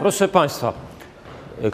Proszę 0.00 0.28
Państwa, 0.28 0.72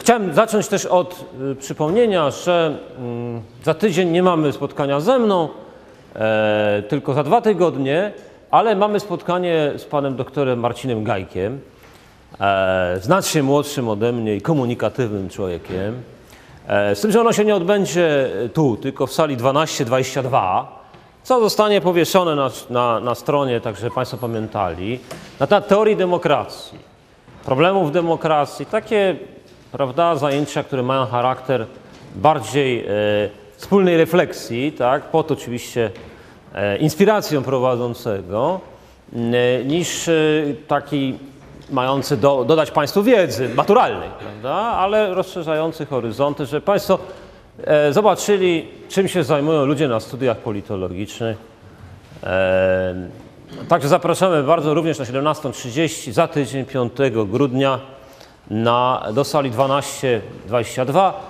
chciałem 0.00 0.34
zacząć 0.34 0.68
też 0.68 0.86
od 0.86 1.24
y, 1.52 1.54
przypomnienia, 1.54 2.30
że 2.30 2.78
mm, 2.98 3.42
za 3.64 3.74
tydzień 3.74 4.10
nie 4.10 4.22
mamy 4.22 4.52
spotkania 4.52 5.00
ze 5.00 5.18
mną, 5.18 5.48
e, 6.14 6.82
tylko 6.88 7.14
za 7.14 7.22
dwa 7.22 7.40
tygodnie, 7.40 8.12
ale 8.50 8.76
mamy 8.76 9.00
spotkanie 9.00 9.72
z 9.76 9.84
panem 9.84 10.16
doktorem 10.16 10.60
Marcinem 10.60 11.04
Gajkiem, 11.04 11.60
e, 12.40 12.98
znacznie 13.00 13.42
młodszym 13.42 13.88
ode 13.88 14.12
mnie 14.12 14.36
i 14.36 14.40
komunikatywnym 14.40 15.28
człowiekiem. 15.28 16.02
E, 16.68 16.96
z 16.96 17.00
tym, 17.00 17.12
że 17.12 17.20
ono 17.20 17.32
się 17.32 17.44
nie 17.44 17.54
odbędzie 17.54 18.30
tu, 18.52 18.76
tylko 18.76 19.06
w 19.06 19.12
sali 19.12 19.36
1222, 19.36 20.82
co 21.22 21.40
zostanie 21.40 21.80
powieszone 21.80 22.34
na, 22.34 22.50
na, 22.70 23.00
na 23.00 23.14
stronie, 23.14 23.60
tak 23.60 23.76
żeby 23.76 23.90
Państwo 23.94 24.16
pamiętali, 24.16 25.00
na 25.40 25.46
temat 25.46 25.68
teorii 25.68 25.96
demokracji, 25.96 26.95
problemów 27.46 27.92
demokracji, 27.92 28.66
takie 28.66 29.16
prawda, 29.72 30.16
zajęcia, 30.16 30.64
które 30.64 30.82
mają 30.82 31.06
charakter 31.06 31.66
bardziej 32.16 32.80
e, 32.80 32.86
wspólnej 33.56 33.96
refleksji, 33.96 34.72
tak, 34.72 35.02
pod 35.02 35.30
oczywiście 35.32 35.90
e, 36.54 36.76
inspiracją 36.76 37.42
prowadzącego, 37.42 38.60
e, 39.12 39.64
niż 39.64 40.08
e, 40.08 40.12
taki 40.68 41.18
mający 41.70 42.16
do, 42.16 42.44
dodać 42.44 42.70
Państwu 42.70 43.02
wiedzy 43.02 43.48
maturalnej, 43.48 44.08
prawda, 44.18 44.54
ale 44.54 45.14
rozszerzający 45.14 45.86
horyzonty, 45.86 46.46
żeby 46.46 46.66
Państwo 46.66 46.98
e, 47.64 47.92
zobaczyli, 47.92 48.68
czym 48.88 49.08
się 49.08 49.24
zajmują 49.24 49.64
ludzie 49.64 49.88
na 49.88 50.00
studiach 50.00 50.36
politologicznych. 50.36 51.36
Także 53.68 53.88
zapraszamy 53.88 54.42
bardzo 54.42 54.74
również 54.74 54.98
na 54.98 55.04
17.30 55.04 56.12
za 56.12 56.28
tydzień, 56.28 56.64
5 56.64 56.92
grudnia 57.26 57.80
na, 58.50 59.06
do 59.14 59.24
sali 59.24 59.50
1222, 59.50 61.20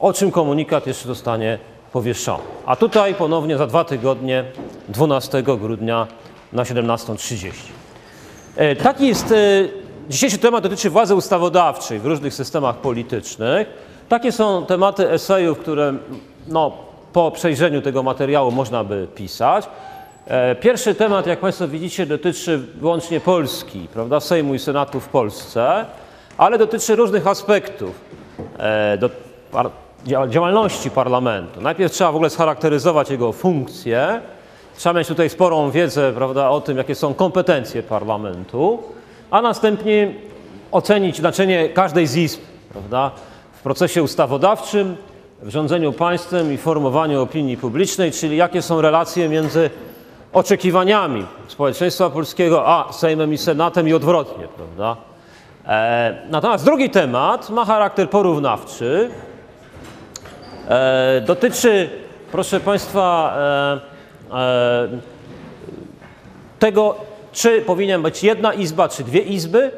o 0.00 0.12
czym 0.12 0.30
komunikat 0.30 0.86
jeszcze 0.86 1.08
zostanie 1.08 1.58
powieszony. 1.92 2.42
A 2.66 2.76
tutaj 2.76 3.14
ponownie 3.14 3.58
za 3.58 3.66
dwa 3.66 3.84
tygodnie, 3.84 4.44
12 4.88 5.42
grudnia 5.42 6.06
na 6.52 6.62
17.30. 6.62 7.50
E, 8.56 8.76
Taki 8.76 9.06
jest, 9.06 9.32
e, 9.32 9.36
dzisiejszy 10.08 10.38
temat 10.38 10.62
dotyczy 10.62 10.90
władzy 10.90 11.14
ustawodawczej 11.14 11.98
w 11.98 12.06
różnych 12.06 12.34
systemach 12.34 12.76
politycznych. 12.76 13.68
Takie 14.08 14.32
są 14.32 14.66
tematy 14.66 15.10
esejów, 15.10 15.58
które 15.58 15.94
no, 16.48 16.72
po 17.12 17.30
przejrzeniu 17.30 17.82
tego 17.82 18.02
materiału 18.02 18.50
można 18.50 18.84
by 18.84 19.08
pisać. 19.14 19.68
E, 20.26 20.54
Pierwszy 20.54 20.94
temat, 20.94 21.26
jak 21.26 21.40
Państwo 21.40 21.68
widzicie, 21.68 22.06
dotyczy 22.06 22.58
wyłącznie 22.58 23.20
Polski, 23.20 23.88
prawda, 23.92 24.20
Sejmu 24.20 24.54
i 24.54 24.58
Senatu 24.58 25.00
w 25.00 25.08
Polsce, 25.08 25.84
ale 26.38 26.58
dotyczy 26.58 26.96
różnych 26.96 27.26
aspektów 27.26 27.90
e, 28.58 28.98
do, 28.98 29.10
par, 29.52 29.70
dzia- 30.06 30.28
działalności 30.28 30.90
parlamentu. 30.90 31.60
Najpierw 31.60 31.92
trzeba 31.92 32.12
w 32.12 32.14
ogóle 32.14 32.30
scharakteryzować 32.30 33.10
jego 33.10 33.32
funkcję, 33.32 34.20
trzeba 34.76 34.98
mieć 34.98 35.08
tutaj 35.08 35.30
sporą 35.30 35.70
wiedzę 35.70 36.12
prawda, 36.12 36.50
o 36.50 36.60
tym, 36.60 36.76
jakie 36.76 36.94
są 36.94 37.14
kompetencje 37.14 37.82
parlamentu, 37.82 38.78
a 39.30 39.42
następnie 39.42 40.14
ocenić 40.72 41.16
znaczenie 41.16 41.68
każdej 41.68 42.06
z 42.06 42.16
izb 42.16 42.40
prawda, 42.72 43.10
w 43.52 43.62
procesie 43.62 44.02
ustawodawczym, 44.02 44.96
w 45.42 45.48
rządzeniu 45.50 45.92
państwem 45.92 46.52
i 46.52 46.56
formowaniu 46.56 47.22
opinii 47.22 47.56
publicznej, 47.56 48.12
czyli 48.12 48.36
jakie 48.36 48.62
są 48.62 48.80
relacje 48.80 49.28
między 49.28 49.70
oczekiwaniami 50.32 51.26
społeczeństwa 51.48 52.10
polskiego 52.10 52.66
a 52.66 52.92
Sejmem 52.92 53.32
i 53.32 53.38
Senatem 53.38 53.88
i 53.88 53.92
odwrotnie. 53.92 54.48
Prawda? 54.56 54.96
E, 55.66 56.22
natomiast 56.30 56.64
drugi 56.64 56.90
temat 56.90 57.50
ma 57.50 57.64
charakter 57.64 58.10
porównawczy. 58.10 59.10
E, 60.68 61.22
dotyczy, 61.26 61.90
proszę 62.32 62.60
Państwa, 62.60 63.34
e, 64.30 64.36
e, 64.36 64.88
tego, 66.58 66.94
czy 67.32 67.62
powinien 67.62 68.02
być 68.02 68.24
jedna 68.24 68.52
izba, 68.52 68.88
czy 68.88 69.04
dwie 69.04 69.20
izby. 69.20 69.70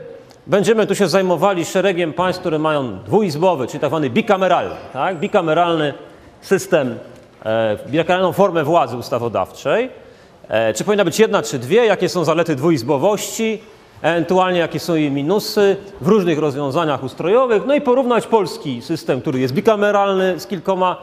Będziemy 0.47 0.87
tu 0.87 0.95
się 0.95 1.09
zajmowali 1.09 1.65
szeregiem 1.65 2.13
państw, 2.13 2.41
które 2.41 2.59
mają 2.59 2.99
dwuizbowy, 2.99 3.67
czyli 3.67 3.81
tak 3.81 3.91
zwany 3.91 4.11
bikameralny, 4.11 4.75
tak? 4.93 5.19
bikameralny 5.19 5.95
system, 6.41 6.99
e, 7.45 7.77
bikameralną 7.87 8.33
formę 8.33 8.65
władzy 8.65 8.97
ustawodawczej. 8.97 10.02
E, 10.49 10.75
czy 10.75 10.85
powinna 10.85 11.05
być 11.05 11.19
jedna, 11.19 11.43
czy 11.43 11.59
dwie? 11.59 11.87
Jakie 11.87 12.09
są 12.09 12.25
zalety 12.25 12.57
dwuizbowości? 12.57 13.61
Ewentualnie 14.03 14.59
jakie 14.59 14.81
są 14.81 14.95
jej 14.95 15.11
minusy 15.11 15.77
w 16.01 16.09
różnych 16.09 16.39
rozwiązaniach 16.39 17.05
ustrojowych? 17.05 17.63
No 17.67 17.75
i 17.75 17.81
porównać 17.81 18.27
polski 18.27 18.83
system, 18.83 19.21
który 19.21 19.41
jest 19.41 19.55
bikameralny 19.55 20.41
z 20.41 20.47
kilkoma 20.47 20.97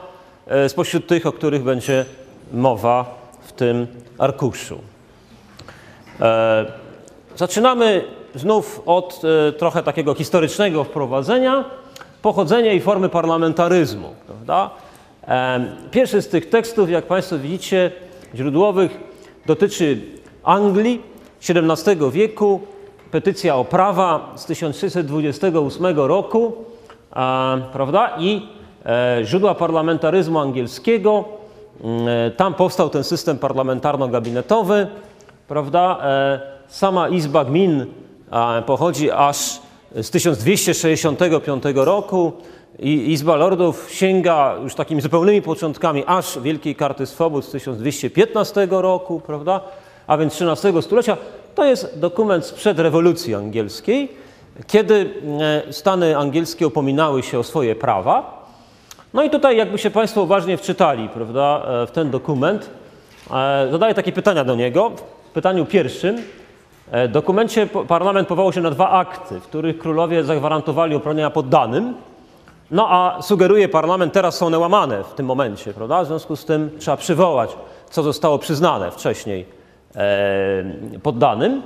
e, 0.47 0.69
spośród 0.69 1.07
tych, 1.07 1.25
o 1.25 1.31
których 1.31 1.63
będzie 1.63 2.05
mowa 2.53 3.05
w 3.41 3.51
tym 3.51 3.87
arkuszu. 4.17 4.79
E, 6.21 6.65
Zaczynamy 7.35 8.03
znów 8.35 8.81
od 8.85 9.21
trochę 9.57 9.83
takiego 9.83 10.13
historycznego 10.13 10.83
wprowadzenia, 10.83 11.65
pochodzenia 12.21 12.73
i 12.73 12.79
formy 12.79 13.09
parlamentaryzmu. 13.09 14.09
Prawda? 14.27 14.69
Pierwszy 15.91 16.21
z 16.21 16.27
tych 16.27 16.49
tekstów, 16.49 16.89
jak 16.89 17.05
Państwo 17.05 17.37
widzicie, 17.37 17.91
źródłowych, 18.35 19.08
dotyczy 19.49 19.97
Anglii 20.43 21.01
XVII 21.41 22.11
wieku, 22.11 22.59
petycja 23.11 23.55
o 23.55 23.65
prawa 23.65 24.33
z 24.35 24.45
1628 24.45 25.97
roku, 25.97 26.53
prawda? 27.73 28.15
I 28.19 28.41
e, 28.85 29.19
źródła 29.23 29.55
parlamentaryzmu 29.55 30.39
angielskiego. 30.39 31.25
Mm, 31.83 32.07
e, 32.07 32.31
Tam 32.31 32.53
powstał 32.53 32.89
ten 32.89 33.03
system 33.03 33.37
parlamentarno-gabinetowy, 33.37 34.87
prawda? 35.47 35.99
E, 36.03 36.39
Sama 36.67 37.09
Izba 37.09 37.45
Gmin 37.45 37.85
pochodzi 38.65 39.11
aż 39.11 39.59
z 39.95 40.09
1265 40.09 41.63
roku 41.75 42.33
i 42.81 43.11
Izba 43.11 43.35
Lordów 43.35 43.87
sięga 43.91 44.55
już 44.63 44.75
takimi 44.75 45.01
zupełnymi 45.01 45.41
początkami 45.41 46.03
aż 46.07 46.39
Wielkiej 46.39 46.75
Karty 46.75 47.05
Swobód 47.05 47.45
z 47.45 47.51
1215 47.51 48.67
roku, 48.71 49.19
prawda? 49.19 49.61
A 50.07 50.17
więc 50.17 50.41
XIII 50.41 50.81
stulecia. 50.81 51.17
To 51.55 51.65
jest 51.65 51.99
dokument 51.99 52.45
sprzed 52.45 52.79
rewolucji 52.79 53.35
angielskiej, 53.35 54.11
kiedy 54.67 55.13
e, 55.67 55.73
Stany 55.73 56.17
angielskie 56.17 56.67
upominały 56.67 57.23
się 57.23 57.39
o 57.39 57.43
swoje 57.43 57.75
prawa. 57.75 58.45
No 59.13 59.23
i 59.23 59.29
tutaj, 59.29 59.57
jakby 59.57 59.77
się 59.77 59.89
Państwo 59.89 60.21
uważnie 60.21 60.57
wczytali 60.57 61.09
prawda, 61.09 61.65
e, 61.83 61.87
w 61.87 61.91
ten 61.91 62.09
dokument, 62.09 62.69
e, 63.31 63.67
zadaję 63.71 63.93
takie 63.93 64.11
pytania 64.11 64.43
do 64.43 64.55
niego. 64.55 64.91
W 65.29 65.31
pytaniu 65.31 65.65
pierwszym, 65.65 66.15
w 66.91 67.11
dokumencie 67.11 67.67
parlament 67.87 68.27
powołał 68.27 68.53
się 68.53 68.61
na 68.61 68.71
dwa 68.71 68.89
akty, 68.89 69.39
w 69.39 69.43
których 69.43 69.77
królowie 69.77 70.23
zagwarantowali 70.23 70.95
uprawnienia 70.95 71.29
poddanym, 71.29 71.93
no 72.71 72.87
a 72.89 73.21
sugeruje 73.21 73.69
parlament, 73.69 74.13
teraz 74.13 74.37
są 74.37 74.45
one 74.45 74.59
łamane 74.59 75.03
w 75.03 75.13
tym 75.13 75.25
momencie, 75.25 75.73
prawda? 75.73 76.03
W 76.03 76.07
związku 76.07 76.35
z 76.35 76.45
tym 76.45 76.69
trzeba 76.79 76.97
przywołać, 76.97 77.57
co 77.89 78.03
zostało 78.03 78.39
przyznane 78.39 78.91
wcześniej 78.91 79.45
e, 79.95 80.99
poddanym. 81.03 81.61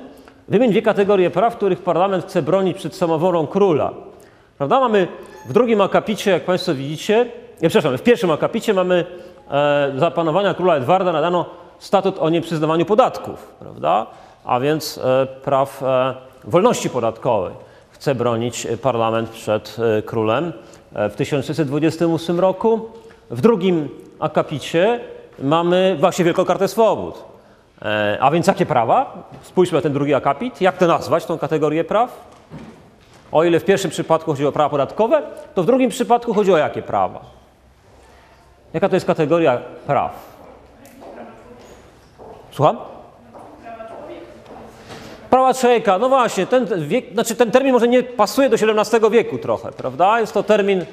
Wymień 0.48 0.72
dwie 0.72 0.82
kategorie 0.82 1.30
praw, 1.30 1.56
których 1.56 1.82
parlament 1.82 2.26
chce 2.26 2.42
bronić 2.42 2.78
przed 2.78 2.96
samowolą 2.96 3.48
króla. 3.48 3.92
Prawda? 4.58 4.80
Mamy 4.80 5.08
w 5.50 5.54
drugim 5.54 5.82
akapicie, 5.82 6.32
jak 6.32 6.46
Państwo 6.46 6.74
widzicie, 6.76 7.26
nie, 7.62 7.70
przepraszam, 7.70 7.98
w 7.98 8.04
pierwszym 8.04 8.32
akapicie 8.32 8.74
mamy 8.74 9.06
e, 9.52 9.94
za 9.98 10.12
panowania 10.12 10.54
króla 10.54 10.76
Edwarda 10.76 11.12
nadano 11.12 11.46
statut 11.80 12.20
o 12.20 12.30
nieprzyznawaniu 12.30 12.86
podatków, 12.86 13.56
prawda? 13.60 14.08
a 14.46 14.60
więc 14.60 14.98
e, 14.98 15.28
praw 15.44 15.84
e, 15.84 16.16
wolności 16.44 16.90
podatkowej 16.90 17.54
chce 18.04 18.16
bronić 18.16 18.66
e, 18.66 18.78
parlament 18.78 19.30
przed 19.30 19.78
e, 19.80 20.02
królem 20.02 20.54
w 20.96 21.16
1628 21.16 22.40
roku. 22.40 22.90
W 23.32 23.42
drugim 23.42 23.90
akapicie 24.20 25.00
mamy 25.40 25.96
właśnie 26.00 26.26
Wielką 26.26 26.46
Kartę 26.46 26.68
Swobód. 26.68 27.24
E, 27.82 28.18
A 28.22 28.32
więc 28.32 28.48
jakie 28.48 28.66
prawa? 28.66 29.30
Spójrzmy 29.42 29.78
na 29.78 29.82
ten 29.82 29.94
drugi 29.94 30.14
akapit. 30.14 30.62
Jak 30.62 30.78
to 30.78 30.88
nazwać, 30.88 31.26
tą 31.26 31.38
kategorię 31.38 31.84
praw? 31.84 32.34
O 33.32 33.44
ile 33.44 33.60
w 33.60 33.66
pierwszym 33.66 33.92
przypadku 33.92 34.32
chodzi 34.32 34.46
o 34.46 34.52
prawa 34.52 34.70
podatkowe, 34.70 35.22
to 35.56 35.64
w 35.64 35.66
drugim 35.66 35.90
przypadku 35.90 36.34
chodzi 36.34 36.54
o 36.54 36.58
jakie 36.58 36.82
prawa? 36.82 37.22
Jaka 38.74 38.90
to 38.90 38.96
jest 38.96 39.06
kategoria 39.06 39.62
praw? 39.88 40.34
Słucham? 42.52 42.93
Prawa 45.34 45.54
człowieka, 45.54 45.98
no 45.98 46.10
właśnie, 46.10 46.48
ten, 46.48 46.88
wiek, 46.88 47.14
znaczy 47.14 47.36
ten 47.36 47.52
termin 47.52 47.74
może 47.74 47.88
nie 47.88 48.04
pasuje 48.04 48.50
do 48.50 48.56
XVII 48.56 49.10
wieku 49.12 49.38
trochę, 49.38 49.72
prawda? 49.72 50.20
Jest 50.20 50.34
to 50.34 50.44
termin 50.44 50.86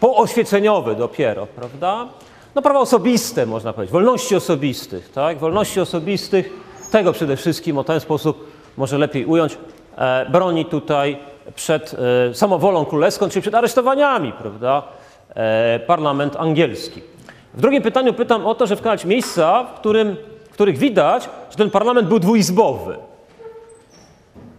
pooświeceniowy 0.00 0.94
dopiero, 0.94 1.46
prawda? 1.46 2.08
No 2.54 2.62
prawa 2.62 2.80
osobiste, 2.80 3.46
można 3.46 3.72
powiedzieć, 3.72 3.92
wolności 3.92 4.36
osobistych, 4.36 5.08
tak? 5.12 5.38
Wolności 5.38 5.80
osobistych, 5.80 6.50
tego 6.90 7.12
przede 7.12 7.36
wszystkim, 7.36 7.78
o 7.78 7.84
ten 7.84 8.00
sposób 8.00 8.50
może 8.76 8.98
lepiej 8.98 9.24
ująć, 9.24 9.58
e, 9.96 10.26
broni 10.30 10.64
tutaj 10.64 11.18
przed 11.54 11.96
e, 12.30 12.34
samowolą 12.34 12.84
królewską, 12.84 13.28
czyli 13.28 13.42
przed 13.42 13.54
aresztowaniami, 13.54 14.32
prawda, 14.32 14.82
e, 15.34 15.80
parlament 15.86 16.36
angielski. 16.36 17.00
W 17.54 17.60
drugim 17.60 17.82
pytaniu 17.82 18.12
pytam 18.12 18.46
o 18.46 18.54
to, 18.54 18.66
że 18.66 18.76
wskazać 18.76 19.04
miejsca, 19.04 19.64
w, 19.64 19.80
którym, 19.80 20.16
w 20.50 20.52
których 20.52 20.78
widać, 20.78 21.28
że 21.50 21.56
ten 21.56 21.70
parlament 21.70 22.08
był 22.08 22.18
dwuizbowy. 22.18 22.96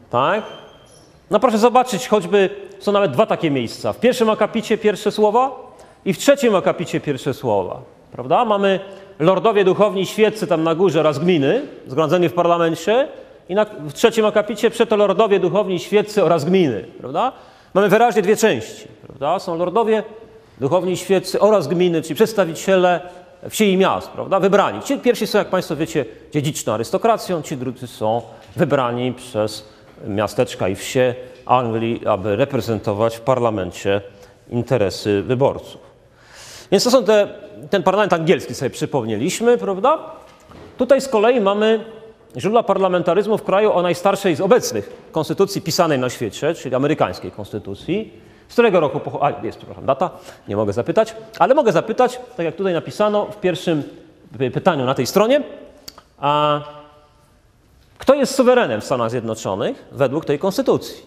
Tak? 0.09 0.43
No 1.31 1.39
proszę 1.39 1.57
zobaczyć, 1.57 2.07
choćby 2.07 2.49
są 2.79 2.91
nawet 2.91 3.11
dwa 3.11 3.25
takie 3.25 3.51
miejsca. 3.51 3.93
W 3.93 3.99
pierwszym 3.99 4.29
akapicie 4.29 4.77
pierwsze 4.77 5.11
słowa 5.11 5.51
i 6.05 6.13
w 6.13 6.17
trzecim 6.17 6.55
akapicie 6.55 6.99
pierwsze 6.99 7.33
słowa. 7.33 7.81
Prawda? 8.11 8.45
Mamy 8.45 8.79
lordowie 9.19 9.63
duchowni 9.63 10.05
świeccy 10.05 10.47
tam 10.47 10.63
na 10.63 10.75
górze 10.75 10.99
oraz 10.99 11.19
gminy, 11.19 11.61
zgromadzeni 11.87 12.29
w 12.29 12.33
parlamencie 12.33 13.07
i 13.49 13.55
na, 13.55 13.65
w 13.65 13.93
trzecim 13.93 14.25
akapicie 14.25 14.69
przeto 14.69 14.95
lordowie 14.95 15.39
duchowni 15.39 15.79
świeccy 15.79 16.23
oraz 16.23 16.45
gminy. 16.45 16.85
Prawda? 16.99 17.31
Mamy 17.73 17.89
wyraźnie 17.89 18.21
dwie 18.21 18.35
części. 18.35 18.87
Prawda? 19.07 19.39
Są 19.39 19.57
lordowie 19.57 20.03
duchowni 20.59 20.97
świeccy 20.97 21.39
oraz 21.39 21.67
gminy, 21.67 22.01
czyli 22.01 22.15
przedstawiciele 22.15 23.01
wsi 23.49 23.71
i 23.71 23.77
miast, 23.77 24.09
prawda? 24.09 24.39
wybrani. 24.39 24.81
Ci 24.81 24.97
pierwsi 24.97 25.27
są, 25.27 25.37
jak 25.37 25.49
Państwo 25.49 25.75
wiecie, 25.75 26.05
dziedziczną 26.31 26.73
arystokracją, 26.73 27.41
ci 27.41 27.57
drudzy 27.57 27.87
są 27.87 28.21
wybrani 28.55 29.13
przez 29.13 29.76
miasteczka 30.07 30.67
i 30.67 30.75
wsie 30.75 31.15
Anglii, 31.45 32.07
aby 32.07 32.35
reprezentować 32.35 33.17
w 33.17 33.21
parlamencie 33.21 34.01
interesy 34.49 35.21
wyborców. 35.21 35.81
Więc 36.71 36.83
to 36.83 36.91
są 36.91 37.03
te, 37.03 37.27
ten 37.69 37.83
parlament 37.83 38.13
angielski 38.13 38.55
sobie 38.55 38.69
przypomnieliśmy, 38.69 39.57
prawda? 39.57 39.99
Tutaj 40.77 41.01
z 41.01 41.07
kolei 41.07 41.41
mamy 41.41 41.85
źródła 42.37 42.63
parlamentaryzmu 42.63 43.37
w 43.37 43.43
kraju 43.43 43.71
o 43.71 43.81
najstarszej 43.81 44.35
z 44.35 44.41
obecnych 44.41 45.07
konstytucji 45.11 45.61
pisanej 45.61 45.99
na 45.99 46.09
świecie, 46.09 46.53
czyli 46.53 46.75
amerykańskiej 46.75 47.31
konstytucji. 47.31 48.13
Z 48.47 48.53
którego 48.53 48.79
roku 48.79 48.99
pochodzi? 48.99 49.23
A, 49.23 49.45
jest, 49.45 49.57
przepraszam, 49.57 49.85
data, 49.85 50.09
nie 50.47 50.55
mogę 50.55 50.73
zapytać, 50.73 51.15
ale 51.39 51.55
mogę 51.55 51.71
zapytać, 51.71 52.19
tak 52.37 52.45
jak 52.45 52.55
tutaj 52.55 52.73
napisano 52.73 53.25
w 53.25 53.37
pierwszym 53.37 53.83
pytaniu 54.53 54.85
na 54.85 54.93
tej 54.93 55.07
stronie, 55.07 55.41
a 56.19 56.61
kto 57.97 58.13
jest 58.13 58.35
suwerenem 58.35 58.81
w 58.81 58.83
Stanach 58.83 59.11
Zjednoczonych 59.11 59.85
według 59.91 60.25
tej 60.25 60.39
konstytucji? 60.39 61.05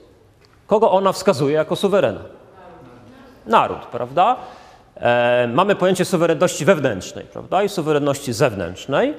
Kogo 0.66 0.90
ona 0.90 1.12
wskazuje 1.12 1.54
jako 1.54 1.76
suwerena? 1.76 2.20
Naród, 3.46 3.78
prawda? 3.78 4.36
E, 4.96 5.48
mamy 5.54 5.74
pojęcie 5.74 6.04
suwerenności 6.04 6.64
wewnętrznej, 6.64 7.24
prawda? 7.24 7.62
I 7.62 7.68
suwerenności 7.68 8.32
zewnętrznej. 8.32 9.14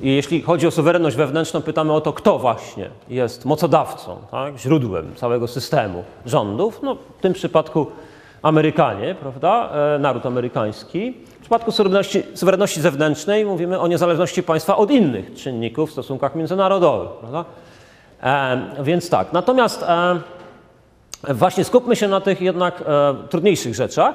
I 0.00 0.16
jeśli 0.16 0.42
chodzi 0.42 0.66
o 0.66 0.70
suwerenność 0.70 1.16
wewnętrzną, 1.16 1.62
pytamy 1.62 1.92
o 1.92 2.00
to, 2.00 2.12
kto 2.12 2.38
właśnie 2.38 2.90
jest 3.08 3.44
mocodawcą, 3.44 4.16
tak? 4.30 4.58
źródłem 4.58 5.14
całego 5.14 5.48
systemu 5.48 6.04
rządów. 6.26 6.80
No, 6.82 6.94
w 7.18 7.22
tym 7.22 7.32
przypadku 7.32 7.86
Amerykanie, 8.42 9.14
prawda? 9.14 9.70
E, 9.94 9.98
naród 9.98 10.26
amerykański. 10.26 11.14
W 11.48 11.50
przypadku 11.50 11.72
suwerenności, 11.72 12.22
suwerenności 12.34 12.80
zewnętrznej 12.80 13.44
mówimy 13.44 13.80
o 13.80 13.86
niezależności 13.86 14.42
państwa 14.42 14.76
od 14.76 14.90
innych 14.90 15.34
czynników 15.34 15.90
w 15.90 15.92
stosunkach 15.92 16.34
międzynarodowych. 16.34 17.10
Prawda? 17.20 17.44
E, 18.22 18.82
więc 18.82 19.10
tak. 19.10 19.32
Natomiast 19.32 19.82
e, 19.82 20.18
właśnie 21.28 21.64
skupmy 21.64 21.96
się 21.96 22.08
na 22.08 22.20
tych 22.20 22.40
jednak 22.40 22.82
e, 22.86 23.14
trudniejszych 23.28 23.74
rzeczach. 23.74 24.14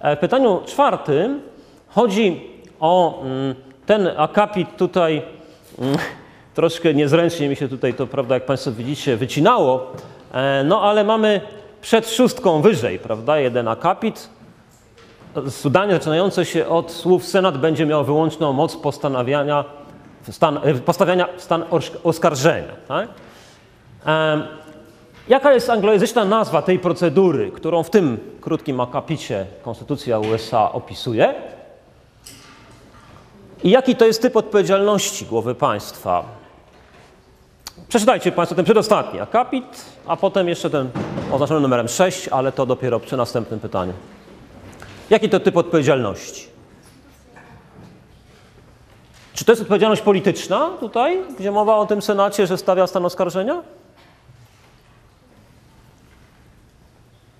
E, 0.00 0.16
w 0.16 0.18
pytaniu 0.18 0.60
czwartym 0.66 1.40
chodzi 1.88 2.50
o 2.80 3.22
mm, 3.22 3.54
ten 3.86 4.08
akapit 4.16 4.76
tutaj, 4.76 5.22
mm, 5.78 5.96
troszkę 6.54 6.94
niezręcznie 6.94 7.48
mi 7.48 7.56
się 7.56 7.68
tutaj 7.68 7.94
to, 7.94 8.06
prawda, 8.06 8.34
jak 8.34 8.46
Państwo 8.46 8.72
widzicie, 8.72 9.16
wycinało, 9.16 9.92
e, 10.32 10.64
no 10.64 10.82
ale 10.82 11.04
mamy 11.04 11.40
przed 11.80 12.10
szóstką 12.10 12.62
wyżej, 12.62 12.98
prawda, 12.98 13.38
jeden 13.38 13.68
akapit, 13.68 14.28
zdanie 15.44 15.92
zaczynające 15.92 16.44
się 16.44 16.66
od 16.66 16.92
słów 16.92 17.24
Senat 17.24 17.58
będzie 17.58 17.86
miał 17.86 18.04
wyłączną 18.04 18.52
moc 18.52 18.76
postanawiania, 18.76 19.64
stan, 20.30 20.58
e, 20.62 20.74
postawiania 20.74 21.28
stan 21.36 21.64
oskarżenia. 22.04 22.72
Tak? 22.88 23.08
Jaka 25.28 25.52
jest 25.52 25.70
anglojęzyczna 25.70 26.24
nazwa 26.24 26.62
tej 26.62 26.78
procedury, 26.78 27.50
którą 27.50 27.82
w 27.82 27.90
tym 27.90 28.18
krótkim 28.40 28.80
akapicie 28.80 29.46
Konstytucja 29.62 30.18
USA 30.18 30.72
opisuje? 30.72 31.34
I 33.64 33.70
jaki 33.70 33.96
to 33.96 34.04
jest 34.04 34.22
typ 34.22 34.36
odpowiedzialności 34.36 35.26
głowy 35.26 35.54
państwa? 35.54 36.24
Przeczytajcie 37.88 38.32
Państwo 38.32 38.56
ten 38.56 38.64
przedostatni 38.64 39.20
akapit, 39.20 39.84
a 40.06 40.16
potem 40.16 40.48
jeszcze 40.48 40.70
ten 40.70 40.90
oznaczony 41.32 41.60
numerem 41.60 41.88
6, 41.88 42.28
ale 42.28 42.52
to 42.52 42.66
dopiero 42.66 43.00
przy 43.00 43.16
następnym 43.16 43.60
pytaniu. 43.60 43.92
Jaki 45.10 45.28
to 45.28 45.40
typ 45.40 45.56
odpowiedzialności? 45.56 46.52
Czy 49.34 49.44
to 49.44 49.52
jest 49.52 49.62
odpowiedzialność 49.62 50.02
polityczna 50.02 50.70
tutaj, 50.80 51.22
gdzie 51.38 51.50
mowa 51.50 51.76
o 51.76 51.86
tym 51.86 52.02
Senacie, 52.02 52.46
że 52.46 52.58
stawia 52.58 52.86
stan 52.86 53.04
oskarżenia? 53.04 53.62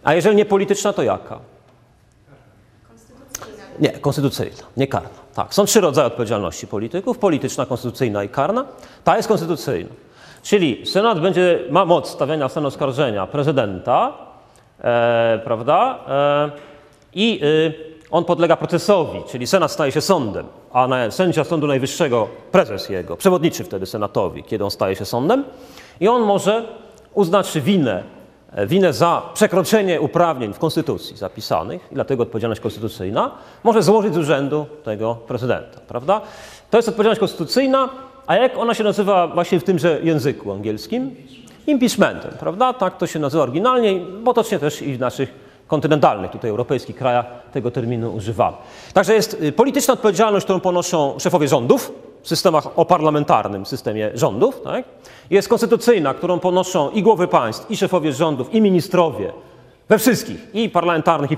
A 0.05 0.15
jeżeli 0.15 0.37
nie 0.37 0.45
polityczna, 0.45 0.93
to 0.93 1.03
jaka? 1.03 1.39
Nie, 3.79 3.91
konstytucyjna, 3.91 4.63
nie 4.77 4.87
karna. 4.87 5.09
Tak, 5.35 5.55
są 5.55 5.65
trzy 5.65 5.81
rodzaje 5.81 6.07
odpowiedzialności 6.07 6.67
polityków: 6.67 7.19
polityczna, 7.19 7.67
konstytucyjna 7.67 8.25
i 8.25 8.29
karna. 8.29 8.65
Ta 9.05 9.17
jest 9.17 9.29
konstytucyjna. 9.29 9.91
Czyli 10.43 10.87
Senat 10.87 11.21
będzie, 11.21 11.59
ma 11.71 11.85
moc 11.85 12.11
stawiania 12.11 12.49
stan 12.49 12.67
oskarżenia 12.67 13.27
prezydenta, 13.27 14.13
e, 14.81 15.41
prawda? 15.45 15.99
E, 16.09 16.72
I 17.15 17.41
y, 17.43 17.75
on 18.11 18.25
podlega 18.25 18.57
procesowi, 18.57 19.23
czyli 19.29 19.47
Senat 19.47 19.73
staje 19.73 19.93
się 19.93 20.01
sądem, 20.01 20.47
a 20.73 20.89
sędzia 21.11 21.45
Sądu 21.45 21.67
Najwyższego, 21.67 22.29
prezes 22.53 22.89
jego, 22.89 23.17
przewodniczy 23.17 23.65
wtedy 23.65 23.87
Senatowi, 23.87 24.45
kiedy 24.45 24.65
on 24.65 24.71
staje 24.71 24.97
się 24.97 25.05
sądem, 25.05 25.45
i 26.01 26.09
on 26.09 26.23
może 26.23 26.65
uznać 27.15 27.59
winę 27.61 28.03
E, 28.53 28.67
winę 28.67 28.93
za 28.93 29.23
przekroczenie 29.35 30.01
uprawnień 30.01 30.53
w 30.53 30.59
Konstytucji 30.59 31.17
zapisanych, 31.17 31.89
i 31.93 31.95
dlatego 31.95 32.23
odpowiedzialność 32.23 32.61
konstytucyjna, 32.61 33.31
może 33.65 33.83
złożyć 33.83 34.15
z 34.15 34.19
urzędu 34.19 34.67
tego 34.85 35.15
prezydenta, 35.15 35.81
prawda? 35.89 36.21
To 36.71 36.79
jest 36.79 36.89
odpowiedzialność 36.89 37.21
konstytucyjna, 37.21 37.89
a 38.27 38.37
jak 38.37 38.59
ona 38.59 38.75
się 38.75 38.85
nazywa 38.85 39.29
właśnie 39.29 39.61
w 39.61 39.65
tymże 39.65 40.01
języku 40.03 40.53
angielskim? 40.53 41.17
Impeachmentem, 41.67 42.31
prawda? 42.41 42.73
Tak 42.73 42.99
to 42.99 43.07
się 43.07 43.19
nazywa 43.19 43.43
oryginalnie, 43.43 44.01
potocznie 44.25 44.59
też 44.59 44.83
i 44.83 44.95
w 44.95 45.01
naszych 45.01 45.42
kontynentalnych, 45.73 46.31
tutaj 46.31 46.51
europejskich 46.51 46.97
krajach 46.97 47.27
tego 47.53 47.71
terminu 47.71 48.15
używamy. 48.15 48.57
Także 48.93 49.15
jest 49.15 49.43
y, 49.43 49.53
polityczna 49.53 49.95
odpowiedzialność, 49.95 50.45
którą 50.45 50.61
ponoszą 50.61 51.19
szefowie 51.19 51.49
rządów, 51.49 51.93
w 52.23 52.29
systemach 52.29 52.79
o 52.79 52.85
parlamentarnym 52.85 53.67
systemie 53.67 54.11
rządów, 54.15 54.61
tak? 54.65 54.85
jest 55.31 55.49
konstytucyjna, 55.49 56.15
którą 56.15 56.39
ponoszą 56.39 56.91
i 56.91 57.03
głowy 57.03 57.29
państw, 57.29 57.71
i 57.71 57.77
szefowie 57.77 58.13
rządów, 58.13 58.55
i 58.55 58.61
ministrowie 58.61 59.33
we 59.89 59.99
wszystkich, 59.99 60.55
i 60.55 60.69
parlamentarnych, 60.69 61.31
i 61.31 61.37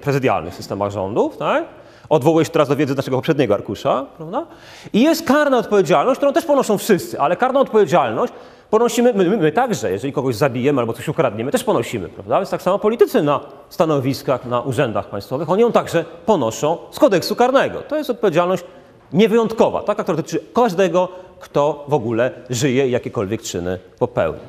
prezydialnych 0.00 0.54
systemach 0.54 0.90
rządów. 0.90 1.36
Tak? 1.36 1.64
Odwołuję 2.08 2.44
się 2.44 2.50
teraz 2.50 2.68
do 2.68 2.76
wiedzy 2.76 2.94
naszego 2.94 3.16
poprzedniego 3.16 3.54
arkusza. 3.54 4.06
Prawda? 4.16 4.46
I 4.92 5.02
jest 5.02 5.26
karna 5.26 5.58
odpowiedzialność, 5.58 6.18
którą 6.18 6.32
też 6.32 6.44
ponoszą 6.44 6.78
wszyscy, 6.78 7.20
ale 7.20 7.36
karną 7.36 7.60
odpowiedzialność 7.60 8.32
ponosimy 8.72 9.12
my, 9.12 9.36
my, 9.36 9.52
także, 9.52 9.92
jeżeli 9.92 10.12
kogoś 10.12 10.36
zabijemy 10.36 10.80
albo 10.80 10.92
coś 10.92 11.08
ukradniemy, 11.08 11.50
też 11.50 11.64
ponosimy, 11.64 12.08
prawda? 12.08 12.36
Więc 12.36 12.50
tak 12.50 12.62
samo 12.62 12.78
politycy 12.78 13.22
na 13.22 13.40
stanowiskach, 13.68 14.46
na 14.46 14.60
urzędach 14.60 15.08
państwowych, 15.08 15.50
oni 15.50 15.62
ją 15.62 15.72
także 15.72 16.04
ponoszą 16.26 16.78
z 16.90 16.98
kodeksu 16.98 17.36
karnego. 17.36 17.80
To 17.80 17.96
jest 17.96 18.10
odpowiedzialność 18.10 18.64
niewyjątkowa, 19.12 19.82
taka, 19.82 20.02
która 20.02 20.16
dotyczy 20.16 20.40
każdego, 20.54 21.08
kto 21.40 21.84
w 21.88 21.94
ogóle 21.94 22.30
żyje 22.50 22.88
i 22.88 22.90
jakiekolwiek 22.90 23.42
czyny 23.42 23.78
popełni. 23.98 24.40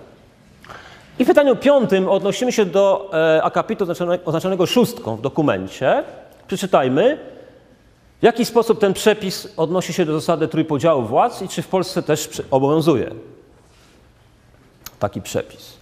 I 1.20 1.24
w 1.26 1.28
pytaniu 1.28 1.56
piątym 1.56 2.10
odnosimy 2.10 2.52
się 2.52 2.66
do 2.66 3.10
e, 3.14 3.44
akapitu 3.44 3.86
oznaczonego 4.26 4.66
szóstką 4.66 5.16
w 5.16 5.22
dokumencie. 5.22 6.04
Przeczytajmy, 6.48 7.18
w 8.22 8.24
jaki 8.24 8.46
sposób 8.46 8.80
ten 8.80 8.94
przepis 8.94 9.54
odnosi 9.58 9.94
się 9.94 10.06
do 10.06 10.14
zasady 10.14 10.48
trójpodziału 10.48 11.02
władz 11.02 11.42
i 11.42 11.48
czy 11.48 11.62
w 11.62 11.68
Polsce 11.68 12.04
też 12.04 12.42
obowiązuje 12.52 13.12
taki 15.04 15.22
przepis. 15.22 15.74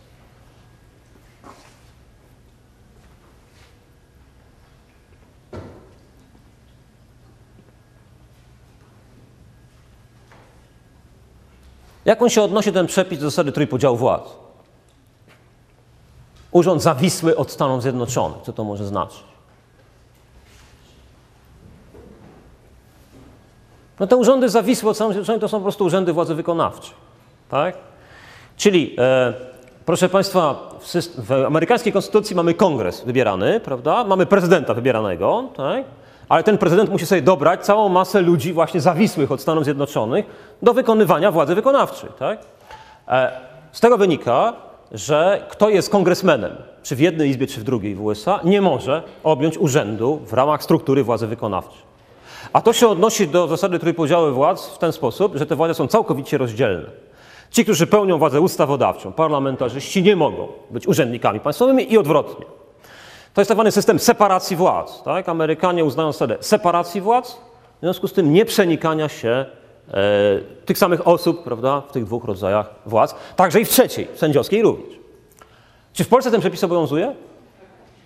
Jak 12.06 12.22
on 12.22 12.30
się 12.30 12.42
odnosi 12.42 12.74
ten 12.74 12.88
przepis 12.88 13.20
do 13.20 13.30
zasady 13.30 13.52
trójpodziału 13.52 13.98
władz? 13.98 14.24
Urząd 16.52 16.82
zawisły 16.82 17.38
od 17.38 17.52
Stanów 17.52 17.82
Zjednoczonych. 17.82 18.42
Co 18.44 18.54
to 18.54 18.64
może 18.64 18.86
znaczyć? 18.86 19.24
No 24.00 24.08
te 24.08 24.16
urzędy 24.16 24.50
zawisłe 24.50 24.90
od 24.90 24.98
Stanów 24.98 25.14
Zjednoczonych 25.14 25.42
to 25.42 25.48
są 25.48 25.58
po 25.58 25.64
prostu 25.64 25.86
urzędy 25.86 26.14
władzy 26.14 26.36
wykonawczej. 26.36 26.94
Tak? 27.50 27.91
Czyli 28.62 28.96
e, 28.98 29.34
Proszę 29.86 30.10
Państwa, 30.10 30.70
w, 30.80 30.94
w 31.28 31.32
amerykańskiej 31.32 31.94
konstytucji 31.94 32.36
mamy 32.36 32.54
kongres 32.54 33.04
wybierany, 33.06 33.60
prawda? 33.60 34.04
Mamy 34.04 34.26
prezydenta 34.26 34.74
wybieranego, 34.74 35.44
tak? 35.58 35.84
Ale 36.30 36.44
ten 36.44 36.58
prezydent 36.58 36.90
musi 36.90 37.06
sobie 37.06 37.22
dobrać 37.22 37.66
całą 37.66 37.90
masę 37.90 38.22
ludzi 38.22 38.54
właśnie 38.54 38.82
zawisłych 38.82 39.32
od 39.32 39.42
Stanów 39.42 39.64
Zjednoczonych 39.64 40.26
do 40.62 40.74
wykonywania 40.74 41.32
władzy 41.32 41.56
wykonawczej, 41.56 42.10
tak? 42.20 42.40
E, 43.08 43.32
Z 43.72 43.80
tego 43.80 43.98
wynika, 43.98 44.54
że 44.92 45.46
kto 45.50 45.70
jest 45.70 45.90
kongresmenem, 45.90 46.52
czy 46.84 46.96
w 46.96 47.00
jednej 47.00 47.30
izbie, 47.30 47.48
czy 47.48 47.60
w 47.60 47.64
drugiej 47.64 47.96
w 47.96 48.02
USA, 48.02 48.40
nie 48.44 48.62
może 48.62 49.04
objąć 49.24 49.58
urzędu 49.58 50.22
w 50.26 50.34
ramach 50.34 50.64
struktury 50.64 51.04
władzy 51.04 51.28
wykonawczej. 51.28 51.82
A 52.54 52.62
to 52.62 52.74
się 52.74 52.88
odnosi 52.88 53.28
do 53.28 53.48
zasady 53.48 53.80
trójpodziału 53.80 54.34
władz 54.34 54.68
w 54.68 54.78
ten 54.78 54.92
sposób, 54.92 55.36
że 55.36 55.46
te 55.46 55.56
władze 55.56 55.74
są 55.74 55.88
całkowicie 55.88 56.38
rozdzielne. 56.38 57.11
Ci, 57.52 57.64
którzy 57.64 57.88
pełnią 57.88 58.18
władzę 58.18 58.42
ustawodawczą, 58.42 59.14
parlamentarzyści, 59.14 60.04
nie 60.04 60.16
mogą 60.16 60.48
być 60.70 60.88
urzędnikami 60.88 61.40
państwowymi 61.40 61.94
i 61.94 61.98
odwrotnie. 61.98 62.46
To 63.34 63.42
jest 63.42 63.48
tak 63.48 63.56
zwany 63.56 63.72
system 63.72 64.00
separacji 64.00 64.56
władz. 64.56 65.04
Tak? 65.04 65.30
Amerykanie 65.30 65.86
uznają 65.86 66.12
zasadę 66.12 66.38
separacji 66.40 67.02
władz, 67.02 67.32
w 67.78 67.80
związku 67.82 68.08
z 68.08 68.14
tym 68.14 68.34
nie 68.34 68.46
przenikania 68.46 69.10
się 69.10 69.30
e, 69.30 69.46
tych 70.66 70.78
samych 70.78 71.08
osób 71.08 71.44
prawda, 71.44 71.82
w 71.82 71.92
tych 71.92 72.06
dwóch 72.06 72.26
rodzajach 72.26 72.70
władz, 72.86 73.16
także 73.36 73.62
i 73.62 73.66
w 73.66 73.70
trzeciej, 73.70 74.08
sędziowskiej 74.16 74.62
również. 74.62 75.00
Czy 75.94 76.04
w 76.04 76.08
Polsce 76.08 76.32
ten 76.32 76.40
przepis 76.40 76.64
obowiązuje? 76.64 77.16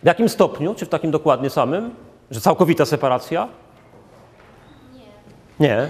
W 0.03 0.05
jakim 0.05 0.29
stopniu? 0.29 0.75
Czy 0.75 0.85
w 0.85 0.89
takim 0.89 1.11
dokładnie 1.11 1.49
samym? 1.49 1.91
Że 2.31 2.41
całkowita 2.41 2.85
separacja? 2.85 3.47
Nie. 5.59 5.89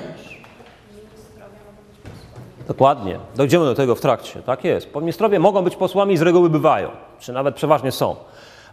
Dokładnie. 2.67 3.19
Dojdziemy 3.35 3.65
do 3.65 3.75
tego 3.75 3.95
w 3.95 4.01
trakcie. 4.01 4.41
Tak 4.41 4.63
jest. 4.63 4.95
Ministrowie 4.95 5.39
mogą 5.39 5.61
być 5.61 5.75
posłami 5.75 6.13
i 6.13 6.17
z 6.17 6.21
reguły 6.21 6.49
bywają, 6.49 6.89
czy 7.19 7.33
nawet 7.33 7.55
przeważnie 7.55 7.91
są. 7.91 8.15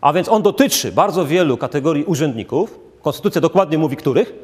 A 0.00 0.12
więc 0.12 0.28
on 0.28 0.42
dotyczy 0.42 0.92
bardzo 0.92 1.26
wielu 1.26 1.56
kategorii 1.56 2.04
urzędników. 2.04 2.78
Konstytucja 3.02 3.40
dokładnie 3.40 3.78
mówi 3.78 3.96
których, 3.96 4.34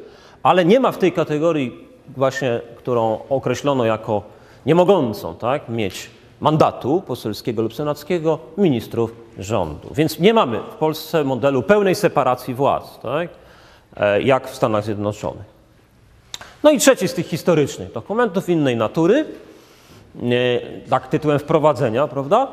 ale 0.43 0.65
nie 0.65 0.79
ma 0.79 0.91
w 0.91 0.97
tej 0.97 1.11
kategorii 1.11 1.87
właśnie, 2.17 2.61
którą 2.77 3.19
określono 3.29 3.85
jako 3.85 4.21
niemogącą 4.65 5.35
tak, 5.35 5.69
mieć 5.69 6.09
mandatu 6.39 7.01
poselskiego 7.01 7.61
lub 7.61 7.73
senackiego 7.73 8.39
ministrów 8.57 9.15
rządu. 9.39 9.89
Więc 9.91 10.19
nie 10.19 10.33
mamy 10.33 10.59
w 10.59 10.75
Polsce 10.75 11.23
modelu 11.23 11.63
pełnej 11.63 11.95
separacji 11.95 12.53
władz, 12.53 12.99
tak, 12.99 13.29
e, 13.97 14.21
jak 14.21 14.49
w 14.49 14.55
Stanach 14.55 14.83
Zjednoczonych. 14.83 15.58
No 16.63 16.71
i 16.71 16.79
trzeci 16.79 17.07
z 17.07 17.13
tych 17.13 17.27
historycznych 17.27 17.91
dokumentów 17.91 18.49
innej 18.49 18.75
natury, 18.75 19.25
nie, 20.15 20.61
tak 20.89 21.07
tytułem 21.07 21.39
wprowadzenia, 21.39 22.07
prawda? 22.07 22.47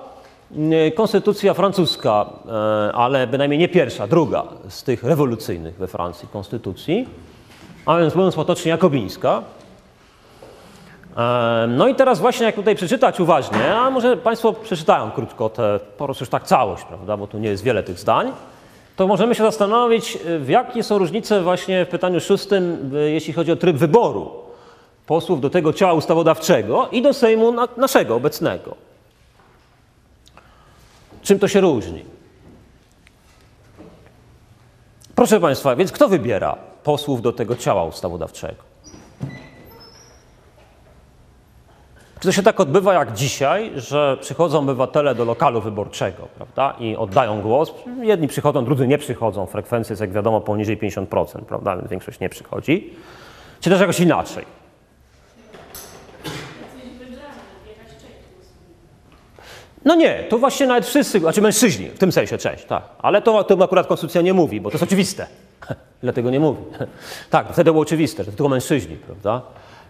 Nie, 0.50 0.92
Konstytucja 0.92 1.54
francuska, 1.54 2.26
e, 2.88 2.92
ale 2.92 3.26
bynajmniej 3.26 3.58
nie 3.58 3.68
pierwsza, 3.68 4.06
druga 4.06 4.42
z 4.68 4.82
tych 4.82 5.04
rewolucyjnych 5.04 5.76
we 5.76 5.86
Francji 5.86 6.28
konstytucji, 6.32 7.08
a 7.86 7.98
więc 7.98 8.14
mówiąc 8.14 8.34
potocznie 8.34 8.70
jakobińska. 8.70 9.42
E, 11.16 11.66
No 11.68 11.88
i 11.88 11.94
teraz 11.94 12.18
właśnie 12.20 12.46
jak 12.46 12.54
tutaj 12.54 12.76
przeczytać 12.76 13.20
uważnie, 13.20 13.75
a 13.76 13.90
może 13.90 14.16
Państwo 14.16 14.52
przeczytają 14.52 15.10
krótko 15.10 15.48
tę, 15.48 15.80
po 15.98 16.04
prostu 16.04 16.22
już 16.22 16.30
tak 16.30 16.44
całość, 16.44 16.84
prawda, 16.84 17.16
bo 17.16 17.26
tu 17.26 17.38
nie 17.38 17.48
jest 17.48 17.62
wiele 17.62 17.82
tych 17.82 17.98
zdań, 17.98 18.32
to 18.96 19.06
możemy 19.06 19.34
się 19.34 19.42
zastanowić, 19.42 20.18
y, 20.48 20.52
jakie 20.52 20.82
są 20.82 20.98
różnice 20.98 21.42
właśnie 21.42 21.84
w 21.84 21.88
pytaniu 21.88 22.20
szóstym, 22.20 22.92
y, 22.96 23.10
jeśli 23.10 23.32
chodzi 23.32 23.52
o 23.52 23.56
tryb 23.56 23.76
wyboru 23.76 24.30
posłów 25.06 25.40
do 25.40 25.50
tego 25.50 25.72
ciała 25.72 25.92
ustawodawczego 25.92 26.88
i 26.92 27.02
do 27.02 27.14
Sejmu 27.14 27.52
na, 27.52 27.68
naszego, 27.76 28.14
obecnego. 28.14 28.76
Czym 31.22 31.38
to 31.38 31.48
się 31.48 31.60
różni? 31.60 32.04
Proszę 35.14 35.40
Państwa, 35.40 35.76
więc 35.76 35.92
kto 35.92 36.08
wybiera 36.08 36.56
posłów 36.82 37.22
do 37.22 37.32
tego 37.32 37.56
ciała 37.56 37.84
ustawodawczego? 37.84 38.65
Czy 42.20 42.28
to 42.28 42.32
się 42.32 42.42
tak 42.42 42.61
odbywa 42.61 42.94
jak 42.94 43.12
dzisiaj, 43.12 43.73
że 43.76 44.16
przychodzą 44.20 44.58
obywatele 44.58 45.14
do 45.14 45.25
lokalu 45.25 45.61
wyborczego 45.61 46.28
prawda, 46.37 46.76
i 46.78 46.96
oddają 46.96 47.42
głos? 47.42 47.73
Jedni 48.02 48.28
przychodzą, 48.28 48.64
drudzy 48.64 48.87
nie 48.87 48.99
przychodzą. 48.99 49.46
Frekwencja 49.46 49.92
jest, 49.92 50.00
jak 50.00 50.12
wiadomo, 50.12 50.40
poniżej 50.40 50.78
50%, 50.78 51.44
prawda, 51.44 51.76
więc 51.76 51.90
większość 51.90 52.20
nie 52.20 52.28
przychodzi. 52.28 52.94
Czy 53.61 53.70
też 53.70 53.80
jakoś 53.80 54.00
inaczej? 54.00 54.44
No 59.85 59.94
nie, 59.94 60.25
to 60.28 60.38
właśnie 60.38 60.66
nawet 60.66 60.87
wszyscy, 60.87 61.20
znaczy 61.20 61.42
mężczyźni, 61.42 61.88
w 61.88 61.99
tym 61.99 62.12
sensie 62.12 62.38
część, 62.38 62.64
tak. 62.64 62.82
Ale 62.99 63.23
to, 63.23 63.44
to 63.44 63.64
akurat 63.64 63.87
konstytucja 63.87 64.23
nie 64.23 64.35
mówi, 64.35 64.61
bo 64.61 64.70
to 64.70 64.75
jest 64.75 64.85
oczywiste. 64.85 65.26
Dlatego 66.02 66.30
nie 66.30 66.40
mówi. 66.40 66.62
Tak, 67.30 67.46
wtedy 67.52 67.70
było 67.70 67.82
oczywiste, 67.82 68.25
że 68.25 68.32
tylko 68.32 68.49
mężczyźni, 68.49 68.96
prawda? 68.96 69.42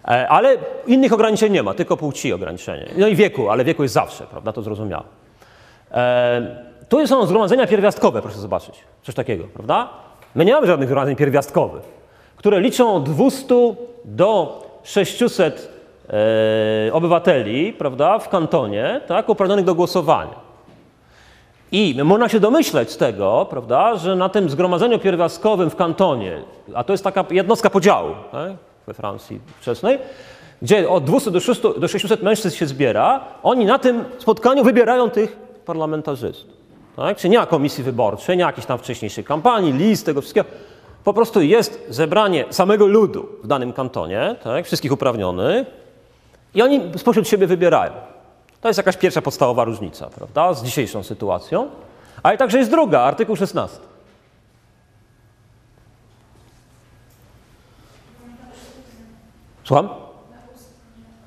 E, 0.08 0.28
Ale 0.28 0.56
innych 0.86 1.12
ograniczeń 1.12 1.52
nie 1.52 1.62
ma, 1.62 1.74
tylko 1.74 1.96
płci 1.96 2.32
ograniczenie. 2.32 2.88
No 2.96 3.06
i 3.08 3.14
wieku, 3.16 3.50
ale 3.50 3.64
wieku 3.64 3.82
jest 3.82 3.94
zawsze, 3.94 4.24
prawda? 4.26 4.52
To 4.52 4.62
zrozumiałe. 4.62 5.04
E, 5.92 6.66
Tu 6.88 7.06
są 7.06 7.26
zgromadzenia 7.26 7.66
pierwiastkowe, 7.66 8.22
proszę 8.22 8.38
zobaczyć. 8.38 8.74
Coś 9.02 9.14
takiego, 9.14 9.44
prawda? 9.54 9.88
My 10.34 10.44
nie 10.44 10.52
mamy 10.54 10.66
żadnych 10.66 10.88
zgromadzeń 10.88 11.16
pierwiastkowych, 11.16 11.82
które 12.36 12.60
liczą 12.60 12.94
od 12.94 13.04
200 13.10 13.54
do 14.04 14.62
600 14.82 15.68
e, 16.88 16.92
obywateli, 16.92 17.72
prawda, 17.72 18.18
w 18.18 18.28
kantonie, 18.28 19.00
tak, 19.06 19.28
uprawnionych 19.28 19.64
do 19.64 19.74
głosowania. 19.74 20.46
I 21.72 21.98
można 22.04 22.28
się 22.28 22.40
domyśleć 22.40 22.90
z 22.90 22.96
tego, 22.96 23.46
prawda, 23.50 23.96
że 23.96 24.16
na 24.16 24.28
tym 24.28 24.50
zgromadzeniu 24.50 24.98
pierwiastkowym 24.98 25.70
w 25.70 25.76
kantonie, 25.76 26.42
a 26.74 26.84
to 26.84 26.92
jest 26.92 27.04
taka 27.04 27.24
jednostka 27.30 27.70
podziału 27.70 28.14
tak, 28.32 28.50
we 28.86 28.94
Francji 28.94 29.40
wczesnej, 29.60 29.98
gdzie 30.62 30.88
od 30.88 31.04
200 31.04 31.30
do 31.30 31.40
600, 31.40 31.78
do 31.78 31.88
600 31.88 32.22
mężczyzn 32.22 32.56
się 32.56 32.66
zbiera, 32.66 33.24
oni 33.42 33.64
na 33.64 33.78
tym 33.78 34.04
spotkaniu 34.18 34.64
wybierają 34.64 35.10
tych 35.10 35.36
parlamentarzystów. 35.64 36.56
Tak? 36.96 37.16
Czyli 37.16 37.30
nie 37.30 37.38
ma 37.38 37.46
komisji 37.46 37.84
wyborczej, 37.84 38.36
nie 38.36 38.44
ma 38.44 38.50
jakiejś 38.50 38.66
tam 38.66 38.78
wcześniejszej 38.78 39.24
kampanii, 39.24 39.72
list, 39.72 40.06
tego 40.06 40.20
wszystkiego. 40.20 40.48
Po 41.04 41.14
prostu 41.14 41.40
jest 41.40 41.86
zebranie 41.88 42.44
samego 42.50 42.86
ludu 42.86 43.28
w 43.44 43.46
danym 43.46 43.72
kantonie, 43.72 44.36
tak? 44.44 44.64
wszystkich 44.64 44.92
uprawnionych, 44.92 45.66
i 46.54 46.62
oni 46.62 46.80
spośród 46.96 47.28
siebie 47.28 47.46
wybierają. 47.46 47.92
To 48.60 48.68
jest 48.68 48.78
jakaś 48.78 48.96
pierwsza 48.96 49.22
podstawowa 49.22 49.64
różnica, 49.64 50.06
prawda, 50.06 50.54
z 50.54 50.64
dzisiejszą 50.64 51.02
sytuacją. 51.02 51.70
Ale 52.22 52.38
także 52.38 52.58
jest 52.58 52.70
druga, 52.70 53.00
artykuł 53.00 53.36
16. 53.36 53.78
Słucham? 59.66 59.88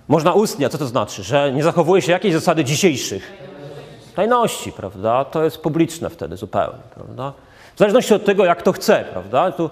Można 0.07 0.33
ustnie, 0.33 0.65
a 0.65 0.69
co 0.69 0.77
to 0.77 0.85
znaczy? 0.85 1.23
Że 1.23 1.51
nie 1.53 1.63
zachowuje 1.63 2.01
się 2.01 2.11
jakiejś 2.11 2.33
zasady 2.33 2.63
dzisiejszych 2.63 3.33
tajności, 4.15 4.71
prawda? 4.71 5.25
To 5.25 5.43
jest 5.43 5.57
publiczne 5.57 6.09
wtedy 6.09 6.37
zupełnie, 6.37 6.79
prawda? 6.95 7.33
W 7.75 7.79
zależności 7.79 8.13
od 8.13 8.25
tego, 8.25 8.45
jak 8.45 8.61
to 8.61 8.71
chce, 8.71 9.05
prawda? 9.11 9.51
To, 9.51 9.69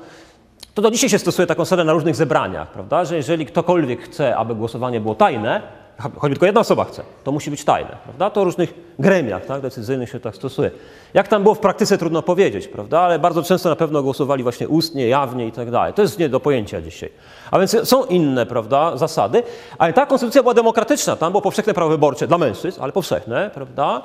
to 0.74 0.81
do 0.81 0.91
dzisiaj 0.91 1.09
się 1.09 1.19
stosuje 1.19 1.47
taką 1.47 1.65
zasadę 1.65 1.83
na 1.83 1.93
różnych 1.93 2.15
zebraniach, 2.15 2.71
prawda? 2.71 3.05
Że 3.05 3.15
jeżeli 3.15 3.45
ktokolwiek 3.45 4.01
chce, 4.01 4.38
aby 4.38 4.55
głosowanie 4.55 5.01
było 5.01 5.15
tajne, 5.15 5.62
choćby 5.99 6.29
tylko 6.29 6.45
jedna 6.45 6.61
osoba 6.61 6.83
chce, 6.85 7.03
to 7.23 7.31
musi 7.31 7.51
być 7.51 7.63
tajne, 7.63 7.97
prawda? 8.03 8.29
To 8.29 8.41
w 8.41 8.43
różnych 8.43 8.73
gremiach 8.99 9.45
tak, 9.45 9.61
decyzyjnych 9.61 10.09
się 10.09 10.19
tak 10.19 10.35
stosuje. 10.35 10.71
Jak 11.13 11.27
tam 11.27 11.43
było 11.43 11.55
w 11.55 11.59
praktyce, 11.59 11.97
trudno 11.97 12.21
powiedzieć, 12.21 12.67
prawda? 12.67 12.99
Ale 12.99 13.19
bardzo 13.19 13.43
często 13.43 13.69
na 13.69 13.75
pewno 13.75 14.03
głosowali 14.03 14.43
właśnie 14.43 14.67
ustnie, 14.67 15.07
jawnie 15.07 15.47
i 15.47 15.51
tak 15.51 15.71
dalej. 15.71 15.93
To 15.93 16.01
jest 16.01 16.19
nie 16.19 16.29
do 16.29 16.39
pojęcia 16.39 16.81
dzisiaj. 16.81 17.09
A 17.51 17.59
więc 17.59 17.89
są 17.89 18.05
inne, 18.05 18.45
prawda, 18.45 18.97
zasady, 18.97 19.43
ale 19.77 19.93
ta 19.93 20.05
konstytucja 20.05 20.41
była 20.41 20.53
demokratyczna. 20.53 21.15
Tam 21.15 21.31
było 21.31 21.41
powszechne 21.41 21.73
prawo 21.73 21.89
wyborcze 21.89 22.27
dla 22.27 22.37
mężczyzn, 22.37 22.81
ale 22.81 22.91
powszechne, 22.91 23.51
prawda? 23.53 24.01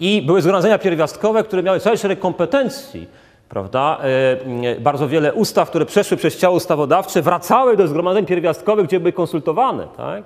I 0.00 0.22
były 0.22 0.42
zgromadzenia 0.42 0.78
pierwiastkowe, 0.78 1.44
które 1.44 1.62
miały 1.62 1.80
cały 1.80 1.96
szereg 1.98 2.18
kompetencji, 2.18 3.06
prawda? 3.48 3.98
E, 4.00 4.06
e, 4.70 4.80
Bardzo 4.80 5.08
wiele 5.08 5.32
ustaw, 5.32 5.68
które 5.68 5.86
przeszły 5.86 6.16
przez 6.16 6.36
ciało 6.38 6.56
ustawodawcze, 6.56 7.22
wracały 7.22 7.76
do 7.76 7.88
zgromadzeń 7.88 8.26
pierwiastkowych, 8.26 8.86
gdzie 8.86 9.00
były 9.00 9.12
konsultowane, 9.12 9.86
tak? 9.96 10.24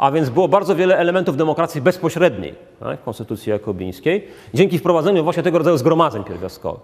A 0.00 0.10
więc 0.10 0.30
było 0.30 0.48
bardzo 0.48 0.76
wiele 0.76 0.98
elementów 0.98 1.36
demokracji 1.36 1.80
bezpośredniej 1.80 2.54
tak? 2.80 3.00
w 3.00 3.04
Konstytucji 3.04 3.50
Jakobińskiej, 3.50 4.28
dzięki 4.54 4.78
wprowadzeniu 4.78 5.24
właśnie 5.24 5.42
tego 5.42 5.58
rodzaju 5.58 5.76
zgromadzeń 5.76 6.24
pierwiastkowych. 6.24 6.82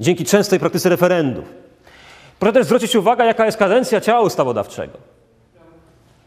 Dzięki 0.00 0.24
częstej 0.24 0.60
praktyce 0.60 0.88
referendów. 0.88 1.44
Proszę 2.38 2.52
też 2.52 2.66
zwrócić 2.66 2.96
uwagę, 2.96 3.24
jaka 3.24 3.46
jest 3.46 3.58
kadencja 3.58 4.00
ciała 4.00 4.20
ustawodawczego. 4.20 4.98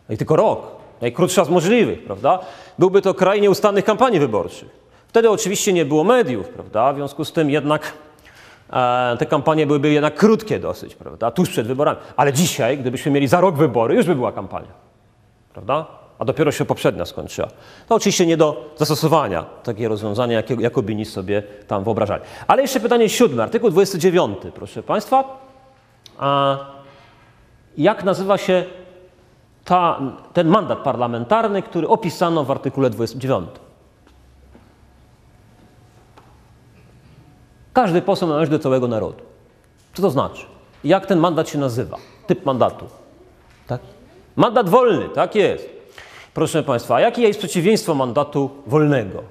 No 0.10 0.16
i 0.16 0.18
tylko 0.18 0.36
rok, 0.36 0.68
najkrótsza 1.02 1.46
z 1.46 1.50
możliwych, 1.50 2.04
prawda? 2.04 2.40
Byłby 2.80 3.02
to 3.02 3.14
kraj 3.14 3.42
nieustannych 3.42 3.86
kampanii 3.86 4.20
wyborczych. 4.20 4.70
Wtedy 5.08 5.30
oczywiście 5.30 5.74
nie 5.74 5.86
było 5.86 6.04
mediów, 6.04 6.50
prawda? 6.50 6.94
W 6.94 6.96
związku 6.96 7.26
z 7.26 7.34
tym 7.34 7.50
jednak 7.50 7.94
e, 8.74 9.18
te 9.20 9.26
kampanie 9.26 9.68
byłyby 9.68 9.90
jednak 9.90 10.16
krótkie 10.16 10.60
dosyć, 10.60 10.96
prawda? 10.96 11.32
Tuż 11.32 11.50
przed 11.50 11.68
wyborami. 11.68 11.98
Ale 12.16 12.34
dzisiaj, 12.34 12.78
gdybyśmy 12.78 13.12
mieli 13.12 13.28
za 13.28 13.42
rok 13.42 13.56
wybory, 13.56 13.96
już 13.96 14.06
by 14.06 14.16
była 14.16 14.32
kampania, 14.32 14.72
prawda? 15.54 15.99
A 16.20 16.26
dopiero 16.26 16.52
się 16.52 16.66
poprzednia 16.66 17.06
skończyła. 17.06 17.48
To 17.88 17.96
oczywiście 17.96 18.26
nie 18.26 18.38
do 18.38 18.72
zastosowania 18.78 19.44
takie 19.44 19.88
rozwiązania, 19.88 20.38
jakie 20.38 20.56
Jakobini 20.60 21.06
sobie 21.06 21.44
tam 21.68 21.84
wyobrażali. 21.84 22.24
Ale 22.48 22.62
jeszcze 22.62 22.80
pytanie 22.80 23.10
siódme, 23.10 23.44
artykuł 23.44 23.70
29, 23.70 24.38
proszę 24.56 24.84
Państwa. 24.84 25.24
A 26.18 26.58
jak 27.78 28.04
nazywa 28.04 28.38
się 28.38 28.66
ta, 29.66 30.00
ten 30.34 30.48
mandat 30.48 30.80
parlamentarny, 30.80 31.62
który 31.62 31.88
opisano 31.88 32.44
w 32.44 32.52
artykule 32.52 32.90
29? 32.90 33.50
Każdy 37.74 38.02
poseł 38.02 38.28
należy 38.30 38.52
do 38.52 38.60
całego 38.60 38.88
narodu. 38.88 39.24
Co 39.94 40.02
to 40.02 40.10
znaczy? 40.10 40.46
Jak 40.84 41.06
ten 41.06 41.20
mandat 41.20 41.50
się 41.50 41.58
nazywa? 41.60 41.98
Typ 42.28 42.46
mandatu. 42.46 42.86
Tak? 43.68 43.82
Mandat 44.36 44.70
wolny, 44.70 45.10
tak 45.10 45.36
jest. 45.36 45.79
Proszę 46.34 46.64
Państwa, 46.64 46.96
a 46.96 47.02
jakie 47.02 47.22
jest 47.22 47.40
przeciwieństwo 47.40 47.96
mandatu 47.96 48.50
wolnego? 48.68 49.24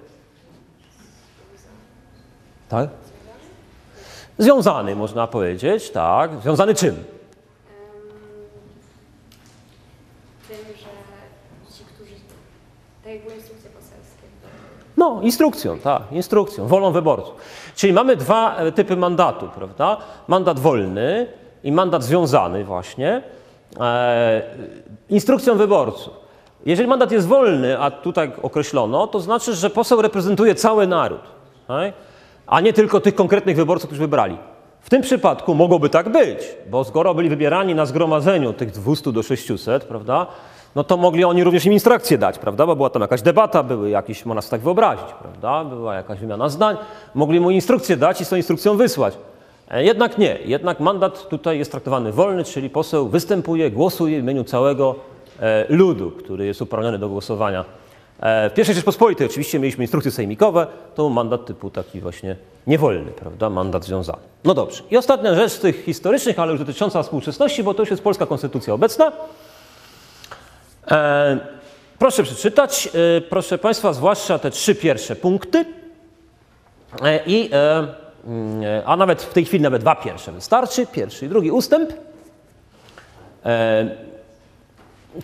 Tak? 2.68 2.90
Związany, 4.38 4.96
można 4.96 5.26
powiedzieć, 5.26 5.90
tak. 5.90 6.30
Związany 6.42 6.74
czym? 6.74 7.04
No, 14.96 15.20
instrukcją, 15.22 15.78
tak, 15.78 16.02
instrukcją, 16.12 16.66
wolą 16.66 16.92
wyborców. 16.92 17.34
Czyli 17.76 17.92
mamy 17.92 18.16
dwa 18.16 18.56
e, 18.56 18.72
typy 18.72 18.96
mandatu, 18.96 19.48
prawda? 19.54 19.96
Mandat 20.28 20.58
wolny 20.58 21.26
i 21.64 21.72
mandat 21.72 22.02
związany 22.02 22.64
właśnie 22.64 23.22
e, 23.80 24.42
instrukcją 25.08 25.56
wyborców. 25.56 26.27
Jeżeli 26.66 26.88
mandat 26.88 27.12
jest 27.12 27.26
wolny, 27.26 27.80
a 27.80 27.90
tutaj 27.90 28.32
określono, 28.42 29.06
to 29.06 29.20
znaczy, 29.20 29.54
że 29.54 29.70
poseł 29.70 30.02
reprezentuje 30.02 30.54
cały 30.54 30.86
naród, 30.86 31.20
a 32.46 32.60
nie 32.60 32.72
tylko 32.72 33.00
tych 33.00 33.14
konkretnych 33.14 33.56
wyborców, 33.56 33.86
którzy 33.86 34.00
wybrali. 34.00 34.36
W 34.80 34.90
tym 34.90 35.02
przypadku 35.02 35.54
mogłoby 35.54 35.88
tak 35.88 36.08
być, 36.08 36.38
bo 36.70 36.84
skoro 36.84 37.14
byli 37.14 37.28
wybierani 37.28 37.74
na 37.74 37.86
zgromadzeniu 37.86 38.52
tych 38.52 38.70
200 38.70 39.12
do 39.12 39.22
600, 39.22 39.84
prawda, 39.84 40.26
no 40.74 40.84
to 40.84 40.96
mogli 40.96 41.24
oni 41.24 41.44
również 41.44 41.66
im 41.66 41.72
instrukcje 41.72 42.18
dać, 42.18 42.38
prawda, 42.38 42.66
bo 42.66 42.76
była 42.76 42.90
tam 42.90 43.02
jakaś 43.02 43.22
debata, 43.22 43.62
były 43.62 43.90
jakieś, 43.90 44.26
można 44.26 44.42
sobie 44.42 44.50
tak 44.50 44.60
wyobrazić, 44.60 45.06
prawda, 45.22 45.64
była 45.64 45.94
jakaś 45.94 46.18
wymiana 46.18 46.48
zdań, 46.48 46.76
mogli 47.14 47.40
mu 47.40 47.50
instrukcje 47.50 47.96
dać 47.96 48.20
i 48.20 48.24
z 48.24 48.28
tą 48.28 48.36
instrukcją 48.36 48.76
wysłać. 48.76 49.14
E, 49.70 49.84
Jednak 49.84 50.18
nie, 50.18 50.38
jednak 50.44 50.80
mandat 50.80 51.28
tutaj 51.28 51.58
jest 51.58 51.70
traktowany 51.70 52.12
wolny, 52.12 52.44
czyli 52.44 52.70
poseł 52.70 53.08
występuje, 53.08 53.70
głosuje 53.70 54.20
w 54.20 54.22
imieniu 54.22 54.44
całego 54.44 54.94
ludu, 55.68 56.10
który 56.10 56.46
jest 56.46 56.62
uprawniony 56.62 56.98
do 56.98 57.08
głosowania. 57.08 57.64
E, 58.20 58.50
W 58.50 58.54
pierwszej 58.54 58.74
Rzeczpospolitej 58.74 59.26
oczywiście 59.26 59.58
mieliśmy 59.58 59.84
instrukcje 59.84 60.10
sejmikowe, 60.10 60.66
to 60.94 61.08
mandat 61.08 61.46
typu 61.46 61.70
taki 61.70 62.00
właśnie 62.00 62.36
niewolny, 62.66 63.10
prawda, 63.10 63.50
mandat 63.50 63.84
związany. 63.84 64.22
No 64.44 64.54
dobrze. 64.54 64.82
I 64.90 64.96
ostatnia 64.96 65.34
rzecz 65.34 65.52
z 65.52 65.60
tych 65.60 65.84
historycznych, 65.84 66.38
ale 66.38 66.50
już 66.52 66.60
dotycząca 66.60 67.02
współczesności, 67.02 67.62
bo 67.62 67.74
to 67.74 67.82
już 67.82 67.90
jest 67.90 68.02
polska 68.02 68.26
konstytucja 68.26 68.74
obecna. 68.74 69.12
E, 70.90 71.38
proszę 71.98 72.22
przeczytać, 72.22 72.88
e, 73.16 73.20
proszę 73.20 73.58
Państwa, 73.58 73.92
zwłaszcza 73.92 74.38
te 74.38 74.50
trzy 74.50 74.74
pierwsze 74.74 75.16
punkty. 75.16 75.64
E, 77.02 77.20
I, 77.26 77.50
e, 77.52 77.86
mm, 78.26 78.62
e, 78.62 78.82
a 78.86 78.96
nawet 78.96 79.22
w 79.22 79.32
tej 79.32 79.44
chwili 79.44 79.62
nawet 79.62 79.82
dwa 79.82 79.94
pierwsze 79.96 80.32
wystarczy, 80.32 80.86
pierwszy 80.86 81.26
i 81.26 81.28
drugi 81.28 81.50
ustęp, 81.50 81.92
e, 83.46 83.90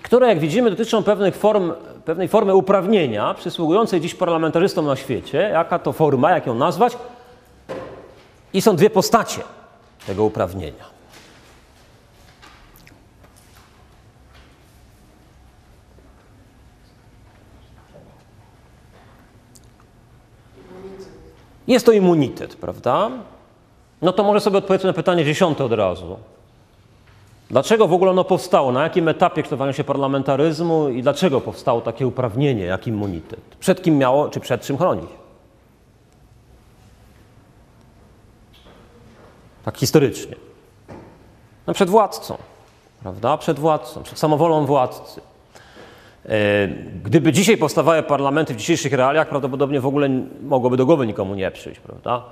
które 0.02 0.28
jak 0.28 0.38
widzimy 0.38 0.70
dotyczą 0.70 1.02
pewnych 1.02 1.36
form, 1.36 1.72
pewnej 2.04 2.28
formy 2.28 2.54
uprawnienia 2.54 3.34
przysługującej 3.34 4.00
dziś 4.00 4.14
parlamentarzystom 4.14 4.86
na 4.86 4.96
świecie. 4.96 5.38
Jaka 5.38 5.78
to 5.78 5.92
forma, 5.92 6.30
jak 6.30 6.46
ją 6.46 6.54
nazwać? 6.54 6.96
I 8.52 8.62
są 8.62 8.76
dwie 8.76 8.90
postacie 8.90 9.42
tego 10.06 10.24
uprawnienia. 10.24 10.94
Jest 21.66 21.86
to 21.86 21.92
immunitet, 21.92 22.56
prawda? 22.56 23.10
No 24.02 24.12
to 24.12 24.24
może 24.24 24.40
sobie 24.40 24.58
odpowiedzmy 24.58 24.86
na 24.86 24.92
pytanie 24.92 25.24
dziesiąte 25.24 25.64
od 25.64 25.72
razu. 25.72 26.16
Dlaczego 27.54 27.88
w 27.88 27.92
ogóle 27.92 28.10
ono 28.10 28.24
powstało? 28.24 28.72
Na 28.72 28.82
jakim 28.82 29.08
etapie 29.08 29.42
kształtowania 29.42 29.72
się 29.72 29.84
parlamentaryzmu 29.84 30.88
i 30.88 31.02
dlaczego 31.02 31.40
powstało 31.40 31.80
takie 31.80 32.06
uprawnienie 32.06 32.64
jak 32.64 32.86
immunitet? 32.86 33.40
Przed 33.60 33.82
kim 33.82 33.98
miało, 33.98 34.28
czy 34.28 34.40
przed 34.40 34.62
czym 34.62 34.78
chronić? 34.78 35.10
Tak 39.64 39.78
historycznie. 39.78 40.36
No 41.66 41.74
przed 41.74 41.90
władcą, 41.90 42.36
prawda? 43.02 43.36
Przed 43.36 43.58
władcą, 43.58 44.02
przed 44.02 44.18
samowolą 44.18 44.66
władcy. 44.66 45.20
E, 46.26 46.68
Gdyby 47.04 47.32
dzisiaj 47.32 47.56
powstawały 47.56 48.02
parlamenty 48.02 48.54
w 48.54 48.56
dzisiejszych 48.56 48.92
realiach, 48.92 49.28
prawdopodobnie 49.28 49.80
w 49.80 49.86
ogóle 49.86 50.08
mogłoby 50.42 50.76
do 50.76 50.86
głowy 50.86 51.06
nikomu 51.06 51.34
nie 51.34 51.50
przyjść, 51.50 51.80
prawda? 51.80 52.22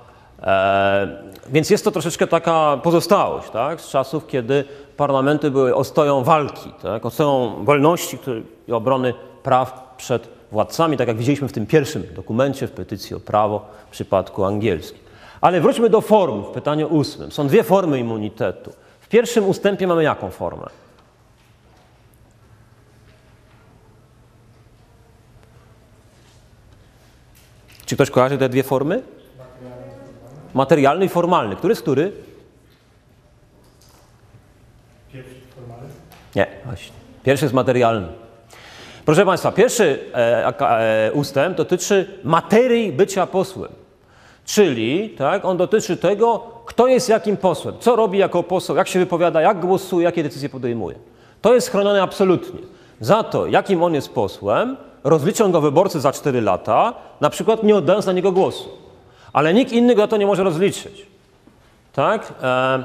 E, 0.43 1.23
Więc 1.49 1.71
jest 1.71 1.85
to 1.85 1.91
troszeczkę 1.91 2.27
taka 2.27 2.77
pozostałość, 2.83 3.51
tak? 3.51 3.81
Z 3.81 3.89
czasów, 3.89 4.27
kiedy 4.27 4.65
parlamenty 4.97 5.51
były 5.51 5.75
ostoją 5.75 6.25
walki, 6.25 6.73
tak? 6.83 7.07
Ostoją 7.07 7.65
wolności 7.65 8.19
i 8.69 8.73
obrony 8.73 9.15
praw 9.43 9.95
przed 9.97 10.29
władcami, 10.53 10.97
tak 10.97 11.09
jak 11.09 11.17
widzieliśmy 11.17 11.49
w 11.49 11.53
tym 11.53 11.67
pierwszym 11.67 12.05
dokumencie, 12.15 12.67
w 12.67 12.71
petycji 12.71 13.17
o 13.17 13.21
prawo 13.21 13.67
w 13.87 13.91
przypadku 13.91 14.45
angielskim. 14.45 15.03
Ale 15.41 15.61
wróćmy 15.61 15.91
do 15.91 16.01
form 16.01 16.43
w 16.43 16.47
pytaniu 16.47 16.89
ósmym. 16.89 17.33
Są 17.33 17.47
dwie 17.47 17.63
formy 17.63 17.99
immunitetu. 17.99 18.73
W 19.01 19.09
pierwszym 19.09 19.49
ustępie 19.49 19.87
mamy 19.87 20.03
jaką 20.03 20.31
formę? 20.31 20.67
Czy 27.87 27.95
ktoś 27.95 28.11
kojarzy 28.11 28.39
te 28.39 28.49
dwie 28.49 28.63
formy? 28.63 29.03
Materialny 30.55 31.05
i 31.05 31.09
formalny. 31.09 31.57
Który 31.57 31.73
jest 31.73 31.83
który? 31.83 32.13
Nie, 36.37 36.47
właśnie. 36.65 36.93
Pierwszy 37.23 37.45
jest 37.45 37.55
materialny. 37.55 38.09
Proszę 39.05 39.27
Państwa, 39.27 39.53
pierwszy 39.53 39.99
e, 40.15 40.61
e, 40.61 41.13
ustęp 41.13 41.57
dotyczy 41.57 42.21
materii 42.25 42.93
bycia 42.93 43.27
posłem. 43.27 43.73
Czyli 44.45 45.11
tak, 45.11 45.45
on 45.45 45.57
dotyczy 45.57 45.97
tego, 45.97 46.47
kto 46.67 46.87
jest 46.87 47.09
jakim 47.09 47.37
posłem, 47.37 47.75
co 47.81 47.97
robi 47.97 48.19
jako 48.19 48.43
poseł, 48.43 48.77
jak 48.77 48.89
się 48.89 48.99
wypowiada, 48.99 49.41
jak 49.41 49.61
głosuje, 49.61 50.05
jakie 50.05 50.23
decyzje 50.23 50.49
podejmuje. 50.49 50.97
To 51.41 51.55
jest 51.55 51.71
chronione 51.71 52.03
absolutnie. 52.03 52.61
Za 53.01 53.23
to, 53.23 53.47
jakim 53.47 53.83
on 53.83 53.95
jest 53.95 54.09
posłem, 54.15 54.77
rozliczą 55.05 55.53
go 55.53 55.61
wyborcy 55.61 56.01
za 56.01 56.13
4 56.13 56.41
lata, 56.41 56.95
na 57.21 57.31
przykład 57.31 57.63
nie 57.63 57.77
oddając 57.77 58.07
na 58.07 58.13
niego 58.13 58.33
głosu. 58.33 58.69
Ale 59.33 59.55
nikt 59.55 59.73
inny 59.73 59.95
go 59.95 60.09
to 60.09 60.17
nie 60.17 60.27
może 60.27 60.45
rozliczyć. 60.45 61.07
Tak? 61.93 62.33
E, 62.43 62.85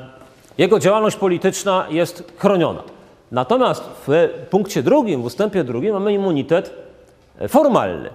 jego 0.58 0.80
działalność 0.80 1.16
polityczna 1.16 1.86
jest 1.90 2.34
chroniona. 2.38 2.97
Natomiast 3.32 3.84
w 4.08 4.30
punkcie 4.50 4.84
drugim, 4.84 5.22
w 5.22 5.26
ustępie 5.26 5.64
drugim 5.64 5.94
mamy 5.94 6.14
immunitet 6.14 6.74
e, 7.40 7.48
formalny. 7.48 8.10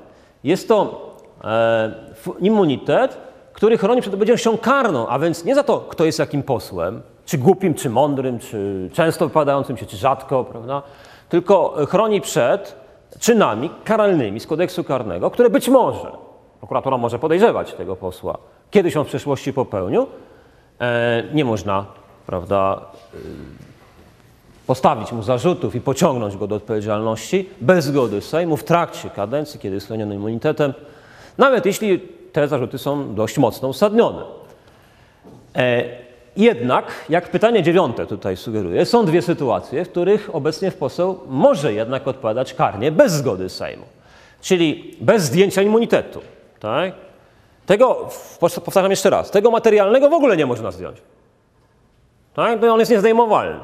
Jest 0.45 0.69
to 0.69 1.11
e, 1.45 1.95
immunitet, 2.41 3.17
który 3.53 3.79
chroni 3.79 4.01
przed 4.01 4.15
odpowiedzialnością 4.15 4.59
karną, 4.59 5.09
a 5.09 5.19
więc 5.19 5.45
nie 5.45 5.55
za 5.55 5.63
to, 5.63 5.81
kto 5.81 6.05
jest 6.05 6.19
jakim 6.19 6.43
posłem, 6.43 7.03
czy 7.27 7.39
głupim, 7.39 7.75
czy 7.75 7.91
mądrym, 7.91 8.39
czy 8.39 8.91
często 8.93 9.29
wypadającym 9.29 9.77
się, 9.77 9.87
czy 9.87 9.97
rzadko, 9.97 10.45
prawda? 10.45 10.83
Tylko 11.29 11.75
chroni 11.89 12.21
przed 12.21 12.77
czynami 13.19 13.71
karalnymi 13.85 14.41
z 14.41 14.47
kodeksu 14.47 14.85
karnego, 14.85 15.31
które 15.31 15.51
być 15.51 15.69
może, 15.69 16.13
prokuratura 16.59 16.99
może 16.99 17.19
podejrzewać 17.19 17.75
tego 17.75 17.97
posła, 17.97 18.39
kiedyś 18.71 18.97
on 18.97 19.05
w 19.05 19.09
przeszłości 19.09 19.53
popełnił, 19.53 20.07
e, 20.81 21.23
nie 21.35 21.45
można, 21.45 21.87
prawda, 22.27 22.81
postawić 24.67 25.13
mu 25.13 25.23
zarzutów 25.23 25.75
i 25.75 25.81
pociągnąć 25.81 26.37
go 26.37 26.47
do 26.47 26.55
odpowiedzialności 26.55 27.49
bez 27.61 27.85
zgody 27.85 28.21
Sejmu 28.21 28.57
w 28.57 28.65
trakcie 28.65 29.11
kadencji, 29.11 29.61
kiedy 29.61 29.75
jest 29.75 29.87
chroniony 29.87 30.15
immunitetem, 30.15 30.75
nawet 31.39 31.67
jeśli 31.67 32.01
te 32.33 32.49
zarzuty 32.49 32.79
są 32.79 33.15
dość 33.15 33.39
mocno 33.39 33.69
uzasadnione. 33.69 34.23
E, 35.57 35.85
jednak, 36.37 37.05
jak 37.09 37.31
pytanie 37.31 37.63
dziewiąte 37.63 38.07
tutaj 38.07 38.37
sugeruje, 38.37 38.87
są 38.87 39.07
dwie 39.07 39.23
sytuacje, 39.23 39.85
w 39.85 39.89
których 39.89 40.35
obecnie 40.35 40.73
poseł 40.73 41.21
może 41.27 41.73
jednak 41.73 42.09
odpowiadać 42.09 42.55
karnie 42.55 42.93
bez 42.93 43.13
zgody 43.13 43.49
Sejmu, 43.49 43.85
czyli 44.41 44.97
bez 45.01 45.23
zdjęcia 45.23 45.63
immunitetu. 45.63 46.21
Tak? 46.61 46.93
Tego, 47.67 48.09
powtarzam 48.41 48.91
jeszcze 48.91 49.11
raz, 49.11 49.31
tego 49.31 49.51
materialnego 49.51 50.09
w 50.09 50.15
ogóle 50.15 50.37
nie 50.37 50.47
można 50.47 50.71
zdjąć. 50.71 50.99
Tak? 52.35 52.61
Bo 52.61 52.73
on 52.73 52.81
jest 52.81 52.91
niezdejmowalny. 52.91 53.61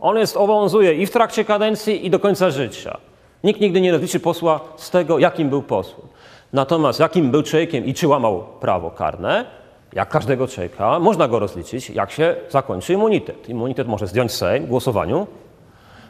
On 0.00 0.16
jest, 0.18 0.36
obowiązuje 0.36 0.94
i 0.94 1.06
w 1.06 1.10
trakcie 1.10 1.44
kadencji, 1.44 2.06
i 2.06 2.10
do 2.10 2.18
końca 2.18 2.50
życia. 2.50 2.98
Nikt 3.44 3.60
nigdy 3.60 3.80
nie 3.80 3.92
rozliczy 3.92 4.20
posła 4.20 4.60
z 4.76 4.90
tego, 4.90 5.18
jakim 5.18 5.48
był 5.48 5.62
posłem. 5.62 6.06
Natomiast 6.52 7.00
jakim 7.00 7.30
był 7.30 7.42
człowiekiem 7.42 7.84
i 7.84 7.94
czy 7.94 8.08
łamał 8.08 8.44
prawo 8.60 8.90
karne, 8.90 9.44
jak 9.92 10.08
każdego 10.08 10.48
człowieka, 10.48 10.98
można 10.98 11.28
go 11.28 11.38
rozliczyć, 11.38 11.90
jak 11.90 12.10
się 12.10 12.36
zakończy 12.50 12.92
immunitet. 12.92 13.48
Immunitet 13.48 13.88
może 13.88 14.06
zdjąć 14.06 14.32
Sejm 14.32 14.64
w 14.64 14.68
głosowaniu, 14.68 15.26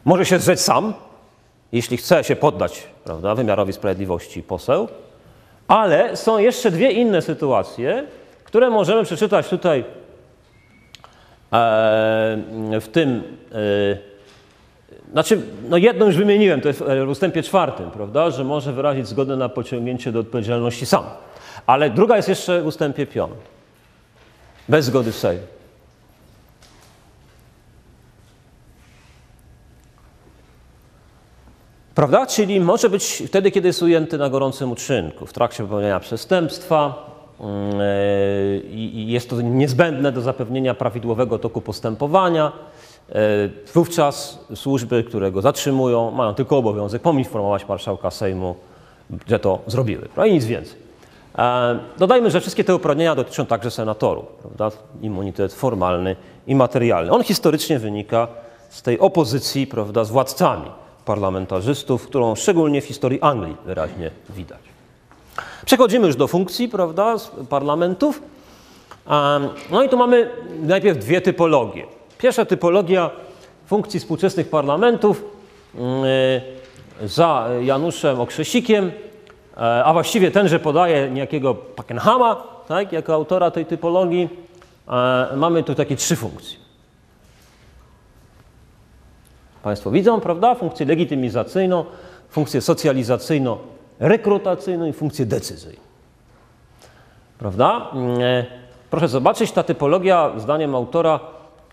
może 0.04 0.24
się 0.24 0.38
zrzec 0.38 0.60
sam, 0.60 0.94
jeśli 1.72 1.96
chce 1.96 2.24
się 2.24 2.36
poddać 2.36 2.86
prawda, 3.04 3.34
wymiarowi 3.34 3.72
sprawiedliwości 3.72 4.42
poseł, 4.42 4.88
ale 5.68 6.16
są 6.16 6.38
jeszcze 6.38 6.70
dwie 6.70 6.90
inne 6.90 7.22
sytuacje, 7.22 8.06
które 8.44 8.70
możemy 8.70 9.04
przeczytać 9.04 9.48
tutaj 9.48 9.84
w 12.80 12.86
tym. 12.92 13.22
E, 13.52 13.98
znaczy, 15.12 15.42
no 15.68 15.76
jedną 15.76 16.06
już 16.06 16.16
wymieniłem, 16.16 16.60
to 16.60 16.68
jest 16.68 16.82
w 17.06 17.08
ustępie 17.08 17.42
czwartym, 17.42 17.90
prawda, 17.90 18.30
że 18.30 18.44
może 18.44 18.72
wyrazić 18.72 19.08
zgodę 19.08 19.36
na 19.36 19.48
pociągnięcie 19.48 20.12
do 20.12 20.20
odpowiedzialności 20.20 20.86
sam. 20.86 21.04
Ale 21.66 21.90
druga 21.90 22.16
jest 22.16 22.28
jeszcze 22.28 22.62
w 22.62 22.66
ustępie 22.66 23.06
piątym. 23.06 23.38
Bez 24.68 24.84
zgody 24.84 25.12
Sejmu. 25.12 25.42
Prawda? 31.98 32.26
Czyli 32.26 32.60
może 32.60 32.90
być 32.90 33.22
wtedy, 33.26 33.50
kiedy 33.50 33.68
jest 33.68 33.82
ujęty 33.82 34.18
na 34.18 34.30
gorącym 34.30 34.72
uczynku, 34.72 35.26
w 35.26 35.32
trakcie 35.32 35.62
popełnienia 35.62 36.00
przestępstwa 36.00 37.06
e, 37.14 37.17
i 38.70 39.04
jest 39.08 39.30
to 39.30 39.40
niezbędne 39.40 40.12
do 40.12 40.20
zapewnienia 40.20 40.74
prawidłowego 40.74 41.38
toku 41.38 41.60
postępowania. 41.60 42.52
E, 43.08 43.12
wówczas 43.74 44.38
służby, 44.54 45.04
które 45.04 45.32
go 45.32 45.42
zatrzymują, 45.42 46.10
mają 46.10 46.34
tylko 46.34 46.56
obowiązek 46.56 47.02
poinformować 47.02 47.68
marszałka 47.68 48.10
Sejmu, 48.10 48.54
że 49.26 49.38
to 49.38 49.58
zrobiły. 49.66 50.02
Prawda? 50.02 50.26
I 50.26 50.32
nic 50.32 50.44
więcej. 50.44 50.78
E, 51.38 51.78
dodajmy, 51.98 52.30
że 52.30 52.40
wszystkie 52.40 52.64
te 52.64 52.74
uprawnienia 52.74 53.14
dotyczą 53.14 53.46
także 53.46 53.70
senatorów. 53.70 54.24
Prawda? 54.26 54.70
Immunitet 55.02 55.54
formalny 55.54 56.16
i 56.46 56.54
materialny. 56.54 57.12
On 57.12 57.22
historycznie 57.22 57.78
wynika 57.78 58.28
z 58.68 58.82
tej 58.82 58.98
opozycji 58.98 59.66
prawda, 59.66 60.04
z 60.04 60.10
władcami 60.10 60.70
parlamentarzystów, 61.04 62.06
którą 62.06 62.34
szczególnie 62.34 62.80
w 62.80 62.84
historii 62.84 63.20
Anglii 63.20 63.56
wyraźnie 63.66 64.10
widać. 64.30 64.67
Przechodzimy 65.66 66.06
już 66.06 66.16
do 66.16 66.28
funkcji 66.28 66.68
prawda, 66.68 67.16
parlamentów. 67.48 68.22
No 69.70 69.82
i 69.82 69.88
tu 69.88 69.96
mamy 69.96 70.30
najpierw 70.62 70.98
dwie 70.98 71.20
typologie. 71.20 71.86
Pierwsza 72.18 72.44
typologia 72.44 73.10
funkcji 73.66 74.00
współczesnych 74.00 74.50
parlamentów 74.50 75.24
mm, 75.74 76.04
za 77.04 77.48
Januszem 77.62 78.20
Okrzesikiem, 78.20 78.92
e, 79.56 79.84
a 79.84 79.92
właściwie 79.92 80.30
ten, 80.30 80.48
że 80.48 80.60
podaje 80.60 81.10
niejakiego 81.10 81.54
Pakenhama, 81.54 82.44
tak, 82.68 82.92
jako 82.92 83.14
autora 83.14 83.50
tej 83.50 83.66
typologii. 83.66 84.28
E, 84.88 85.36
mamy 85.36 85.62
tu 85.62 85.74
takie 85.74 85.96
trzy 85.96 86.16
funkcje. 86.16 86.58
Państwo 89.62 89.90
widzą, 89.90 90.20
prawda? 90.20 90.54
Funkcję 90.54 90.86
legitymizacyjną, 90.86 91.84
funkcję 92.30 92.60
socjalizacyjno-rekrutacyjną 94.00 94.88
i 94.88 94.92
funkcję 94.92 95.26
decyzyjną. 95.26 95.82
Prawda? 97.38 97.90
Mm, 97.92 98.20
e, 98.20 98.46
proszę 98.90 99.08
zobaczyć, 99.08 99.52
ta 99.52 99.62
typologia, 99.62 100.32
zdaniem 100.36 100.74
autora 100.74 101.20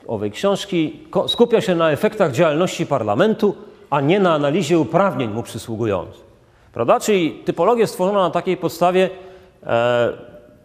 owej 0.07 0.31
książki, 0.31 0.99
skupia 1.27 1.61
się 1.61 1.75
na 1.75 1.91
efektach 1.91 2.31
działalności 2.31 2.85
parlamentu, 2.85 3.55
a 3.89 4.01
nie 4.01 4.19
na 4.19 4.33
analizie 4.33 4.79
uprawnień 4.79 5.29
mu 5.29 5.43
przysługujących. 5.43 6.25
Prawda? 6.73 6.99
Czyli 6.99 7.31
typologia 7.31 7.88
stworzona 7.88 8.19
na 8.19 8.29
takiej 8.29 8.57
podstawie 8.57 9.09
e, 9.63 10.13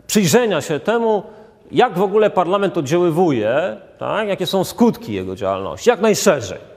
przyjrzenia 0.06 0.60
się 0.60 0.80
temu, 0.80 1.22
jak 1.72 1.98
w 1.98 2.02
ogóle 2.02 2.30
parlament 2.30 2.78
oddziaływuje, 2.78 3.76
tak? 3.98 4.28
jakie 4.28 4.46
są 4.46 4.64
skutki 4.64 5.12
jego 5.12 5.36
działalności, 5.36 5.90
jak 5.90 6.00
najszerzej 6.00 6.69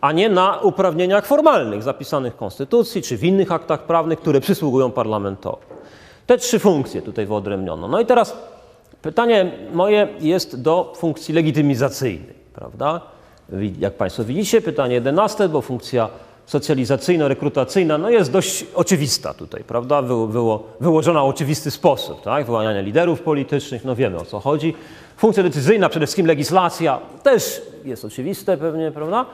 a 0.00 0.12
nie 0.12 0.28
na 0.28 0.58
uprawnieniach 0.58 1.26
formalnych 1.26 1.82
zapisanych 1.82 2.34
w 2.34 2.36
Konstytucji 2.36 3.02
czy 3.02 3.16
w 3.16 3.24
innych 3.24 3.52
aktach 3.52 3.82
prawnych, 3.82 4.20
które 4.20 4.40
przysługują 4.40 4.90
parlamentowi. 4.90 5.62
Te 6.26 6.38
trzy 6.38 6.58
funkcje 6.58 7.02
tutaj 7.02 7.26
wyodrębniono. 7.26 7.88
No 7.88 8.00
i 8.00 8.06
teraz 8.06 8.36
pytanie 9.02 9.52
moje 9.72 10.08
jest 10.20 10.62
do 10.62 10.92
funkcji 10.96 11.34
legitymizacyjnej, 11.34 12.34
prawda? 12.54 13.00
Jak 13.78 13.94
Państwo 13.94 14.24
widzicie, 14.24 14.60
pytanie 14.60 14.94
jedenaste, 14.94 15.48
bo 15.48 15.62
funkcja 15.62 16.08
socjalizacyjno-rekrutacyjna 16.46 17.98
no 17.98 18.10
jest 18.10 18.32
dość 18.32 18.66
oczywista 18.74 19.34
tutaj, 19.34 19.64
prawda? 19.64 20.02
Wy, 20.02 20.26
wyło, 20.26 20.64
wyłożona 20.80 21.22
w 21.22 21.26
oczywisty 21.26 21.70
sposób, 21.70 22.22
tak? 22.22 22.46
Wyłanianie 22.46 22.82
liderów 22.82 23.20
politycznych, 23.20 23.84
no 23.84 23.96
wiemy 23.96 24.16
o 24.16 24.24
co 24.24 24.40
chodzi. 24.40 24.74
Funkcja 25.16 25.42
decyzyjna, 25.42 25.88
przede 25.88 26.06
wszystkim 26.06 26.26
legislacja, 26.26 26.98
też 27.22 27.62
jest 27.84 28.04
oczywiste 28.04 28.56
pewnie, 28.56 28.90
prawda? 28.90 29.26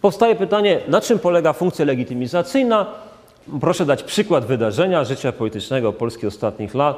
Powstaje 0.00 0.36
pytanie, 0.36 0.80
na 0.88 1.00
czym 1.00 1.18
polega 1.18 1.52
funkcja 1.52 1.84
legitymizacyjna? 1.84 2.86
Proszę 3.60 3.86
dać 3.86 4.02
przykład 4.02 4.44
wydarzenia 4.44 5.04
życia 5.04 5.32
politycznego 5.32 5.92
Polski 5.92 6.26
ostatnich 6.26 6.74
lat, 6.74 6.96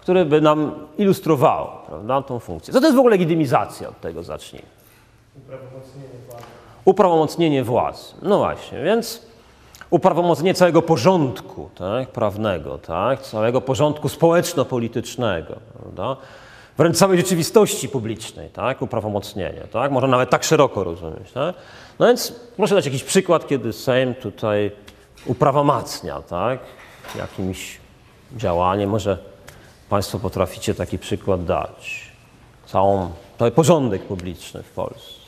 które 0.00 0.24
by 0.24 0.40
nam 0.40 0.72
ilustrowało 0.98 1.82
prawda, 1.86 2.22
tą 2.22 2.38
funkcję. 2.38 2.74
Co 2.74 2.80
to 2.80 2.86
jest 2.86 2.96
w 2.96 2.98
ogóle 2.98 3.14
legitymizacja? 3.14 3.88
Od 3.88 4.00
tego 4.00 4.22
zacznijmy. 4.22 4.68
Uprawomocnienie 5.36 6.08
władzy. 6.28 6.44
Uprawomocnienie 6.84 7.64
władzy. 7.64 8.14
No 8.22 8.38
właśnie, 8.38 8.82
więc 8.82 9.22
uprawomocnienie 9.90 10.54
całego 10.54 10.82
porządku 10.82 11.70
tak, 11.74 12.08
prawnego, 12.08 12.78
tak, 12.78 13.22
całego 13.22 13.60
porządku 13.60 14.08
społeczno-politycznego, 14.08 15.54
prawda? 15.78 16.16
wręcz 16.78 16.96
całej 16.96 17.18
rzeczywistości 17.18 17.88
publicznej, 17.88 18.48
tak, 18.48 18.82
uprawomocnienie. 18.82 19.60
Tak? 19.72 19.90
Można 19.90 20.08
nawet 20.08 20.30
tak 20.30 20.44
szeroko 20.44 20.84
rozumieć. 20.84 21.32
Tak? 21.32 21.54
No 21.98 22.06
więc 22.06 22.32
proszę 22.56 22.74
dać 22.74 22.84
jakiś 22.84 23.04
przykład, 23.04 23.48
kiedy 23.48 23.72
Sejm 23.72 24.14
tutaj 24.14 24.70
uprawomacnia, 25.26 26.22
tak? 26.22 26.60
Jakimś 27.16 27.78
działaniem. 28.36 28.90
Może 28.90 29.18
Państwo 29.88 30.18
potraficie 30.18 30.74
taki 30.74 30.98
przykład 30.98 31.44
dać. 31.44 32.12
Całą, 32.66 33.10
cały 33.38 33.50
porządek 33.50 34.02
publiczny 34.02 34.62
w 34.62 34.70
Polsce. 34.70 35.18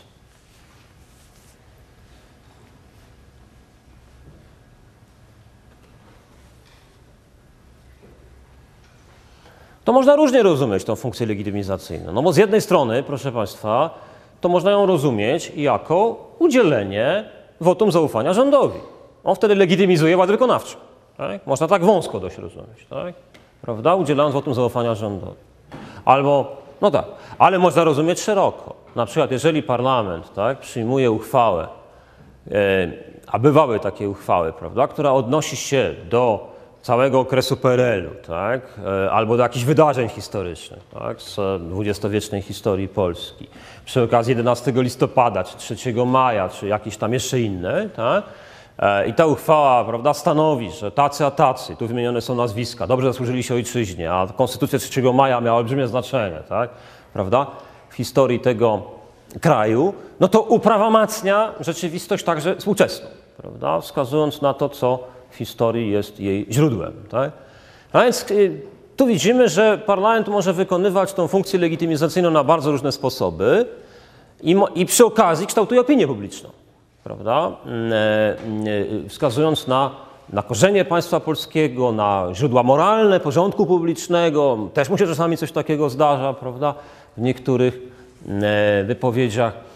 To 9.84 9.92
można 9.92 10.16
różnie 10.16 10.42
rozumieć 10.42 10.84
tą 10.84 10.96
funkcję 10.96 11.26
legitymizacyjną. 11.26 12.12
No 12.12 12.22
bo 12.22 12.32
z 12.32 12.36
jednej 12.36 12.60
strony, 12.60 13.02
proszę 13.02 13.32
Państwa, 13.32 13.94
to 14.40 14.48
można 14.48 14.70
ją 14.70 14.86
rozumieć 14.86 15.52
jako 15.56 16.16
udzielenie 16.38 17.24
wotum 17.60 17.92
zaufania 17.92 18.32
rządowi. 18.32 18.80
On 19.24 19.34
wtedy 19.34 19.54
legitymizuje 19.54 20.16
władzę 20.16 20.32
wykonawczą. 20.32 20.76
Tak? 21.16 21.46
Można 21.46 21.68
tak 21.68 21.84
wąsko 21.84 22.20
dość 22.20 22.38
rozumieć, 22.38 22.86
tak? 22.90 23.14
prawda? 23.62 23.94
Udzielając 23.94 24.34
wotum 24.34 24.54
zaufania 24.54 24.94
rządowi. 24.94 25.36
Albo, 26.04 26.56
no 26.80 26.90
tak, 26.90 27.04
ale 27.38 27.58
można 27.58 27.84
rozumieć 27.84 28.20
szeroko. 28.20 28.74
Na 28.96 29.06
przykład, 29.06 29.30
jeżeli 29.30 29.62
parlament 29.62 30.34
tak, 30.34 30.58
przyjmuje 30.58 31.10
uchwałę, 31.10 31.68
e, 32.50 32.92
a 33.26 33.38
bywały 33.38 33.80
takie 33.80 34.08
uchwały, 34.08 34.52
prawda, 34.52 34.88
która 34.88 35.12
odnosi 35.12 35.56
się 35.56 35.94
do 36.10 36.49
całego 36.82 37.20
okresu 37.20 37.56
PRL-u, 37.56 38.26
tak? 38.26 38.60
E, 39.04 39.10
albo 39.10 39.36
do 39.36 39.42
jakichś 39.42 39.64
wydarzeń 39.64 40.08
historycznych 40.08 40.80
tak? 40.98 41.22
z 41.22 41.62
dwudziestowiecznej 41.62 42.42
historii 42.42 42.88
Polski, 42.88 43.48
przy 43.84 44.02
okazji 44.02 44.30
11 44.30 44.72
listopada, 44.76 45.44
czy 45.44 45.76
3 45.76 45.94
maja, 46.06 46.48
czy 46.48 46.68
jakieś 46.68 46.96
tam 46.96 47.12
jeszcze 47.12 47.40
inne. 47.40 47.88
Tak? 47.88 48.24
E, 48.78 49.06
I 49.06 49.14
ta 49.14 49.26
uchwała 49.26 49.84
prawda, 49.84 50.14
stanowi, 50.14 50.70
że 50.70 50.90
tacy 50.90 51.26
a 51.26 51.30
tacy, 51.30 51.76
tu 51.76 51.86
wymienione 51.86 52.20
są 52.20 52.34
nazwiska, 52.34 52.86
dobrze 52.86 53.06
zasłużyli 53.06 53.42
się 53.42 53.54
ojczyźnie, 53.54 54.12
a 54.12 54.26
Konstytucja 54.36 54.78
3 54.78 55.02
maja 55.02 55.40
miała 55.40 55.58
olbrzymie 55.58 55.88
znaczenie 55.88 56.42
tak? 56.48 56.70
prawda? 57.12 57.46
w 57.90 57.94
historii 57.94 58.40
tego 58.40 58.82
kraju, 59.40 59.94
no 60.20 60.28
to 60.28 60.42
uprawomacnia 60.42 61.52
rzeczywistość 61.60 62.24
także 62.24 62.56
współczesną, 62.56 63.06
prawda? 63.36 63.80
wskazując 63.80 64.42
na 64.42 64.54
to, 64.54 64.68
co 64.68 64.98
w 65.30 65.36
historii 65.36 65.90
jest 65.90 66.20
jej 66.20 66.46
źródłem. 66.50 66.92
Tak? 67.10 67.32
A 67.92 68.02
więc 68.02 68.30
y, 68.30 68.60
tu 68.96 69.06
widzimy, 69.06 69.48
że 69.48 69.78
parlament 69.78 70.28
może 70.28 70.52
wykonywać 70.52 71.12
tą 71.12 71.28
funkcję 71.28 71.58
legitymizacyjną 71.58 72.30
na 72.30 72.44
bardzo 72.44 72.70
różne 72.70 72.92
sposoby 72.92 73.66
i, 74.42 74.56
i 74.74 74.86
przy 74.86 75.04
okazji 75.04 75.46
kształtuje 75.46 75.80
opinię 75.80 76.06
publiczną, 76.06 76.50
prawda? 77.04 77.52
Mm, 77.66 77.92
e, 77.92 77.96
e, 77.96 79.08
wskazując 79.08 79.66
na, 79.66 79.90
na 80.32 80.42
korzenie 80.42 80.84
państwa 80.84 81.20
polskiego, 81.20 81.92
na 81.92 82.28
źródła 82.32 82.62
moralne 82.62 83.20
porządku 83.20 83.66
publicznego. 83.66 84.58
Też 84.74 84.88
mu 84.88 84.98
się 84.98 85.06
czasami 85.06 85.36
coś 85.36 85.52
takiego 85.52 85.90
zdarza, 85.90 86.34
prawda? 86.34 86.74
W 87.16 87.20
niektórych 87.20 87.78
mm, 88.26 88.42
e, 88.44 88.84
wypowiedziach 88.84 89.69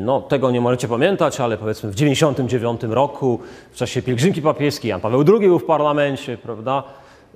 No, 0.00 0.20
tego 0.20 0.50
nie 0.50 0.60
możecie 0.60 0.88
pamiętać, 0.88 1.40
ale 1.40 1.58
powiedzmy 1.58 1.90
w 1.90 1.94
99 1.94 2.82
roku, 2.82 3.40
w 3.70 3.76
czasie 3.76 4.02
pielgrzymki 4.02 4.42
papieskiej, 4.42 4.88
Jan 4.88 5.00
Paweł 5.00 5.24
II 5.28 5.48
był 5.48 5.58
w 5.58 5.64
parlamencie, 5.64 6.38
prawda? 6.38 6.82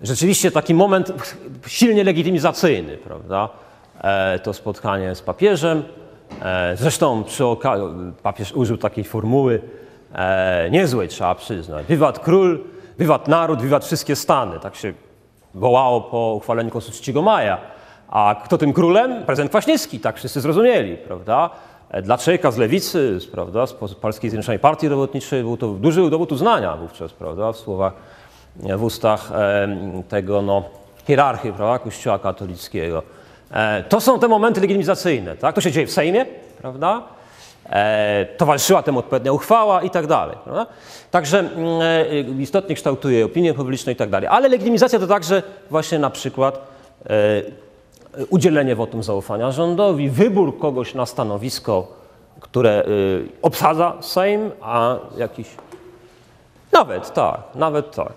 Rzeczywiście 0.02 0.50
taki 0.50 0.74
moment 0.74 1.12
silnie 1.66 2.04
legitymizacyjny, 2.04 2.96
prawda? 2.96 3.48
E, 4.00 4.38
To 4.38 4.52
spotkanie 4.52 5.14
z 5.14 5.22
papieżem. 5.22 5.82
E, 6.42 6.76
Zresztą 6.76 7.24
przy 7.24 7.44
okazji 7.44 7.86
papież 8.22 8.52
użył 8.52 8.76
takiej 8.78 9.04
formuły 9.04 9.60
e, 10.14 10.68
niezłej, 10.70 11.08
trzeba 11.08 11.34
przyznać. 11.34 11.86
Wiwat 11.86 12.18
król, 12.18 12.64
wiwat 12.98 13.28
naród, 13.28 13.62
wiwat 13.62 13.84
wszystkie 13.84 14.16
stany. 14.16 14.60
Tak 14.60 14.74
się 14.76 14.92
wołało 15.54 16.00
po 16.00 16.34
uchwaleniu 16.34 16.70
Konstytucji 16.70 17.12
3 17.12 17.22
maja. 17.22 17.75
A 18.08 18.36
kto 18.44 18.58
tym 18.58 18.72
królem? 18.72 19.24
Prezydent 19.24 19.50
Kwaśniewski, 19.50 20.00
tak 20.00 20.16
wszyscy 20.16 20.40
zrozumieli, 20.40 20.96
prawda? 20.96 21.50
E, 21.90 22.02
Dla 22.02 22.18
człowieka 22.18 22.50
z 22.50 22.56
lewicy, 22.56 23.18
prawda, 23.32 23.66
z 23.66 23.72
po- 23.72 23.88
Polskiej 23.88 24.30
Zjednoczonej 24.30 24.58
Partii 24.58 24.88
Robotniczej 24.88 25.42
był 25.42 25.56
to 25.56 25.68
duży 25.68 26.10
dowód 26.10 26.32
uznania 26.32 26.76
wówczas, 26.76 27.12
prawda, 27.12 27.52
w 27.52 27.56
słowach, 27.56 27.92
w 28.56 28.82
ustach 28.82 29.32
em, 29.32 30.02
tego, 30.02 30.42
no, 30.42 30.64
hierarchy, 31.06 31.52
prawda, 31.52 31.78
Kościoła 31.78 32.18
katolickiego. 32.18 33.02
E, 33.52 33.82
To 33.88 34.00
są 34.00 34.18
te 34.18 34.28
momenty 34.28 34.60
legitymizacyjne, 34.60 35.36
tak? 35.36 35.54
To 35.54 35.60
się 35.60 35.72
dzieje 35.72 35.86
w 35.86 35.92
Sejmie, 35.92 36.26
prawda? 36.62 37.02
E, 37.70 38.26
towarzyszyła 38.36 38.82
temu 38.82 38.98
odpowiednia 38.98 39.32
uchwała 39.32 39.82
i 39.82 39.90
tak 39.90 40.06
dalej. 40.06 40.36
Prawda? 40.44 40.66
Także 41.10 41.38
mm, 41.38 41.50
e, 42.38 42.42
istotnie 42.42 42.74
kształtuje 42.74 43.24
opinię 43.24 43.54
publiczną 43.54 43.92
i 43.92 43.96
tak 43.96 44.10
dalej. 44.10 44.28
Ale 44.28 44.48
legitymizacja 44.48 44.98
to 44.98 45.06
także 45.06 45.42
właśnie 45.70 45.98
na 45.98 46.10
przykład 46.10 46.58
e, 47.06 47.10
udzielenie 48.30 48.76
wotum 48.76 49.02
zaufania 49.02 49.52
rządowi, 49.52 50.10
wybór 50.10 50.58
kogoś 50.58 50.94
na 50.94 51.06
stanowisko, 51.06 51.86
które 52.40 52.84
y, 52.88 53.28
obsadza 53.42 53.96
Sejm, 54.00 54.50
a 54.60 54.96
jakiś. 55.16 55.46
Nawet 56.72 57.12
tak, 57.12 57.40
nawet 57.54 57.96
tak. 57.96 58.12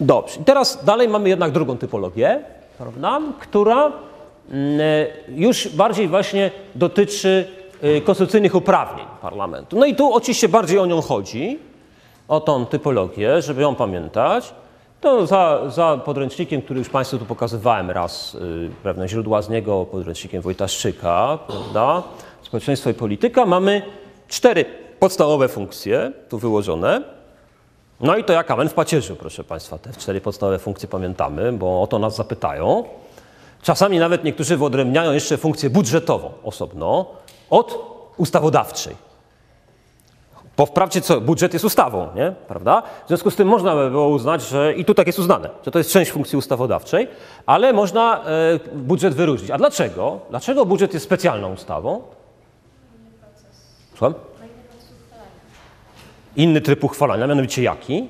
Dobrze. 0.00 0.40
I 0.40 0.44
teraz 0.44 0.84
dalej 0.84 1.08
mamy 1.08 1.28
jednak 1.28 1.52
drugą 1.52 1.78
typologię, 1.78 2.40
prawda, 2.78 3.20
która 3.40 3.92
mm, 4.50 4.80
już 5.28 5.68
bardziej 5.68 6.08
właśnie 6.08 6.50
dotyczy 6.74 7.48
y, 7.84 8.00
konstytucyjnych 8.00 8.54
uprawnień 8.54 9.06
parlamentu. 9.22 9.78
No 9.78 9.86
i 9.86 9.94
tu 9.94 10.14
oczywiście 10.14 10.48
bardziej 10.48 10.78
o 10.78 10.86
nią 10.86 11.00
chodzi, 11.00 11.58
o 12.28 12.40
tą 12.40 12.66
typologię, 12.66 13.42
żeby 13.42 13.62
ją 13.62 13.74
pamiętać. 13.74 14.54
To 15.06 15.26
za, 15.26 15.60
za 15.70 16.00
podręcznikiem, 16.04 16.62
który 16.62 16.78
już 16.78 16.88
Państwu 16.88 17.18
tu 17.18 17.24
pokazywałem 17.24 17.90
raz, 17.90 18.34
y, 18.34 18.70
pewne 18.82 19.08
źródła 19.08 19.42
z 19.42 19.48
niego, 19.48 19.84
podręcznikiem 19.84 20.42
Wojtaszczyka, 20.42 21.38
prawda, 21.46 22.02
społeczeństwo 22.42 22.90
i 22.90 22.94
polityka, 22.94 23.46
mamy 23.46 23.82
cztery 24.28 24.64
podstawowe 24.98 25.48
funkcje 25.48 26.12
tu 26.28 26.38
wyłożone. 26.38 27.02
No 28.00 28.16
i 28.16 28.24
to 28.24 28.32
jak 28.32 28.50
amen 28.50 28.68
w 28.68 28.74
pacierzu, 28.74 29.16
proszę 29.16 29.44
Państwa. 29.44 29.78
Te 29.78 29.92
cztery 29.92 30.20
podstawowe 30.20 30.58
funkcje 30.58 30.88
pamiętamy, 30.88 31.52
bo 31.52 31.82
o 31.82 31.86
to 31.86 31.98
nas 31.98 32.16
zapytają. 32.16 32.84
Czasami 33.62 33.98
nawet 33.98 34.24
niektórzy 34.24 34.56
wyodrębniają 34.56 35.12
jeszcze 35.12 35.36
funkcję 35.36 35.70
budżetową 35.70 36.30
osobno 36.44 37.06
od 37.50 37.78
ustawodawczej. 38.16 39.05
Bo 40.56 40.66
wprawdzie 40.66 41.00
co, 41.00 41.20
budżet 41.20 41.52
jest 41.52 41.64
ustawą, 41.64 42.08
nie? 42.14 42.34
Prawda? 42.48 42.82
W 43.04 43.08
związku 43.08 43.30
z 43.30 43.36
tym 43.36 43.48
można 43.48 43.74
by 43.74 43.90
było 43.90 44.08
uznać, 44.08 44.42
że 44.42 44.74
i 44.74 44.84
tu 44.84 44.94
tak 44.94 45.06
jest 45.06 45.18
uznane, 45.18 45.50
że 45.64 45.70
to 45.70 45.78
jest 45.78 45.90
część 45.90 46.10
funkcji 46.10 46.38
ustawodawczej, 46.38 47.08
ale 47.46 47.72
można 47.72 48.24
e, 48.24 48.24
budżet 48.74 49.14
wyróżnić. 49.14 49.50
A 49.50 49.58
dlaczego? 49.58 50.20
Dlaczego 50.30 50.66
budżet 50.66 50.94
jest 50.94 51.06
specjalną 51.06 51.52
ustawą? 51.52 52.02
Słucham? 53.90 54.14
Inny 56.36 56.60
tryb 56.60 56.84
uchwalania, 56.84 57.26
mianowicie 57.26 57.62
jaki? 57.62 58.08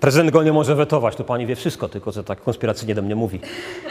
Prezydent 0.00 0.30
go 0.30 0.42
nie 0.42 0.52
może 0.52 0.74
wetować, 0.74 1.16
to 1.16 1.24
pani 1.24 1.46
wie 1.46 1.56
wszystko, 1.56 1.88
tylko 1.88 2.12
że 2.12 2.24
tak 2.24 2.42
konspiracyjnie 2.42 2.94
do 2.94 3.02
mnie 3.02 3.16
mówi. 3.16 3.40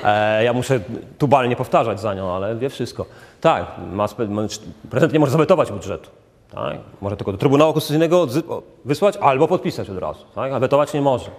E, 0.04 0.44
ja 0.44 0.54
muszę 0.54 0.80
tubalnie 1.18 1.56
powtarzać 1.56 2.00
za 2.00 2.14
nią, 2.14 2.32
ale 2.32 2.56
wie 2.56 2.70
wszystko. 2.70 3.06
Tak, 3.42 3.66
ma, 3.92 4.08
prezydent 4.90 5.14
nie 5.14 5.20
może 5.20 5.32
zawetować 5.32 5.72
budżetu. 5.72 6.10
Tak? 6.52 6.78
Może 7.02 7.18
tylko 7.18 7.32
do 7.32 7.38
Trybunału 7.38 7.74
Konstytucyjnego 7.74 8.28
wysłać 8.86 9.18
albo 9.18 9.48
podpisać 9.48 9.90
od 9.90 9.98
razu, 9.98 10.26
tak? 10.36 10.54
a 10.54 10.60
wetować 10.60 10.94
nie 10.94 11.02
może. 11.02 11.30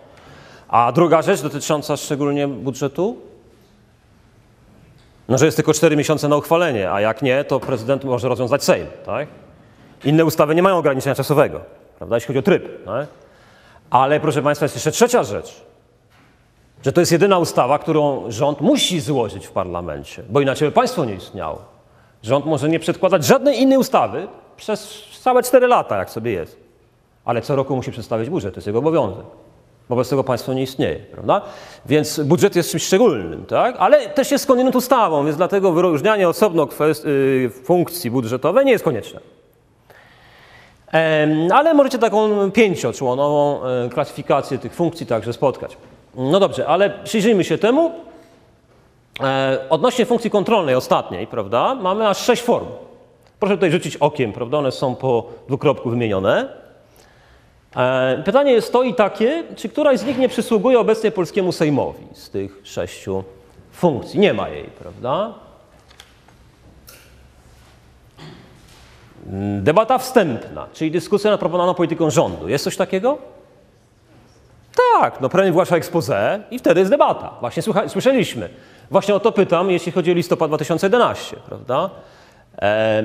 A 0.68 0.92
druga 0.92 1.22
rzecz 1.22 1.42
dotycząca 1.42 1.96
szczególnie 1.96 2.48
budżetu? 2.48 3.16
No, 5.28 5.38
że 5.38 5.46
jest 5.46 5.56
tylko 5.56 5.72
4 5.74 5.96
miesiące 5.96 6.28
na 6.28 6.36
uchwalenie, 6.36 6.92
a 6.92 7.00
jak 7.00 7.22
nie, 7.22 7.44
to 7.44 7.60
prezydent 7.60 8.04
może 8.04 8.28
rozwiązać 8.28 8.64
Sejm. 8.64 8.86
Tak? 9.06 9.28
Inne 10.04 10.24
ustawy 10.24 10.54
nie 10.54 10.62
mają 10.62 10.76
ograniczenia 10.76 11.14
czasowego, 11.14 11.60
prawda, 11.98 12.16
jeśli 12.16 12.26
chodzi 12.26 12.38
o 12.38 12.42
tryb. 12.42 12.84
Tak? 12.84 13.06
Ale 13.90 14.20
proszę 14.20 14.42
Państwa, 14.42 14.64
jest 14.64 14.76
jeszcze 14.76 14.90
trzecia 14.90 15.22
rzecz, 15.22 15.62
że 16.82 16.92
to 16.92 17.00
jest 17.00 17.12
jedyna 17.12 17.38
ustawa, 17.38 17.78
którą 17.78 18.30
rząd 18.30 18.60
musi 18.60 19.00
złożyć 19.00 19.46
w 19.46 19.50
parlamencie, 19.50 20.22
bo 20.28 20.40
inaczej 20.40 20.68
by 20.68 20.72
państwo 20.72 21.04
nie 21.04 21.14
istniało. 21.14 21.58
Rząd 22.22 22.46
może 22.46 22.68
nie 22.68 22.80
przedkładać 22.80 23.24
żadnej 23.24 23.60
innej 23.60 23.78
ustawy 23.78 24.28
przez 24.56 25.04
całe 25.20 25.42
4 25.42 25.66
lata, 25.66 25.96
jak 25.96 26.10
sobie 26.10 26.32
jest, 26.32 26.56
ale 27.24 27.42
co 27.42 27.56
roku 27.56 27.76
musi 27.76 27.90
przedstawić 27.92 28.30
budżet, 28.30 28.54
to 28.54 28.58
jest 28.58 28.66
jego 28.66 28.78
obowiązek. 28.78 29.24
Wobec 29.88 30.08
tego 30.08 30.24
państwo 30.24 30.52
nie 30.52 30.62
istnieje, 30.62 30.98
prawda? 30.98 31.42
Więc 31.86 32.20
budżet 32.20 32.56
jest 32.56 32.70
czymś 32.70 32.82
szczególnym, 32.82 33.46
tak? 33.46 33.76
Ale 33.78 34.08
też 34.08 34.30
jest 34.30 34.44
skądinąd 34.44 34.76
ustawą, 34.76 35.24
więc 35.24 35.36
dlatego 35.36 35.72
wyróżnianie 35.72 36.28
osobno 36.28 36.68
y, 37.06 37.50
funkcji 37.64 38.10
budżetowej 38.10 38.64
nie 38.64 38.72
jest 38.72 38.84
konieczne. 38.84 39.20
Em, 40.96 41.52
Ale 41.52 41.74
możecie 41.74 41.98
taką 41.98 42.50
pięcioczłonową 42.50 43.60
e, 43.64 43.88
klasyfikację 43.88 44.58
tych 44.58 44.74
funkcji 44.74 45.06
także 45.06 45.32
spotkać. 45.32 45.76
No 46.14 46.40
dobrze, 46.40 46.66
ale 46.66 46.90
przyjrzyjmy 46.90 47.44
się 47.44 47.58
temu. 47.58 47.90
E, 49.22 49.58
Odnośnie 49.70 50.06
funkcji 50.06 50.30
kontrolnej, 50.30 50.74
ostatniej, 50.74 51.26
prawda, 51.26 51.74
mamy 51.74 52.08
aż 52.08 52.18
sześć 52.18 52.42
form. 52.42 52.66
Proszę 53.40 53.54
tutaj 53.54 53.70
rzucić 53.70 53.96
okiem, 53.96 54.32
prawda, 54.32 54.58
one 54.58 54.72
są 54.72 54.94
po 54.94 55.26
dwukropku 55.48 55.90
wymienione. 55.90 56.48
E, 57.76 58.22
Pytanie 58.24 58.52
jest 58.52 58.72
to 58.72 58.82
i 58.82 58.94
takie, 58.94 59.44
czy 59.56 59.68
któraś 59.68 59.98
z 59.98 60.04
nich 60.06 60.18
nie 60.18 60.28
przysługuje 60.28 60.80
obecnie 60.80 61.10
polskiemu 61.10 61.52
Sejmowi 61.52 62.04
z 62.12 62.30
tych 62.30 62.60
sześciu 62.62 63.24
funkcji? 63.72 64.20
Nie 64.20 64.34
ma 64.34 64.48
jej, 64.48 64.64
prawda? 64.64 65.34
Debata 69.60 69.98
wstępna, 69.98 70.66
czyli 70.72 70.90
dyskusja 70.90 71.30
nad 71.30 71.40
proponowaną 71.40 71.74
polityką 71.74 72.10
rządu. 72.10 72.48
Jest 72.48 72.64
coś 72.64 72.76
takiego? 72.76 73.18
Tak, 75.00 75.20
no 75.20 75.28
premier 75.28 75.52
wygłasza 75.52 75.76
expose 75.76 76.40
i 76.50 76.58
wtedy 76.58 76.80
jest 76.80 76.92
debata. 76.92 77.34
Właśnie 77.40 77.62
słucha, 77.62 77.88
słyszeliśmy. 77.88 78.48
Właśnie 78.90 79.14
o 79.14 79.20
to 79.20 79.32
pytam, 79.32 79.70
jeśli 79.70 79.92
chodzi 79.92 80.10
o 80.10 80.14
listopad 80.14 80.50
2011, 80.50 81.36
prawda? 81.36 81.90
E, 82.62 83.04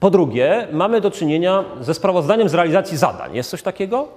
po 0.00 0.10
drugie, 0.10 0.68
mamy 0.72 1.00
do 1.00 1.10
czynienia 1.10 1.64
ze 1.80 1.94
sprawozdaniem 1.94 2.48
z 2.48 2.54
realizacji 2.54 2.96
zadań. 2.96 3.34
Jest 3.34 3.50
coś 3.50 3.62
takiego? 3.62 4.08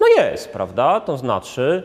No 0.00 0.06
jest, 0.06 0.52
prawda? 0.52 1.00
To 1.00 1.16
znaczy 1.18 1.82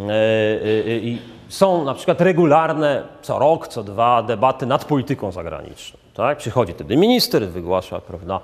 e, 0.00 0.02
e, 0.02 0.06
e, 0.06 1.18
są 1.48 1.84
na 1.84 1.94
przykład 1.94 2.20
regularne 2.20 3.02
co 3.22 3.38
rok, 3.38 3.68
co 3.68 3.82
dwa 3.82 4.22
debaty 4.22 4.66
nad 4.66 4.84
polityką 4.84 5.32
zagraniczną. 5.32 5.99
Tak? 6.14 6.38
Przychodzi 6.38 6.72
wtedy 6.72 6.96
minister, 6.96 7.48
wygłasza 7.48 8.00
prawda, 8.00 8.40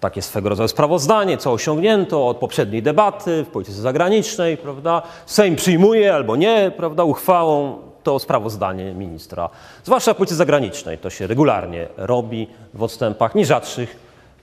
takie 0.00 0.22
swego 0.22 0.48
rodzaju 0.48 0.68
sprawozdanie, 0.68 1.38
co 1.38 1.52
osiągnięto 1.52 2.28
od 2.28 2.36
poprzedniej 2.36 2.82
debaty 2.82 3.44
w 3.44 3.48
polityce 3.48 3.80
zagranicznej. 3.80 4.56
Prawda? 4.56 5.02
Sejm 5.26 5.56
przyjmuje 5.56 6.14
albo 6.14 6.36
nie 6.36 6.72
prawda, 6.76 7.04
uchwałą 7.04 7.78
to 8.02 8.18
sprawozdanie 8.18 8.92
ministra. 8.92 9.48
Zwłaszcza 9.84 10.14
w 10.14 10.16
polityce 10.16 10.36
zagranicznej 10.36 10.98
to 10.98 11.10
się 11.10 11.26
regularnie 11.26 11.88
robi 11.96 12.46
w 12.74 12.82
odstępach 12.82 13.34
nie 13.34 13.46
rzadszych 13.46 13.96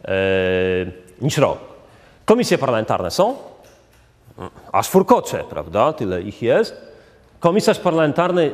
e, 0.05 0.11
niż 1.21 1.37
rok. 1.37 1.57
Komisje 2.25 2.57
parlamentarne 2.57 3.11
są, 3.11 3.35
aż 4.71 4.87
furkocze, 4.89 5.43
prawda? 5.49 5.93
Tyle 5.93 6.21
ich 6.21 6.41
jest. 6.41 6.81
Komisarz 7.39 7.79
parlamentarny 7.79 8.51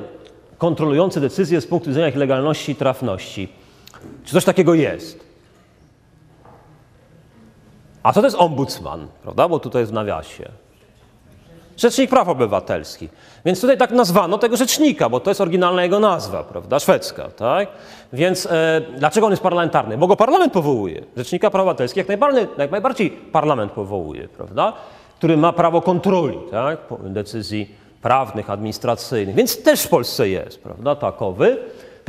kontrolujący 0.58 1.22
decyzje 1.22 1.62
z 1.62 1.68
punktu 1.68 1.90
widzenia 1.90 2.08
ich 2.08 2.16
legalności 2.16 2.72
i 2.72 2.76
trafności. 2.76 3.59
Czy 4.24 4.34
coś 4.34 4.46
takiego 4.46 4.74
jest? 4.74 5.30
A 8.04 8.14
co 8.14 8.22
to 8.22 8.28
jest 8.28 8.38
ombudsman, 8.40 9.08
prawda? 9.24 9.48
Bo 9.48 9.60
tutaj 9.60 9.82
jest 9.82 9.92
w 9.92 9.96
nawiasie. 9.96 10.50
Rzecznik 11.78 12.10
Praw 12.10 12.30
Obywatelskich. 12.30 13.12
Więc 13.46 13.62
tutaj 13.62 13.78
tak 13.78 13.92
nazwano 13.92 14.38
tego 14.38 14.58
rzecznika, 14.58 15.10
bo 15.10 15.20
to 15.20 15.30
jest 15.30 15.42
oryginalna 15.42 15.84
jego 15.84 16.00
nazwa, 16.00 16.44
prawda? 16.44 16.80
Szwedzka, 16.80 17.30
tak? 17.30 17.70
Więc 18.14 18.46
e, 18.46 18.82
dlaczego 18.98 19.26
on 19.26 19.32
jest 19.34 19.44
parlamentarny? 19.44 19.98
Bo 19.98 20.08
go 20.08 20.16
parlament 20.16 20.54
powołuje. 20.54 21.04
Rzecznika 21.18 21.50
Praw 21.50 21.62
Obywatelskich 21.62 21.98
jak 21.98 22.08
najbardziej, 22.08 22.48
jak 22.58 22.72
najbardziej 22.72 23.10
parlament 23.12 23.72
powołuje, 23.72 24.28
prawda? 24.28 24.74
Który 25.18 25.38
ma 25.38 25.54
prawo 25.54 25.82
kontroli, 25.82 26.38
tak? 26.52 26.80
Decyzji 27.00 27.76
prawnych, 28.02 28.50
administracyjnych, 28.50 29.36
więc 29.36 29.64
też 29.64 29.82
w 29.82 29.90
Polsce 29.90 30.30
jest, 30.30 30.64
prawda, 30.64 30.96
takowy. 30.96 31.58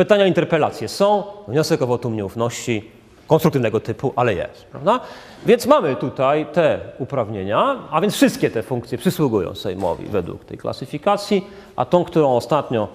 Pytania, 0.00 0.26
interpelacje 0.26 0.88
są, 0.88 1.22
wniosek 1.48 1.82
o 1.82 1.86
wotum 1.86 2.16
nieufności 2.16 2.90
konstruktywnego 3.26 3.80
typu, 3.80 4.12
ale 4.16 4.34
jest, 4.34 4.64
prawda? 4.64 5.00
Więc 5.46 5.66
mamy 5.66 5.96
tutaj 5.96 6.46
te 6.52 6.80
uprawnienia, 6.98 7.76
a 7.90 8.00
więc 8.00 8.14
wszystkie 8.14 8.50
te 8.50 8.62
funkcje 8.62 8.98
przysługują 8.98 9.54
Sejmowi 9.54 10.06
według 10.06 10.44
tej 10.44 10.58
klasyfikacji, 10.58 11.46
a 11.76 11.84
tą, 11.84 12.04
którą 12.04 12.36
ostatnio 12.36 12.88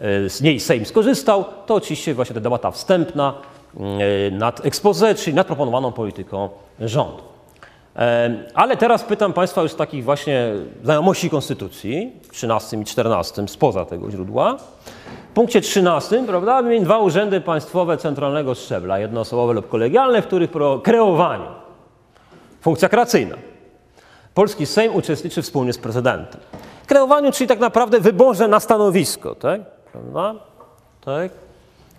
e, 0.00 0.28
z 0.28 0.42
niej 0.42 0.60
Sejm 0.60 0.84
skorzystał, 0.84 1.44
to 1.66 1.74
oczywiście 1.74 2.14
właśnie 2.14 2.34
ta 2.34 2.40
debata 2.40 2.70
wstępna 2.70 3.34
e, 3.76 4.30
nad 4.30 4.66
expose, 4.66 5.14
czyli 5.14 5.36
nad 5.36 5.46
proponowaną 5.46 5.92
polityką 5.92 6.48
rządu. 6.80 7.31
Ale 8.54 8.76
teraz 8.76 9.02
pytam 9.02 9.32
Państwa 9.32 9.62
już 9.62 9.72
z 9.72 9.76
takich 9.76 10.04
właśnie 10.04 10.52
znajomości 10.84 11.30
Konstytucji, 11.30 12.12
13 12.30 12.76
i 12.76 12.84
14 12.84 13.48
spoza 13.48 13.84
tego 13.84 14.10
źródła. 14.10 14.56
W 15.30 15.34
punkcie 15.34 15.60
13, 15.60 16.24
prawda, 16.26 16.62
wymień 16.62 16.84
dwa 16.84 16.98
urzędy 16.98 17.40
państwowe 17.40 17.96
centralnego 17.96 18.54
szczebla, 18.54 18.98
jednoosobowe 18.98 19.52
lub 19.52 19.68
kolegialne, 19.68 20.22
w 20.22 20.26
których 20.26 20.50
pro 20.50 20.78
kreowaniu, 20.78 21.46
funkcja 22.60 22.88
kreacyjna, 22.88 23.36
polski 24.34 24.66
Sejm 24.66 24.94
uczestniczy 24.94 25.42
wspólnie 25.42 25.72
z 25.72 25.78
prezydentem. 25.78 26.40
Kreowaniu, 26.86 27.32
czyli 27.32 27.48
tak 27.48 27.58
naprawdę 27.58 28.00
wyborze 28.00 28.48
na 28.48 28.60
stanowisko, 28.60 29.34
tak? 29.34 29.60
Prawda? 29.92 30.34
Tak? 31.04 31.32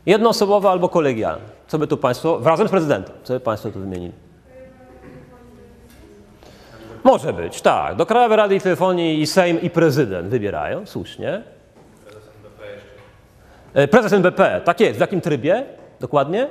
Jednoosobowe 0.06 0.70
albo 0.70 0.90
kolegialne. 0.90 1.46
Co 1.68 1.78
by 1.80 1.88
tu 1.88 1.98
Państwo, 1.98 2.40
razem 2.44 2.68
z 2.68 2.72
prezydentem, 2.72 3.16
co 3.24 3.34
by 3.34 3.40
Państwo 3.40 3.72
tu 3.72 3.80
wymienili? 3.80 4.23
Może 7.04 7.34
być, 7.34 7.62
tak. 7.62 7.96
Do 7.96 8.06
Krajowej 8.06 8.38
Rady 8.38 8.60
Telefonii 8.60 9.22
i 9.22 9.28
Sejm 9.28 9.62
i 9.62 9.70
prezydent 9.70 10.28
wybierają, 10.28 10.86
słusznie. 10.86 11.42
E, 13.74 13.88
Prezes 13.88 14.14
NBP, 14.14 14.62
tak 14.66 14.80
jest. 14.80 14.98
W 14.98 15.02
jakim 15.02 15.22
trybie? 15.22 15.66
Dokładnie? 16.00 16.48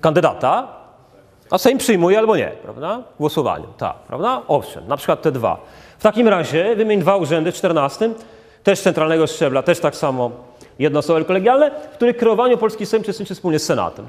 Kandydata. 0.00 0.68
A 1.50 1.58
Sejm 1.58 1.78
przyjmuje 1.78 2.18
albo 2.18 2.36
nie, 2.36 2.52
prawda? 2.62 3.02
Głosowaniu, 3.18 3.66
tak, 3.78 3.96
prawda? 3.96 4.42
Owszem, 4.48 4.88
na 4.88 4.96
przykład 4.96 5.22
te 5.22 5.32
dwa. 5.32 5.60
W 5.98 6.02
takim 6.02 6.28
razie 6.28 6.76
wymień 6.76 7.00
dwa 7.00 7.16
urzędy 7.16 7.52
w 7.52 7.54
14, 7.54 8.10
też 8.62 8.80
centralnego 8.80 9.26
szczebla, 9.26 9.62
też 9.62 9.80
tak 9.80 9.96
samo 9.96 10.30
jednoosobowe 10.78 11.24
kolegialne, 11.24 11.70
w 11.92 11.96
których 11.96 12.16
kreowaniu 12.16 12.58
polski 12.58 12.86
Sejm 12.86 13.02
uczestniczy 13.02 13.34
wspólnie 13.34 13.58
z 13.58 13.62
Senatem. 13.66 14.06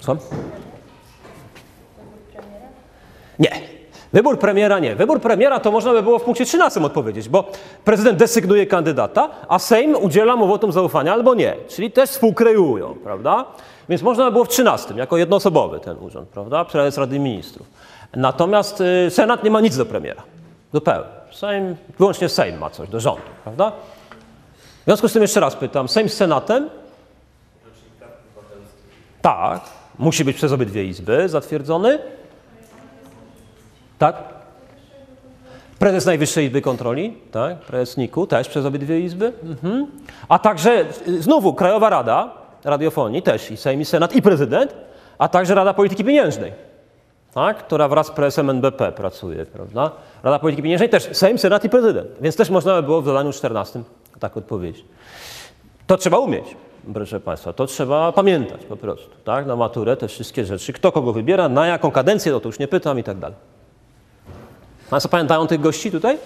Co? 0.00 0.16
Nie. 3.38 3.50
Wybór 4.12 4.38
premiera 4.38 4.78
nie. 4.78 4.96
Wybór 4.96 5.20
premiera 5.20 5.60
to 5.60 5.70
można 5.70 5.92
by 5.92 6.02
było 6.02 6.18
w 6.18 6.22
punkcie 6.22 6.44
13 6.44 6.80
odpowiedzieć, 6.80 7.28
bo 7.28 7.50
prezydent 7.84 8.18
desygnuje 8.18 8.66
kandydata, 8.66 9.30
a 9.48 9.58
Sejm 9.58 9.96
udziela 10.00 10.36
mu 10.36 10.46
wotum 10.46 10.72
zaufania 10.72 11.12
albo 11.12 11.34
nie. 11.34 11.56
Czyli 11.68 11.90
też 11.90 12.10
współkreują, 12.10 12.94
prawda? 13.04 13.44
Więc 13.88 14.02
można 14.02 14.24
by 14.24 14.32
było 14.32 14.44
w 14.44 14.48
13 14.48 14.94
jako 14.94 15.16
jednoosobowy 15.16 15.80
ten 15.80 15.96
urząd, 15.98 16.28
prawda? 16.28 16.64
Prezes 16.64 16.98
Rady 16.98 17.18
Ministrów. 17.18 17.66
Natomiast 18.16 18.80
y, 18.80 19.10
Senat 19.10 19.44
nie 19.44 19.50
ma 19.50 19.60
nic 19.60 19.76
do 19.76 19.86
premiera. 19.86 20.22
Zupełnie. 20.74 21.08
Sejm, 21.32 21.76
wyłącznie 21.98 22.28
Sejm 22.28 22.58
ma 22.58 22.70
coś 22.70 22.88
do 22.88 23.00
rządu, 23.00 23.22
prawda? 23.44 23.72
W 24.80 24.84
związku 24.84 25.08
z 25.08 25.12
tym 25.12 25.22
jeszcze 25.22 25.40
raz 25.40 25.56
pytam, 25.56 25.88
Sejm 25.88 26.08
z 26.08 26.14
Senatem 26.14 26.70
tak, 29.22 29.60
musi 30.00 30.24
być 30.24 30.36
przez 30.36 30.52
obydwie 30.52 30.84
izby 30.84 31.28
zatwierdzony. 31.28 31.98
Tak? 33.98 34.24
Prezes 35.78 36.06
Najwyższej 36.06 36.46
Izby 36.46 36.62
Kontroli, 36.62 37.16
tak? 37.30 37.58
Prezes 37.58 37.96
NIK-u 37.96 38.26
też 38.26 38.48
przez 38.48 38.66
obydwie 38.66 39.00
izby. 39.00 39.32
Mhm. 39.42 39.86
A 40.28 40.38
także 40.38 40.84
y, 41.08 41.22
znowu 41.22 41.54
Krajowa 41.54 41.90
Rada 41.90 42.34
Radiofonii, 42.64 43.22
też 43.22 43.50
i 43.50 43.56
Sejm, 43.56 43.80
i 43.80 43.84
Senat, 43.84 44.16
i 44.16 44.22
prezydent, 44.22 44.74
a 45.18 45.28
także 45.28 45.54
Rada 45.54 45.74
Polityki 45.74 46.04
Pieniężnej, 46.04 46.52
tak? 47.34 47.58
która 47.58 47.88
wraz 47.88 48.06
z 48.06 48.10
prezesem 48.10 48.50
NBP 48.50 48.92
pracuje, 48.92 49.46
prawda? 49.46 49.90
Rada 50.22 50.38
Polityki 50.38 50.62
Pieniężnej 50.62 50.88
też 50.88 51.16
Sejm, 51.16 51.38
Senat 51.38 51.64
i 51.64 51.68
prezydent. 51.68 52.08
Więc 52.20 52.36
też 52.36 52.50
można 52.50 52.76
by 52.76 52.82
było 52.82 53.02
w 53.02 53.04
zadaniu 53.04 53.32
14 53.32 53.82
tak 54.20 54.36
odpowiedzieć. 54.36 54.84
To 55.86 55.96
trzeba 55.96 56.18
umieć, 56.18 56.44
proszę 56.94 57.20
Państwa, 57.20 57.52
to 57.52 57.66
trzeba 57.66 58.12
pamiętać 58.12 58.64
po 58.64 58.76
prostu, 58.76 59.10
tak? 59.24 59.46
Na 59.46 59.56
maturę 59.56 59.96
te 59.96 60.08
wszystkie 60.08 60.44
rzeczy. 60.44 60.72
Kto 60.72 60.92
kogo 60.92 61.12
wybiera, 61.12 61.48
na 61.48 61.66
jaką 61.66 61.90
kadencję, 61.90 62.32
no 62.32 62.40
to 62.40 62.48
już 62.48 62.58
nie 62.58 62.68
pytam 62.68 62.98
i 62.98 63.02
tak 63.04 63.18
dalej. 63.18 63.36
Państwo 64.90 65.08
pamiętają 65.08 65.46
tych 65.46 65.60
gości 65.60 65.90
tutaj? 65.90 66.18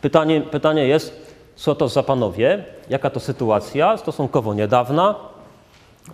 Pytanie, 0.00 0.40
pytanie 0.40 0.86
jest, 0.86 1.32
co 1.56 1.74
to 1.74 1.88
za 1.88 2.02
panowie, 2.02 2.64
jaka 2.88 3.10
to 3.10 3.20
sytuacja, 3.20 3.96
stosunkowo 3.96 4.54
niedawna, 4.54 5.14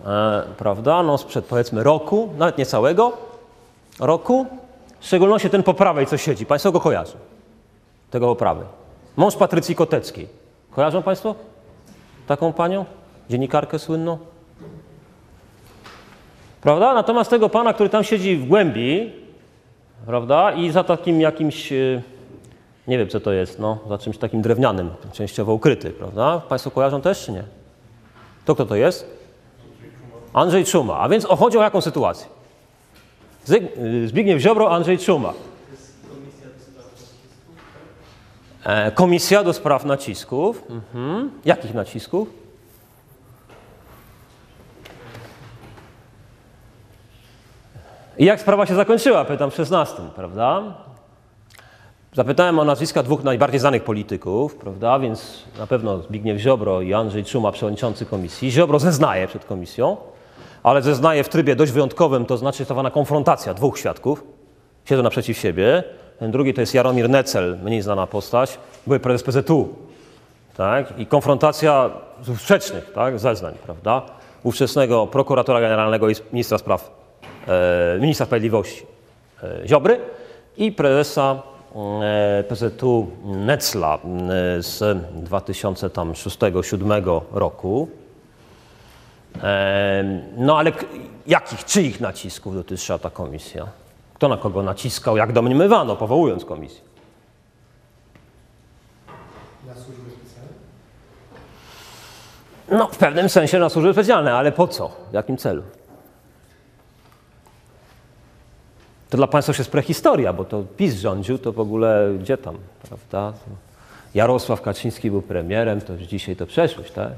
e, 0.05 0.43
prawda, 0.57 1.03
no 1.03 1.17
sprzed 1.17 1.45
powiedzmy 1.45 1.83
roku, 1.83 2.29
nawet 2.37 2.57
nie 2.57 2.65
całego 2.65 3.17
roku, 3.99 4.45
w 4.99 5.05
szczególności 5.05 5.49
ten 5.49 5.63
po 5.63 5.73
prawej, 5.73 6.05
co 6.05 6.17
siedzi. 6.17 6.45
Państwo 6.45 6.71
go 6.71 6.79
kojarzą, 6.79 7.13
tego 8.11 8.27
po 8.27 8.35
prawej. 8.35 8.65
Mąż 9.17 9.35
Patrycji 9.35 9.75
Koteckiej. 9.75 10.27
Kojarzą 10.71 11.01
Państwo 11.01 11.35
taką 12.29 12.53
panią? 12.53 12.85
Dziennikarkę 13.29 13.79
słynną? 13.79 14.17
Prawda? 16.61 16.93
Natomiast 16.93 17.29
tego 17.29 17.49
pana, 17.49 17.73
który 17.73 17.89
tam 17.89 18.03
siedzi 18.03 18.37
w 18.37 18.47
głębi, 18.47 19.11
prawda? 20.05 20.51
I 20.51 20.71
za 20.71 20.83
takim 20.83 21.21
jakimś, 21.21 21.71
e, 21.71 22.01
nie 22.87 22.97
wiem 22.97 23.07
co 23.07 23.19
to 23.19 23.31
jest, 23.31 23.59
no, 23.59 23.77
za 23.89 23.97
czymś 23.97 24.17
takim 24.17 24.41
drewnianym, 24.41 24.89
częściowo 25.11 25.53
ukryty, 25.53 25.91
prawda? 25.91 26.41
Państwo 26.49 26.71
kojarzą 26.71 27.01
też, 27.01 27.25
czy 27.25 27.31
nie? 27.31 27.43
To 28.45 28.55
kto 28.55 28.65
to 28.65 28.75
jest? 28.75 29.19
Andrzej 30.33 30.65
Czuma. 30.65 30.99
A 30.99 31.09
więc 31.09 31.25
chodzi 31.25 31.57
o 31.57 31.61
jaką 31.61 31.81
sytuację? 31.81 32.27
Y, 33.49 34.07
Zbigniew 34.07 34.41
Ziobro, 34.41 34.71
Andrzej 34.71 34.97
Czuma. 34.97 35.29
E, 35.29 35.33
Komisja 38.95 39.43
do 39.43 39.53
spraw 39.53 39.85
nacisków. 39.85 40.63
Mhm. 40.69 41.31
Jakich 41.45 41.73
nacisków? 41.73 42.29
I 48.17 48.25
jak 48.25 48.41
sprawa 48.41 48.65
się 48.65 48.75
zakończyła? 48.75 49.25
Pytam 49.25 49.51
w 49.51 49.55
16, 49.55 50.01
prawda? 50.15 50.63
Zapytałem 52.13 52.59
o 52.59 52.65
nazwiska 52.65 53.03
dwóch 53.03 53.23
najbardziej 53.23 53.59
znanych 53.59 53.83
polityków, 53.83 54.55
prawda? 54.55 54.99
Więc 54.99 55.43
na 55.59 55.67
pewno 55.67 56.01
Zbigniew 56.01 56.37
Ziobro 56.37 56.81
i 56.81 56.93
Andrzej 56.93 57.23
Czuma, 57.23 57.51
przewodniczący 57.51 58.05
komisji. 58.05 58.51
Ziobro 58.51 58.79
zeznaje 58.79 59.27
przed 59.27 59.45
komisją, 59.45 59.97
ale 60.63 60.81
zeznaje 60.81 61.23
w 61.23 61.29
trybie 61.29 61.55
dość 61.55 61.71
wyjątkowym, 61.71 62.25
to 62.25 62.37
znaczy 62.37 62.65
zwana 62.65 62.91
konfrontacja 62.91 63.53
dwóch 63.53 63.79
świadków. 63.79 64.23
Siedzą 64.85 65.03
naprzeciw 65.03 65.37
siebie. 65.37 65.83
Ten 66.19 66.31
drugi 66.31 66.53
to 66.53 66.61
jest 66.61 66.73
Jaromir 66.73 67.09
Necel, 67.09 67.57
mniej 67.63 67.81
znana 67.81 68.07
postać, 68.07 68.57
były 68.87 68.99
prezes 68.99 69.23
PZU. 69.23 69.69
Tak? 70.57 70.99
I 70.99 71.05
konfrontacja 71.05 71.89
sprzecznych 72.35 72.91
tak? 72.95 73.19
zeznań, 73.19 73.53
prawda? 73.65 74.01
Ówczesnego 74.43 75.07
prokuratora 75.07 75.61
generalnego 75.61 76.09
i 76.09 76.15
ministra 76.33 76.57
spraw, 76.57 76.91
e, 77.47 77.97
ministra 77.99 78.25
sprawiedliwości 78.25 78.85
e, 79.43 79.67
Ziobry 79.67 79.99
i 80.57 80.71
prezesa 80.71 81.41
e, 82.01 82.43
PZU 82.43 83.07
Necla 83.25 83.95
e, 83.95 83.99
z 84.63 84.97
2006-2007 85.29 87.21
roku. 87.31 87.89
E, 89.43 90.03
No 90.37 90.57
ale 90.57 90.71
jakich, 91.27 91.65
czyich 91.65 92.01
nacisków 92.01 92.55
dotyczyła 92.55 92.99
ta 92.99 93.09
komisja? 93.09 93.67
Kto 94.19 94.27
na 94.27 94.37
kogo 94.37 94.63
naciskał, 94.63 95.17
jak 95.17 95.33
domniemywano, 95.33 95.95
powołując 95.95 96.45
komisję? 96.45 96.81
Na 99.67 99.73
służby 99.73 100.11
specjalne? 100.11 100.53
No, 102.71 102.87
w 102.87 102.97
pewnym 102.97 103.29
sensie 103.29 103.59
na 103.59 103.69
służby 103.69 103.93
specjalne, 103.93 104.33
ale 104.33 104.51
po 104.51 104.67
co? 104.67 104.91
W 105.11 105.13
jakim 105.13 105.37
celu? 105.37 105.63
To 109.09 109.17
dla 109.17 109.27
Państwa 109.27 109.51
już 109.51 109.57
jest 109.57 109.71
prehistoria, 109.71 110.33
bo 110.33 110.45
to 110.45 110.63
PiS 110.77 110.95
rządził, 110.95 111.37
to 111.37 111.53
w 111.53 111.59
ogóle 111.59 112.09
gdzie 112.19 112.37
tam, 112.37 112.57
prawda? 112.89 113.33
Jarosław 114.13 114.61
Kaczyński 114.61 115.11
był 115.11 115.21
premierem, 115.21 115.81
to 115.81 115.93
już 115.93 116.01
dzisiaj 116.01 116.35
to 116.35 116.45
przeszłość, 116.45 116.91
tak? 116.91 117.11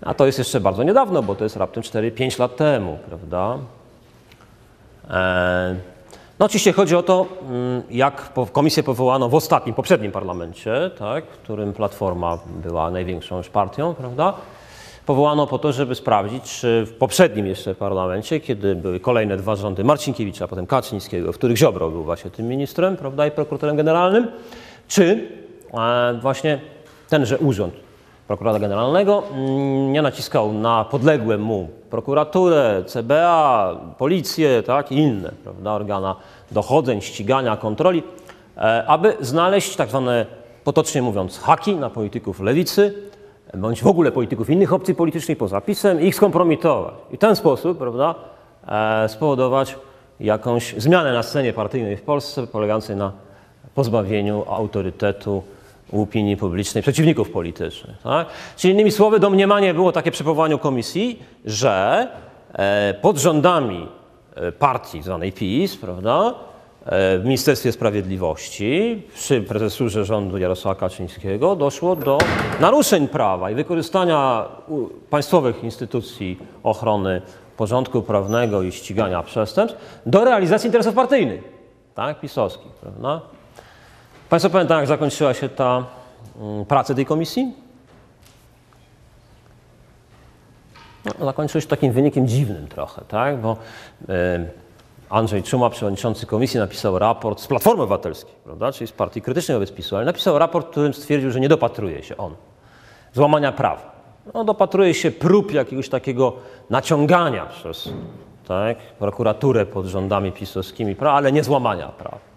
A 0.00 0.14
to 0.14 0.26
jest 0.26 0.38
jeszcze 0.38 0.60
bardzo 0.60 0.82
niedawno, 0.82 1.22
bo 1.22 1.34
to 1.34 1.44
jest 1.44 1.56
raptem 1.56 1.82
4-5 1.82 2.40
lat 2.40 2.56
temu, 2.56 2.98
prawda? 3.06 3.58
E, 5.10 5.76
No 6.38 6.46
oczywiście 6.46 6.72
chodzi 6.72 6.96
o 6.96 7.02
to, 7.02 7.26
mm, 7.42 7.82
jak 7.90 8.32
komisję 8.52 8.82
powołano 8.82 9.28
w 9.28 9.34
ostatnim, 9.34 9.74
poprzednim 9.74 10.12
parlamencie, 10.12 10.90
tak, 10.98 11.24
w 11.24 11.38
którym 11.38 11.72
Platforma 11.72 12.38
była 12.46 12.90
największą 12.90 13.36
już 13.36 13.48
partią, 13.48 13.94
prawda? 13.94 14.34
powołano 15.06 15.46
po 15.46 15.58
to, 15.58 15.72
żeby 15.72 15.94
sprawdzić, 15.94 16.44
czy 16.44 16.84
w 16.86 16.92
poprzednim 16.92 17.46
jeszcze 17.46 17.74
parlamencie, 17.74 18.40
kiedy 18.40 18.74
były 18.74 19.00
kolejne 19.00 19.36
dwa 19.36 19.56
rządy 19.56 19.84
Marcinkiewicza, 19.84 20.48
potem 20.48 20.66
Kaczyńskiego, 20.66 21.32
w 21.32 21.34
których 21.34 21.56
Ziobro 21.56 21.90
był 21.90 22.04
właśnie 22.04 22.30
tym 22.30 22.48
ministrem, 22.48 22.96
prawda, 22.96 23.26
i 23.26 23.30
prokuratorem 23.30 23.76
generalnym, 23.76 24.28
czy 24.88 25.28
e, 25.74 26.18
właśnie 26.22 26.60
tenże 27.08 27.38
urząd 27.38 27.74
prokuratora 28.32 28.60
generalnego 28.60 29.22
mm, 29.30 29.92
nie 29.92 30.02
naciskał 30.02 30.52
na 30.52 30.84
podległe 30.84 31.38
mu 31.38 31.68
prokuraturę, 31.90 32.84
CBA, 32.86 33.76
policję, 33.98 34.62
tak, 34.62 34.92
i 34.92 34.96
inne 34.96 35.32
prawda, 35.42 35.72
organa 35.72 36.16
dochodzeń, 36.50 37.00
ścigania, 37.00 37.56
kontroli, 37.56 38.02
e, 38.56 38.84
aby 38.86 39.16
znaleźć 39.20 39.76
tak 39.76 39.88
zwane, 39.88 40.26
potocznie 40.64 41.02
mówiąc, 41.02 41.38
haki 41.38 41.76
na 41.76 41.90
polityków 41.90 42.40
lewicy, 42.40 42.94
bądź 43.54 43.82
w 43.82 43.86
ogóle 43.86 44.12
polityków 44.12 44.50
innych 44.50 44.72
opcji 44.72 44.94
politycznych 44.94 45.38
poza 45.38 45.60
PiSem 45.60 46.00
i 46.00 46.06
ich 46.06 46.14
skompromitować. 46.14 46.94
I 47.10 47.16
w 47.16 47.20
ten 47.20 47.36
sposób, 47.36 47.78
prawda, 47.78 48.14
e, 48.68 49.08
spowodować 49.08 49.76
jakąś 50.20 50.74
zmianę 50.78 51.12
na 51.12 51.22
scenie 51.22 51.52
partyjnej 51.52 51.96
w 51.96 52.02
Polsce 52.02 52.46
polegającej 52.46 52.96
na 52.96 53.12
pozbawieniu 53.74 54.44
autorytetu 54.48 55.42
opinii 55.92 56.36
publicznej 56.36 56.82
przeciwników 56.82 57.30
politycznych. 57.30 57.96
Tak? 58.02 58.26
Czyli 58.56 58.74
innymi 58.74 58.90
słowy, 58.90 59.20
domniemanie 59.20 59.74
było 59.74 59.92
takie 59.92 60.10
przy 60.10 60.24
powołaniu 60.24 60.58
komisji, 60.58 61.22
że 61.44 62.08
e, 62.52 62.94
pod 63.02 63.18
rządami 63.18 63.88
e, 64.34 64.52
partii 64.52 65.02
zwanej 65.02 65.32
PiS, 65.32 65.76
prawda, 65.76 66.34
e, 66.86 67.18
w 67.18 67.24
Ministerstwie 67.24 67.72
Sprawiedliwości 67.72 69.02
przy 69.14 69.42
prezesurze 69.42 70.04
rządu 70.04 70.38
Jarosława 70.38 70.80
Kaczyńskiego 70.80 71.56
doszło 71.56 71.96
do 71.96 72.18
naruszeń 72.60 73.08
prawa 73.08 73.50
i 73.50 73.54
wykorzystania 73.54 74.48
państwowych 75.10 75.64
instytucji 75.64 76.38
ochrony 76.62 77.22
porządku 77.56 78.02
prawnego 78.02 78.62
i 78.62 78.72
ścigania 78.72 79.22
przestępstw 79.22 80.00
do 80.06 80.24
realizacji 80.24 80.66
interesów 80.66 80.94
partyjnych, 80.94 81.44
tak, 81.94 82.20
pisowskich, 82.20 82.72
prawda? 82.72 83.20
Państwo 84.32 84.50
pamiętają, 84.50 84.80
jak 84.80 84.88
zakończyła 84.88 85.34
się 85.34 85.48
ta 85.48 85.84
mm, 86.40 86.64
praca 86.64 86.94
tej 86.94 87.06
komisji? 87.06 87.52
No, 91.04 91.32
się 91.60 91.66
takim 91.66 91.92
wynikiem 91.92 92.28
dziwnym 92.28 92.68
trochę, 92.68 93.02
tak? 93.08 93.40
Bo 93.40 93.56
e, 94.08 94.46
Andrzej 95.10 95.42
Czuma, 95.42 95.70
przewodniczący 95.70 96.26
komisji, 96.26 96.60
napisał 96.60 96.98
raport 96.98 97.40
z 97.40 97.46
Platformy 97.46 97.82
Obywatelskiej, 97.82 98.34
prawda? 98.44 98.72
czyli 98.72 98.88
z 98.88 98.92
partii 98.92 99.22
krytycznej 99.22 99.56
wobec 99.56 99.72
PiSu, 99.72 99.96
ale 99.96 100.04
napisał 100.04 100.38
raport, 100.38 100.66
w 100.66 100.70
którym 100.70 100.94
stwierdził, 100.94 101.30
że 101.30 101.40
nie 101.40 101.48
dopatruje 101.48 102.02
się 102.02 102.16
on 102.16 102.34
złamania 103.12 103.52
prawa. 103.52 103.92
No, 104.34 104.44
dopatruje 104.44 104.94
się 104.94 105.10
prób 105.10 105.52
jakiegoś 105.52 105.88
takiego 105.88 106.32
naciągania 106.70 107.46
przez 107.46 107.88
tak, 108.48 108.78
prokuraturę 108.78 109.66
pod 109.66 109.86
rządami 109.86 110.32
pisowskimi, 110.32 110.96
ale 111.00 111.32
nie 111.32 111.44
złamania 111.44 111.88
prawa. 111.88 112.31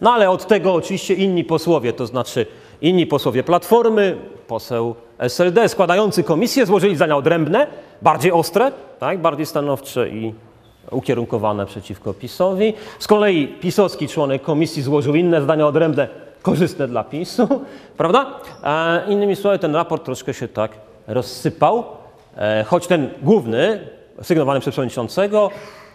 No 0.00 0.12
ale 0.12 0.30
od 0.30 0.46
tego 0.46 0.74
oczywiście 0.74 1.14
inni 1.14 1.44
posłowie, 1.44 1.92
to 1.92 2.06
znaczy 2.06 2.46
inni 2.80 3.06
posłowie 3.06 3.42
Platformy, 3.42 4.16
poseł 4.46 4.94
SLD 5.18 5.68
składający 5.68 6.24
komisję 6.24 6.66
złożyli 6.66 6.96
zdania 6.96 7.16
odrębne, 7.16 7.66
bardziej 8.02 8.32
ostre, 8.32 8.72
tak, 8.98 9.18
bardziej 9.18 9.46
stanowcze 9.46 10.08
i 10.08 10.34
ukierunkowane 10.90 11.66
przeciwko 11.66 12.14
PiSowi. 12.14 12.74
Z 12.98 13.06
kolei 13.06 13.48
pisowski 13.48 14.08
członek 14.08 14.42
komisji 14.42 14.82
złożył 14.82 15.14
inne 15.14 15.42
zdania 15.42 15.66
odrębne, 15.66 16.08
korzystne 16.42 16.88
dla 16.88 17.04
PiSu, 17.04 17.48
prawda? 17.96 18.40
E, 18.64 19.02
innymi 19.12 19.36
słowy, 19.36 19.58
ten 19.58 19.74
raport 19.74 20.04
troszkę 20.04 20.34
się 20.34 20.48
tak 20.48 20.72
rozsypał, 21.06 21.84
e, 22.36 22.64
choć 22.64 22.86
ten 22.86 23.10
główny, 23.22 23.88
sygnowany 24.22 24.60
przez 24.60 24.74
przewodniczącego, 24.74 25.50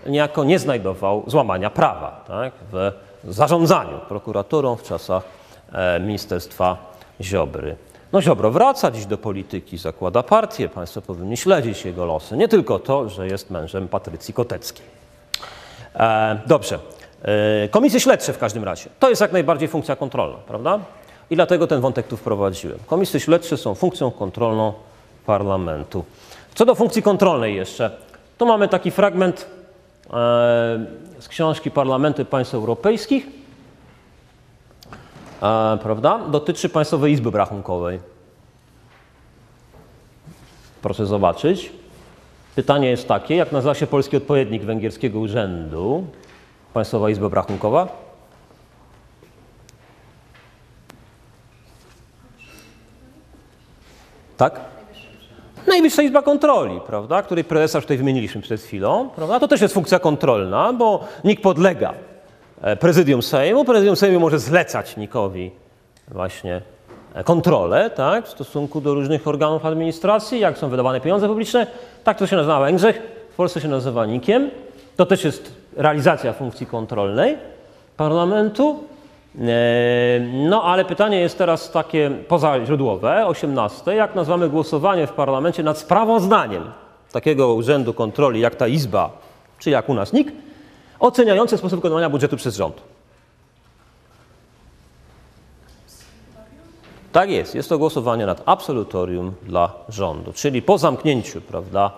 niejako 0.07 0.43
nie 0.43 0.59
znajdował 0.59 1.23
złamania 1.27 1.69
prawa 1.69 2.23
tak, 2.27 2.53
w 2.71 2.91
zarządzaniu 3.27 3.99
prokuraturą 4.07 4.75
w 4.75 4.83
czasach 4.83 5.23
e, 5.73 5.99
Ministerstwa 5.99 6.77
Ziobry. 7.21 7.75
No 8.13 8.21
Ziobro 8.21 8.51
wraca 8.51 8.91
dziś 8.91 9.05
do 9.05 9.17
polityki, 9.17 9.77
zakłada 9.77 10.23
partię, 10.23 10.69
Państwo 10.69 11.01
powinni 11.01 11.37
śledzić 11.37 11.85
jego 11.85 12.05
losy. 12.05 12.37
Nie 12.37 12.47
tylko 12.47 12.79
to, 12.79 13.09
że 13.09 13.27
jest 13.27 13.49
mężem 13.49 13.87
Patrycji 13.87 14.33
Koteckiej. 14.33 14.85
E, 15.95 16.39
dobrze. 16.47 16.79
E, 17.23 17.69
komisje 17.69 17.99
śledcze 17.99 18.33
w 18.33 18.37
każdym 18.37 18.63
razie. 18.63 18.89
To 18.99 19.09
jest 19.09 19.21
jak 19.21 19.31
najbardziej 19.31 19.67
funkcja 19.67 19.95
kontrolna, 19.95 20.37
prawda? 20.47 20.79
I 21.29 21.35
dlatego 21.35 21.67
ten 21.67 21.81
wątek 21.81 22.07
tu 22.07 22.17
wprowadziłem. 22.17 22.79
Komisje 22.87 23.19
śledcze 23.19 23.57
są 23.57 23.75
funkcją 23.75 24.11
kontrolną 24.11 24.73
parlamentu. 25.25 26.05
Co 26.55 26.65
do 26.65 26.75
funkcji 26.75 27.01
kontrolnej 27.01 27.55
jeszcze, 27.55 27.91
to 28.37 28.45
mamy 28.45 28.67
taki 28.67 28.91
fragment 28.91 29.47
z 31.19 31.27
książki 31.27 31.71
Parlamenty 31.71 32.25
Państw 32.25 32.53
Europejskich, 32.53 33.27
e, 35.41 35.77
prawda? 35.83 36.19
Dotyczy 36.19 36.69
Państwowej 36.69 37.13
Izby 37.13 37.31
Rachunkowej. 37.31 37.99
Proszę 40.81 41.05
zobaczyć. 41.05 41.71
Pytanie 42.55 42.89
jest 42.89 43.07
takie, 43.07 43.35
jak 43.35 43.51
nazywa 43.51 43.73
się 43.73 43.87
polski 43.87 44.17
odpowiednik 44.17 44.63
węgierskiego 44.63 45.19
urzędu? 45.19 46.07
Państwowa 46.73 47.09
Izba 47.09 47.29
Rachunkowa? 47.29 47.87
Tak? 54.37 54.74
Najwyższa 55.67 56.01
Izba 56.01 56.21
Kontroli, 56.21 56.81
prawda, 56.87 57.21
której 57.21 57.43
prezesa 57.43 57.77
już 57.77 57.85
tutaj 57.85 57.97
wymieniliśmy 57.97 58.41
przed 58.41 58.61
chwilą, 58.61 59.09
prawda? 59.15 59.39
To 59.39 59.47
też 59.47 59.61
jest 59.61 59.73
funkcja 59.73 59.99
kontrolna, 59.99 60.73
bo 60.73 61.03
NIK 61.23 61.41
podlega 61.41 61.93
e, 62.61 62.75
prezydium 62.75 63.21
Sejmu. 63.21 63.65
Prezydium 63.65 63.95
Sejmu 63.95 64.19
może 64.19 64.39
zlecać 64.39 64.97
NIK-owi 64.97 65.51
właśnie 66.07 66.61
e, 67.13 67.23
kontrolę, 67.23 67.89
tak, 67.89 68.25
w 68.25 68.29
stosunku 68.29 68.81
do 68.81 68.93
różnych 68.93 69.27
organów 69.27 69.65
administracji, 69.65 70.39
jak 70.39 70.57
są 70.57 70.69
wydawane 70.69 71.01
pieniądze 71.01 71.27
publiczne. 71.27 71.67
Tak 72.03 72.17
to 72.17 72.27
się 72.27 72.35
nazywa 72.35 72.59
Węgrzech, 72.59 73.01
w 73.33 73.35
Polsce 73.35 73.61
się 73.61 73.67
nazywa 73.67 74.05
NIK-iem. 74.05 74.51
To 74.97 75.05
też 75.05 75.23
jest 75.23 75.53
realizacja 75.77 76.33
funkcji 76.33 76.65
kontrolnej 76.65 77.37
parlamentu. 77.97 78.83
E, 79.41 80.19
No, 80.49 80.63
ale 80.63 80.85
pytanie 80.85 81.19
jest 81.19 81.37
teraz 81.37 81.71
takie 81.71 82.11
pozaźródłowe, 82.27 83.27
18. 83.27 83.95
Jak 83.95 84.15
nazywamy 84.15 84.49
głosowanie 84.49 85.07
w 85.07 85.11
parlamencie 85.11 85.63
nad 85.63 85.77
sprawozdaniem 85.77 86.71
takiego 87.11 87.53
urzędu 87.53 87.93
kontroli 87.93 88.39
jak 88.39 88.55
ta 88.55 88.67
Izba, 88.67 89.09
czy 89.59 89.69
jak 89.69 89.89
u 89.89 89.93
nas 89.93 90.13
NIK, 90.13 90.31
oceniające 90.99 91.57
sposób 91.57 91.79
wykonywania 91.79 92.09
budżetu 92.09 92.37
przez 92.37 92.55
rząd? 92.55 92.81
Tak 97.11 97.29
jest, 97.29 97.55
jest 97.55 97.69
to 97.69 97.77
głosowanie 97.77 98.25
nad 98.25 98.41
absolutorium 98.45 99.33
dla 99.43 99.73
rządu, 99.89 100.33
czyli 100.33 100.61
po 100.61 100.77
zamknięciu 100.77 101.41
prawda, 101.41 101.91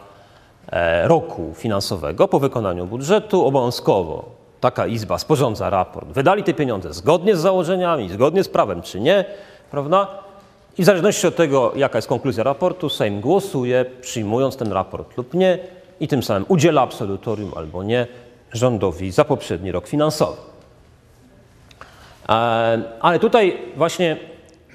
e, 0.71 1.07
roku 1.07 1.53
finansowego, 1.55 2.27
po 2.27 2.39
wykonaniu 2.39 2.85
budżetu, 2.85 3.45
obowiązkowo 3.45 4.36
taka 4.59 4.87
izba 4.87 5.17
sporządza 5.17 5.69
raport. 5.69 6.07
Wydali 6.07 6.43
te 6.43 6.53
pieniądze 6.53 6.93
zgodnie 6.93 7.35
z 7.35 7.39
założeniami, 7.39 8.09
zgodnie 8.09 8.43
z 8.43 8.49
prawem, 8.49 8.81
czy 8.81 8.99
nie, 8.99 9.25
prawda? 9.71 10.07
I 10.77 10.81
w 10.83 10.85
zależności 10.85 11.27
od 11.27 11.35
tego, 11.35 11.71
jaka 11.75 11.97
jest 11.97 12.07
konkluzja 12.07 12.43
raportu, 12.43 12.89
Sejm 12.89 13.21
głosuje, 13.21 13.85
przyjmując 14.01 14.57
ten 14.57 14.71
raport 14.71 15.17
lub 15.17 15.33
nie, 15.33 15.59
i 15.99 16.07
tym 16.07 16.23
samym 16.23 16.45
udziela 16.47 16.81
absolutorium 16.81 17.51
albo 17.55 17.83
nie 17.83 18.07
rządowi 18.53 19.11
za 19.11 19.25
poprzedni 19.25 19.71
rok 19.71 19.87
finansowy. 19.87 20.37
E, 22.29 22.81
Ale 22.99 23.19
tutaj 23.19 23.57
właśnie 23.75 24.17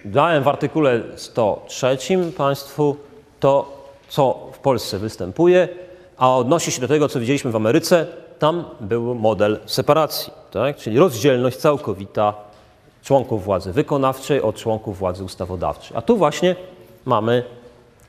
dałem 0.04 0.42
w 0.42 0.48
artykule 0.48 1.00
103 1.16 1.98
Państwu 2.36 2.96
to, 3.40 3.82
co 4.08 4.50
w 4.52 4.58
Polsce 4.58 4.98
występuje, 4.98 5.68
a 6.16 6.36
odnosi 6.36 6.72
się 6.72 6.80
do 6.80 6.88
tego, 6.88 7.08
co 7.08 7.20
widzieliśmy 7.20 7.50
w 7.50 7.56
Ameryce. 7.56 8.06
Tam 8.42 8.64
był 8.80 9.14
model 9.14 9.60
separacji, 9.66 10.32
tak? 10.50 10.76
czyli 10.76 10.98
rozdzielność 10.98 11.56
całkowita 11.56 12.34
członków 13.02 13.44
władzy 13.44 13.72
wykonawczej 13.72 14.42
od 14.42 14.56
członków 14.56 14.98
władzy 14.98 15.24
ustawodawczej. 15.24 15.96
A 15.96 16.02
tu 16.02 16.16
właśnie 16.16 16.56
mamy 17.04 17.44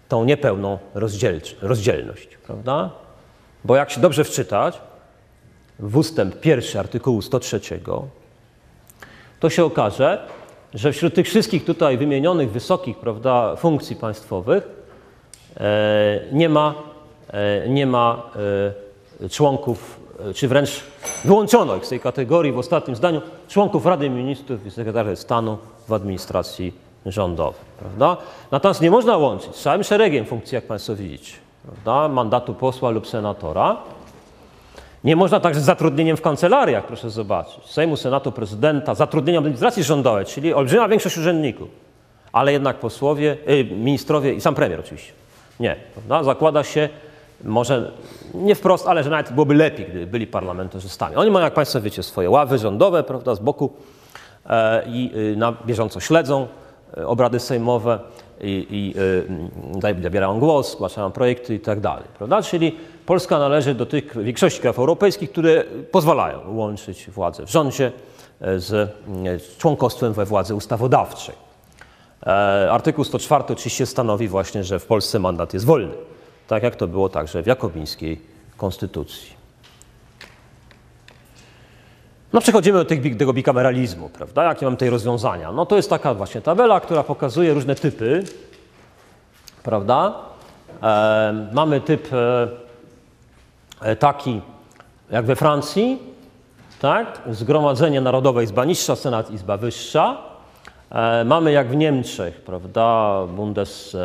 tą 0.09 0.25
niepełną 0.25 0.77
rozdzielność, 1.61 2.37
prawda? 2.45 2.89
Bo 3.63 3.75
jak 3.75 3.91
się 3.91 4.01
dobrze 4.01 4.23
wczytać 4.23 4.81
w 5.79 5.97
ustęp 5.97 6.39
pierwszy 6.39 6.79
artykułu 6.79 7.21
103, 7.21 7.59
to 9.39 9.49
się 9.49 9.65
okaże, 9.65 10.27
że 10.73 10.91
wśród 10.91 11.13
tych 11.13 11.27
wszystkich 11.27 11.65
tutaj 11.65 11.97
wymienionych 11.97 12.51
wysokich 12.51 12.97
prawda, 12.97 13.55
funkcji 13.55 13.95
państwowych 13.95 14.67
e, 15.57 16.19
nie 16.31 16.49
ma, 16.49 16.75
e, 17.27 17.69
nie 17.69 17.87
ma 17.87 18.31
e, 19.21 19.29
członków, 19.29 20.02
czy 20.35 20.47
wręcz 20.47 20.83
wyłączono 21.25 21.75
ich 21.75 21.85
z 21.85 21.89
tej 21.89 21.99
kategorii 21.99 22.51
w 22.51 22.57
ostatnim 22.57 22.95
zdaniu, 22.95 23.21
członków 23.47 23.85
Rady 23.85 24.09
Ministrów 24.09 24.65
i 24.65 24.71
sekretarzy 24.71 25.15
stanu 25.15 25.57
w 25.87 25.93
administracji 25.93 26.73
rządowy, 27.05 27.57
prawda? 27.79 28.17
Natomiast 28.51 28.81
nie 28.81 28.91
można 28.91 29.17
łączyć 29.17 29.55
z 29.55 29.61
całym 29.61 29.83
szeregiem 29.83 30.25
funkcji, 30.25 30.55
jak 30.55 30.63
Państwo 30.63 30.95
widzicie, 30.95 31.33
prawda? 31.65 32.13
Mandatu 32.13 32.53
posła 32.53 32.89
lub 32.89 33.07
senatora. 33.07 33.77
Nie 35.03 35.15
można 35.15 35.39
także 35.39 35.61
z 35.61 35.63
zatrudnieniem 35.63 36.17
w 36.17 36.21
kancelariach, 36.21 36.85
proszę 36.85 37.09
zobaczyć, 37.09 37.65
Sejmu, 37.65 37.97
Senatu, 37.97 38.31
Prezydenta, 38.31 38.95
zatrudnieniem 38.95 39.43
administracji 39.43 39.83
rządowej, 39.83 40.25
czyli 40.25 40.53
olbrzymia 40.53 40.87
większość 40.87 41.17
urzędników, 41.17 41.67
ale 42.31 42.51
jednak 42.51 42.79
posłowie, 42.79 43.37
y, 43.49 43.63
ministrowie 43.63 44.33
i 44.33 44.41
sam 44.41 44.55
premier 44.55 44.79
oczywiście. 44.79 45.13
Nie, 45.59 45.75
prawda? 45.93 46.23
Zakłada 46.23 46.63
się, 46.63 46.89
może 47.43 47.91
nie 48.33 48.55
wprost, 48.55 48.87
ale 48.87 49.03
że 49.03 49.09
nawet 49.09 49.31
byłoby 49.31 49.53
lepiej, 49.53 49.85
gdyby 49.85 50.07
byli 50.07 50.27
parlamentarzystami. 50.27 51.15
Oni 51.15 51.31
mają, 51.31 51.45
jak 51.45 51.53
Państwo 51.53 51.81
wiecie, 51.81 52.03
swoje 52.03 52.29
ławy 52.29 52.57
rządowe, 52.57 53.03
prawda, 53.03 53.35
z 53.35 53.39
boku 53.39 53.73
e, 54.49 54.83
i 54.87 55.11
y, 55.15 55.35
na 55.37 55.53
bieżąco 55.65 55.99
śledzą 55.99 56.47
e, 56.97 57.07
obrady 57.07 57.39
sejmowe 57.39 57.99
i, 58.41 58.67
i 58.69 58.99
y, 59.77 60.01
zabierają 60.01 60.39
głos, 60.39 60.71
zgłaszają 60.71 61.11
projekty 61.11 61.55
i 61.55 61.59
tak 61.59 61.79
dalej, 61.79 62.03
prawda? 62.17 62.41
Czyli 62.41 62.77
Polska 63.05 63.39
należy 63.39 63.75
do 63.75 63.85
tych 63.85 64.23
większości 64.23 64.61
krajów 64.61 64.79
europejskich, 64.79 65.31
które 65.31 65.63
pozwalają 65.91 66.55
łączyć 66.55 67.09
władzę 67.09 67.45
w 67.45 67.51
rządzie 67.51 67.91
e, 68.41 68.59
z 68.59 68.73
e, 68.73 68.89
członkostwem 69.57 70.13
we 70.13 70.25
władzy 70.25 70.55
ustawodawczej. 70.55 71.35
Artykuł 72.71 73.03
104 73.03 73.43
oczywiście 73.49 73.85
stanowi 73.85 74.27
właśnie, 74.27 74.63
że 74.63 74.79
w 74.79 74.85
Polsce 74.85 75.19
mandat 75.19 75.53
jest 75.53 75.65
wolny, 75.65 75.93
tak 76.53 76.63
jak 76.63 76.75
to 76.75 76.87
było 76.87 77.09
także 77.09 77.43
w 77.43 77.47
jakobińskiej 77.47 78.21
konstytucji. 78.57 79.33
No 82.33 82.41
przechodzimy 82.41 82.83
do 82.83 82.85
tego 83.17 83.33
bikameralizmu, 83.33 84.09
prawda? 84.09 84.43
Jakie 84.43 84.65
mamy 84.65 84.77
tutaj 84.77 84.89
rozwiązania? 84.89 85.51
No 85.51 85.65
to 85.65 85.75
jest 85.75 85.89
taka 85.89 86.13
właśnie 86.13 86.41
tabela, 86.41 86.79
która 86.79 87.03
pokazuje 87.03 87.53
różne 87.53 87.75
typy, 87.75 88.23
prawda? 89.63 90.15
E, 90.83 91.49
mamy 91.53 91.81
typ 91.81 92.13
e, 92.13 92.47
e, 93.81 93.95
taki 93.95 94.41
jak 95.11 95.25
we 95.25 95.35
Francji, 95.35 95.99
tak? 96.81 97.21
Zgromadzenie 97.29 98.01
Narodowe, 98.01 98.43
Izba 98.43 98.65
Niższa, 98.65 98.95
Senat, 98.95 99.31
Izba 99.31 99.57
Wyższa. 99.57 100.17
E, 100.91 101.23
mamy 101.23 101.51
jak 101.51 101.67
w 101.69 101.75
Niemczech, 101.75 102.41
prawda? 102.41 103.17
Bundestag 103.27 104.03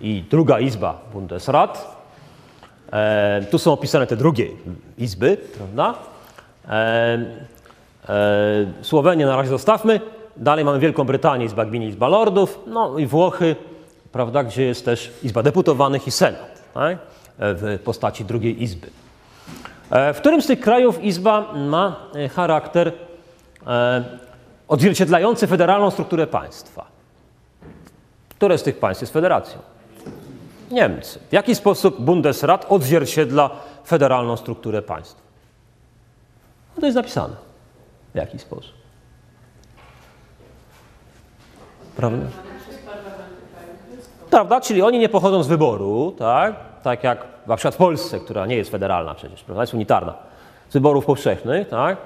i 0.00 0.24
druga 0.30 0.60
Izba, 0.60 1.00
Bundesrat. 1.12 1.96
E, 2.92 3.46
tu 3.50 3.58
są 3.58 3.72
opisane 3.72 4.06
te 4.06 4.16
drugie 4.16 4.46
izby, 4.98 5.36
prawda? 5.36 5.94
E, 6.68 7.18
e, 8.08 8.66
Słowenię 8.82 9.26
na 9.26 9.36
razie 9.36 9.50
zostawmy. 9.50 10.00
Dalej 10.36 10.64
mamy 10.64 10.78
Wielką 10.78 11.04
Brytanię, 11.04 11.44
Izba 11.44 11.64
Gmin, 11.64 11.82
Izba 11.82 12.08
Lordów, 12.08 12.60
no 12.66 12.98
i 12.98 13.06
Włochy, 13.06 13.56
prawda, 14.12 14.44
gdzie 14.44 14.62
jest 14.64 14.84
też 14.84 15.12
Izba 15.22 15.42
Deputowanych 15.42 16.06
i 16.06 16.10
Senat, 16.10 16.62
tak? 16.74 16.98
E, 17.38 17.54
w 17.54 17.80
postaci 17.84 18.24
drugiej 18.24 18.62
izby. 18.62 18.86
E, 19.90 20.14
W 20.14 20.18
którym 20.18 20.42
z 20.42 20.46
tych 20.46 20.60
krajów 20.60 21.04
izba 21.04 21.52
ma 21.52 21.96
e, 22.14 22.28
charakter 22.28 22.92
odzwierciedlający 24.68 25.46
federalną 25.46 25.90
strukturę 25.90 26.26
państwa? 26.26 26.86
Które 28.28 28.58
z 28.58 28.62
tych 28.62 28.78
państw 28.78 29.02
jest 29.02 29.12
federacją? 29.12 29.58
Niemcy. 30.70 31.18
W 31.28 31.32
jaki 31.32 31.54
sposób 31.54 32.00
Bundesrat 32.00 32.66
odzwierciedla 32.68 33.50
federalną 33.86 34.36
strukturę 34.36 34.82
państwa? 34.82 35.20
No 36.76 36.80
to 36.80 36.86
jest 36.86 36.96
napisane. 36.96 37.34
W 38.14 38.16
jaki 38.16 38.38
sposób? 38.38 38.72
Prawda? 41.96 42.26
Prawda? 44.30 44.60
Czyli 44.60 44.82
oni 44.82 44.98
nie 44.98 45.08
pochodzą 45.08 45.42
z 45.42 45.48
wyboru, 45.48 46.14
tak? 46.18 46.54
Tak 46.82 47.04
jak 47.04 47.26
na 47.46 47.56
przykład 47.56 47.74
w 47.74 47.78
Polsce, 47.78 48.20
która 48.20 48.46
nie 48.46 48.56
jest 48.56 48.70
federalna 48.70 49.14
przecież, 49.14 49.42
prawda? 49.42 49.62
Jest 49.62 49.74
unitarna. 49.74 50.14
Z 50.68 50.72
wyborów 50.72 51.06
powszechnych, 51.06 51.68
tak? 51.68 51.96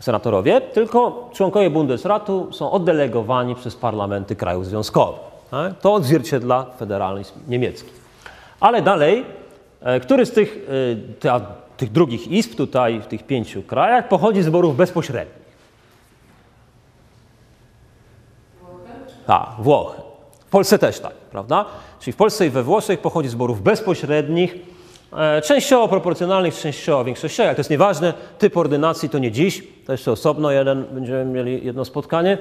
Senatorowie, 0.00 0.60
tylko 0.60 1.30
członkowie 1.32 1.70
Bundesratu 1.70 2.52
są 2.52 2.70
oddelegowani 2.70 3.54
przez 3.54 3.76
parlamenty 3.76 4.36
krajów 4.36 4.66
związkowych. 4.66 5.20
Tak? 5.50 5.78
To 5.78 5.94
odzwierciedla 5.94 6.66
federalizm 6.78 7.34
niemiecki. 7.48 7.90
Ale 8.64 8.82
dalej, 8.82 9.24
e, 9.80 10.00
który 10.00 10.26
z 10.26 10.32
tych, 10.32 10.68
e, 11.24 11.40
tych 11.76 11.92
drugich 11.92 12.28
izb 12.28 12.54
tutaj, 12.54 13.00
w 13.00 13.06
tych 13.06 13.22
pięciu 13.22 13.62
krajach, 13.62 14.08
pochodzi 14.08 14.42
z 14.42 14.44
wyborów 14.44 14.76
bezpośrednich? 14.76 15.44
Tak, 19.26 19.48
Włochy. 19.58 20.02
W 20.46 20.50
Polsce 20.50 20.78
też 20.78 21.00
tak, 21.00 21.12
prawda? 21.12 21.64
Czyli 22.00 22.12
w 22.12 22.16
Polsce 22.16 22.46
i 22.46 22.50
we 22.50 22.62
Włoszech 22.62 23.00
pochodzi 23.00 23.28
z 23.28 23.32
wyborów 23.32 23.62
bezpośrednich, 23.62 24.54
e, 25.12 25.42
częściowo 25.42 25.88
proporcjonalnych, 25.88 26.54
częściowo 26.54 27.04
większościowych, 27.04 27.48
ale 27.48 27.54
to 27.54 27.60
jest 27.60 27.70
nieważne. 27.70 28.14
Typ 28.38 28.56
ordynacji 28.56 29.08
to 29.08 29.18
nie 29.18 29.32
dziś, 29.32 29.62
to 29.86 29.92
jeszcze 29.92 30.12
osobno 30.12 30.50
jeden, 30.50 30.84
będziemy 30.84 31.24
mieli 31.24 31.66
jedno 31.66 31.84
spotkanie 31.84 32.38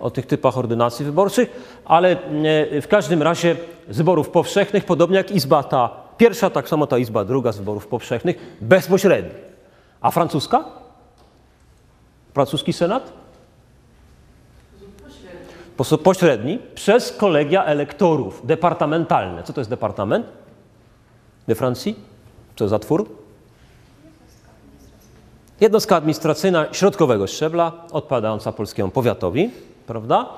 o 0.00 0.10
tych 0.10 0.26
typach 0.26 0.58
ordynacji 0.58 1.04
wyborczych, 1.04 1.80
ale 1.84 2.10
e, 2.10 2.80
w 2.80 2.88
każdym 2.88 3.22
razie 3.22 3.56
z 3.90 3.96
wyborów 3.96 4.30
powszechnych, 4.30 4.84
podobnie 4.84 5.16
jak 5.16 5.30
Izba 5.30 5.62
ta 5.62 5.90
pierwsza, 6.18 6.50
tak 6.50 6.68
samo 6.68 6.86
ta 6.86 6.98
Izba 6.98 7.24
druga 7.24 7.52
z 7.52 7.58
wyborów 7.58 7.86
powszechnych, 7.86 8.56
bezpośrednich. 8.60 9.46
A 10.00 10.10
francuska? 10.10 10.64
Francuski 12.34 12.72
Senat? 12.72 13.12
sposób 15.76 16.02
pośredni 16.02 16.58
przez 16.74 17.12
kolegia 17.12 17.64
elektorów 17.64 18.46
departamentalne. 18.46 19.42
Co 19.42 19.52
to 19.52 19.60
jest 19.60 19.70
departament 19.70 20.26
we 21.48 21.54
Francji? 21.54 21.96
Co 22.56 22.68
za 22.68 22.78
twór? 22.78 23.08
Jednostka 25.60 25.96
administracyjna 25.96 26.66
środkowego 26.72 27.26
szczebla, 27.26 27.72
odpowiadająca 27.92 28.52
polskiemu 28.52 28.90
powiatowi, 28.90 29.50
prawda? 29.86 30.28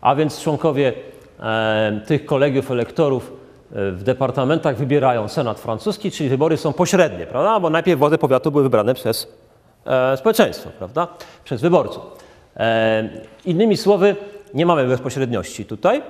A 0.00 0.14
więc 0.14 0.40
członkowie 0.40 0.92
e, 1.40 2.00
tych 2.06 2.26
kolegiów 2.26 2.70
elektorów 2.70 3.32
e, 3.72 3.90
w 3.90 4.02
departamentach 4.02 4.76
wybierają 4.76 5.28
Senat 5.28 5.60
francuski, 5.60 6.10
czyli 6.10 6.28
wybory 6.28 6.56
są 6.56 6.72
pośrednie, 6.72 7.26
prawda? 7.26 7.60
Bo 7.60 7.70
najpierw 7.70 7.98
władze 7.98 8.18
powiatu 8.18 8.50
były 8.50 8.62
wybrane 8.62 8.94
przez 8.94 9.28
e, 9.86 10.16
społeczeństwo, 10.16 10.70
prawda? 10.78 11.08
Przez 11.44 11.60
wyborców. 11.60 12.02
E, 12.56 13.08
innymi 13.44 13.76
słowy, 13.76 14.16
nie 14.54 14.66
mamy 14.66 14.86
bezpośredniości 14.86 15.64
tutaj. 15.64 16.02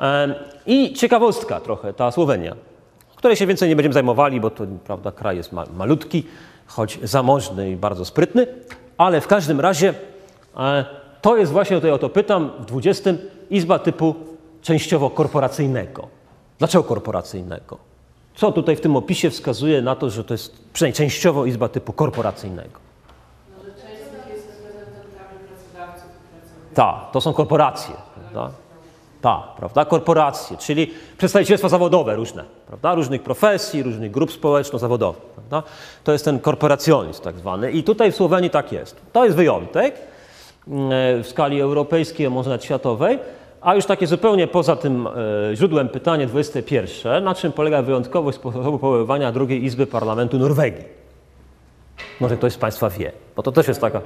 E, 0.00 0.34
I 0.66 0.92
ciekawostka 0.92 1.60
trochę, 1.60 1.92
ta 1.92 2.10
Słowenia, 2.10 2.56
której 3.20 3.36
się 3.36 3.46
więcej 3.46 3.68
nie 3.68 3.76
będziemy 3.76 3.92
zajmowali, 3.92 4.40
bo 4.40 4.50
to 4.50 4.64
prawda, 4.84 5.12
kraj 5.12 5.36
jest 5.36 5.52
ma, 5.52 5.64
malutki, 5.76 6.26
choć 6.66 6.98
zamożny 7.02 7.70
i 7.70 7.76
bardzo 7.76 8.04
sprytny, 8.04 8.46
ale 8.98 9.20
w 9.20 9.26
każdym 9.26 9.60
razie 9.60 9.94
e, 10.56 10.84
to 11.22 11.36
jest 11.36 11.52
właśnie, 11.52 11.76
tutaj 11.76 11.90
o 11.90 11.98
to 11.98 12.08
pytam, 12.08 12.50
w 12.58 12.64
20 12.64 13.10
izba 13.50 13.78
typu 13.78 14.14
częściowo 14.62 15.10
korporacyjnego. 15.10 16.08
Dlaczego 16.58 16.84
korporacyjnego? 16.84 17.78
Co 18.34 18.52
tutaj 18.52 18.76
w 18.76 18.80
tym 18.80 18.96
opisie 18.96 19.30
wskazuje 19.30 19.82
na 19.82 19.96
to, 19.96 20.10
że 20.10 20.24
to 20.24 20.34
jest 20.34 20.64
przynajmniej 20.72 20.96
częściowo 20.96 21.46
izba 21.46 21.68
typu 21.68 21.92
korporacyjnego? 21.92 22.80
Część 23.64 24.00
jest 24.30 24.46
reprezentantami 24.46 25.38
pracodawców 25.48 26.10
i. 26.72 26.74
Tak, 26.74 26.94
to 27.12 27.20
są 27.20 27.32
korporacje, 27.32 27.94
prawda? 28.14 28.50
Tak, 29.20 29.42
prawda? 29.56 29.84
Korporacje, 29.84 30.56
czyli 30.56 30.94
przedstawicielstwa 31.18 31.68
zawodowe 31.68 32.16
różne, 32.16 32.44
prawda? 32.66 32.94
Różnych 32.94 33.22
profesji, 33.22 33.82
różnych 33.82 34.10
grup 34.10 34.32
społeczno-zawodowych, 34.32 35.22
prawda? 35.22 35.62
To 36.04 36.12
jest 36.12 36.24
ten 36.24 36.40
korporacjonizm 36.40 37.22
tak 37.22 37.38
zwany 37.38 37.72
i 37.72 37.82
tutaj 37.82 38.12
w 38.12 38.16
Słowenii 38.16 38.50
tak 38.50 38.72
jest. 38.72 38.96
To 39.12 39.24
jest 39.24 39.36
wyjątek 39.36 39.94
w 40.66 41.24
skali 41.28 41.60
europejskiej, 41.60 42.26
a 42.26 42.30
może 42.30 42.50
nawet 42.50 42.64
światowej, 42.64 43.18
a 43.60 43.74
już 43.74 43.86
takie 43.86 44.06
zupełnie 44.06 44.46
poza 44.46 44.76
tym 44.76 45.06
e, 45.06 45.10
źródłem 45.56 45.88
pytanie 45.88 46.26
21, 46.26 47.24
na 47.24 47.34
czym 47.34 47.52
polega 47.52 47.82
wyjątkowość 47.82 48.38
sposobu 48.38 48.78
powoływania 48.78 49.32
drugiej 49.32 49.64
Izby 49.64 49.86
Parlamentu 49.86 50.38
Norwegii? 50.38 50.84
Może 52.20 52.36
ktoś 52.36 52.52
z 52.52 52.58
Państwa 52.58 52.90
wie, 52.90 53.12
bo 53.36 53.42
to 53.42 53.52
też 53.52 53.68
jest 53.68 53.80
taka... 53.80 54.00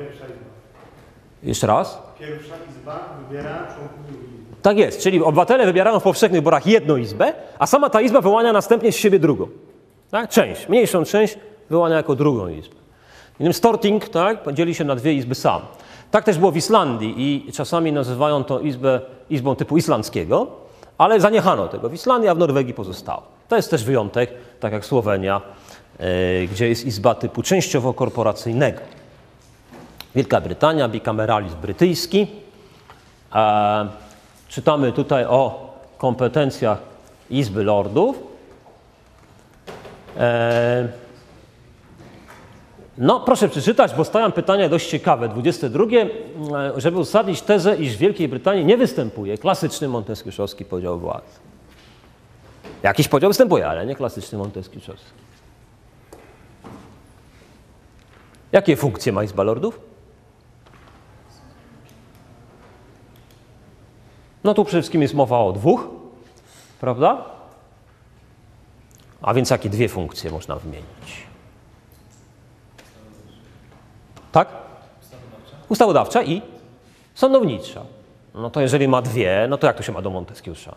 Jeszcze 1.42 1.66
raz? 1.66 2.02
Pierwsza 2.18 2.54
izba 2.70 3.08
wybiera 3.28 3.66
członków 3.74 4.06
drugiej 4.06 4.30
izby. 4.34 4.56
Tak 4.62 4.78
jest, 4.78 5.00
czyli 5.00 5.22
obywatele 5.22 5.66
wybierają 5.66 6.00
w 6.00 6.02
powszechnych 6.02 6.40
wyborach 6.40 6.66
jedną 6.66 6.96
izbę, 6.96 7.32
a 7.58 7.66
sama 7.66 7.90
ta 7.90 8.00
izba 8.00 8.20
wyłania 8.20 8.52
następnie 8.52 8.92
z 8.92 8.96
siebie 8.96 9.18
drugą. 9.18 9.48
Tak? 10.10 10.30
Część, 10.30 10.68
mniejszą 10.68 11.04
część 11.04 11.38
wyłania 11.70 11.96
jako 11.96 12.14
drugą 12.14 12.48
izbę. 12.48 12.74
Innym 13.40 13.52
Storting 13.52 14.08
tak, 14.08 14.52
dzieli 14.52 14.74
się 14.74 14.84
na 14.84 14.94
dwie 14.94 15.14
izby 15.14 15.34
sam. 15.34 15.62
Tak 16.10 16.24
też 16.24 16.38
było 16.38 16.50
w 16.52 16.56
Islandii 16.56 17.14
i 17.16 17.52
czasami 17.52 17.92
nazywają 17.92 18.44
to 18.44 18.60
izbę 18.60 19.00
izbą 19.30 19.56
typu 19.56 19.76
islandzkiego, 19.76 20.46
ale 20.98 21.20
zaniechano 21.20 21.68
tego 21.68 21.88
w 21.88 21.94
Islandii, 21.94 22.28
a 22.28 22.34
w 22.34 22.38
Norwegii 22.38 22.74
pozostało. 22.74 23.22
To 23.48 23.56
jest 23.56 23.70
też 23.70 23.84
wyjątek, 23.84 24.30
tak 24.60 24.72
jak 24.72 24.84
Słowenia, 24.84 25.40
e, 25.98 26.46
gdzie 26.46 26.68
jest 26.68 26.86
izba 26.86 27.14
typu 27.14 27.42
częściowo 27.42 27.94
korporacyjnego. 27.94 28.80
Wielka 30.14 30.40
Brytania, 30.40 30.88
bikameralizm 30.88 31.56
brytyjski, 31.56 32.26
E, 33.34 33.86
czytamy 34.48 34.92
tutaj 34.92 35.24
o 35.24 35.70
kompetencjach 35.98 36.78
Izby 37.30 37.64
Lordów. 37.64 38.16
E, 40.16 40.88
no, 42.98 43.20
proszę 43.20 43.48
przeczytać, 43.48 43.94
bo 43.94 44.04
stają 44.04 44.32
pytania 44.32 44.68
dość 44.68 44.90
ciekawe. 44.90 45.28
22. 45.28 45.84
e, 45.84 46.08
Żeby 46.80 46.98
uzasadnić 46.98 47.42
tezę, 47.42 47.76
iż 47.76 47.96
w 47.96 47.98
Wielkiej 47.98 48.28
Brytanii 48.28 48.64
nie 48.64 48.76
występuje 48.76 49.38
klasyczny 49.38 49.88
monteskiuszowski 49.88 50.64
podział 50.64 50.98
władzy. 50.98 51.38
Jakiś 52.82 53.08
podział 53.08 53.30
występuje, 53.30 53.68
ale 53.68 53.86
nie 53.86 53.94
klasyczny 53.94 54.38
monteskiuszowski. 54.38 55.10
Jakie 58.52 58.76
funkcje 58.76 59.12
ma 59.12 59.24
Izba 59.24 59.42
Lordów? 59.42 59.80
No 64.44 64.54
tu 64.54 64.64
przede 64.64 64.82
wszystkim 64.82 65.02
jest 65.02 65.14
mowa 65.14 65.38
o 65.38 65.52
dwóch, 65.52 65.88
prawda? 66.80 67.24
A 69.22 69.34
więc 69.34 69.50
jakie 69.50 69.70
dwie 69.70 69.88
funkcje 69.88 70.30
można 70.30 70.56
wymienić? 70.56 71.23
Tak? 74.34 74.48
Ustawodawcza 75.68 76.22
i 76.22 76.42
sądownicza. 77.14 77.82
No 78.34 78.50
to 78.50 78.60
jeżeli 78.60 78.88
ma 78.88 79.02
dwie, 79.02 79.46
no 79.48 79.58
to 79.58 79.66
jak 79.66 79.76
to 79.76 79.82
się 79.82 79.92
ma 79.92 80.02
do 80.02 80.10
Monteskiusza? 80.10 80.74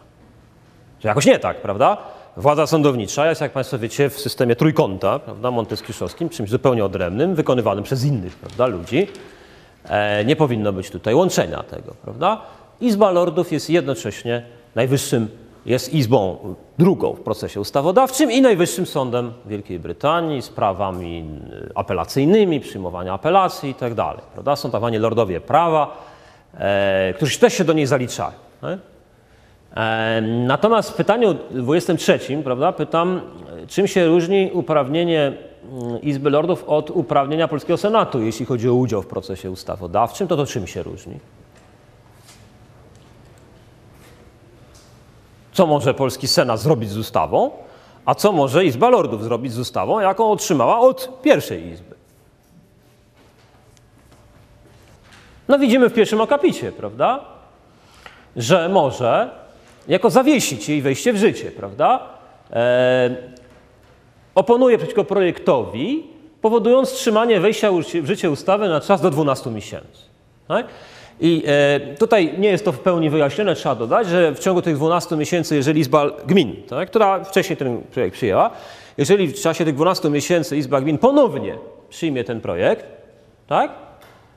To 1.02 1.08
jakoś 1.08 1.26
nie 1.26 1.40
tak, 1.40 1.62
prawda? 1.62 1.98
Władza 2.38 2.68
sądownicza 2.68 3.30
jest, 3.30 3.42
jak 3.42 3.52
Państwo 3.52 3.80
wiecie, 3.80 4.10
w 4.10 4.20
systemie 4.20 4.56
trójkąta, 4.56 5.20
prawda, 5.20 5.52
monteskiuszowskim, 5.52 6.30
czymś 6.30 6.50
zupełnie 6.50 6.86
odrębnym, 6.86 7.36
wykonywanym 7.36 7.84
przez 7.84 8.06
innych, 8.06 8.36
prawda, 8.36 8.68
ludzi. 8.68 9.08
E, 9.90 10.26
nie 10.26 10.36
powinno 10.36 10.74
być 10.74 10.90
tutaj 10.90 11.16
łączenia 11.16 11.64
tego, 11.64 11.94
prawda? 12.04 12.42
Izba 12.82 13.12
Lordów 13.12 13.52
jest 13.52 13.70
jednocześnie 13.70 14.46
najwyższym, 14.76 15.30
jest 15.68 15.94
izbą 15.94 16.38
drugą 16.78 17.14
w 17.14 17.20
procesie 17.20 17.60
ustawodawczym 17.62 18.32
i 18.32 18.42
najwyższym 18.42 18.86
sądem 18.86 19.34
Wielkiej 19.46 19.80
Brytanii 19.80 20.42
z 20.42 20.50
prawami 20.50 21.26
y, 21.68 21.72
apelacyjnymi, 21.76 22.60
przyjmowania 22.60 23.14
apelacji 23.14 23.70
i 23.70 23.74
tak 23.74 23.94
prawda? 24.34 24.56
Są 24.56 24.72
tak 24.72 24.82
zwani 24.82 24.98
lordowie 24.98 25.42
prawa, 25.42 25.98
e, 26.58 27.14
którzy 27.16 27.40
też 27.40 27.54
się 27.54 27.64
do 27.64 27.74
niej 27.74 27.86
zaliczają. 27.86 28.38
Nie? 28.64 28.78
E, 29.82 30.22
Natomiast 30.22 30.90
w 30.90 30.94
pytaniu 30.94 31.36
23, 31.52 32.20
prawda, 32.44 32.72
pytam, 32.72 33.22
czym 33.68 33.88
się 33.88 34.08
różni 34.08 34.52
uprawnienie 34.54 35.34
mm, 35.72 36.02
Izby 36.02 36.30
Lordów 36.30 36.64
od 36.68 36.90
uprawnienia 36.90 37.48
Polskiego 37.48 37.78
Senatu, 37.78 38.22
jeśli 38.22 38.46
chodzi 38.46 38.70
o 38.70 38.74
udział 38.74 39.02
w 39.02 39.08
procesie 39.08 39.52
ustawodawczym, 39.52 40.28
to 40.28 40.38
to 40.38 40.46
czym 40.46 40.68
się 40.68 40.84
różni? 40.84 41.20
Co 45.58 45.68
może 45.68 45.94
polski 45.94 46.28
Senat 46.28 46.60
zrobić 46.60 46.90
z 46.90 46.98
ustawą, 46.98 47.52
a 48.06 48.16
co 48.16 48.32
może 48.32 48.66
Izba 48.66 48.90
Lordów 48.90 49.24
zrobić 49.24 49.54
z 49.54 49.60
ustawą, 49.60 50.00
jaką 50.00 50.32
otrzymała 50.32 50.80
od 50.80 51.22
pierwszej 51.22 51.68
Izby? 51.68 51.96
No 55.48 55.60
widzimy 55.60 55.90
w 55.90 55.94
pierwszym 55.94 56.22
akapicie, 56.22 56.72
prawda? 56.72 57.20
Że 58.36 58.70
może 58.70 59.30
jako 59.88 60.10
zawiesić 60.10 60.70
jej 60.70 60.82
wejście 60.82 61.14
w 61.14 61.18
życie, 61.18 61.52
prawda? 61.52 62.10
E, 62.52 63.16
oponuje 64.36 64.78
przeciwko 64.78 65.04
projektowi, 65.04 66.08
powodując 66.42 66.90
wstrzymanie 66.90 67.40
wejścia 67.40 67.72
w 68.02 68.06
życie 68.06 68.32
ustawy 68.32 68.70
na 68.70 68.82
czas 68.82 69.02
do 69.02 69.10
12 69.10 69.50
miesięcy. 69.50 70.02
Tak? 70.48 70.68
I 71.20 71.44
e, 71.48 71.80
tutaj 71.96 72.34
nie 72.38 72.50
jest 72.50 72.66
to 72.66 72.72
w 72.72 72.80
pełni 72.80 73.10
wyjaśnione, 73.10 73.56
trzeba 73.56 73.76
dodać, 73.76 74.08
że 74.08 74.36
w 74.36 74.40
ciągu 74.40 74.62
tych 74.62 74.76
12 74.76 75.16
miesięcy, 75.16 75.56
jeżeli 75.56 75.82
Izba 75.82 76.06
Gmin, 76.28 76.56
tak, 76.70 76.90
która 76.90 77.24
wcześniej 77.24 77.58
ten 77.58 77.82
projekt 77.82 78.16
przyjęła, 78.16 78.50
jeżeli 78.98 79.28
w 79.28 79.42
czasie 79.42 79.66
tych 79.66 79.76
12 79.76 80.10
miesięcy 80.10 80.58
Izba 80.58 80.82
Gmin 80.82 80.98
ponownie 80.98 81.58
przyjmie 81.90 82.24
ten 82.24 82.42
projekt, 82.42 82.86
tak, 83.48 83.72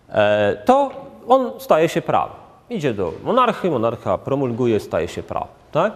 e, 0.08 0.56
to 0.64 0.90
on 1.28 1.50
staje 1.58 1.88
się 1.88 2.02
prawem. 2.02 2.36
Idzie 2.70 2.94
do 2.94 3.12
monarchy, 3.24 3.70
monarcha 3.70 4.18
promulguje, 4.18 4.80
staje 4.80 5.08
się 5.08 5.22
prawem. 5.22 5.48
Tak? 5.72 5.92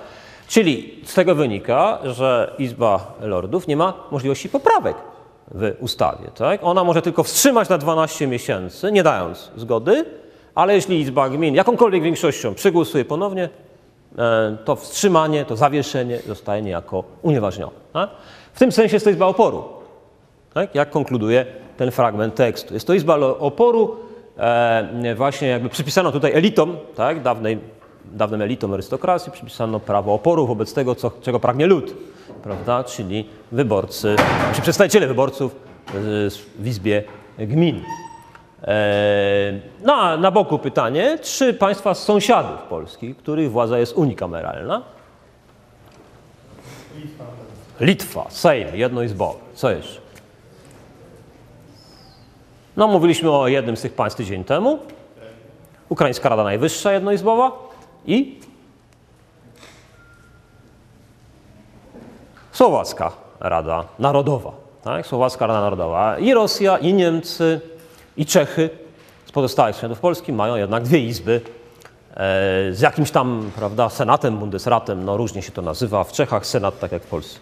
Czyli 0.49 1.01
z 1.05 1.15
tego 1.15 1.35
wynika, 1.35 1.99
że 2.05 2.55
Izba 2.59 3.13
Lordów 3.21 3.67
nie 3.67 3.77
ma 3.77 3.95
możliwości 4.11 4.49
poprawek 4.49 4.97
w 5.51 5.75
ustawie. 5.81 6.31
Tak? 6.35 6.61
Ona 6.63 6.85
może 6.85 7.03
tylko 7.03 7.23
wstrzymać 7.23 7.69
na 7.69 7.79
12 7.79 8.27
miesięcy, 8.27 8.93
nie 8.93 9.03
dając 9.03 9.51
zgody, 9.57 10.05
ale 10.55 10.75
jeśli 10.75 11.01
Izba 11.01 11.29
Gmin 11.29 11.55
jakąkolwiek 11.55 12.03
większością 12.03 12.55
przegłosuje 12.55 13.05
ponownie, 13.05 13.49
e, 14.19 14.57
to 14.65 14.77
wstrzymanie, 14.77 15.45
to 15.45 15.57
zawieszenie 15.57 16.19
zostaje 16.27 16.63
niejako 16.63 17.05
unieważnione. 17.23 17.73
Tak? 17.93 18.11
W 18.53 18.59
tym 18.59 18.73
sensie 18.73 18.97
jest 18.97 19.05
to 19.05 19.11
Izba 19.11 19.27
Oporu, 19.27 19.65
tak? 20.55 20.75
jak 20.75 20.91
konkluduje 20.91 21.47
ten 21.77 21.91
fragment 21.91 22.35
tekstu. 22.35 22.75
Jest 22.75 22.87
to 22.87 22.95
Izba 22.95 23.17
Oporu, 23.19 23.97
e, 24.39 25.15
właśnie 25.17 25.49
jakby 25.49 25.69
przypisano 25.69 26.13
tutaj 26.13 26.33
elitom, 26.33 26.77
tak? 26.97 27.23
Dawnej, 27.23 27.59
dawnym 28.05 28.43
elitom 28.43 28.73
arystokracji, 28.73 29.33
przypisano 29.33 29.81
prawo 29.81 30.15
oporu 30.15 30.47
wobec 30.47 30.75
tego, 30.75 30.95
co, 30.95 31.11
czego 31.23 31.41
pragnie 31.41 31.67
lud, 31.67 31.95
prawda? 32.43 32.85
czyli 32.85 33.29
wyborcy, 33.53 34.17
czy 34.55 34.63
przedstawiciele 34.63 35.07
wyborców 35.07 35.57
e, 35.89 35.93
w 36.59 36.67
Izbie 36.67 37.05
Gmin. 37.39 37.81
E, 38.65 39.61
No 39.83 39.95
a 39.95 40.17
na 40.17 40.31
boku 40.31 40.59
pytanie, 40.59 41.19
trzy 41.19 41.55
państwa 41.55 41.95
sąsiadów 41.95 42.63
polskich, 42.63 43.17
których 43.17 43.51
władza 43.51 43.79
jest 43.79 43.93
unikameralna? 43.97 44.83
Litwa, 47.81 48.27
Sejm, 48.29 48.69
jednoizbowy. 48.75 49.39
Co 49.55 49.71
jeszcze? 49.71 50.01
No, 52.77 52.89
mówiliśmy 52.89 53.31
o 53.31 53.49
jednym 53.49 53.77
z 53.77 53.83
tych 53.83 53.93
państw 53.93 54.17
tydzień 54.17 54.45
temu. 54.45 54.79
Ukraińska 55.89 56.29
Rada 56.29 56.45
Najwyższa 56.45 56.93
jednoizbowa 56.93 57.53
i 58.07 58.41
Słowacka 62.53 63.13
Rada 63.41 63.85
Narodowa. 63.99 64.53
Tak? 64.83 65.07
Słowacka 65.07 65.47
Rada 65.47 65.61
Narodowa. 65.61 66.19
I 66.19 66.35
Rosja, 66.35 66.79
i 66.79 66.95
Niemcy, 66.95 67.61
i 68.17 68.27
Czechy 68.27 68.71
z 69.27 69.33
pozostałych 69.33 69.75
sąsiadów 69.77 70.01
Polski 70.01 70.33
mają 70.33 70.57
jednak 70.57 70.83
dwie 70.83 70.99
izby 70.99 71.41
e, 72.11 72.17
z 72.73 72.81
jakimś 72.81 73.11
tam, 73.11 73.51
prawda, 73.57 73.89
senatem, 73.89 74.39
bundesratem, 74.39 75.05
no 75.05 75.17
różnie 75.17 75.43
się 75.43 75.53
to 75.53 75.63
nazywa. 75.63 76.05
W 76.05 76.13
Czechach 76.13 76.47
senat, 76.47 76.79
tak 76.79 76.93
jak 76.93 77.03
w 77.03 77.07
Polsce. 77.07 77.39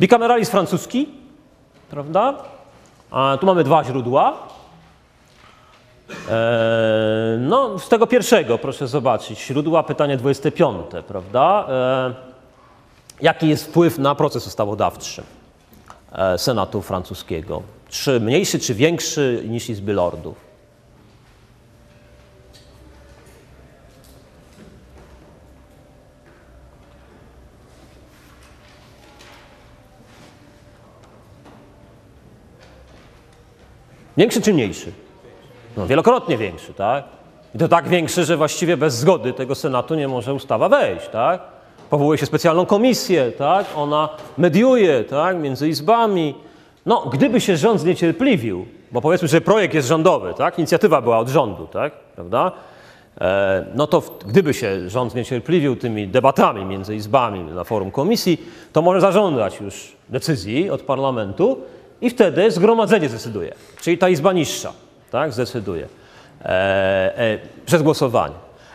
Bikameralizm 0.00 0.50
francuski, 0.50 1.08
prawda? 1.90 2.34
A 3.10 3.36
tu 3.40 3.46
mamy 3.46 3.64
dwa 3.64 3.84
źródła. 3.84 4.32
E, 6.30 7.36
No, 7.38 7.78
z 7.78 7.88
tego 7.88 8.06
pierwszego 8.06 8.58
proszę 8.58 8.88
zobaczyć, 8.88 9.40
źródła, 9.46 9.82
pytanie 9.82 10.16
25, 10.16 10.86
prawda? 11.08 11.66
E, 11.68 12.28
Jaki 13.20 13.48
jest 13.48 13.64
wpływ 13.66 13.98
na 13.98 14.14
proces 14.14 14.46
ustawodawczy 14.46 15.22
Senatu 16.36 16.82
francuskiego? 16.82 17.62
Czy 17.88 18.20
mniejszy, 18.20 18.58
czy 18.58 18.74
większy 18.74 19.44
niż 19.48 19.70
Izby 19.70 19.92
Lordów? 19.92 20.48
Większy 34.16 34.40
czy 34.40 34.52
mniejszy? 34.52 34.92
No, 35.76 35.86
wielokrotnie 35.86 36.38
większy, 36.38 36.74
tak? 36.74 37.04
I 37.54 37.58
to 37.58 37.68
tak 37.68 37.88
większy, 37.88 38.24
że 38.24 38.36
właściwie 38.36 38.76
bez 38.76 38.94
zgody 38.94 39.32
tego 39.32 39.54
Senatu 39.54 39.94
nie 39.94 40.08
może 40.08 40.34
ustawa 40.34 40.68
wejść, 40.68 41.08
tak? 41.08 41.40
Powołuje 41.90 42.18
się 42.18 42.26
specjalną 42.26 42.66
komisję, 42.66 43.32
tak? 43.38 43.66
Ona 43.76 44.08
mediuje, 44.38 45.04
tak? 45.04 45.36
Między 45.38 45.68
izbami. 45.68 46.34
No, 46.88 47.00
gdyby 47.12 47.40
się 47.40 47.56
rząd 47.56 47.80
zniecierpliwił, 47.80 48.66
bo 48.92 49.00
powiedzmy, 49.00 49.28
że 49.28 49.40
projekt 49.40 49.74
jest 49.74 49.88
rządowy, 49.88 50.34
tak? 50.34 50.58
Inicjatywa 50.58 51.02
była 51.02 51.18
od 51.18 51.28
rządu, 51.28 51.66
tak? 51.66 51.92
Prawda? 52.14 52.52
E, 53.20 53.64
no 53.74 53.86
to 53.86 54.00
w, 54.00 54.24
gdyby 54.26 54.54
się 54.54 54.90
rząd 54.90 55.12
zniecierpliwił 55.12 55.76
tymi 55.76 56.08
debatami 56.08 56.64
między 56.64 56.96
izbami 56.96 57.40
na 57.40 57.64
forum 57.64 57.90
komisji, 57.90 58.42
to 58.72 58.82
może 58.82 59.00
zażądać 59.00 59.60
już 59.60 59.96
decyzji 60.08 60.70
od 60.70 60.82
parlamentu 60.82 61.60
i 62.00 62.10
wtedy 62.10 62.50
zgromadzenie 62.50 63.08
zdecyduje, 63.08 63.54
czyli 63.80 63.98
ta 63.98 64.08
izba 64.08 64.32
niższa, 64.32 64.72
tak, 65.10 65.32
zdecyduje 65.32 65.88
e, 66.42 66.48
e, 67.18 67.38
przez 67.66 67.82
głosowanie. 67.82 68.34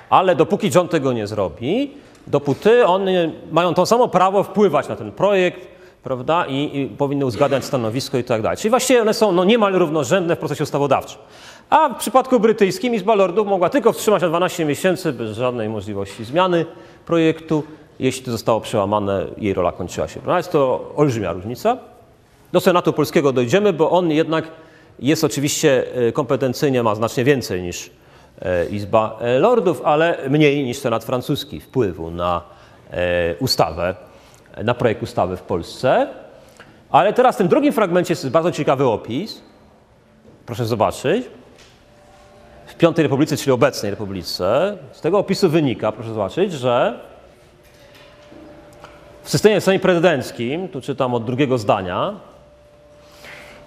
Ale 0.10 0.36
dopóki 0.36 0.72
rząd 0.72 0.92
tego 0.92 1.14
nie 1.14 1.28
zrobi, 1.28 1.92
dopóty 2.28 2.86
one 2.86 3.32
mają 3.52 3.74
to 3.74 3.86
samo 3.86 4.08
prawo 4.08 4.44
wpływać 4.44 4.88
na 4.88 4.96
ten 4.96 5.12
projekt, 5.12 5.74
prawda, 6.04 6.46
i, 6.46 6.82
i 6.82 6.88
powinny 6.88 7.26
uzgadniać 7.26 7.66
stanowisko 7.66 8.18
i 8.18 8.24
tak 8.24 8.42
dalej. 8.42 8.58
Czyli 8.58 8.70
właściwie 8.70 9.02
one 9.02 9.14
są 9.14 9.32
no, 9.32 9.44
niemal 9.44 9.74
równorzędne 9.74 10.36
w 10.36 10.40
procesie 10.40 10.64
ustawodawczym. 10.64 11.20
A 11.70 11.90
w 11.90 11.98
przypadku 11.98 12.40
brytyjskim 12.40 12.96
Izba 12.96 13.16
Lordów 13.16 13.48
mogła 13.48 13.70
tylko 13.70 13.94
wstrzymać 13.94 14.22
na 14.22 14.30
12 14.30 14.66
miesięcy 14.66 15.14
bez 15.14 15.38
żadnej 15.38 15.70
możliwości 15.70 16.24
zmiany 16.26 16.66
projektu. 17.06 17.64
Jeśli 18.00 18.24
to 18.24 18.32
zostało 18.32 18.62
przełamane, 18.62 19.26
jej 19.38 19.54
rola 19.54 19.72
kończyła 19.72 20.08
się. 20.08 20.20
Prawda? 20.20 20.38
Jest 20.38 20.52
to 20.52 20.92
olbrzymia 20.96 21.34
różnica. 21.34 21.78
Do 22.52 22.60
Senatu 22.60 22.94
Polskiego 22.94 23.32
dojdziemy, 23.32 23.74
bo 23.74 23.92
on 23.92 24.12
jednak 24.12 24.48
jest 25.00 25.24
oczywiście 25.24 25.86
e, 25.96 26.12
kompetencyjnie, 26.12 26.84
ma 26.84 26.96
znacznie 26.96 27.24
więcej 27.24 27.62
niż 27.62 27.92
e, 28.42 28.66
Izba 28.66 29.20
e, 29.22 29.40
Lordów, 29.40 29.82
ale 29.86 30.30
mniej 30.30 30.64
niż 30.64 30.78
Senat 30.78 31.04
francuski 31.04 31.60
wpływu 31.60 32.12
na 32.12 32.42
ustawę, 33.40 33.96
na 34.64 34.74
projekt 34.74 35.04
ustawy 35.04 35.38
w 35.38 35.42
Polsce. 35.42 36.08
Ale 36.90 37.14
teraz 37.14 37.36
w 37.36 37.38
tym 37.38 37.48
drugim 37.48 37.74
fragmencie 37.74 38.12
jest 38.12 38.30
bardzo 38.30 38.52
ciekawy 38.52 38.88
opis. 38.88 39.42
Proszę 40.46 40.66
zobaczyć. 40.66 41.26
W 42.66 42.76
Piątej 42.76 43.04
Republice, 43.04 43.38
czyli 43.38 43.52
obecnej 43.52 43.90
Republice, 43.92 44.78
z 44.92 45.02
tego 45.02 45.20
opisu 45.20 45.50
wynika, 45.50 45.92
proszę 45.92 46.10
zobaczyć, 46.10 46.54
że 46.54 47.00
w 49.24 49.30
systemie 49.30 49.62
semiprezydenckim, 49.62 50.68
tu 50.70 50.82
czytam 50.82 51.14
od 51.14 51.26
drugiego 51.26 51.58
zdania, 51.58 52.14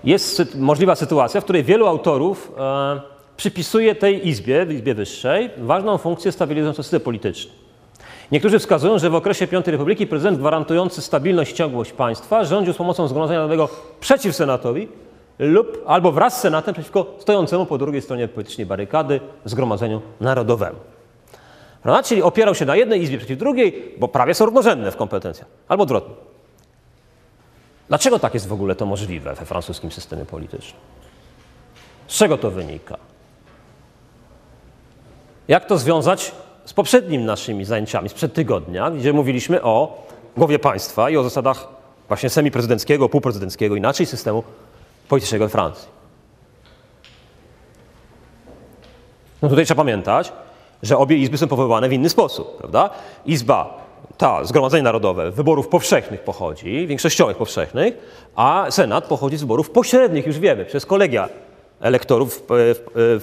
jest 0.04 0.36
sy- 0.40 0.58
możliwa 0.58 0.94
sytuacja, 0.94 1.40
w 1.40 1.44
której 1.44 1.64
wielu 1.64 1.86
autorów 1.86 2.52
e, 2.58 3.00
przypisuje 3.36 3.94
tej 3.94 4.28
izbie, 4.28 4.66
Izbie 4.70 4.94
Wyższej, 4.94 5.50
ważną 5.58 5.98
funkcję 5.98 6.32
stabilizującą 6.32 6.82
system 6.82 7.00
polityczny. 7.00 7.52
Niektórzy 8.32 8.58
wskazują, 8.58 8.98
że 8.98 9.10
w 9.10 9.14
okresie 9.14 9.46
Piątej 9.46 9.72
Republiki 9.72 10.06
prezydent 10.06 10.38
gwarantujący 10.38 11.02
stabilność 11.02 11.52
i 11.52 11.54
ciągłość 11.54 11.92
państwa 11.92 12.44
rządził 12.44 12.72
z 12.72 12.76
pomocą 12.76 13.08
Zgromadzenia 13.08 13.38
Narodowego 13.38 13.68
przeciw 14.00 14.36
Senatowi 14.36 14.88
lub 15.38 15.82
albo 15.86 16.12
wraz 16.12 16.38
z 16.38 16.40
Senatem 16.40 16.74
przeciwko 16.74 17.06
stojącemu 17.18 17.66
po 17.66 17.78
drugiej 17.78 18.02
stronie 18.02 18.28
politycznej 18.28 18.66
barykady 18.66 19.20
Zgromadzeniu 19.44 20.02
Narodowemu. 20.20 20.78
Prawda? 21.82 22.02
Czyli 22.02 22.22
opierał 22.22 22.54
się 22.54 22.64
na 22.64 22.76
jednej 22.76 23.02
izbie 23.02 23.18
przeciw 23.18 23.38
drugiej, 23.38 23.94
bo 23.98 24.08
prawie 24.08 24.34
są 24.34 24.44
równorzędne 24.44 24.90
w 24.90 24.96
kompetencjach, 24.96 25.48
albo 25.68 25.82
odwrotnie. 25.82 26.14
Dlaczego 27.88 28.18
tak 28.18 28.34
jest 28.34 28.48
w 28.48 28.52
ogóle 28.52 28.74
to 28.74 28.86
możliwe 28.86 29.34
we 29.34 29.46
francuskim 29.46 29.92
systemie 29.92 30.24
politycznym? 30.24 30.80
Z 32.06 32.18
czego 32.18 32.38
to 32.38 32.50
wynika? 32.50 32.96
Jak 35.48 35.66
to 35.66 35.78
związać 35.78 36.32
z 36.66 36.72
poprzednimi 36.72 37.24
naszymi 37.24 37.64
zajęciami 37.64 38.08
sprzed 38.08 38.34
tygodnia, 38.34 38.90
gdzie 38.90 39.12
mówiliśmy 39.12 39.62
o 39.62 40.06
głowie 40.36 40.58
państwa 40.58 41.10
i 41.10 41.16
o 41.16 41.22
zasadach 41.22 41.68
właśnie 42.08 42.30
semiprezydenckiego, 42.30 43.08
półprezydenckiego, 43.08 43.76
inaczej 43.76 44.06
systemu 44.06 44.44
politycznego 45.08 45.44
we 45.44 45.48
Francji? 45.48 45.88
No 49.42 49.48
tutaj 49.48 49.64
trzeba 49.64 49.82
pamiętać, 49.82 50.32
że 50.82 50.98
obie 50.98 51.16
izby 51.16 51.38
są 51.38 51.48
powoływane 51.48 51.88
w 51.88 51.92
inny 51.92 52.08
sposób, 52.08 52.58
prawda? 52.58 52.90
Izba, 53.26 53.86
ta, 54.16 54.44
Zgromadzenie 54.44 54.82
Narodowe, 54.82 55.30
wyborów 55.30 55.68
powszechnych 55.68 56.20
pochodzi, 56.20 56.86
większościowych 56.86 57.36
powszechnych, 57.36 57.94
a 58.36 58.66
Senat 58.70 59.04
pochodzi 59.04 59.36
z 59.36 59.40
wyborów 59.40 59.70
pośrednich, 59.70 60.26
już 60.26 60.38
wiemy, 60.38 60.64
przez 60.64 60.86
kolegia 60.86 61.28
elektorów 61.80 62.42
w, 62.48 62.74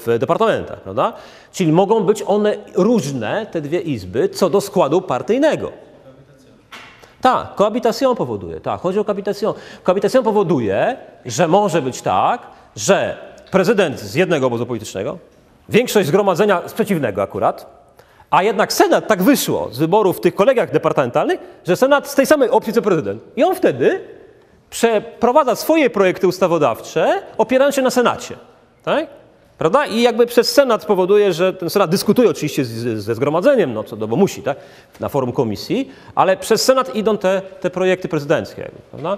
w, 0.05 0.19
departamentach, 0.19 0.81
prawda? 0.81 1.13
Czyli 1.51 1.71
mogą 1.71 2.03
być 2.03 2.23
one 2.27 2.57
różne, 2.75 3.45
te 3.51 3.61
dwie 3.61 3.79
izby, 3.79 4.29
co 4.29 4.49
do 4.49 4.61
składu 4.61 5.01
partyjnego. 5.01 5.71
Tak, 7.21 7.55
koabitacją 7.55 8.15
powoduje, 8.15 8.59
tak, 8.59 8.81
chodzi 8.81 8.99
o 8.99 9.03
koabitacją. 9.03 9.53
Koabitacją 9.83 10.23
powoduje, 10.23 10.97
że 11.25 11.47
może 11.47 11.81
być 11.81 12.01
tak, 12.01 12.41
że 12.75 13.17
prezydent 13.51 13.99
z 13.99 14.15
jednego 14.15 14.47
obozu 14.47 14.65
politycznego, 14.65 15.17
większość 15.69 16.07
zgromadzenia 16.07 16.61
z 16.67 16.73
przeciwnego 16.73 17.21
akurat, 17.21 17.83
a 18.29 18.43
jednak 18.43 18.73
Senat 18.73 19.07
tak 19.07 19.23
wyszło 19.23 19.69
z 19.71 19.79
wyborów 19.79 20.17
w 20.17 20.21
tych 20.21 20.35
kolegiach 20.35 20.71
departamentalnych, 20.71 21.39
że 21.67 21.75
Senat 21.75 22.07
z 22.07 22.15
tej 22.15 22.25
samej 22.25 22.49
opcji 22.49 22.73
co 22.73 22.81
prezydent. 22.81 23.23
I 23.35 23.43
on 23.43 23.55
wtedy 23.55 24.01
przeprowadza 24.73 25.55
swoje 25.55 25.89
projekty 25.89 26.27
ustawodawcze, 26.27 27.21
opierając 27.37 27.75
się 27.75 27.81
na 27.81 27.91
Senacie. 27.91 28.35
Tak? 28.83 29.07
Prawda? 29.57 29.85
I 29.85 30.01
jakby 30.01 30.25
przez 30.25 30.51
Senat 30.51 30.85
powoduje, 30.85 31.33
że 31.33 31.53
ten 31.53 31.69
Senat 31.69 31.89
dyskutuje 31.89 32.29
oczywiście 32.29 32.65
z, 32.65 32.69
z, 32.69 33.03
ze 33.03 33.15
zgromadzeniem, 33.15 33.73
no 33.73 33.83
co 33.83 33.95
do, 33.95 34.07
bo 34.07 34.15
musi, 34.15 34.41
tak? 34.41 34.57
na 34.99 35.09
forum 35.09 35.31
komisji, 35.31 35.91
ale 36.15 36.37
przez 36.37 36.63
Senat 36.63 36.95
idą 36.95 37.17
te, 37.17 37.41
te 37.61 37.69
projekty 37.69 38.07
prezydenckie. 38.07 38.71
Prawda? 38.91 39.17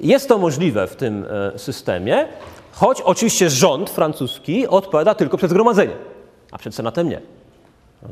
Jest 0.00 0.28
to 0.28 0.38
możliwe 0.38 0.86
w 0.86 0.96
tym 0.96 1.26
e, 1.54 1.58
systemie, 1.58 2.28
choć 2.72 3.00
oczywiście 3.00 3.50
rząd 3.50 3.90
francuski 3.90 4.68
odpowiada 4.68 5.14
tylko 5.14 5.36
przed 5.36 5.50
zgromadzeniem, 5.50 5.98
a 6.50 6.58
przed 6.58 6.74
Senatem 6.74 7.08
nie. 7.08 7.20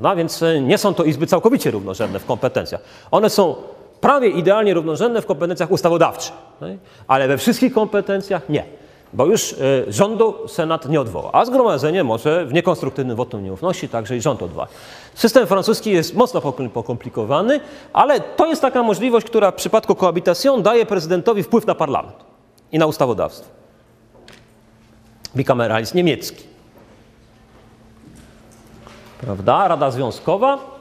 No, 0.01 0.17
więc 0.17 0.43
e, 0.43 0.61
nie 0.61 0.79
są 0.79 0.95
to 0.95 1.05
izby 1.05 1.27
całkowicie 1.27 1.71
równorzędne 1.71 2.19
w 2.19 2.27
kompetencjach. 2.27 2.81
One 3.11 3.31
są 3.31 3.57
prawie 4.01 4.29
idealnie 4.29 4.75
równorzędne 4.75 5.23
w 5.23 5.27
kompetencjach 5.27 5.71
ustawodawczych, 5.71 6.35
tak? 6.61 6.71
ale 7.09 7.29
we 7.29 7.39
wszystkich 7.39 7.73
kompetencjach 7.73 8.49
nie. 8.49 8.65
Bo 9.13 9.27
już 9.27 9.53
y, 9.53 9.85
rządu 9.89 10.49
Senat 10.49 10.89
nie 10.89 11.01
odwoła, 11.01 11.31
a 11.33 11.45
zgromadzenie 11.45 12.05
może 12.05 12.47
w 12.47 12.53
niekonstruktywnym 12.53 13.17
wotum 13.17 13.45
nieufności 13.45 13.89
także 13.89 14.17
i 14.17 14.21
rząd 14.21 14.43
odwołać. 14.43 14.71
System 15.15 15.47
francuski 15.47 15.91
jest 15.91 16.15
mocno 16.15 16.41
pokomplikowany, 16.75 17.61
ale 17.93 18.21
to 18.21 18.47
jest 18.47 18.63
taka 18.63 18.83
możliwość, 18.83 19.27
która 19.27 19.51
w 19.51 19.55
przypadku 19.55 19.95
cohabitation 19.95 20.63
daje 20.63 20.87
prezydentowi 20.87 21.43
wpływ 21.43 21.67
na 21.67 21.75
parlament 21.75 22.17
i 22.73 22.79
na 22.79 22.87
ustawodawstwo. 22.87 23.51
Bikameralizm 25.37 25.97
niemiecki. 25.97 26.45
Prawda? 29.21 29.69
Rada 29.69 29.91
Związkowa. 29.91 30.78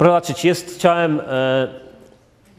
Proszę 0.00 0.10
zobaczyć, 0.10 0.44
jest 0.44 0.78
ciałem 0.78 1.20
e, 1.20 1.68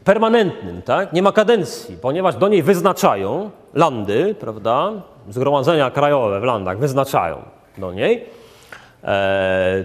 permanentnym, 0.04 0.82
tak? 0.82 1.12
nie 1.12 1.22
ma 1.22 1.32
kadencji, 1.32 1.96
ponieważ 1.96 2.36
do 2.36 2.48
niej 2.48 2.62
wyznaczają 2.62 3.50
landy, 3.74 4.34
prawda? 4.40 4.92
zgromadzenia 5.28 5.90
krajowe 5.90 6.40
w 6.40 6.42
landach 6.42 6.78
wyznaczają 6.78 7.42
do 7.78 7.92
niej, 7.92 8.24
e, 9.04 9.84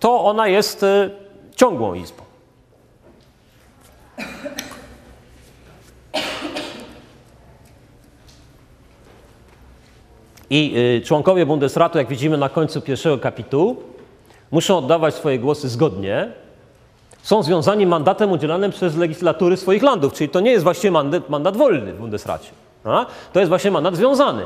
to 0.00 0.24
ona 0.24 0.48
jest 0.48 0.82
e, 0.82 1.10
ciągłą 1.56 1.94
izbą. 1.94 2.22
I 10.50 11.02
członkowie 11.04 11.46
Bundesratu, 11.46 11.98
jak 11.98 12.08
widzimy 12.08 12.38
na 12.38 12.48
końcu 12.48 12.80
pierwszego 12.80 13.18
kapitułu, 13.18 13.82
muszą 14.50 14.78
oddawać 14.78 15.14
swoje 15.14 15.38
głosy 15.38 15.68
zgodnie. 15.68 16.45
Są 17.26 17.42
związani 17.42 17.86
mandatem 17.86 18.32
udzielanym 18.32 18.70
przez 18.70 18.96
legislatury 18.96 19.56
swoich 19.56 19.82
landów, 19.82 20.12
czyli 20.12 20.28
to 20.28 20.40
nie 20.40 20.50
jest 20.50 20.64
właściwie 20.64 20.90
mandat, 20.90 21.28
mandat 21.30 21.56
wolny 21.56 21.92
w 21.92 21.98
Bundesracie. 21.98 22.50
A? 22.84 23.06
To 23.32 23.40
jest 23.40 23.48
właśnie 23.48 23.70
mandat 23.70 23.96
związany. 23.96 24.42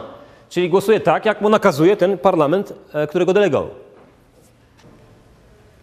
Czyli 0.48 0.70
głosuje 0.70 1.00
tak, 1.00 1.24
jak 1.24 1.40
mu 1.40 1.48
nakazuje 1.48 1.96
ten 1.96 2.18
parlament, 2.18 2.74
e, 2.92 3.06
którego 3.06 3.32
delegował. 3.32 3.70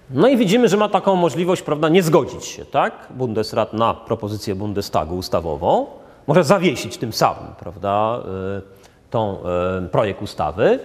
No 0.10 0.28
i 0.28 0.38
widzimy, 0.38 0.68
że 0.68 0.78
ma 0.78 0.90
taką 0.90 1.16
możliwość, 1.16 1.62
prawda, 1.62 1.90
nie 1.90 2.04
zgodzić 2.04 2.46
się, 2.46 2.66
tak? 2.66 2.94
Bundesrat 3.10 3.74
na 3.74 3.94
propozycję 3.94 4.56
Bundestagu 4.56 5.18
ustawową. 5.18 5.86
Może 6.28 6.44
zawiesić 6.44 6.98
tym 6.98 7.14
samym, 7.14 7.54
prawda, 7.60 8.20
y, 8.58 9.10
tą 9.10 9.38
y, 9.86 9.88
projekt 9.90 10.22
ustawy 10.22 10.80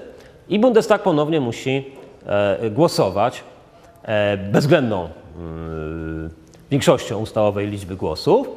i 0.49 0.59
Bundestag 0.59 1.03
ponownie 1.03 1.41
musi 1.41 1.93
e, 2.27 2.71
głosować 2.71 3.45
e, 4.03 4.37
bezwzględną 4.37 5.09
większością 6.71 7.19
ustawowej 7.19 7.69
liczby 7.69 7.97
głosów. 7.97 8.49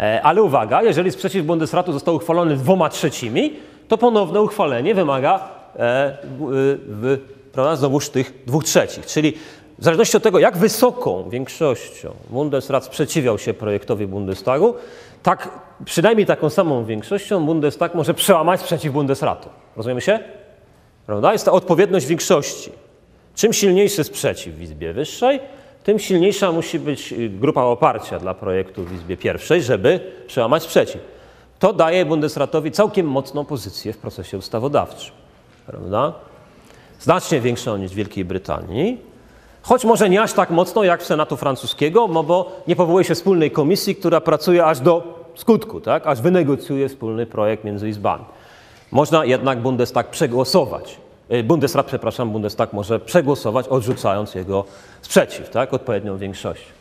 E, 0.00 0.22
Ale 0.22 0.42
uwaga, 0.42 0.82
jeżeli 0.82 1.12
sprzeciw 1.12 1.46
Bundesratu 1.46 1.92
został 1.92 2.14
uchwalony 2.14 2.56
dwoma 2.56 2.88
trzecimi, 2.88 3.52
to 3.88 3.98
ponowne 3.98 4.40
uchwalenie 4.40 4.94
wymaga 4.94 5.48
e, 5.76 6.18
w, 6.40 7.18
prawda, 7.52 7.76
znowuż 7.76 8.08
tych 8.08 8.32
dwóch 8.46 8.64
trzecich. 8.64 9.06
Czyli 9.06 9.32
w 9.78 9.84
zależności 9.84 10.16
od 10.16 10.22
tego, 10.22 10.38
jak 10.38 10.56
wysoką 10.56 11.30
większością 11.30 12.10
Bundesrat 12.30 12.84
sprzeciwiał 12.84 13.38
się 13.38 13.54
projektowi 13.54 14.06
Bundestagu, 14.06 14.74
tak 15.22 15.48
przynajmniej 15.84 16.26
taką 16.26 16.50
samą 16.50 16.84
większością 16.84 17.46
Bundestag 17.46 17.94
może 17.94 18.14
przełamać 18.14 18.60
sprzeciw 18.60 18.92
Bundesratu. 18.92 19.48
Rozumiemy 19.76 20.00
się? 20.00 20.18
Prawda? 21.06 21.32
Jest 21.32 21.44
to 21.44 21.52
odpowiedność 21.52 22.06
większości. 22.06 22.72
Czym 23.34 23.52
silniejszy 23.52 24.04
sprzeciw 24.04 24.54
w 24.54 24.62
Izbie 24.62 24.92
Wyższej, 24.92 25.40
tym 25.84 25.98
silniejsza 25.98 26.52
musi 26.52 26.78
być 26.78 27.12
y, 27.12 27.28
grupa 27.28 27.62
oparcia 27.62 28.18
dla 28.18 28.34
projektu 28.34 28.84
w 28.84 28.92
Izbie 28.92 29.16
Pierwszej, 29.16 29.62
żeby 29.62 30.00
przełamać 30.26 30.62
sprzeciw. 30.62 31.00
To 31.58 31.72
daje 31.72 32.06
Bundesratowi 32.06 32.70
całkiem 32.70 33.06
mocną 33.06 33.44
pozycję 33.44 33.92
w 33.92 33.98
procesie 33.98 34.38
ustawodawczym. 34.38 35.14
Prawda? 35.66 36.12
Znacznie 37.00 37.40
większą 37.40 37.76
niż 37.76 37.92
w 37.92 37.94
Wielkiej 37.94 38.24
Brytanii. 38.24 38.98
Choć 39.62 39.84
może 39.84 40.10
nie 40.10 40.22
aż 40.22 40.32
tak 40.32 40.50
mocno 40.50 40.84
jak 40.84 41.02
w 41.02 41.06
Senatu 41.06 41.36
francuskiego, 41.36 42.08
no 42.08 42.22
bo 42.22 42.52
nie 42.66 42.76
powołuje 42.76 43.04
się 43.04 43.14
wspólnej 43.14 43.50
komisji, 43.50 43.96
która 43.96 44.20
pracuje 44.20 44.64
aż 44.64 44.80
do 44.80 45.24
skutku, 45.34 45.80
tak? 45.80 46.06
aż 46.06 46.20
wynegocjuje 46.20 46.88
wspólny 46.88 47.26
projekt 47.26 47.64
między 47.64 47.88
izbami. 47.88 48.24
Można 48.90 49.24
jednak 49.24 49.60
Bundestag 49.62 50.10
przegłosować. 50.10 50.98
E, 51.28 51.42
Bundesrat, 51.42 51.86
przepraszam, 51.86 52.30
Bundestag 52.30 52.72
może 52.72 53.00
przegłosować, 53.00 53.68
odrzucając 53.68 54.34
jego 54.34 54.64
sprzeciw, 55.02 55.50
tak? 55.50 55.74
odpowiednią 55.74 56.18
większością. 56.18 56.78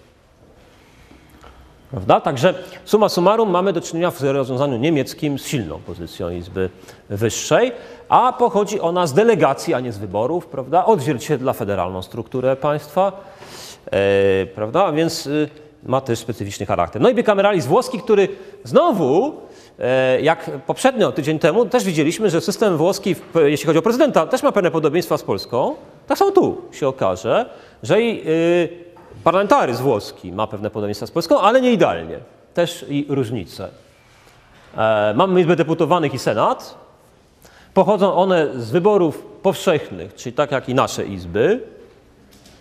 Prawda? 1.91 2.21
Także 2.21 2.53
summa 2.85 3.09
summarum 3.09 3.49
mamy 3.49 3.73
do 3.73 3.81
czynienia 3.81 4.11
w 4.11 4.21
rozwiązaniu 4.21 4.77
niemieckim 4.77 5.39
z 5.39 5.45
silną 5.47 5.79
pozycją 5.79 6.29
Izby 6.29 6.69
Wyższej, 7.09 7.71
a 8.09 8.33
pochodzi 8.33 8.79
ona 8.79 9.07
z 9.07 9.13
delegacji, 9.13 9.73
a 9.73 9.79
nie 9.79 9.91
z 9.91 9.97
wyborów, 9.97 10.47
prawda? 10.47 10.85
Odzwierciedla 10.85 11.53
federalną 11.53 12.01
strukturę 12.01 12.55
państwa, 12.55 13.11
e, 13.91 14.45
prawda? 14.45 14.91
Więc 14.91 15.27
y, 15.27 15.49
ma 15.87 16.01
też 16.01 16.19
specyficzny 16.19 16.65
charakter. 16.65 17.01
No 17.01 17.09
i 17.09 17.15
bicameralizm 17.15 17.69
włoski, 17.69 17.99
który 17.99 18.27
znowu, 18.63 19.35
e, 19.79 20.21
jak 20.21 20.51
poprzednio, 20.65 21.11
tydzień 21.11 21.39
temu, 21.39 21.65
też 21.65 21.83
widzieliśmy, 21.83 22.29
że 22.29 22.41
system 22.41 22.77
włoski, 22.77 23.15
jeśli 23.45 23.67
chodzi 23.67 23.79
o 23.79 23.81
prezydenta, 23.81 24.27
też 24.27 24.43
ma 24.43 24.51
pewne 24.51 24.71
podobieństwa 24.71 25.17
z 25.17 25.23
Polską. 25.23 25.75
Tak 26.07 26.17
samo 26.17 26.31
tu 26.31 26.61
się 26.71 26.87
okaże, 26.87 27.49
że 27.83 28.01
i 28.01 28.27
y, 28.27 28.69
Parlamentaryzm 29.23 29.83
włoski 29.83 30.31
ma 30.31 30.47
pewne 30.47 30.69
podobieństwa 30.69 31.07
z 31.07 31.11
Polską, 31.11 31.39
ale 31.39 31.61
nie 31.61 31.71
idealnie. 31.71 32.19
Też 32.53 32.85
i 32.89 33.05
różnice. 33.09 33.69
E, 34.77 35.13
mamy 35.15 35.41
Izbę 35.41 35.55
Deputowanych 35.55 36.13
i 36.13 36.19
Senat. 36.19 36.75
Pochodzą 37.73 38.13
one 38.13 38.47
z 38.55 38.71
wyborów 38.71 39.23
powszechnych, 39.41 40.15
czyli 40.15 40.33
tak 40.33 40.51
jak 40.51 40.69
i 40.69 40.73
nasze 40.73 41.05
izby. 41.05 41.59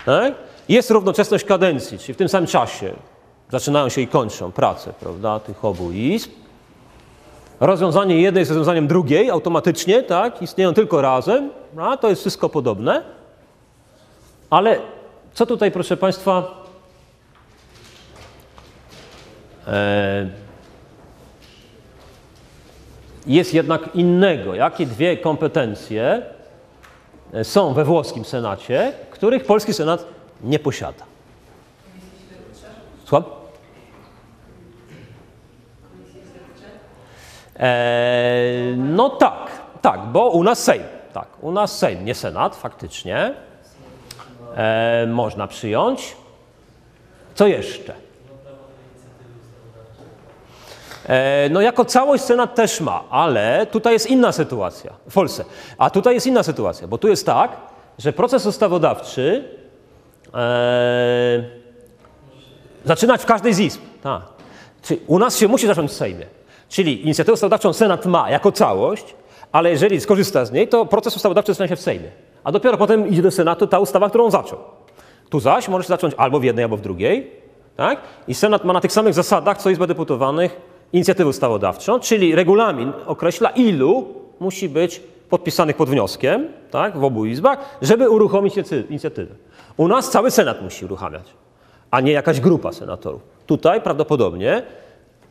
Tak? 0.07 0.35
Jest 0.69 0.91
równoczesność 0.91 1.45
kadencji, 1.45 1.99
czyli 1.99 2.15
w 2.15 2.17
tym 2.17 2.29
samym 2.29 2.47
czasie 2.47 2.93
zaczynają 3.51 3.89
się 3.89 4.01
i 4.01 4.09
kończą 4.09 4.53
prace 4.53 4.93
prawda, 4.93 5.41
tych 5.41 5.65
obu 5.65 5.91
izb. 5.93 6.31
Rozwiązanie 7.61 8.21
jednej 8.21 8.41
jest 8.41 8.51
rozwiązaniem 8.51 8.87
drugiej 8.87 9.31
automatycznie, 9.31 10.03
tak? 10.03 10.43
istnieją 10.43 10.75
tylko 10.75 11.03
razem, 11.03 11.51
a 11.77 11.97
to 11.97 12.09
jest 12.09 12.21
wszystko 12.21 12.49
podobne. 12.49 13.03
Ale 14.51 14.79
co 15.35 15.47
tutaj, 15.47 15.71
proszę 15.71 15.97
Państwa, 15.97 16.65
e, 19.67 20.31
jest 23.27 23.55
jednak 23.55 23.95
innego? 23.95 24.55
Jakie 24.55 24.87
dwie 24.87 25.17
kompetencje 25.17 26.23
e, 27.33 27.45
są 27.45 27.75
we 27.75 27.85
włoskim 27.85 28.25
Senacie, 28.25 28.93
których 29.11 29.45
polski 29.45 29.75
Senat 29.75 30.07
nie 30.45 30.59
posiada? 30.59 31.16
Słucham? 33.07 33.25
E, 37.57 38.75
no 38.77 39.11
tak, 39.11 39.51
tak, 39.83 40.01
bo 40.01 40.29
u 40.29 40.43
nas 40.43 40.65
Sejm, 40.65 40.83
tak, 41.13 41.29
u 41.41 41.53
nas 41.53 41.79
Sejm, 41.79 42.05
nie 42.05 42.15
Senat, 42.15 42.57
faktycznie 42.57 43.35
e, 44.57 45.07
można 45.07 45.47
przyjąć. 45.47 46.17
Co 47.35 47.47
jeszcze? 47.47 47.95
E, 51.09 51.49
no 51.51 51.61
jako 51.61 51.85
całość 51.85 52.25
Senat 52.25 52.55
też 52.55 52.81
ma, 52.81 53.05
ale 53.11 53.67
tutaj 53.67 53.93
jest 53.93 54.07
inna 54.07 54.33
sytuacja 54.33 54.93
w 55.11 55.15
Polsce. 55.15 55.45
A 55.79 55.91
tutaj 55.91 56.15
jest 56.15 56.27
inna 56.27 56.43
sytuacja, 56.43 56.89
bo 56.89 56.99
tu 56.99 57.09
jest 57.09 57.27
tak, 57.27 57.57
że 57.99 58.13
proces 58.13 58.47
ustawodawczy 58.47 59.49
e, 60.35 61.56
zaczynać 62.87 63.23
w 63.23 63.27
każdej 63.27 63.55
z 63.55 63.59
izb. 63.61 63.81
Tak. 64.03 64.23
Czyli 64.83 65.01
u 65.07 65.19
nas 65.19 65.39
się 65.39 65.49
musi 65.49 65.67
zacząć 65.67 65.91
w 65.91 65.95
Sejmie. 65.95 66.27
Czyli 66.69 67.03
inicjatywę 67.05 67.33
ustawodawczą 67.33 67.73
Senat 67.73 68.07
ma 68.07 68.31
jako 68.31 68.53
całość, 68.53 69.15
ale 69.53 69.71
jeżeli 69.71 70.01
skorzysta 70.01 70.45
z 70.45 70.53
niej, 70.53 70.69
to 70.69 70.87
proces 70.87 71.17
ustawodawczy 71.17 71.53
zaczyna 71.53 71.69
się 71.69 71.77
w 71.77 71.81
Sejmie. 71.81 72.09
A 72.45 72.53
dopiero 72.53 72.77
potem 72.77 73.09
idzie 73.09 73.23
do 73.23 73.31
Senatu 73.31 73.67
ta 73.67 73.79
ustawa, 73.79 74.09
którą 74.09 74.31
zaczął. 74.31 74.59
Tu 75.31 75.41
zaś 75.41 75.69
może 75.69 75.85
się 75.85 75.89
zacząć 75.89 76.15
albo 76.17 76.41
w 76.41 76.45
jednej, 76.45 76.63
albo 76.63 76.77
w 76.77 76.81
drugiej. 76.81 77.31
Tak? 77.77 78.01
I 78.29 78.35
Senat 78.35 78.65
ma 78.65 78.73
na 78.73 78.81
tych 78.81 78.93
samych 78.93 79.15
zasadach, 79.15 79.59
co 79.59 79.71
Izba 79.71 79.87
Deputowanych, 79.87 80.61
inicjatywę 80.93 81.29
ustawodawczą, 81.29 82.01
czyli 82.01 82.35
regulamin 82.35 82.93
określa, 83.07 83.51
ilu 83.51 84.07
musi 84.41 84.69
być 84.69 85.01
podpisanych 85.31 85.77
pod 85.77 85.89
wnioskiem 85.89 86.49
tak, 86.71 86.99
w 86.99 87.05
obu 87.05 87.25
izbach, 87.27 87.59
żeby 87.83 88.11
uruchomić 88.11 88.55
inicjaty- 88.57 88.83
inicjatywę. 88.91 89.35
U 89.77 89.89
nas 89.89 90.11
cały 90.11 90.31
Senat 90.31 90.63
musi 90.63 90.85
uruchamiać, 90.85 91.23
a 91.97 92.01
nie 92.01 92.13
jakaś 92.13 92.41
grupa 92.41 92.73
senatorów. 92.73 93.23
Tutaj 93.47 93.81
prawdopodobnie 93.81 94.63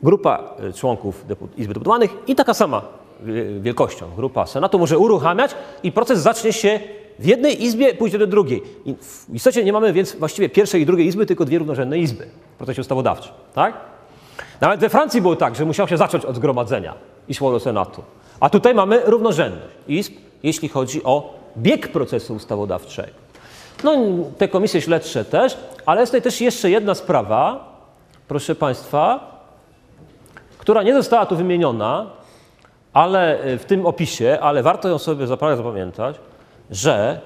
grupa 0.03 0.55
e, 0.59 0.73
członków 0.73 1.25
Izby 1.57 1.73
Deputowanych 1.73 2.11
i 2.27 2.35
taka 2.35 2.53
sama 2.53 2.81
e, 2.81 3.59
wielkością 3.59 4.05
grupa 4.15 4.45
Senatu 4.45 4.79
może 4.79 4.97
uruchamiać 4.97 5.55
i 5.83 5.91
proces 5.91 6.19
zacznie 6.19 6.53
się 6.53 6.79
w 7.19 7.25
jednej 7.25 7.63
izbie, 7.63 7.93
pójdzie 7.93 8.17
do 8.17 8.27
drugiej. 8.27 8.63
I 8.85 8.95
w 9.01 9.35
istocie 9.35 9.63
nie 9.63 9.73
mamy 9.73 9.93
więc 9.93 10.15
właściwie 10.15 10.49
pierwszej 10.49 10.81
i 10.81 10.85
drugiej 10.85 11.07
izby, 11.07 11.25
tylko 11.25 11.45
dwie 11.45 11.57
równorzędne 11.57 11.97
izby 11.97 12.27
w 12.55 12.57
procesie 12.57 12.81
ustawodawczym. 12.81 13.31
Tak? 13.53 13.73
Nawet 14.61 14.79
we 14.79 14.89
Francji 14.89 15.21
było 15.21 15.35
tak, 15.35 15.55
że 15.55 15.65
musiał 15.65 15.87
się 15.87 15.97
zacząć 15.97 16.25
od 16.25 16.35
zgromadzenia 16.35 16.93
i 17.27 17.33
szło 17.33 17.51
do 17.51 17.59
Senatu. 17.59 18.03
A 18.39 18.49
tutaj 18.49 18.75
mamy 18.75 19.01
równorzędność 19.05 19.75
izb, 19.87 20.13
jeśli 20.43 20.69
chodzi 20.69 21.03
o 21.03 21.39
bieg 21.57 21.91
procesu 21.91 22.33
ustawodawczego. 22.33 23.24
No, 23.83 23.97
te 24.37 24.47
komisje 24.47 24.81
śledcze 24.81 25.25
też, 25.25 25.57
ale 25.85 26.01
jest 26.01 26.11
tutaj 26.11 26.21
też 26.21 26.41
jeszcze 26.41 26.69
jedna 26.69 26.95
sprawa, 26.95 27.75
proszę 28.27 28.55
Państwa, 28.55 29.35
która 30.57 30.83
nie 30.83 30.93
została 30.93 31.25
tu 31.25 31.35
wymieniona, 31.35 32.05
ale 32.93 33.39
e, 33.39 33.57
w 33.57 33.65
tym 33.65 33.85
opisie, 33.85 34.37
ale 34.41 34.63
warto 34.63 34.89
ją 34.89 34.97
sobie 34.97 35.25
naprawdę 35.25 35.57
zapamiętać, 35.57 36.15
że 36.71 37.19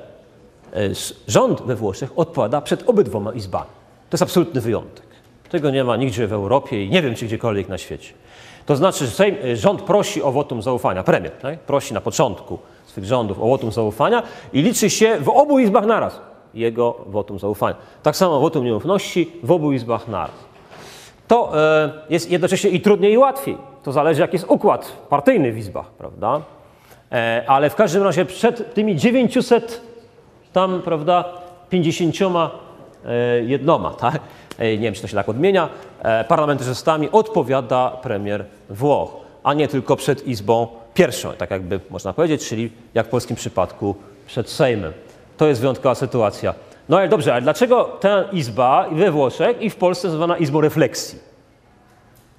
e, 0.74 0.80
rząd 1.28 1.62
we 1.62 1.76
Włoszech 1.76 2.12
odpowiada 2.16 2.62
przed 2.62 2.90
obydwoma 2.90 3.34
izbami. 3.34 3.70
To 4.10 4.16
jest 4.16 4.24
absolutny 4.24 4.62
wyjątek. 4.62 5.06
Tego 5.50 5.72
nie 5.72 5.84
ma 5.84 5.98
nigdzie 5.98 6.28
w 6.28 6.34
Europie 6.34 6.84
i 6.84 6.90
nie 6.90 7.02
wiem, 7.02 7.16
czy 7.16 7.26
gdziekolwiek 7.26 7.70
na 7.70 7.78
świecie. 7.78 8.14
To 8.66 8.76
znaczy, 8.76 9.06
że 9.06 9.12
Sejm, 9.12 9.36
e, 9.44 9.56
rząd 9.56 9.82
prosi 9.82 10.24
o 10.24 10.32
wotum 10.32 10.62
zaufania, 10.62 11.04
premier 11.04 11.32
tak? 11.32 11.60
prosi 11.60 11.94
na 11.94 12.02
początku 12.02 12.60
swych 12.86 13.06
rządów 13.06 13.40
o 13.40 13.48
wotum 13.48 13.72
zaufania 13.72 14.24
i 14.54 14.62
liczy 14.62 14.90
się 14.90 15.18
w 15.20 15.30
obu 15.30 15.60
izbach 15.60 15.86
naraz 15.86 16.20
jego 16.54 16.96
wotum 17.06 17.40
zaufania. 17.40 17.76
Tak 18.04 18.16
samo 18.16 18.40
wotum 18.40 18.66
nieufności 18.66 19.32
w 19.44 19.52
obu 19.52 19.72
izbach 19.72 20.08
naraz 20.08 20.50
to 21.30 21.52
e, 21.60 21.92
jest 22.10 22.32
jednocześnie 22.32 22.70
i 22.70 22.82
trudniej 22.82 23.14
i 23.14 23.18
łatwiej. 23.18 23.58
To 23.84 23.92
zależy, 23.92 24.22
jaki 24.22 24.36
jest 24.36 24.46
układ 24.48 24.92
partyjny 25.10 25.52
w 25.52 25.58
izbach, 25.58 25.86
prawda? 25.86 26.42
E, 27.12 27.44
ale 27.48 27.70
w 27.70 27.76
każdym 27.76 28.04
razie 28.04 28.26
przed 28.26 28.74
tymi 28.74 28.96
900 28.96 29.82
tam, 30.54 30.82
prawda, 30.82 31.26
50 31.70 32.16
e, 32.22 32.40
jednoma, 33.44 33.90
tak? 33.90 34.20
Nie 34.60 34.78
wiem, 34.78 34.94
czy 34.94 35.02
to 35.02 35.08
się 35.08 35.16
tak 35.16 35.30
odmienia, 35.30 35.70
parlamentarzystami 36.28 37.10
odpowiada 37.12 37.90
premier 37.90 38.46
Włoch, 38.70 39.10
a 39.44 39.54
nie 39.54 39.68
tylko 39.68 39.96
przed 39.96 40.28
Izbą 40.28 40.68
pierwszą, 40.94 41.34
tak 41.34 41.52
jakby 41.52 41.80
można 41.90 42.14
powiedzieć, 42.14 42.48
czyli 42.48 42.72
jak 42.94 43.08
w 43.08 43.10
polskim 43.10 43.36
przypadku 43.36 43.96
przed 44.28 44.50
Sejmem. 44.50 44.94
To 45.40 45.48
jest 45.48 45.62
wyjątkowa 45.62 45.96
sytuacja. 45.96 46.54
No 46.90 46.98
ale 46.98 47.10
dobrze, 47.10 47.34
ale 47.34 47.42
dlaczego 47.42 47.84
ta 47.84 48.24
izba 48.24 48.90
we 48.92 49.12
Włoszech 49.12 49.62
i 49.62 49.70
w 49.70 49.76
Polsce 49.76 50.08
jest 50.08 50.16
zwana 50.18 50.38
izbą 50.38 50.62
refleksji? 50.62 51.20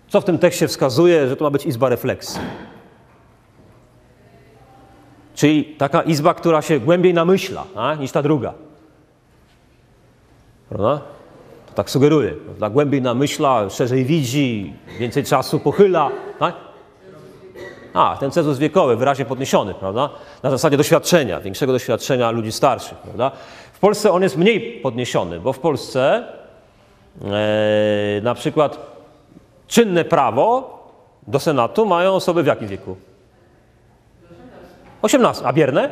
Co 0.09 0.21
w 0.21 0.25
tym 0.25 0.39
tekście 0.39 0.69
wskazuje, 0.69 1.29
że 1.29 1.37
to 1.37 1.45
ma 1.45 1.51
być 1.51 1.67
izba 1.67 1.89
refleksji? 1.89 2.41
Czyli 5.35 5.65
taka 5.65 6.03
izba, 6.03 6.35
która 6.35 6.63
się 6.63 6.81
głębiej 6.81 7.15
namyśla 7.15 7.65
a, 7.77 7.95
niż 7.95 8.13
ta 8.13 8.23
druga. 8.23 8.55
Prawda? 10.69 11.01
To 11.67 11.73
tak 11.75 11.91
sugeruje. 11.91 12.31
Prawda? 12.31 12.71
Głębiej 12.71 13.03
namyśla, 13.03 13.71
szerzej 13.71 14.05
widzi, 14.05 14.73
więcej 14.99 15.25
czasu 15.25 15.61
pochyla. 15.61 16.11
Tak? 16.39 16.55
A, 17.95 18.17
ten 18.21 18.31
cenzus 18.31 18.59
wiekowy 18.59 18.97
wyraźnie 18.97 19.25
podniesiony, 19.25 19.75
prawda? 19.75 20.11
Na 20.43 20.51
zasadzie 20.51 20.77
doświadczenia, 20.77 21.41
większego 21.41 21.73
doświadczenia 21.73 22.31
ludzi 22.31 22.53
starszych, 22.53 22.99
prawda? 22.99 23.31
W 23.73 23.79
Polsce 23.79 24.13
on 24.13 24.23
jest 24.23 24.37
mniej 24.37 24.81
podniesiony, 24.83 25.41
bo 25.41 25.53
w 25.53 25.59
Polsce 25.59 26.25
e, 27.25 28.21
na 28.23 28.35
przykład 28.35 28.79
czynne 29.69 30.05
prawo 30.05 30.81
do 31.27 31.41
Senatu 31.41 31.87
mają 31.87 32.13
osoby 32.13 32.43
w 32.43 32.47
jakim 32.47 32.69
wieku? 32.69 32.97
18, 35.03 35.47
a 35.47 35.53
bierne? 35.53 35.91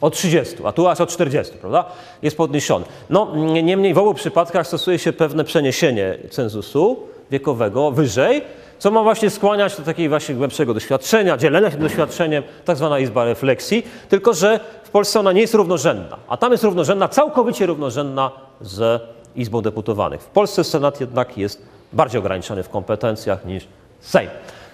Od 0.00 0.14
30, 0.14 0.56
a 0.64 0.72
tu 0.72 0.88
aż 0.88 1.00
od 1.00 1.08
40, 1.08 1.58
prawda? 1.58 1.84
Jest 2.22 2.36
podniesiony. 2.36 2.84
No, 3.10 3.36
niemniej 3.62 3.94
w 3.94 3.98
obu 3.98 4.14
przypadkach 4.14 4.66
stosuje 4.66 4.98
się 4.98 5.12
pewne 5.12 5.44
przeniesienie 5.44 6.18
cenzusu 6.30 6.96
wiekowego 7.30 7.90
wyżej, 7.90 8.42
co 8.78 8.90
ma 8.90 9.02
właśnie 9.02 9.30
skłaniać 9.30 9.76
do 9.76 9.82
takiego 9.82 10.10
właśnie 10.10 10.34
głębszego 10.34 10.74
doświadczenia, 10.74 11.36
dzielenia 11.36 11.70
się 11.70 11.76
doświadczeniem, 11.76 12.42
tak 12.64 12.76
zwana 12.76 12.98
izba 12.98 13.24
refleksji, 13.24 13.86
tylko 14.08 14.34
że 14.34 14.60
w 14.84 14.90
Polsce 14.90 15.20
ona 15.20 15.32
nie 15.32 15.40
jest 15.40 15.54
równorzędna, 15.54 16.16
a 16.28 16.36
tam 16.36 16.52
jest 16.52 16.64
równorzędna, 16.64 17.08
całkowicie 17.08 17.66
równorzędna 17.66 18.30
z 18.60 19.02
Izbą 19.36 19.62
Deputowanych. 19.62 20.20
W 20.20 20.26
Polsce 20.26 20.64
Senat 20.64 21.00
jednak 21.00 21.38
jest 21.38 21.62
bardziej 21.92 22.18
ograniczony 22.18 22.62
w 22.62 22.68
kompetencjach 22.68 23.44
niż 23.44 23.66
Sejm. 24.00 24.30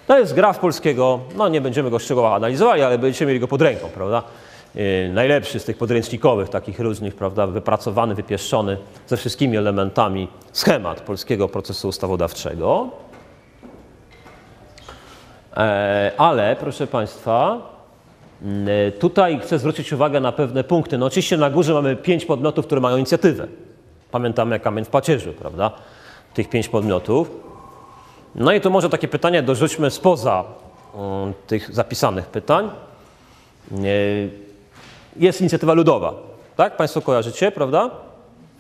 To 0.07 0.18
jest 0.18 0.34
graf 0.34 0.59
polskiego, 0.59 1.20
no 1.36 1.48
nie 1.48 1.61
będziemy 1.61 1.90
go 1.90 1.98
szczegółowo 1.98 2.34
analizowali, 2.34 2.82
ale 2.82 2.98
będziecie 2.98 3.26
mieli 3.26 3.40
go 3.40 3.48
pod 3.48 3.62
ręką, 3.62 3.88
prawda? 3.94 4.22
Yy, 4.74 5.11
najlepszy 5.12 5.61
z 5.61 5.64
tych 5.64 5.78
podręcznikowych, 5.78 6.48
takich 6.48 6.80
różnych, 6.80 7.14
prawda, 7.14 7.46
wypracowany, 7.46 8.14
wypieszczony 8.14 8.76
ze 9.07 9.16
wszystkimi 9.16 9.57
elementami 9.57 10.28
schemat 10.52 11.00
polskiego 11.00 11.48
procesu 11.48 11.88
ustawodawczego. 11.88 12.88
E, 15.57 16.12
ale, 16.16 16.57
proszę 16.57 16.86
Państwa, 16.86 17.59
mm, 18.42 18.68
tutaj 19.00 19.40
chcę 19.40 19.59
zwrócić 19.59 19.92
uwagę 19.92 20.20
na 20.20 20.32
pewne 20.32 20.64
punkty. 20.64 20.98
No 20.98 21.07
oczywiście 21.07 21.36
na 21.36 21.50
górze 21.50 21.74
mamy 21.74 21.96
pięć 21.96 22.24
podmiotów, 22.24 22.66
które 22.66 22.80
mają 22.80 22.96
inicjatywę. 22.96 23.46
Pamiętamy 24.11 24.57
jak 24.57 24.62
kamień 24.62 24.84
w 24.84 24.88
pacierzu, 24.88 25.32
prawda? 25.32 25.70
Tych 26.34 26.48
pięć 26.48 26.68
podmiotów. 26.68 27.30
No 28.34 28.52
i 28.52 28.61
tu 28.61 28.70
może 28.70 28.90
takie 28.90 29.09
pytanie 29.09 29.42
dorzućmy 29.42 29.90
spoza 29.90 30.44
mm, 30.94 31.32
tych 31.46 31.74
zapisanych 31.74 32.26
pytań. 32.26 32.70
E, 33.72 33.78
Jest 35.16 35.40
inicjatywa 35.40 35.72
ludowa, 35.72 36.14
tak? 36.57 36.76
Państwo 36.76 37.00
kojarzycie, 37.00 37.52
prawda? 37.52 37.90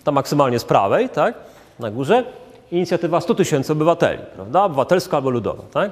Ta 0.04 0.12
maksymalnie 0.12 0.58
z 0.58 0.64
prawej, 0.64 1.08
tak? 1.08 1.34
Na 1.78 1.90
górze. 1.90 2.24
Inicjatywa 2.72 3.20
100 3.20 3.34
tysięcy 3.34 3.72
obywateli, 3.72 4.18
prawda? 4.34 4.64
Obywatelska 4.64 5.16
albo 5.16 5.30
ludowa, 5.30 5.62
tak? 5.72 5.90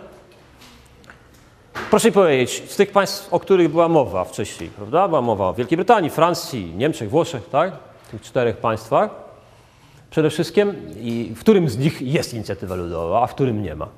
Proszę 1.90 2.08
mi 2.08 2.12
powiedzieć, 2.12 2.70
z 2.70 2.76
tych 2.76 2.90
państw, 2.90 3.34
o 3.34 3.40
których 3.40 3.68
była 3.68 3.88
mowa 3.88 4.24
wcześniej, 4.24 4.70
prawda? 4.70 5.08
Była 5.08 5.20
mowa 5.22 5.48
o 5.48 5.54
Wielkiej 5.54 5.76
Brytanii, 5.76 6.10
Francji, 6.10 6.74
Niemczech, 6.76 7.10
Włoszech, 7.10 7.48
tak? 7.48 7.72
W 8.02 8.10
tych 8.10 8.22
czterech 8.22 8.56
państwach. 8.56 9.10
Przede 10.10 10.30
wszystkim, 10.30 10.74
i 11.00 11.32
w 11.36 11.40
którym 11.40 11.68
z 11.68 11.78
nich 11.78 12.02
jest 12.02 12.34
inicjatywa 12.34 12.74
ludowa, 12.74 13.22
a 13.22 13.26
w 13.26 13.34
którym 13.34 13.62
nie 13.62 13.74
ma? 13.74 13.88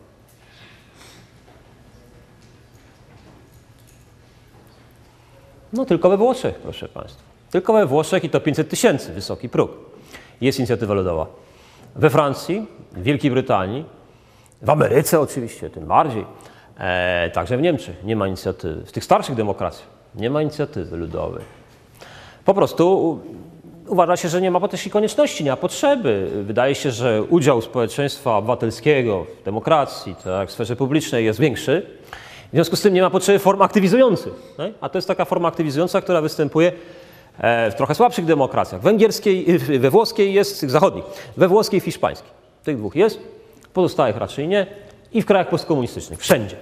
No 5.73 5.85
tylko 5.85 6.11
we 6.11 6.17
Włoszech, 6.17 6.55
proszę 6.55 6.89
Państwa. 6.89 7.23
Tylko 7.51 7.73
we 7.73 7.87
Włoszech 7.87 8.25
i 8.25 8.31
to 8.31 8.41
500 8.41 8.69
tysięcy, 8.69 9.13
wysoki 9.13 9.49
próg. 9.49 9.71
Jest 10.41 10.59
inicjatywa 10.59 10.95
ludowa. 10.95 11.27
We 11.97 12.11
Francji, 12.11 12.67
w 12.93 13.03
Wielkiej 13.03 13.31
Brytanii, 13.31 13.85
w 14.63 14.71
Ameryce 14.71 15.21
oczywiście, 15.21 15.71
tym 15.71 15.87
bardziej. 15.87 16.25
E, 16.79 17.31
także 17.31 17.57
w 17.57 17.63
Niemczech 17.63 18.05
nie 18.05 18.17
ma 18.17 18.27
inicjatywy. 18.27 18.87
W 18.87 18.93
tych 18.93 19.05
starszych 19.05 19.35
demokracjach 19.35 19.89
nie 20.15 20.31
ma 20.31 20.43
inicjatywy 20.43 20.97
ludowej. 20.97 21.45
Po 22.45 22.55
prostu 22.55 23.21
uważa 23.89 24.17
się, 24.17 24.29
że 24.29 24.41
nie 24.41 24.51
ma 24.51 24.69
też 24.69 24.87
i 24.87 24.91
konieczności, 24.91 25.45
nie 25.45 25.51
ma 25.51 25.57
potrzeby. 25.57 26.31
Wydaje 26.47 26.75
się, 26.75 26.91
że 26.91 27.23
udział 27.23 27.63
społeczeństwa 27.63 28.37
obywatelskiego 28.37 29.27
w 29.41 29.45
demokracji, 29.45 30.15
tak, 30.25 30.49
w 30.49 30.53
sferze 30.53 30.77
publicznej 30.77 31.25
jest 31.25 31.41
większy. 31.41 31.87
W 32.49 32.55
związku 32.55 32.77
z 32.77 32.81
tym 32.81 32.95
nie 32.95 33.03
ma 33.03 33.11
potrzeby 33.11 33.39
form 33.39 33.63
aktywizujących. 33.63 34.33
Nie? 34.59 34.73
A 34.81 34.89
to 34.89 34.99
jest 34.99 35.09
taka 35.09 35.25
forma 35.25 35.49
aktywizująca, 35.49 36.01
która 36.01 36.21
występuje 36.21 36.73
e, 37.39 37.71
w 37.71 37.75
trochę 37.75 37.95
słabszych 37.95 38.25
demokracjach. 38.25 38.81
Węgierskiej, 38.81 39.59
we 39.59 39.91
włoskiej 39.91 40.33
jest, 40.33 40.61
tych 40.61 40.71
zachodnich, 40.71 41.05
we 41.37 41.49
włoskiej 41.49 41.79
i 41.79 41.81
hiszpańskiej. 41.81 42.31
Tych 42.65 42.77
dwóch 42.77 42.95
jest, 42.95 43.21
pozostałych 43.73 44.17
raczej 44.17 44.49
nie. 44.49 44.67
I 45.15 45.23
w 45.23 45.27
krajach 45.27 45.49
postkomunistycznych, 45.49 46.19
wszędzie. 46.19 46.57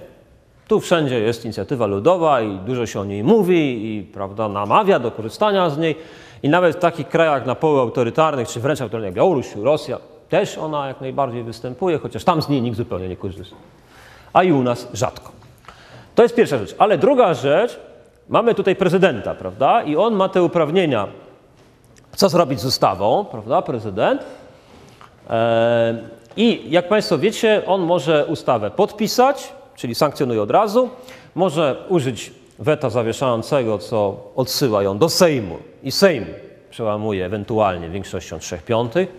Tu 0.67 0.79
wszędzie 0.79 1.19
jest 1.19 1.45
inicjatywa 1.45 1.85
ludowa 1.85 2.41
i 2.41 2.57
dużo 2.57 2.85
się 2.85 2.99
o 2.99 3.05
niej 3.05 3.23
mówi 3.23 3.95
i 3.97 4.03
prawda, 4.03 4.49
namawia 4.49 4.99
do 4.99 5.11
korzystania 5.11 5.69
z 5.69 5.77
niej. 5.77 5.95
I 6.43 6.49
nawet 6.49 6.75
w 6.75 6.79
takich 6.79 7.07
krajach 7.07 7.45
na 7.45 7.55
poły 7.55 7.79
autorytarnych, 7.79 8.47
czy 8.47 8.59
wręcz 8.59 8.81
autorytarnych 8.81 9.05
jak 9.05 9.15
Białoruś, 9.15 9.55
Rosja, 9.55 9.97
też 10.29 10.57
ona 10.57 10.87
jak 10.87 11.01
najbardziej 11.01 11.43
występuje, 11.43 11.97
chociaż 11.97 12.23
tam 12.23 12.41
z 12.41 12.49
niej 12.49 12.61
nikt 12.61 12.77
zupełnie 12.77 13.09
nie 13.09 13.15
korzysta. 13.15 13.55
A 14.33 14.43
i 14.43 14.51
u 14.51 14.63
nas 14.63 14.87
rzadko. 14.93 15.31
To 16.15 16.23
jest 16.23 16.35
pierwsza 16.35 16.57
rzecz. 16.57 16.75
Ale 16.77 16.97
druga 16.97 17.33
rzecz, 17.33 17.79
mamy 18.29 18.55
tutaj 18.55 18.75
prezydenta, 18.75 19.35
prawda? 19.35 19.83
I 19.83 19.95
on 19.95 20.13
ma 20.13 20.29
te 20.29 20.43
uprawnienia, 20.43 21.07
co 22.15 22.29
zrobić 22.29 22.59
z 22.59 22.65
ustawą, 22.65 23.25
prawda? 23.25 23.61
Prezydent. 23.61 24.21
E, 25.29 26.22
I 26.37 26.65
jak 26.69 26.87
Państwo 26.87 27.17
wiecie, 27.17 27.61
on 27.65 27.81
może 27.81 28.25
ustawę 28.25 28.71
podpisać, 28.71 29.53
czyli 29.75 29.95
sankcjonuje 29.95 30.41
od 30.41 30.51
razu, 30.51 30.89
może 31.35 31.85
użyć 31.89 32.31
weta 32.59 32.89
zawieszającego, 32.89 33.77
co 33.77 34.17
odsyła 34.35 34.83
ją 34.83 34.97
do 34.97 35.09
Sejmu 35.09 35.57
i 35.83 35.91
Sejm 35.91 36.25
przełamuje 36.69 37.25
ewentualnie 37.25 37.89
większością 37.89 38.39
3 38.39 38.57
piątych 38.57 39.09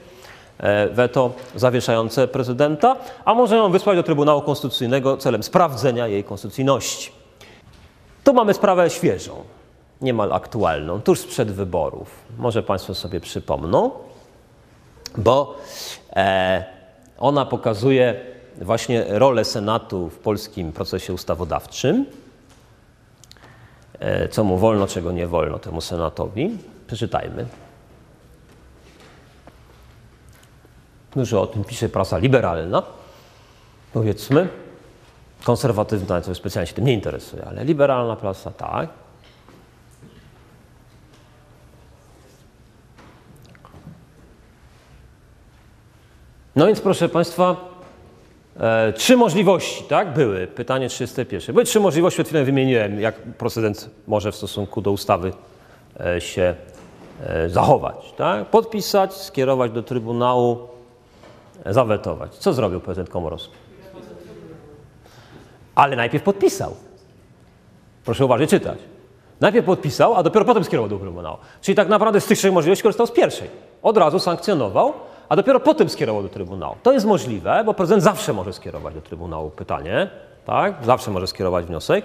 e, 0.58 0.88
weto 0.88 1.32
zawieszające 1.54 2.28
prezydenta, 2.28 2.96
a 3.24 3.34
może 3.34 3.56
ją 3.56 3.70
wysłać 3.70 3.96
do 3.96 4.02
Trybunału 4.02 4.42
Konstytucyjnego 4.42 5.16
celem 5.16 5.42
sprawdzenia 5.42 6.08
jej 6.08 6.24
konstytucyjności. 6.24 7.10
Tu 8.24 8.32
mamy 8.34 8.54
sprawę 8.54 8.90
świeżą, 8.90 9.32
niemal 10.00 10.32
aktualną, 10.32 11.00
tuż 11.00 11.18
sprzed 11.20 11.50
wyborów. 11.50 12.10
Może 12.38 12.62
Państwo 12.62 12.94
sobie 12.94 13.20
przypomną 13.20 13.90
bo 15.18 15.54
e, 16.16 16.64
ona 17.18 17.46
pokazuje 17.46 18.20
właśnie 18.60 19.04
rolę 19.08 19.44
Senatu 19.44 20.08
w 20.08 20.18
polskim 20.18 20.72
procesie 20.72 21.12
ustawodawczym. 21.12 22.06
E, 23.98 24.28
co 24.28 24.44
mu 24.44 24.58
wolno, 24.58 24.86
czego 24.86 25.12
nie 25.12 25.26
wolno 25.26 25.58
temu 25.58 25.80
Senatowi. 25.80 26.58
Przeczytajmy. 26.86 27.46
Dużo 31.14 31.42
o 31.42 31.46
tym 31.46 31.64
pisze 31.64 31.88
prasa 31.88 32.18
liberalna, 32.18 32.82
powiedzmy. 33.92 34.48
Konserwatywna, 35.44 36.20
co 36.20 36.34
specjalnie 36.34 36.66
się 36.66 36.74
tym 36.74 36.84
nie 36.84 36.92
interesuje, 36.92 37.44
ale 37.44 37.64
liberalna 37.64 38.16
prasa, 38.16 38.50
tak. 38.50 39.03
No 46.56 46.66
więc 46.66 46.80
proszę 46.80 47.08
Państwa, 47.08 47.56
e, 48.60 48.92
trzy 48.92 49.16
możliwości, 49.16 49.84
tak, 49.84 50.12
były. 50.12 50.46
Pytanie 50.46 50.88
31. 50.88 51.54
Były 51.54 51.64
trzy 51.64 51.80
możliwości, 51.80 52.16
przed 52.16 52.26
chwilą 52.26 52.44
wymieniłem, 52.44 53.00
jak 53.00 53.14
prezydent 53.14 53.90
może 54.06 54.32
w 54.32 54.36
stosunku 54.36 54.80
do 54.80 54.92
ustawy 54.92 55.32
e, 56.00 56.20
się 56.20 56.54
e, 57.26 57.48
zachować, 57.48 58.14
tak. 58.16 58.46
Podpisać, 58.46 59.14
skierować 59.14 59.72
do 59.72 59.82
Trybunału, 59.82 60.58
e, 61.64 61.74
zawetować. 61.74 62.34
Co 62.34 62.52
zrobił 62.52 62.80
prezydent 62.80 63.10
Komorowski? 63.10 63.54
Ale 65.74 65.96
najpierw 65.96 66.24
podpisał. 66.24 66.74
Proszę 68.04 68.24
uważnie 68.24 68.46
czytać. 68.46 68.78
Najpierw 69.40 69.66
podpisał, 69.66 70.14
a 70.14 70.22
dopiero 70.22 70.44
potem 70.44 70.64
skierował 70.64 70.90
do 70.90 70.98
Trybunału. 70.98 71.36
Czyli 71.60 71.76
tak 71.76 71.88
naprawdę 71.88 72.20
z 72.20 72.26
tych 72.26 72.38
trzech 72.38 72.52
możliwości 72.52 72.82
korzystał 72.82 73.06
z 73.06 73.10
pierwszej. 73.10 73.50
Od 73.82 73.96
razu 73.96 74.18
sankcjonował, 74.18 74.92
a 75.34 75.36
dopiero 75.36 75.60
potem 75.60 75.88
skierował 75.88 76.22
do 76.22 76.28
Trybunału. 76.28 76.76
To 76.82 76.92
jest 76.92 77.06
możliwe, 77.06 77.62
bo 77.66 77.74
prezydent 77.74 78.02
zawsze 78.02 78.32
może 78.32 78.52
skierować 78.52 78.94
do 78.94 79.00
Trybunału 79.00 79.50
pytanie, 79.50 80.10
tak? 80.46 80.74
Zawsze 80.84 81.10
może 81.10 81.26
skierować 81.26 81.66
wniosek. 81.66 82.04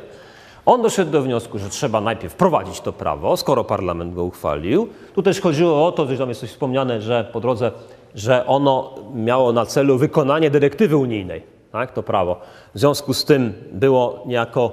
On 0.65 0.81
doszedł 0.81 1.11
do 1.11 1.21
wniosku, 1.21 1.59
że 1.59 1.69
trzeba 1.69 2.01
najpierw 2.01 2.33
wprowadzić 2.33 2.81
to 2.81 2.93
prawo, 2.93 3.37
skoro 3.37 3.63
parlament 3.63 4.13
go 4.13 4.23
uchwalił. 4.23 4.87
Tu 5.15 5.23
też 5.23 5.41
chodziło 5.41 5.87
o 5.87 5.91
to, 5.91 6.07
że 6.07 6.17
tam 6.17 6.29
jest 6.29 6.41
coś 6.41 6.49
wspomniane, 6.49 7.01
że 7.01 7.29
po 7.33 7.39
drodze, 7.39 7.71
że 8.15 8.45
ono 8.45 8.95
miało 9.13 9.53
na 9.53 9.65
celu 9.65 9.97
wykonanie 9.97 10.49
dyrektywy 10.49 10.97
unijnej, 10.97 11.43
tak? 11.71 11.91
To 11.91 12.03
prawo. 12.03 12.41
W 12.75 12.79
związku 12.79 13.13
z 13.13 13.25
tym 13.25 13.53
było 13.71 14.23
niejako 14.25 14.71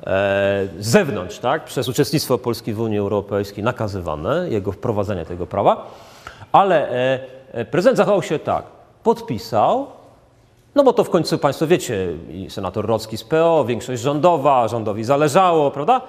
e, 0.00 0.06
z 0.78 0.86
zewnątrz, 0.86 1.38
tak, 1.38 1.64
przez 1.64 1.88
uczestnictwo 1.88 2.38
Polski 2.38 2.72
w 2.72 2.80
Unii 2.80 2.98
Europejskiej 2.98 3.64
nakazywane, 3.64 4.50
jego 4.50 4.72
wprowadzenie 4.72 5.24
tego 5.24 5.46
prawa, 5.46 5.86
ale 6.52 6.90
e, 6.90 7.43
prezydent 7.70 7.96
zachował 7.96 8.22
się 8.22 8.38
tak, 8.38 8.64
podpisał, 9.02 9.86
no 10.74 10.84
bo 10.84 10.92
to 10.92 11.04
w 11.04 11.10
końcu 11.10 11.38
Państwo 11.38 11.66
wiecie, 11.66 12.08
i 12.30 12.50
senator 12.50 12.86
Rocki 12.86 13.16
z 13.16 13.24
PO, 13.24 13.64
większość 13.64 14.02
rządowa, 14.02 14.68
rządowi 14.68 15.04
zależało, 15.04 15.70
prawda? 15.70 16.00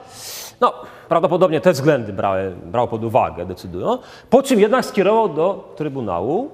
No, 0.61 0.73
prawdopodobnie 1.09 1.61
te 1.61 1.71
względy 1.71 2.13
brały, 2.13 2.55
brał 2.65 2.87
pod 2.87 3.03
uwagę, 3.03 3.45
decydują, 3.45 3.97
po 4.29 4.43
czym 4.43 4.59
jednak 4.59 4.85
skierował 4.85 5.29
do 5.29 5.73
Trybunału, 5.75 6.49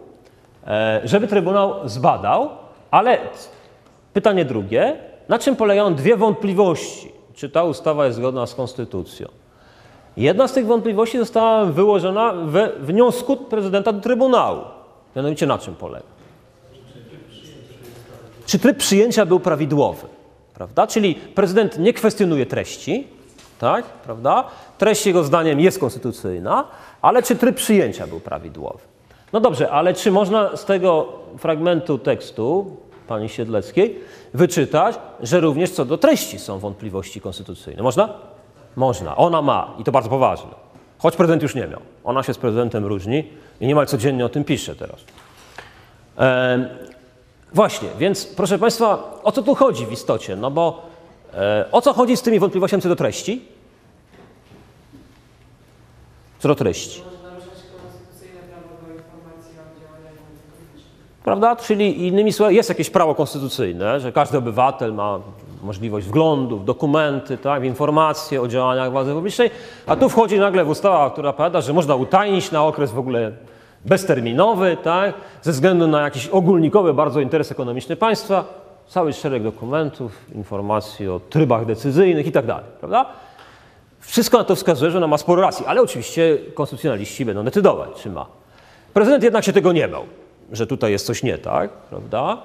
e, 0.67 1.01
żeby 1.03 1.27
Trybunał 1.27 1.89
zbadał, 1.89 2.49
ale 2.91 3.17
Pytanie 4.13 4.45
drugie. 4.45 4.97
Na 5.29 5.39
czym 5.39 5.55
polegają 5.55 5.95
dwie 5.95 6.17
wątpliwości? 6.17 7.11
Czy 7.33 7.49
ta 7.49 7.63
ustawa 7.63 8.05
jest 8.05 8.17
zgodna 8.17 8.45
z 8.47 8.55
konstytucją? 8.55 9.27
Jedna 10.17 10.47
z 10.47 10.53
tych 10.53 10.65
wątpliwości 10.65 11.17
została 11.17 11.65
wyłożona 11.65 12.33
we 12.33 12.69
wniosku 12.79 13.37
prezydenta 13.37 13.93
do 13.93 14.01
Trybunału. 14.01 14.61
Mianowicie 15.15 15.47
na 15.47 15.57
czym 15.57 15.75
polega? 15.75 16.21
czy 18.51 18.59
tryb 18.59 18.77
przyjęcia 18.77 19.25
był 19.25 19.39
prawidłowy, 19.39 20.07
prawda? 20.53 20.87
Czyli 20.87 21.15
prezydent 21.15 21.79
nie 21.79 21.93
kwestionuje 21.93 22.45
treści, 22.45 23.07
tak, 23.59 23.85
prawda? 23.85 24.43
Treść 24.77 25.05
jego 25.05 25.23
zdaniem 25.23 25.59
jest 25.59 25.79
konstytucyjna, 25.79 26.67
ale 27.01 27.23
czy 27.23 27.35
tryb 27.35 27.55
przyjęcia 27.55 28.07
był 28.07 28.19
prawidłowy? 28.19 28.79
No 29.33 29.39
dobrze, 29.39 29.71
ale 29.71 29.93
czy 29.93 30.11
można 30.11 30.57
z 30.57 30.65
tego 30.65 31.07
fragmentu 31.37 31.97
tekstu 31.97 32.77
pani 33.07 33.29
Siedleckiej 33.29 33.99
wyczytać, 34.33 34.99
że 35.19 35.39
również 35.39 35.71
co 35.71 35.85
do 35.85 35.97
treści 35.97 36.39
są 36.39 36.59
wątpliwości 36.59 37.21
konstytucyjne? 37.21 37.83
Można? 37.83 38.09
Można. 38.75 39.15
Ona 39.15 39.41
ma 39.41 39.73
i 39.79 39.83
to 39.83 39.91
bardzo 39.91 40.09
poważne. 40.09 40.51
Choć 40.97 41.15
prezydent 41.15 41.43
już 41.43 41.55
nie 41.55 41.67
miał. 41.67 41.79
Ona 42.03 42.23
się 42.23 42.33
z 42.33 42.37
prezydentem 42.37 42.85
różni 42.85 43.23
i 43.61 43.67
niemal 43.67 43.87
codziennie 43.87 44.25
o 44.25 44.29
tym 44.29 44.43
pisze 44.43 44.75
teraz. 44.75 44.99
Em, 46.17 46.67
właśnie, 47.53 47.89
więc 47.99 48.25
proszę 48.25 48.59
Państwa, 48.59 49.19
o 49.23 49.31
co 49.31 49.41
tu 49.43 49.55
chodzi 49.55 49.85
w 49.85 49.91
istocie? 49.91 50.35
No 50.35 50.51
bo 50.51 50.85
e, 51.33 51.65
o 51.71 51.81
co 51.81 51.93
chodzi 51.93 52.17
z 52.17 52.21
tymi 52.21 52.39
wątpliwościami 52.39 52.83
co 52.83 52.89
do 52.89 52.95
treści? 52.95 53.45
Co 56.39 56.47
do 56.47 56.55
treści. 56.55 57.01
Prawda? 61.23 61.55
Czyli 61.55 62.07
innymi 62.07 62.33
słowy, 62.33 62.53
jest 62.53 62.69
jakieś 62.69 62.89
prawo 62.89 63.15
konstytucyjne, 63.15 63.99
że 63.99 64.11
każdy 64.11 64.37
obywatel 64.37 64.93
ma 64.93 65.19
możliwość 65.63 66.07
wglądu 66.07 66.57
w 66.57 66.65
dokumenty, 66.65 67.37
tak, 67.37 67.63
informacje 67.63 68.41
o 68.41 68.47
działaniach 68.47 68.91
władzy 68.91 69.13
publicznej, 69.13 69.49
a 69.87 69.95
tu 69.95 70.09
wchodzi 70.09 70.39
nagle 70.39 70.65
w 70.65 70.69
ustawa, 70.69 71.09
która 71.09 71.33
powiada, 71.33 71.61
że 71.61 71.73
można 71.73 71.95
utajnić 71.95 72.51
na 72.51 72.63
okres 72.63 72.91
w 72.91 72.99
ogóle 72.99 73.31
bezterminowy, 73.85 74.77
tak, 74.83 75.13
ze 75.41 75.51
względu 75.51 75.87
na 75.87 76.01
jakiś 76.01 76.27
ogólnikowy 76.27 76.93
bardzo 76.93 77.19
interes 77.19 77.51
ekonomiczny 77.51 77.95
państwa, 77.95 78.45
cały 78.87 79.13
szereg 79.13 79.43
dokumentów, 79.43 80.11
informacji 80.35 81.07
o 81.07 81.19
trybach 81.19 81.65
decyzyjnych 81.65 82.27
i 82.27 82.31
tak 82.31 82.45
dalej, 82.45 82.65
prawda? 82.79 83.05
Wszystko 83.99 84.37
na 84.37 84.43
to 84.43 84.55
wskazuje, 84.55 84.91
że 84.91 84.97
ona 84.97 85.07
ma 85.07 85.17
sporo 85.17 85.41
racji, 85.41 85.65
ale 85.65 85.81
oczywiście 85.81 86.37
konstytucjonaliści 86.53 87.25
będą 87.25 87.43
decydować, 87.43 87.89
czy 87.95 88.09
ma. 88.09 88.25
Prezydent 88.93 89.23
jednak 89.23 89.43
się 89.43 89.53
tego 89.53 89.71
nie 89.71 89.87
bał, 89.87 90.03
że 90.51 90.67
tutaj 90.67 90.91
jest 90.91 91.05
coś 91.05 91.23
nie 91.23 91.37
tak, 91.37 91.69
prawda? 91.69 92.37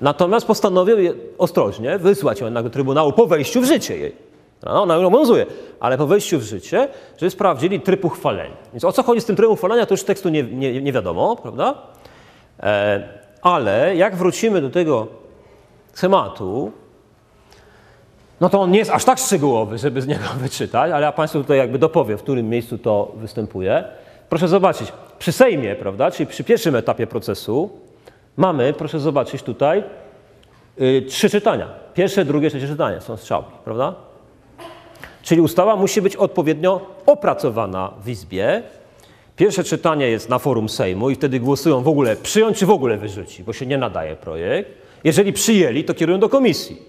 Natomiast 0.00 0.46
postanowił 0.46 0.98
je 0.98 1.12
ostrożnie 1.38 1.98
wysłać 1.98 2.40
ją 2.40 2.46
jednak 2.46 2.64
do 2.64 2.70
Trybunału 2.70 3.12
po 3.12 3.26
wejściu 3.26 3.60
w 3.60 3.64
życie 3.64 3.96
jej. 3.96 4.16
No, 4.62 4.82
ona 4.82 4.96
obowiązuje, 4.96 5.46
ale 5.80 5.98
po 5.98 6.06
wejściu 6.06 6.38
w 6.38 6.42
życie, 6.42 6.88
żeby 7.18 7.30
sprawdzili 7.30 7.80
tryb 7.80 8.04
uchwalenia. 8.04 8.56
Więc 8.72 8.84
o 8.84 8.92
co 8.92 9.02
chodzi 9.02 9.20
z 9.20 9.24
tym 9.24 9.36
trybem 9.36 9.52
uchwalenia, 9.52 9.86
to 9.86 9.94
już 9.94 10.04
tekstu 10.04 10.28
nie, 10.28 10.42
nie, 10.42 10.82
nie 10.82 10.92
wiadomo, 10.92 11.36
prawda? 11.36 11.74
E, 12.60 13.08
ale 13.42 13.96
jak 13.96 14.16
wrócimy 14.16 14.60
do 14.60 14.70
tego 14.70 15.06
schematu, 15.92 16.72
no 18.40 18.48
to 18.48 18.60
on 18.60 18.70
nie 18.70 18.78
jest 18.78 18.90
aż 18.90 19.04
tak 19.04 19.18
szczegółowy, 19.18 19.78
żeby 19.78 20.02
z 20.02 20.06
niego 20.06 20.24
wyczytać, 20.42 20.92
ale 20.92 21.06
ja 21.06 21.12
Państwu 21.12 21.40
tutaj 21.40 21.58
jakby 21.58 21.78
dopowiem, 21.78 22.18
w 22.18 22.22
którym 22.22 22.48
miejscu 22.48 22.78
to 22.78 23.12
występuje. 23.16 23.84
Proszę 24.28 24.48
zobaczyć, 24.48 24.92
przy 25.18 25.32
Sejmie, 25.32 25.74
prawda, 25.74 26.10
czyli 26.10 26.26
przy 26.26 26.44
pierwszym 26.44 26.76
etapie 26.76 27.06
procesu, 27.06 27.70
mamy, 28.36 28.72
proszę 28.72 29.00
zobaczyć 29.00 29.42
tutaj, 29.42 29.84
y, 30.80 31.02
trzy 31.08 31.30
czytania. 31.30 31.68
Pierwsze, 31.94 32.24
drugie, 32.24 32.50
trzecie 32.50 32.66
czytanie 32.66 33.00
są 33.00 33.16
strzałki, 33.16 33.52
prawda? 33.64 33.94
Czyli 35.22 35.40
ustawa 35.40 35.76
musi 35.76 36.02
być 36.02 36.16
odpowiednio 36.16 36.86
opracowana 37.06 37.92
w 38.04 38.08
Izbie. 38.08 38.62
Pierwsze 39.36 39.64
czytanie 39.64 40.08
jest 40.08 40.28
na 40.28 40.38
forum 40.38 40.68
Sejmu 40.68 41.10
i 41.10 41.14
wtedy 41.14 41.40
głosują 41.40 41.82
w 41.82 41.88
ogóle 41.88 42.16
przyjąć 42.16 42.58
czy 42.58 42.66
w 42.66 42.70
ogóle 42.70 42.96
wyrzucić, 42.96 43.42
bo 43.42 43.52
się 43.52 43.66
nie 43.66 43.78
nadaje 43.78 44.16
projekt. 44.16 44.70
Jeżeli 45.04 45.32
przyjęli, 45.32 45.84
to 45.84 45.94
kierują 45.94 46.18
do 46.18 46.28
komisji. 46.28 46.82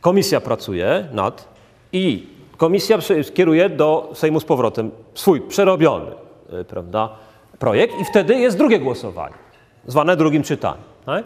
Komisja 0.00 0.40
pracuje 0.40 1.08
nad 1.12 1.48
i 1.92 2.26
komisja 2.56 2.98
skieruje 3.22 3.68
do 3.68 4.10
Sejmu 4.14 4.40
z 4.40 4.44
powrotem 4.44 4.90
swój 5.14 5.40
przerobiony 5.40 6.10
y, 6.60 6.64
prawda, 6.64 7.16
projekt 7.58 7.94
i 8.00 8.04
wtedy 8.04 8.34
jest 8.34 8.58
drugie 8.58 8.78
głosowanie, 8.78 9.34
zwane 9.86 10.16
drugim 10.16 10.42
czytaniem. 10.42 10.82
Tak? 11.06 11.24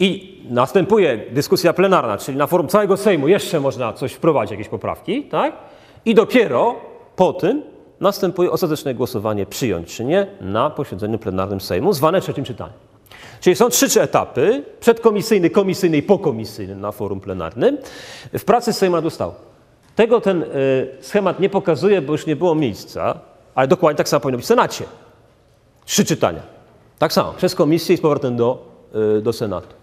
I 0.00 0.40
następuje 0.50 1.20
dyskusja 1.30 1.72
plenarna, 1.72 2.18
czyli 2.18 2.38
na 2.38 2.46
forum 2.46 2.68
całego 2.68 2.96
Sejmu 2.96 3.28
jeszcze 3.28 3.60
można 3.60 3.92
coś 3.92 4.12
wprowadzić, 4.12 4.50
jakieś 4.50 4.68
poprawki, 4.68 5.22
tak? 5.22 5.52
i 6.04 6.14
dopiero 6.14 6.74
po 7.16 7.32
tym 7.32 7.62
następuje 8.00 8.50
ostateczne 8.50 8.94
głosowanie 8.94 9.46
przyjąć 9.46 9.96
czy 9.96 10.04
nie 10.04 10.26
na 10.40 10.70
posiedzeniu 10.70 11.18
plenarnym 11.18 11.60
Sejmu, 11.60 11.92
zwane 11.92 12.20
trzecim 12.20 12.44
czytaniem. 12.44 12.74
Czyli 13.40 13.56
są 13.56 13.68
trzy 13.68 14.02
etapy, 14.02 14.64
przedkomisyjny, 14.80 15.50
komisyjny 15.50 15.96
i 15.96 16.02
pokomisyjny 16.02 16.76
na 16.76 16.92
forum 16.92 17.20
plenarnym. 17.20 17.78
W 18.38 18.44
pracy 18.44 18.72
Sejmu 18.72 19.02
dostał. 19.02 19.34
Tego 19.96 20.20
ten 20.20 20.42
y, 20.42 20.46
schemat 21.00 21.40
nie 21.40 21.50
pokazuje, 21.50 22.02
bo 22.02 22.12
już 22.12 22.26
nie 22.26 22.36
było 22.36 22.54
miejsca, 22.54 23.20
ale 23.54 23.68
dokładnie 23.68 23.96
tak 23.96 24.08
samo 24.08 24.20
powinno 24.20 24.38
być 24.38 24.44
w 24.44 24.48
Senacie. 24.48 24.84
Trzy 25.84 26.04
czytania. 26.04 26.59
Tak 27.00 27.12
samo, 27.12 27.32
przez 27.32 27.54
komisję 27.54 27.94
i 27.94 27.98
z 27.98 28.00
powrotem 28.00 28.36
do, 28.36 28.66
y, 29.18 29.22
do 29.22 29.32
Senatu. 29.32 29.74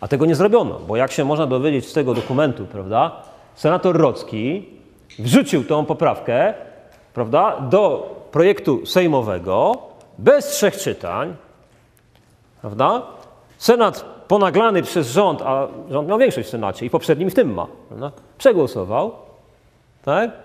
A 0.00 0.08
tego 0.08 0.26
nie 0.26 0.34
zrobiono, 0.34 0.78
bo 0.88 0.96
jak 0.96 1.12
się 1.12 1.24
można 1.24 1.46
dowiedzieć 1.46 1.88
z 1.88 1.92
tego 1.92 2.14
dokumentu, 2.14 2.66
prawda, 2.66 3.22
senator 3.54 3.96
Rocki 3.96 4.68
wrzucił 5.18 5.64
tą 5.64 5.84
poprawkę, 5.84 6.54
prawda, 7.14 7.60
do 7.60 8.14
projektu 8.32 8.86
sejmowego 8.86 9.78
bez 10.18 10.46
trzech 10.46 10.76
czytań, 10.76 11.36
prawda? 12.60 13.02
Senat 13.58 14.04
ponaglany 14.28 14.82
przez 14.82 15.10
rząd, 15.10 15.42
a 15.42 15.68
rząd 15.90 16.08
miał 16.08 16.18
większość 16.18 16.48
w 16.48 16.50
Senacie 16.50 16.86
i 16.86 16.90
poprzednim 16.90 17.30
w 17.30 17.34
tym 17.34 17.54
ma, 17.54 17.66
prawda? 17.88 18.12
przegłosował, 18.38 19.12
tak? 20.04 20.43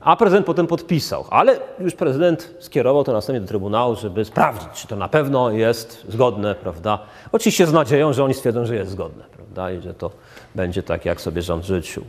A 0.00 0.16
prezydent 0.16 0.46
potem 0.46 0.66
podpisał. 0.66 1.24
Ale 1.30 1.58
już 1.78 1.94
prezydent 1.94 2.54
skierował 2.58 3.04
to 3.04 3.12
następnie 3.12 3.40
do 3.40 3.46
Trybunału, 3.46 3.96
żeby 3.96 4.24
sprawdzić, 4.24 4.68
czy 4.74 4.88
to 4.88 4.96
na 4.96 5.08
pewno 5.08 5.50
jest 5.50 6.06
zgodne, 6.08 6.54
prawda? 6.54 6.98
Oczywiście 7.32 7.66
z 7.66 7.72
nadzieją, 7.72 8.12
że 8.12 8.24
oni 8.24 8.34
stwierdzą, 8.34 8.66
że 8.66 8.74
jest 8.74 8.90
zgodne, 8.90 9.24
prawda? 9.36 9.72
I 9.72 9.80
że 9.80 9.94
to 9.94 10.10
będzie 10.54 10.82
tak, 10.82 11.04
jak 11.04 11.20
sobie 11.20 11.42
rząd 11.42 11.64
życzył. 11.64 12.04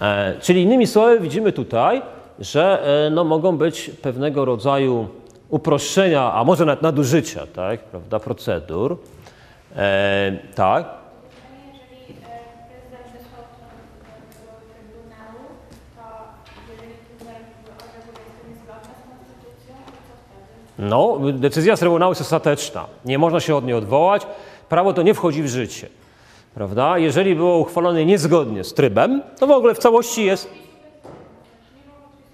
E, 0.00 0.34
czyli 0.40 0.62
innymi 0.62 0.86
słowy 0.86 1.20
widzimy 1.20 1.52
tutaj, 1.52 2.02
że 2.38 2.86
e, 3.06 3.10
no, 3.10 3.24
mogą 3.24 3.56
być 3.56 3.90
pewnego 4.02 4.44
rodzaju 4.44 5.08
uproszczenia, 5.48 6.32
a 6.32 6.44
może 6.44 6.64
nawet 6.64 6.82
nadużycia, 6.82 7.46
tak, 7.46 7.80
prawda, 7.80 8.20
procedur. 8.20 8.98
E, 9.76 10.38
tak. 10.54 10.97
No, 20.78 21.18
decyzja 21.32 21.76
Trybunału 21.76 22.10
jest 22.10 22.20
ostateczna. 22.20 22.86
Nie 23.04 23.18
można 23.18 23.40
się 23.40 23.56
od 23.56 23.64
niej 23.64 23.74
odwołać. 23.74 24.26
Prawo 24.68 24.92
to 24.92 25.02
nie 25.02 25.14
wchodzi 25.14 25.42
w 25.42 25.46
życie. 25.46 25.86
Prawda? 26.54 26.98
Jeżeli 26.98 27.34
było 27.34 27.58
uchwalone 27.58 28.04
niezgodnie 28.04 28.64
z 28.64 28.74
trybem, 28.74 29.22
to 29.38 29.46
w 29.46 29.50
ogóle 29.50 29.74
w 29.74 29.78
całości 29.78 30.24
jest. 30.24 30.50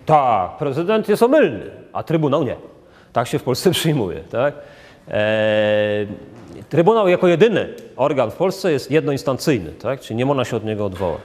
Tak, 0.06 0.56
prezydent 0.58 1.08
jest 1.08 1.22
omylny, 1.22 1.70
a 1.92 2.02
Trybunał 2.02 2.44
nie. 2.44 2.56
Tak 3.12 3.28
się 3.28 3.38
w 3.38 3.42
Polsce 3.42 3.70
przyjmuje. 3.80 4.20
Tak? 4.20 4.54
Eee, 5.08 6.06
trybunał 6.68 7.08
jako 7.08 7.28
jedyny 7.28 7.74
organ 7.96 8.30
w 8.30 8.34
Polsce 8.34 8.72
jest 8.72 8.90
jednoinstancyjny, 8.90 9.72
tak? 9.72 10.00
czyli 10.00 10.16
nie 10.16 10.26
można 10.26 10.44
się 10.44 10.56
od 10.56 10.64
niego 10.64 10.86
odwołać. 10.86 11.20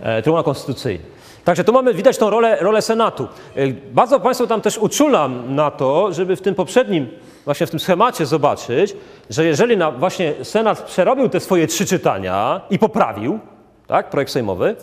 E, 0.00 0.22
Trybunał 0.22 0.44
Konstytucyjny. 0.44 1.04
Także 1.44 1.64
tu 1.64 1.72
mamy 1.72 1.94
widać 1.94 2.18
tą 2.18 2.30
rolę, 2.30 2.56
rolę 2.60 2.82
Senatu. 2.82 3.28
E, 3.56 3.68
Bardzo 3.92 4.20
Państwu 4.20 4.46
tam 4.46 4.60
też 4.60 4.78
uczulam 4.78 5.54
na 5.54 5.70
to, 5.70 6.12
żeby 6.12 6.36
w 6.36 6.42
tym 6.42 6.54
poprzednim, 6.54 7.08
właśnie 7.44 7.66
w 7.66 7.70
tym 7.70 7.80
schemacie 7.80 8.26
zobaczyć, 8.26 8.96
że 9.30 9.44
jeżeli 9.44 9.76
na, 9.76 9.90
właśnie 9.90 10.34
Senat 10.42 10.82
przerobił 10.82 11.28
te 11.28 11.40
swoje 11.40 11.66
trzy 11.66 11.86
czytania 11.86 12.60
i 12.70 12.78
poprawił, 12.78 13.38
tak, 13.86 14.10
projekt 14.10 14.32
sejmowy, 14.32 14.76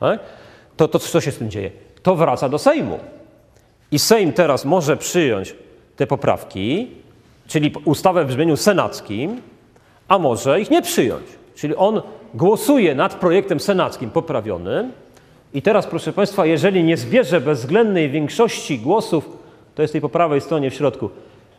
tak, 0.00 0.20
to, 0.76 0.88
to 0.88 0.98
co 0.98 1.20
się 1.20 1.30
z 1.32 1.38
tym 1.38 1.50
dzieje? 1.50 1.70
To 2.02 2.14
wraca 2.16 2.48
do 2.48 2.58
Sejmu. 2.58 2.98
I 3.90 3.98
Sejm 3.98 4.32
teraz 4.32 4.64
może 4.64 4.96
przyjąć 4.96 5.54
te 5.96 6.06
poprawki, 6.06 6.90
czyli 7.46 7.72
ustawę 7.84 8.24
w 8.24 8.28
brzmieniu 8.28 8.56
senackim, 8.56 9.40
a 10.08 10.18
może 10.18 10.60
ich 10.60 10.70
nie 10.70 10.82
przyjąć. 10.82 11.26
Czyli 11.54 11.76
on 11.76 12.02
głosuje 12.34 12.94
nad 12.94 13.14
projektem 13.14 13.60
senackim 13.60 14.10
poprawionym 14.10 14.92
i 15.54 15.62
teraz, 15.62 15.86
proszę 15.86 16.12
Państwa, 16.12 16.46
jeżeli 16.46 16.84
nie 16.84 16.96
zbierze 16.96 17.40
bezwzględnej 17.40 18.10
większości 18.10 18.78
głosów, 18.78 19.28
to 19.74 19.82
jest 19.82 19.92
tej 19.92 20.00
po 20.00 20.08
prawej 20.08 20.40
stronie 20.40 20.70
w 20.70 20.74
środku, 20.74 21.10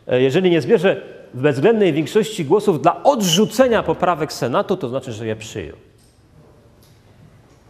e, 0.06 0.22
jeżeli 0.22 0.50
nie 0.50 0.60
zbierze 0.60 1.02
bezwzględnej 1.34 1.92
większości 1.92 2.44
głosów 2.44 2.82
dla 2.82 3.02
odrzucenia 3.02 3.82
poprawek 3.82 4.32
Senatu, 4.32 4.76
to 4.76 4.88
znaczy, 4.88 5.12
że 5.12 5.26
je 5.26 5.36
przyjął. 5.36 5.76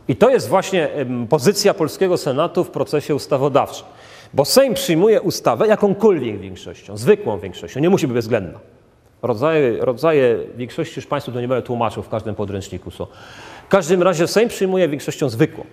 I 0.09 0.17
to 0.17 0.31
jest 0.31 0.49
właśnie 0.49 0.89
pozycja 1.29 1.75
polskiego 1.75 2.17
Senatu 2.17 2.65
w 2.65 2.71
procesie 2.71 3.15
ustawodawczym. 3.15 3.87
Bo 4.35 4.45
Sejm 4.45 4.75
przyjmuje 4.75 5.21
ustawę 5.21 5.67
jakąkolwiek 5.67 6.41
większością, 6.41 6.97
zwykłą 6.97 7.39
większością, 7.39 7.81
nie 7.81 7.91
musi 7.91 8.07
być 8.07 8.15
bezwzględna. 8.15 8.59
Rodzaje, 9.23 9.85
rodzaje 9.85 10.39
większości 10.57 10.95
już 10.97 11.07
Państwu 11.07 11.33
to 11.33 11.41
nie 11.41 11.49
będę 11.49 11.67
tłumaczył, 11.67 12.03
w 12.03 12.09
każdym 12.09 12.35
podręczniku 12.35 12.91
są. 12.91 13.07
W 13.67 13.69
każdym 13.69 14.03
razie 14.03 14.27
Sejm 14.27 14.49
przyjmuje 14.49 14.89
większością 14.89 15.29
zwykłą 15.29 15.65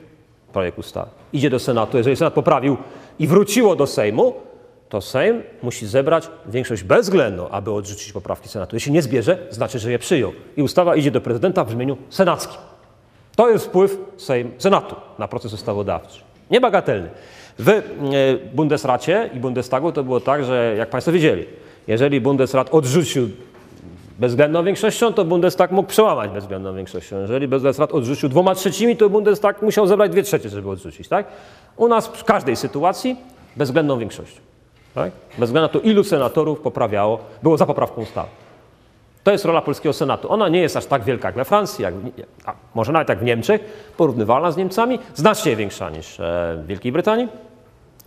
projekt 0.54 0.80
ustawy. 0.80 1.12
Idzie 1.34 1.50
do 1.50 1.60
Senatu. 1.60 1.98
Jeżeli 1.98 2.16
Senat 2.16 2.34
poprawił 2.34 2.78
i 3.20 3.28
wróciło 3.28 3.76
do 3.76 3.88
Sejmu, 3.88 4.34
to 4.90 5.02
Sejm 5.02 5.44
musi 5.64 5.88
zebrać 5.88 6.30
większość 6.46 6.84
bezwzględną, 6.84 7.50
aby 7.50 7.72
odrzucić 7.72 8.14
poprawki 8.14 8.50
Senatu. 8.50 8.76
Jeśli 8.76 8.92
nie 8.92 9.02
zbierze, 9.02 9.38
znaczy, 9.50 9.80
że 9.80 9.92
je 9.92 10.00
przyjął. 10.00 10.34
I 10.58 10.62
ustawa 10.64 10.96
idzie 10.96 11.12
do 11.12 11.22
prezydenta 11.22 11.64
w 11.64 11.68
brzmieniu 11.68 11.98
senackim. 12.10 12.62
To 13.36 13.50
jest 13.50 13.66
wpływ 13.66 13.98
Sejm, 14.18 14.52
Senatu 14.58 14.96
na 15.20 15.28
proces 15.28 15.54
ustawodawczy. 15.54 16.22
Niebagatelny. 16.52 17.10
W 17.60 17.70
e, 17.70 17.82
Bundesracie 18.54 19.30
i 19.34 19.40
Bundestagu 19.40 19.92
to 19.92 20.04
było 20.04 20.20
tak, 20.20 20.46
że 20.46 20.76
jak 20.78 20.90
Państwo 20.90 21.12
wiedzieli, 21.12 21.46
jeżeli 21.88 22.22
Bundesrat 22.22 22.74
odrzucił 22.74 23.30
bezwzględną 24.20 24.64
większością, 24.64 25.14
to 25.14 25.26
Bundestag 25.26 25.72
mógł 25.72 25.90
przełamać 25.90 26.32
bezwzględną 26.32 26.76
większością. 26.76 27.20
Jeżeli 27.22 27.48
Bundesrat 27.48 27.92
odrzucił 27.92 28.30
dwoma 28.30 28.56
trzecimi, 28.56 28.98
to 28.98 29.10
Bundestag 29.10 29.62
musiał 29.62 29.88
zebrać 29.88 30.12
dwie 30.12 30.24
trzecie, 30.24 30.50
żeby 30.50 30.70
odrzucić. 30.70 31.08
Tak? 31.08 31.26
U 31.78 31.88
nas 31.88 32.08
w 32.08 32.24
każdej 32.24 32.56
sytuacji 32.56 33.16
bezwzględną 33.56 34.00
większością. 34.00 34.42
Tak? 34.96 35.12
Bez 35.38 35.50
względu 35.50 35.62
na 35.62 35.70
to, 35.70 35.80
ilu 35.80 36.04
senatorów 36.04 36.60
poprawiało, 36.60 37.20
było 37.44 37.58
za 37.58 37.66
poprawką 37.66 38.02
ustawy. 38.02 38.30
To 39.24 39.32
jest 39.32 39.46
rola 39.46 39.62
polskiego 39.62 39.94
Senatu. 39.94 40.32
Ona 40.32 40.50
nie 40.50 40.62
jest 40.62 40.78
aż 40.78 40.86
tak 40.86 41.04
wielka 41.04 41.28
jak 41.28 41.36
we 41.36 41.46
Francji, 41.46 41.84
jak, 41.84 41.94
a 42.46 42.54
może 42.76 42.92
nawet 42.92 43.10
jak 43.10 43.20
w 43.20 43.24
Niemczech, 43.24 43.62
porównywalna 43.98 44.52
z 44.52 44.58
Niemcami, 44.58 45.00
znacznie 45.16 45.56
większa 45.56 45.90
niż 45.90 46.20
e, 46.20 46.24
w 46.64 46.68
Wielkiej 46.68 46.92
Brytanii. 46.92 47.28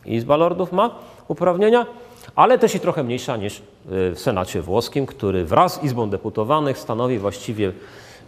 Izba 0.06 0.36
Lordów 0.36 0.72
ma 0.72 0.90
uprawnienia, 1.28 1.86
ale 2.36 2.58
też 2.58 2.74
i 2.74 2.80
trochę 2.80 3.02
mniejsza 3.04 3.36
niż 3.36 3.62
w 3.86 4.14
Senacie 4.16 4.62
włoskim, 4.62 5.06
który 5.06 5.44
wraz 5.44 5.80
z 5.80 5.84
Izbą 5.84 6.10
Deputowanych 6.10 6.78
stanowi 6.78 7.18
właściwie 7.18 7.72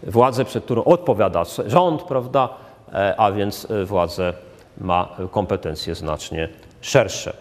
władzę, 0.02 0.44
przed 0.44 0.64
którą 0.64 0.84
odpowiada 0.84 1.42
rząd, 1.66 2.02
prawda, 2.02 2.48
E, 2.92 3.14
a 3.16 3.32
więc 3.32 3.70
y, 3.70 3.84
władzę 3.84 4.32
ma 4.80 5.16
kompetencje 5.30 5.94
znacznie 5.94 6.48
szersze. 6.80 7.36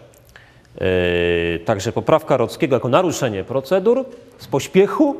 Yy, 0.80 1.58
Także 1.64 1.92
poprawka 1.92 2.36
Rockiego 2.36 2.76
jako 2.76 2.88
naruszenie 2.88 3.44
procedur 3.44 4.04
z 4.38 4.46
pośpiechu, 4.46 5.16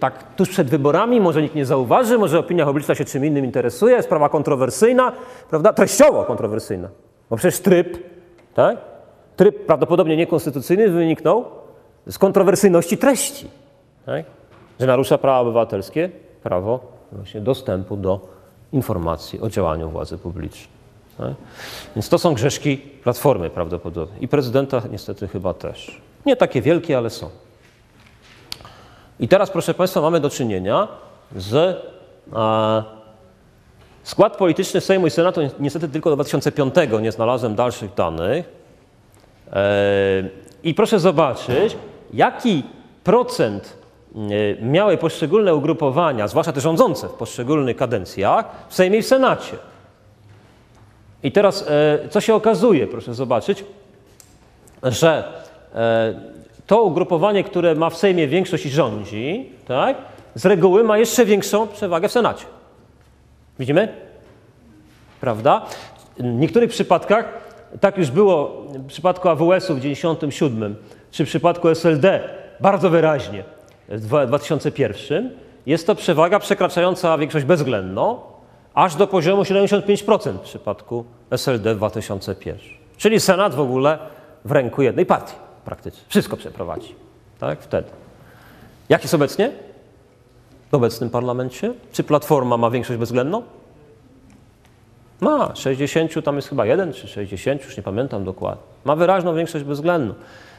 tak 0.00 0.34
tuż 0.36 0.48
przed 0.48 0.70
wyborami, 0.70 1.20
może 1.20 1.42
nikt 1.42 1.54
nie 1.54 1.66
zauważy, 1.66 2.18
może 2.18 2.38
opinia 2.38 2.66
publiczna 2.66 2.94
się 2.94 3.04
czym 3.04 3.24
innym 3.24 3.44
interesuje, 3.44 4.02
sprawa 4.02 4.28
kontrowersyjna, 4.28 5.12
prawda? 5.50 5.72
Treściowo 5.72 6.24
kontrowersyjna, 6.24 6.88
bo 7.30 7.36
przecież 7.36 7.60
tryb, 7.60 7.98
tak? 8.54 8.76
Tryb 9.36 9.66
prawdopodobnie 9.66 10.16
niekonstytucyjny 10.16 10.88
wyniknął 10.88 11.44
z 12.06 12.18
kontrowersyjności 12.18 12.98
treści, 12.98 13.48
tak? 14.06 14.24
Że 14.80 14.86
narusza 14.86 15.18
prawa 15.18 15.40
obywatelskie, 15.40 16.10
prawo 16.42 16.80
właśnie 17.12 17.40
dostępu 17.40 17.96
do 17.96 18.28
informacji 18.72 19.40
o 19.40 19.50
działaniu 19.50 19.90
władzy 19.90 20.18
publicznej. 20.18 20.68
Tak? 21.18 21.34
Więc 21.96 22.08
to 22.08 22.18
są 22.18 22.34
grzeszki 22.34 22.78
Platformy 22.78 23.50
prawdopodobnie. 23.50 24.18
I 24.20 24.28
prezydenta 24.28 24.82
niestety 24.90 25.28
chyba 25.28 25.54
też. 25.54 26.00
Nie 26.26 26.36
takie 26.36 26.62
wielkie, 26.62 26.98
ale 26.98 27.10
są. 27.10 27.30
I 29.20 29.28
teraz, 29.28 29.50
proszę 29.50 29.74
Państwa, 29.74 30.00
mamy 30.00 30.20
do 30.20 30.30
czynienia 30.30 30.88
z 31.36 31.76
a, 32.32 32.82
skład 34.02 34.36
polityczny 34.36 34.80
Sejmu 34.80 35.06
i 35.06 35.10
Senatu 35.10 35.40
niestety 35.58 35.88
tylko 35.88 36.10
do 36.10 36.16
2005 36.16 36.74
nie 37.00 37.12
znalazłem 37.12 37.54
dalszych 37.54 37.94
danych. 37.94 38.48
E, 39.52 40.28
I 40.62 40.74
proszę 40.74 41.00
zobaczyć, 41.00 41.76
jaki 42.12 42.62
procent 43.04 43.76
e, 44.14 44.62
miały 44.62 44.96
poszczególne 44.96 45.54
ugrupowania, 45.54 46.28
zwłaszcza 46.28 46.52
te 46.52 46.60
rządzące 46.60 47.08
w 47.08 47.12
poszczególnych 47.12 47.76
kadencjach, 47.76 48.44
w 48.68 48.74
Sejmie 48.74 48.98
i 48.98 49.02
w 49.02 49.06
Senacie. 49.06 49.56
I 51.22 51.32
teraz, 51.32 51.64
e, 51.68 52.08
co 52.08 52.20
się 52.20 52.34
okazuje, 52.34 52.86
proszę 52.86 53.14
zobaczyć, 53.14 53.64
że 54.82 55.32
e, 55.74 56.14
to 56.66 56.82
ugrupowanie, 56.82 57.44
które 57.44 57.74
ma 57.74 57.90
w 57.90 57.96
Sejmie 57.96 58.28
większość 58.28 58.66
i 58.66 58.70
rządzi, 58.70 59.52
tak, 59.66 59.96
z 60.34 60.46
reguły 60.46 60.84
ma 60.84 60.98
jeszcze 60.98 61.24
większą 61.24 61.68
przewagę 61.68 62.08
w 62.08 62.12
Senacie. 62.12 62.44
Widzimy? 63.58 63.88
Prawda? 65.20 65.66
W 66.18 66.22
niektórych 66.22 66.70
przypadkach, 66.70 67.44
tak 67.80 67.98
już 67.98 68.10
było 68.10 68.64
w 68.72 68.86
przypadku 68.86 69.28
AWS-u 69.28 69.74
w 69.74 69.80
1997, 69.80 70.76
czy 71.14 71.24
w 71.24 71.28
przypadku 71.28 71.68
SLD 71.68 72.20
bardzo 72.60 72.90
wyraźnie 72.90 73.44
w 73.88 74.00
dwa- 74.00 74.26
2001, 74.26 75.30
jest 75.66 75.86
to 75.86 75.94
przewaga 75.94 76.38
przekraczająca 76.38 77.18
większość 77.18 77.44
bezwzględną, 77.44 78.20
aż 78.74 78.94
do 78.96 79.06
poziomu 79.06 79.42
75% 79.42 80.32
w 80.38 80.40
przypadku 80.40 81.04
SLD 81.30 81.74
w 81.74 81.76
2001. 81.76 82.60
Czyli 82.96 83.20
Senat 83.20 83.54
w 83.54 83.60
ogóle 83.60 83.98
w 84.44 84.52
ręku 84.52 84.82
jednej 84.82 85.06
partii 85.06 85.34
praktycznie. 85.64 86.02
Wszystko 86.08 86.36
przeprowadzi. 86.36 86.94
Tak? 87.40 87.60
Wtedy. 87.62 87.88
Jak 88.88 89.02
jest 89.02 89.14
obecnie? 89.14 89.50
W 90.70 90.74
obecnym 90.74 91.10
parlamencie? 91.10 91.72
Czy 91.92 92.04
Platforma 92.04 92.56
ma 92.56 92.70
większość 92.70 92.98
bezwzględną? 92.98 93.42
Ma. 95.20 95.54
60, 95.54 96.24
tam 96.24 96.36
jest 96.36 96.48
chyba 96.48 96.66
jeden 96.66 96.92
czy 96.92 97.08
60, 97.08 97.64
już 97.64 97.76
nie 97.76 97.82
pamiętam 97.82 98.24
dokładnie. 98.24 98.62
Ma 98.84 98.96
wyraźną 98.96 99.34
większość 99.34 99.64
bezwzględną. 99.64 100.14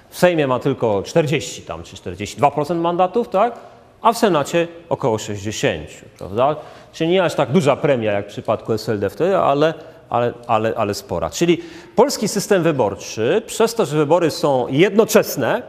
W 0.09 0.17
Sejmie 0.17 0.47
ma 0.47 0.59
tylko 0.59 1.03
40 1.03 1.61
tam, 1.61 1.83
czy 1.83 1.95
42% 1.95 2.75
mandatów, 2.75 3.29
tak? 3.29 3.59
A 4.01 4.13
w 4.13 4.17
Senacie 4.17 4.67
około 4.89 5.17
60, 5.17 5.89
prawda? 6.17 6.55
Czyli 6.93 7.09
nie 7.09 7.23
aż 7.23 7.35
tak 7.35 7.51
duża 7.51 7.75
premia 7.75 8.11
jak 8.11 8.25
w 8.25 8.29
przypadku 8.29 8.73
SLD 8.73 9.09
wtedy, 9.09 9.37
ale, 9.37 9.73
ale, 10.09 10.33
ale, 10.47 10.73
ale 10.75 10.93
spora. 10.93 11.29
Czyli 11.29 11.57
polski 11.95 12.27
system 12.27 12.63
wyborczy, 12.63 13.41
przez 13.45 13.75
to, 13.75 13.85
że 13.85 13.97
wybory 13.97 14.31
są 14.31 14.67
jednoczesne 14.67 15.61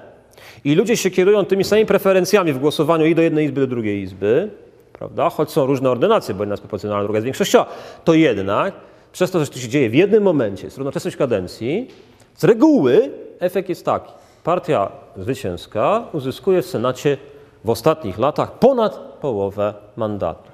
i 0.64 0.74
ludzie 0.74 0.96
się 0.96 1.10
kierują 1.10 1.44
tymi 1.44 1.64
samymi 1.64 1.86
preferencjami 1.86 2.52
w 2.52 2.58
głosowaniu 2.58 3.06
i 3.06 3.14
do 3.14 3.22
jednej 3.22 3.44
izby, 3.46 3.60
do 3.60 3.66
drugiej 3.66 4.02
izby, 4.02 4.50
prawda? 4.92 5.30
choć 5.30 5.50
są 5.50 5.66
różne 5.66 5.90
ordynacje, 5.90 6.34
bo 6.34 6.42
jedna 6.42 6.52
jest 6.52 6.62
proporcjonalna, 6.62 7.04
druga 7.04 7.16
jest 7.16 7.24
większościowa, 7.24 7.66
to 8.04 8.14
jednak 8.14 8.74
przez 9.12 9.30
to, 9.30 9.40
że 9.40 9.46
to 9.46 9.58
się 9.58 9.68
dzieje 9.68 9.90
w 9.90 9.94
jednym 9.94 10.22
momencie, 10.22 10.64
jest 10.64 10.78
równocześność 10.78 11.16
kadencji, 11.16 11.88
z 12.34 12.44
reguły 12.44 13.10
efekt 13.38 13.68
jest 13.68 13.84
taki. 13.84 14.12
Partia 14.46 14.92
zwycięska 15.16 16.02
uzyskuje 16.12 16.62
w 16.62 16.66
Senacie 16.66 17.16
w 17.64 17.70
ostatnich 17.70 18.18
latach 18.18 18.58
ponad 18.58 18.96
połowę 18.96 19.74
mandatu. 19.96 20.50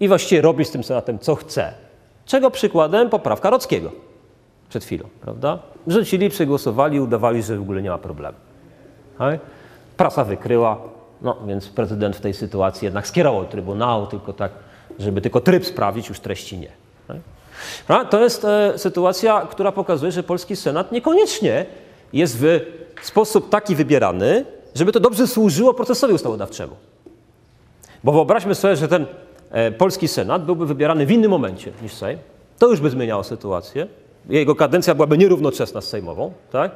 I 0.00 0.08
właściwie 0.08 0.42
robi 0.42 0.64
z 0.64 0.70
tym 0.70 0.84
Senatem 0.84 1.18
co 1.18 1.34
chce. 1.34 1.72
Czego 2.26 2.50
przykładem 2.50 3.10
poprawka 3.10 3.50
Rockiego 3.50 3.90
przed 4.68 4.84
chwilą, 4.84 5.08
prawda? 5.20 5.58
Rzucili, 5.86 6.30
przegłosowali, 6.30 7.00
udawali, 7.00 7.42
że 7.42 7.56
w 7.56 7.60
ogóle 7.60 7.82
nie 7.82 7.90
ma 7.90 7.98
problemu. 7.98 8.36
Prasa 9.96 10.24
wykryła, 10.24 10.78
no 11.22 11.36
więc 11.46 11.68
prezydent 11.68 12.16
w 12.16 12.20
tej 12.20 12.34
sytuacji 12.34 12.86
jednak 12.86 13.06
skierował 13.06 13.44
Trybunału, 13.44 14.06
tylko 14.06 14.32
tak, 14.32 14.52
żeby 14.98 15.20
tylko 15.20 15.40
tryb 15.40 15.66
sprawdzić, 15.66 16.08
już 16.08 16.20
treści 16.20 16.58
nie. 16.58 16.70
To 18.10 18.20
jest 18.20 18.44
e, 18.44 18.78
sytuacja, 18.78 19.46
która 19.50 19.72
pokazuje, 19.72 20.12
że 20.12 20.22
polski 20.22 20.56
Senat 20.56 20.92
niekoniecznie 20.92 21.66
jest 22.12 22.38
w 22.40 22.60
sposób 23.02 23.48
taki 23.48 23.74
wybierany, 23.74 24.44
żeby 24.74 24.92
to 24.92 25.00
dobrze 25.00 25.26
służyło 25.26 25.74
procesowi 25.74 26.14
ustawodawczemu. 26.14 26.76
Bo 28.04 28.12
wyobraźmy 28.12 28.54
sobie, 28.54 28.76
że 28.76 28.88
ten 28.88 29.06
e, 29.50 29.72
polski 29.72 30.08
Senat 30.08 30.44
byłby 30.44 30.66
wybierany 30.66 31.06
w 31.06 31.10
innym 31.10 31.30
momencie 31.30 31.72
niż 31.82 31.92
Sejm. 31.92 32.18
To 32.58 32.68
już 32.68 32.80
by 32.80 32.90
zmieniało 32.90 33.24
sytuację. 33.24 33.86
Jego 34.28 34.54
kadencja 34.54 34.94
byłaby 34.94 35.18
nierównoczesna 35.18 35.80
z 35.80 35.88
sejmową, 35.88 36.32
tak? 36.52 36.72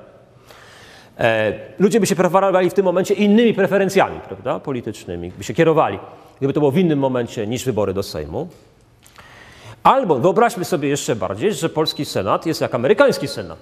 E, 1.19 1.53
ludzie 1.79 2.01
by 2.01 2.07
się 2.07 2.17
preferowali 2.17 2.71
w 2.71 2.75
tym 2.75 2.85
momencie 2.85 3.15
innymi 3.15 3.55
preferencjami 3.55 4.21
prawda, 4.29 4.61
politycznymi, 4.61 5.33
by 5.39 5.45
się 5.45 5.55
kierowali, 5.55 5.99
gdyby 6.39 6.53
to 6.53 6.61
było 6.61 6.71
w 6.71 6.79
innym 6.79 6.99
momencie 6.99 7.47
niż 7.47 7.65
wybory 7.65 7.95
do 7.95 8.03
Sejmu. 8.03 8.49
Albo 9.83 10.19
wyobraźmy 10.19 10.65
sobie 10.65 10.89
jeszcze 10.89 11.17
bardziej, 11.17 11.55
że 11.55 11.69
polski 11.69 12.05
Senat 12.05 12.47
jest 12.47 12.61
jak 12.61 12.75
amerykański 12.75 13.29
Senat, 13.29 13.59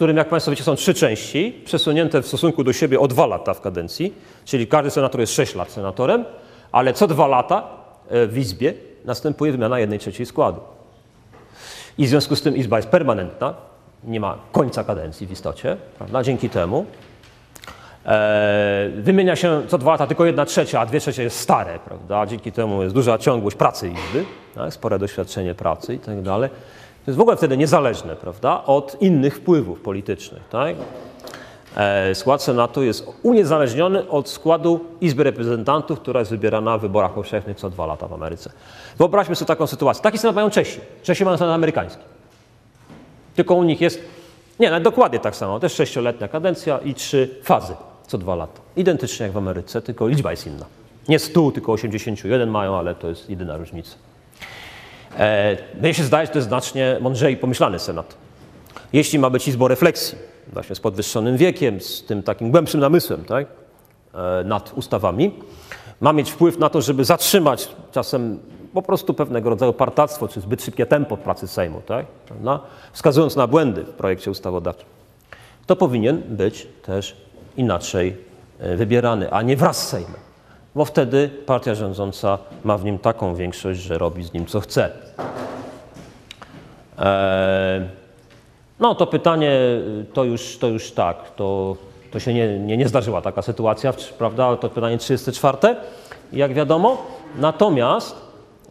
którym, 0.00 0.16
jak 0.16 0.28
Państwo 0.28 0.50
wiecie, 0.50 0.64
są 0.64 0.76
trzy 0.76 0.94
części, 0.94 1.62
przesunięte 1.64 2.22
w 2.22 2.26
stosunku 2.26 2.64
do 2.64 2.72
siebie 2.72 3.00
o 3.00 3.08
dwa 3.08 3.26
lata 3.26 3.54
w 3.54 3.60
kadencji, 3.60 4.14
czyli 4.44 4.66
każdy 4.66 4.90
senator 4.90 5.20
jest 5.20 5.32
sześć 5.32 5.54
lat 5.54 5.70
senatorem, 5.70 6.24
ale 6.72 6.92
co 6.92 7.06
dwa 7.06 7.26
lata 7.26 7.68
e, 8.08 8.26
w 8.26 8.38
Izbie 8.38 8.74
następuje 9.04 9.52
wymiana 9.52 9.78
jednej 9.78 9.98
trzeciej 9.98 10.26
składu. 10.26 10.60
I 11.98 12.06
w 12.06 12.08
związku 12.08 12.36
z 12.36 12.42
tym 12.42 12.56
Izba 12.56 12.76
jest 12.76 12.88
permanentna, 12.88 13.54
nie 14.04 14.20
ma 14.20 14.38
końca 14.52 14.84
kadencji 14.84 15.26
w 15.26 15.32
istocie, 15.32 15.76
prawda? 15.98 16.22
Dzięki 16.22 16.50
temu 16.50 16.86
e, 18.06 18.90
wymienia 18.94 19.36
się 19.36 19.62
co 19.68 19.78
dwa 19.78 19.90
lata 19.90 20.06
tylko 20.06 20.24
jedna 20.24 20.44
trzecia, 20.44 20.80
a 20.80 20.86
dwie 20.86 21.00
trzecie 21.00 21.22
jest 21.22 21.38
stare, 21.40 21.78
prawda? 21.78 22.26
Dzięki 22.26 22.52
temu 22.52 22.82
jest 22.82 22.94
duża 22.94 23.18
ciągłość 23.18 23.56
pracy 23.56 23.88
Izby, 23.88 24.24
tak? 24.54 24.72
spore 24.72 24.98
doświadczenie 24.98 25.54
pracy 25.54 25.94
i 25.94 25.98
tak 25.98 26.22
dalej. 26.22 26.50
Jest 27.10 27.18
w 27.18 27.20
ogóle 27.20 27.36
wtedy 27.36 27.56
niezależne, 27.56 28.16
prawda? 28.16 28.64
Od 28.66 28.96
innych 29.00 29.36
wpływów 29.36 29.80
politycznych, 29.80 30.42
tak? 30.50 30.76
E, 31.76 32.14
Skład 32.14 32.42
Senatu 32.42 32.82
jest 32.82 33.06
uniezależniony 33.22 34.08
od 34.08 34.28
składu 34.28 34.80
Izby 35.00 35.24
Reprezentantów, 35.24 36.00
która 36.00 36.20
jest 36.20 36.30
wybierana 36.30 36.78
w 36.78 36.80
wyborach 36.80 37.12
powszechnych 37.12 37.56
co 37.56 37.70
dwa 37.70 37.86
lata 37.86 38.08
w 38.08 38.12
Ameryce. 38.12 38.50
Wyobraźmy 38.98 39.36
sobie 39.36 39.46
taką 39.46 39.66
sytuację. 39.66 40.02
Taki 40.02 40.18
Senat 40.18 40.36
mają 40.36 40.50
Czesi. 40.50 40.80
Czesi 41.02 41.24
mają 41.24 41.36
Senat 41.36 41.54
amerykański. 41.54 42.02
Tylko 43.34 43.54
u 43.54 43.62
nich 43.62 43.80
jest, 43.80 44.00
nie, 44.60 44.70
nawet 44.70 44.84
dokładnie 44.84 45.18
tak 45.18 45.36
samo, 45.36 45.60
też 45.60 45.72
sześcioletnia 45.74 46.28
kadencja 46.28 46.78
i 46.78 46.94
trzy 46.94 47.34
fazy 47.42 47.74
co 48.06 48.18
dwa 48.18 48.34
lata. 48.34 48.60
Identycznie 48.76 49.26
jak 49.26 49.32
w 49.32 49.36
Ameryce, 49.36 49.82
tylko 49.82 50.08
liczba 50.08 50.30
jest 50.30 50.46
inna. 50.46 50.66
Nie 51.08 51.18
100, 51.18 51.50
tylko 51.50 51.72
81 51.72 52.50
mają, 52.50 52.76
ale 52.76 52.94
to 52.94 53.08
jest 53.08 53.30
jedyna 53.30 53.56
różnica. 53.56 54.09
Mnie 55.80 55.94
się 55.94 56.04
zdaje, 56.04 56.26
że 56.26 56.32
to 56.32 56.38
jest 56.38 56.48
znacznie 56.48 56.96
mądrzej 57.00 57.36
pomyślany 57.36 57.78
Senat. 57.78 58.14
Jeśli 58.92 59.18
ma 59.18 59.30
być 59.30 59.48
izbą 59.48 59.68
refleksji, 59.68 60.18
właśnie 60.52 60.76
z 60.76 60.80
podwyższonym 60.80 61.36
wiekiem, 61.36 61.80
z 61.80 62.04
tym 62.04 62.22
takim 62.22 62.50
głębszym 62.50 62.80
namysłem 62.80 63.24
tak, 63.24 63.46
e, 64.14 64.44
nad 64.44 64.72
ustawami, 64.72 65.34
ma 66.00 66.12
mieć 66.12 66.30
wpływ 66.30 66.58
na 66.58 66.68
to, 66.68 66.82
żeby 66.82 67.04
zatrzymać 67.04 67.68
czasem 67.92 68.38
po 68.74 68.82
prostu 68.82 69.14
pewnego 69.14 69.50
rodzaju 69.50 69.72
partactwo, 69.72 70.28
czy 70.28 70.40
zbyt 70.40 70.62
szybkie 70.62 70.86
tempo 70.86 71.16
pracy 71.16 71.48
Sejmu, 71.48 71.82
tak, 71.86 72.06
wskazując 72.92 73.36
na 73.36 73.46
błędy 73.46 73.84
w 73.84 73.90
projekcie 73.90 74.30
ustawodawczym. 74.30 74.86
To 75.66 75.76
powinien 75.76 76.22
być 76.28 76.66
też 76.82 77.16
inaczej 77.56 78.16
e, 78.58 78.76
wybierany, 78.76 79.32
a 79.32 79.42
nie 79.42 79.56
wraz 79.56 79.86
z 79.86 79.88
Sejmem, 79.88 80.20
bo 80.74 80.84
wtedy 80.84 81.30
partia 81.46 81.74
rządząca 81.74 82.38
ma 82.64 82.78
w 82.78 82.84
nim 82.84 82.98
taką 82.98 83.34
większość, 83.34 83.80
że 83.80 83.98
robi 83.98 84.24
z 84.24 84.32
nim 84.32 84.46
co 84.46 84.60
chce. 84.60 84.90
Eee, 86.98 87.88
no 88.80 88.94
to 88.94 89.06
pytanie 89.06 89.52
to 90.12 90.24
już, 90.24 90.58
to 90.58 90.66
już 90.66 90.92
tak, 90.92 91.30
to, 91.36 91.76
to 92.10 92.20
się 92.20 92.34
nie, 92.34 92.58
nie, 92.58 92.76
nie 92.76 92.88
zdarzyła 92.88 93.22
taka 93.22 93.42
sytuacja, 93.42 93.92
prawda? 94.18 94.56
To 94.56 94.68
pytanie 94.68 94.98
34, 94.98 95.76
jak 96.32 96.54
wiadomo. 96.54 97.06
Natomiast 97.36 98.16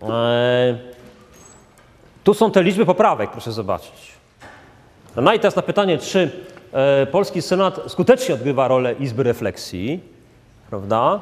e, 0.10 0.78
tu 2.24 2.34
są 2.34 2.52
te 2.52 2.64
liczby 2.64 2.86
poprawek, 2.86 3.32
proszę 3.32 3.52
zobaczyć. 3.52 4.14
No 5.16 5.34
i 5.34 5.40
teraz 5.40 5.56
na 5.56 5.62
pytanie, 5.62 5.98
czy 5.98 6.32
e, 6.74 7.06
polski 7.06 7.42
Senat 7.42 7.82
skutecznie 7.88 8.36
odgrywa 8.36 8.68
rolę 8.68 8.94
Izby 8.94 9.24
Refleksji, 9.24 10.00
prawda? 10.70 11.22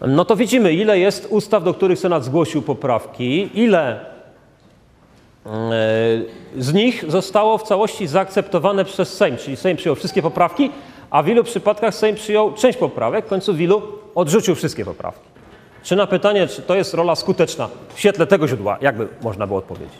No 0.00 0.24
to 0.24 0.36
widzimy, 0.36 0.72
ile 0.72 0.98
jest 0.98 1.26
ustaw, 1.30 1.64
do 1.64 1.74
których 1.74 1.98
Senat 1.98 2.24
zgłosił 2.24 2.62
poprawki, 2.62 3.50
ile 3.60 4.00
E, 5.46 6.58
z 6.58 6.72
nich 6.72 7.04
zostało 7.08 7.58
w 7.58 7.62
całości 7.62 8.06
zaakceptowane 8.06 8.84
przez 8.84 9.16
Sejm, 9.16 9.36
czyli 9.36 9.56
Sejm 9.56 9.76
przyjął 9.76 9.96
wszystkie 9.96 10.22
poprawki, 10.22 10.70
a 11.10 11.22
w 11.22 11.26
wielu 11.26 11.44
przypadkach 11.44 11.94
Sejm 11.94 12.16
przyjął 12.16 12.52
część 12.52 12.78
poprawek, 12.78 13.26
w 13.26 13.28
końcu 13.28 13.54
w 13.54 13.60
ilu 13.60 13.82
odrzucił 14.14 14.54
wszystkie 14.54 14.84
poprawki. 14.84 15.28
Czy 15.82 15.96
na 15.96 16.06
pytanie, 16.06 16.46
czy 16.46 16.62
to 16.62 16.74
jest 16.74 16.94
rola 16.94 17.14
skuteczna 17.14 17.68
w 17.94 18.00
świetle 18.00 18.26
tego 18.26 18.48
źródła, 18.48 18.78
jakby 18.80 19.08
można 19.22 19.46
było 19.46 19.58
odpowiedzieć? 19.58 19.98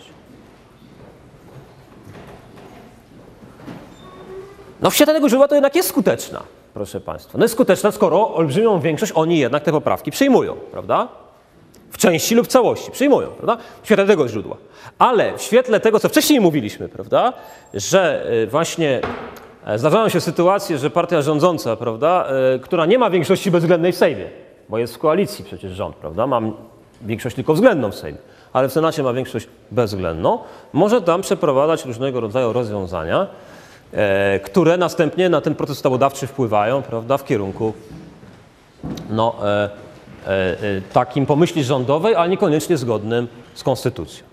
No 4.80 4.90
w 4.90 4.94
świetle 4.94 5.14
tego 5.14 5.28
źródła 5.28 5.48
to 5.48 5.54
jednak 5.54 5.76
jest 5.76 5.88
skuteczna, 5.88 6.42
proszę 6.76 7.00
Państwa. 7.00 7.38
No 7.38 7.44
jest 7.44 7.54
skuteczna, 7.54 7.92
skoro 7.92 8.34
olbrzymią 8.34 8.80
większość 8.80 9.12
oni 9.14 9.38
jednak 9.38 9.62
te 9.62 9.72
poprawki 9.72 10.10
przyjmują, 10.10 10.54
prawda? 10.54 11.08
W 11.90 11.98
części 11.98 12.34
lub 12.34 12.46
całości 12.46 12.90
przyjmują, 12.90 13.28
prawda? 13.28 13.56
W 13.82 13.86
świetle 13.86 14.06
tego 14.06 14.28
źródła. 14.28 14.56
Ale 14.98 15.38
w 15.38 15.42
świetle 15.42 15.80
tego, 15.80 16.00
co 16.00 16.08
wcześniej 16.08 16.40
mówiliśmy, 16.40 16.88
prawda, 16.88 17.32
że 17.74 18.32
y, 18.32 18.46
właśnie 18.46 19.00
e, 19.66 19.78
zdarzają 19.78 20.08
się 20.08 20.20
sytuacje, 20.20 20.78
że 20.78 20.90
partia 20.90 21.22
rządząca, 21.22 21.76
prawda, 21.76 22.28
y, 22.56 22.60
która 22.60 22.86
nie 22.86 22.98
ma 22.98 23.10
większości 23.10 23.50
bezwzględnej 23.50 23.92
w 23.92 23.96
Sejmie, 23.96 24.28
bo 24.68 24.78
jest 24.78 24.94
w 24.94 24.98
koalicji 24.98 25.44
przecież 25.44 25.72
rząd, 25.72 25.96
prawda, 25.96 26.26
ma 26.26 26.40
większość 27.02 27.36
tylko 27.36 27.54
względną 27.54 27.90
w 27.90 27.94
Sejmie, 27.94 28.18
ale 28.52 28.68
w 28.68 28.72
Senacie 28.72 29.02
ma 29.02 29.12
większość 29.12 29.48
bezwzględną, 29.70 30.38
może 30.72 31.02
tam 31.02 31.22
przeprowadzać 31.22 31.84
różnego 31.84 32.20
rodzaju 32.20 32.52
rozwiązania, 32.52 33.22
e, 33.22 33.26
które 34.44 34.76
następnie 34.76 35.28
na 35.28 35.40
ten 35.40 35.54
proces 35.54 35.76
ustawodawczy 35.76 36.26
wpływają, 36.26 36.82
prawda, 36.82 37.18
w 37.18 37.24
kierunku 37.24 37.72
no, 39.10 39.34
e, 39.42 39.70
e, 40.26 40.30
e, 40.30 40.80
takim 40.92 41.26
pomyśli 41.26 41.64
rządowej, 41.64 42.14
ale 42.14 42.28
niekoniecznie 42.28 42.76
zgodnym 42.76 43.28
z 43.54 43.62
konstytucją. 43.62 44.24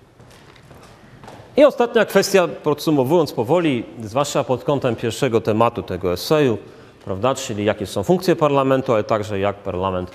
I 1.58 1.66
ostatnia 1.66 2.06
kwestia, 2.06 2.48
podsumowując 2.48 3.34
powoli, 3.34 3.84
zwłaszcza 4.04 4.44
pod 4.44 4.64
kątem 4.64 4.96
pierwszego 4.96 5.42
tematu 5.42 5.84
tego 5.84 6.14
eseju, 6.14 6.58
prawda, 7.06 7.36
czyli 7.36 7.66
jakie 7.66 7.86
są 7.86 8.04
funkcje 8.04 8.36
parlamentu, 8.36 8.94
ale 8.94 9.04
także 9.04 9.40
jak 9.40 9.56
parlament 9.56 10.12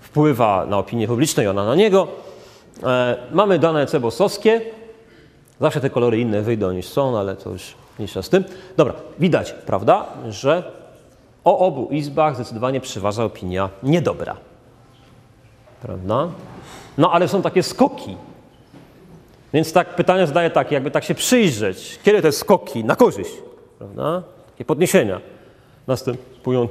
wpływa 0.00 0.66
na 0.66 0.78
opinię 0.78 1.08
publiczną 1.08 1.42
i 1.42 1.46
ona 1.46 1.64
na 1.64 1.74
niego. 1.74 2.08
E, 2.82 3.16
mamy 3.32 3.58
dane 3.58 3.86
cebosowskie. 3.86 4.60
Zawsze 5.60 5.80
te 5.80 5.90
kolory 5.90 6.20
inne 6.20 6.42
wyjdą 6.42 6.72
niż 6.72 6.86
są, 6.86 7.12
no 7.12 7.18
ale 7.18 7.36
to 7.36 7.50
już 7.50 7.74
mniejsza 7.98 8.22
z 8.22 8.28
tym. 8.28 8.44
Dobra, 8.76 8.94
widać, 9.18 9.52
prawda, 9.66 10.06
że 10.28 10.72
o 11.44 11.58
obu 11.58 11.88
izbach 11.90 12.34
zdecydowanie 12.34 12.80
przeważa 12.80 13.24
opinia 13.24 13.70
niedobra. 13.82 14.36
Prawda? 15.82 16.28
No 16.98 17.12
ale 17.12 17.28
są 17.28 17.42
takie 17.42 17.62
skoki. 17.62 18.16
Więc 19.52 19.72
tak 19.72 19.96
pytanie 19.96 20.26
zadaję 20.26 20.50
takie, 20.50 20.74
jakby 20.74 20.90
tak 20.90 21.04
się 21.04 21.14
przyjrzeć, 21.14 21.98
kiedy 22.02 22.22
te 22.22 22.32
skoki 22.32 22.84
na 22.84 22.96
korzyść, 22.96 23.30
prawda? 23.78 24.22
Takie 24.50 24.64
podniesienia 24.64 25.20
następują. 25.86 26.68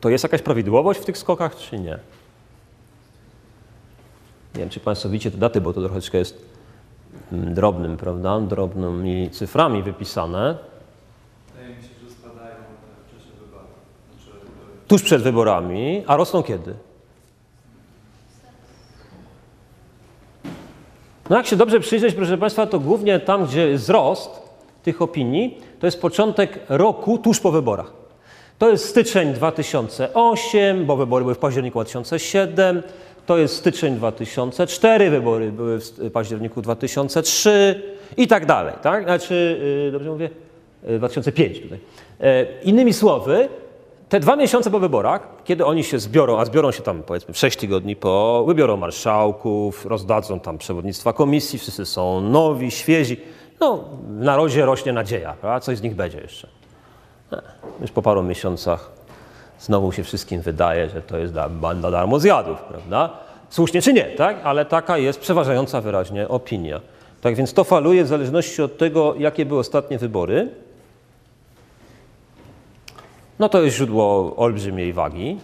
To 0.00 0.08
jest 0.08 0.24
jakaś 0.24 0.42
prawidłowość 0.42 1.00
w 1.00 1.04
tych 1.04 1.18
skokach, 1.18 1.56
czy 1.56 1.78
nie? 1.78 1.98
Nie 4.54 4.60
wiem, 4.60 4.68
czy 4.68 4.80
Państwo 4.80 5.08
widzicie 5.08 5.30
te 5.30 5.36
daty, 5.36 5.60
bo 5.60 5.72
to 5.72 5.82
troszeczkę 5.82 6.18
jest 6.18 6.53
drobnym, 7.34 7.96
prawda? 7.96 8.40
Drobnymi 8.40 9.30
cyframi 9.30 9.82
wypisane. 9.82 10.58
Wydaje 11.54 11.76
mi 11.76 11.82
się, 11.82 11.88
że 12.04 12.10
spadają 12.10 12.56
w 13.06 13.18
czasie 13.18 13.30
wyborów. 13.40 13.68
Znaczy, 14.24 14.38
e, 14.84 14.88
tuż 14.88 15.02
przed 15.02 15.22
wyborami, 15.22 16.04
a 16.06 16.16
rosną 16.16 16.42
kiedy? 16.42 16.74
No 21.30 21.36
jak 21.36 21.46
się 21.46 21.56
dobrze 21.56 21.80
przyjrzeć, 21.80 22.14
proszę 22.14 22.38
Państwa, 22.38 22.66
to 22.66 22.80
głównie 22.80 23.20
tam, 23.20 23.46
gdzie 23.46 23.68
jest 23.68 23.84
wzrost 23.84 24.30
tych 24.82 25.02
opinii, 25.02 25.60
to 25.80 25.86
jest 25.86 26.00
początek 26.00 26.60
roku 26.68 27.18
tuż 27.18 27.40
po 27.40 27.50
wyborach. 27.50 27.92
To 28.58 28.70
jest 28.70 28.88
styczeń 28.88 29.32
2008, 29.32 30.86
bo 30.86 30.96
wybory 30.96 31.24
były 31.24 31.34
w 31.34 31.38
październiku 31.38 31.78
2007. 31.78 32.82
To 33.26 33.38
jest 33.38 33.56
styczeń 33.56 33.96
2004, 33.96 35.10
wybory 35.10 35.52
były 35.52 35.78
w 35.78 36.10
październiku 36.12 36.62
2003 36.62 37.82
i 38.16 38.26
tak 38.26 38.46
dalej. 38.46 38.74
Tak? 38.82 39.04
Znaczy, 39.04 39.60
yy, 39.84 39.92
dobrze 39.92 40.10
mówię? 40.10 40.30
Yy, 40.88 40.98
2005 40.98 41.60
tutaj. 41.60 41.78
E, 42.20 42.46
Innymi 42.62 42.92
słowy, 42.92 43.48
te 44.08 44.20
dwa 44.20 44.36
miesiące 44.36 44.70
po 44.70 44.80
wyborach, 44.80 45.28
kiedy 45.44 45.64
oni 45.64 45.84
się 45.84 45.98
zbiorą, 45.98 46.38
a 46.38 46.44
zbiorą 46.44 46.70
się 46.72 46.82
tam 46.82 47.02
powiedzmy 47.02 47.34
w 47.34 47.38
6 47.38 47.56
tygodni 47.58 47.96
po, 47.96 48.44
wybiorą 48.46 48.76
marszałków, 48.76 49.86
rozdadzą 49.86 50.40
tam 50.40 50.58
przewodnictwa 50.58 51.12
komisji, 51.12 51.58
wszyscy 51.58 51.86
są 51.86 52.20
nowi, 52.20 52.70
świezi. 52.70 53.16
No, 53.60 53.84
w 54.08 54.24
narodzie 54.24 54.64
rośnie 54.64 54.92
nadzieja, 54.92 55.34
coś 55.62 55.78
z 55.78 55.82
nich 55.82 55.94
będzie 55.94 56.18
jeszcze. 56.18 56.48
E, 57.32 57.42
Już 57.80 57.90
po 57.90 58.02
paru 58.02 58.22
miesiącach 58.22 58.90
znowu 59.60 59.92
się 59.92 60.02
wszystkim 60.02 60.40
wydaje, 60.40 60.90
że 60.90 61.02
to 61.02 61.18
jest 61.18 61.32
da- 61.32 61.48
banda 61.48 61.90
darmozjadów, 61.90 62.58
prawda? 62.62 63.10
Słusznie 63.50 63.82
czy 63.82 63.92
nie, 63.92 64.04
tak? 64.04 64.36
Ale 64.44 64.64
taka 64.64 64.98
jest 64.98 65.20
przeważająca 65.20 65.80
wyraźnie 65.80 66.28
opinia. 66.28 66.80
Tak 67.20 67.34
więc 67.34 67.54
to 67.54 67.64
faluje 67.64 68.04
w 68.04 68.08
zależności 68.08 68.62
od 68.62 68.78
tego, 68.78 69.14
jakie 69.18 69.46
były 69.46 69.60
ostatnie 69.60 69.98
wybory. 69.98 70.48
No 73.38 73.48
to 73.48 73.62
jest 73.62 73.76
źródło 73.76 74.36
olbrzymiej 74.36 74.92
wagi, 74.92 75.38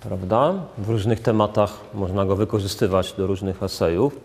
prawda? 0.00 0.54
W 0.78 0.88
różnych 0.88 1.20
tematach 1.20 1.80
można 1.94 2.24
go 2.24 2.36
wykorzystywać 2.36 3.12
do 3.12 3.26
różnych 3.26 3.62
esejów. 3.62 4.16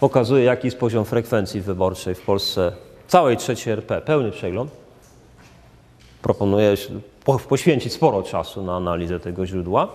Pokazuje, 0.00 0.44
jaki 0.44 0.66
jest 0.66 0.78
poziom 0.78 1.04
frekwencji 1.04 1.60
wyborczej 1.60 2.14
w 2.14 2.20
Polsce, 2.20 2.72
całej 3.08 3.36
trzeciej 3.36 3.72
RP, 3.72 4.00
pełny 4.00 4.30
przegląd. 4.30 4.70
Proponuję 6.22 6.74
poświęcić 7.48 7.92
sporo 7.92 8.22
czasu 8.22 8.62
na 8.62 8.76
analizę 8.76 9.20
tego 9.20 9.46
źródła. 9.46 9.88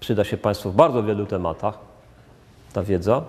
Przyda 0.00 0.24
się 0.24 0.36
Państwu 0.36 0.70
w 0.70 0.74
bardzo 0.74 1.02
wielu 1.02 1.26
tematach 1.26 1.78
ta 2.72 2.82
wiedza. 2.82 3.22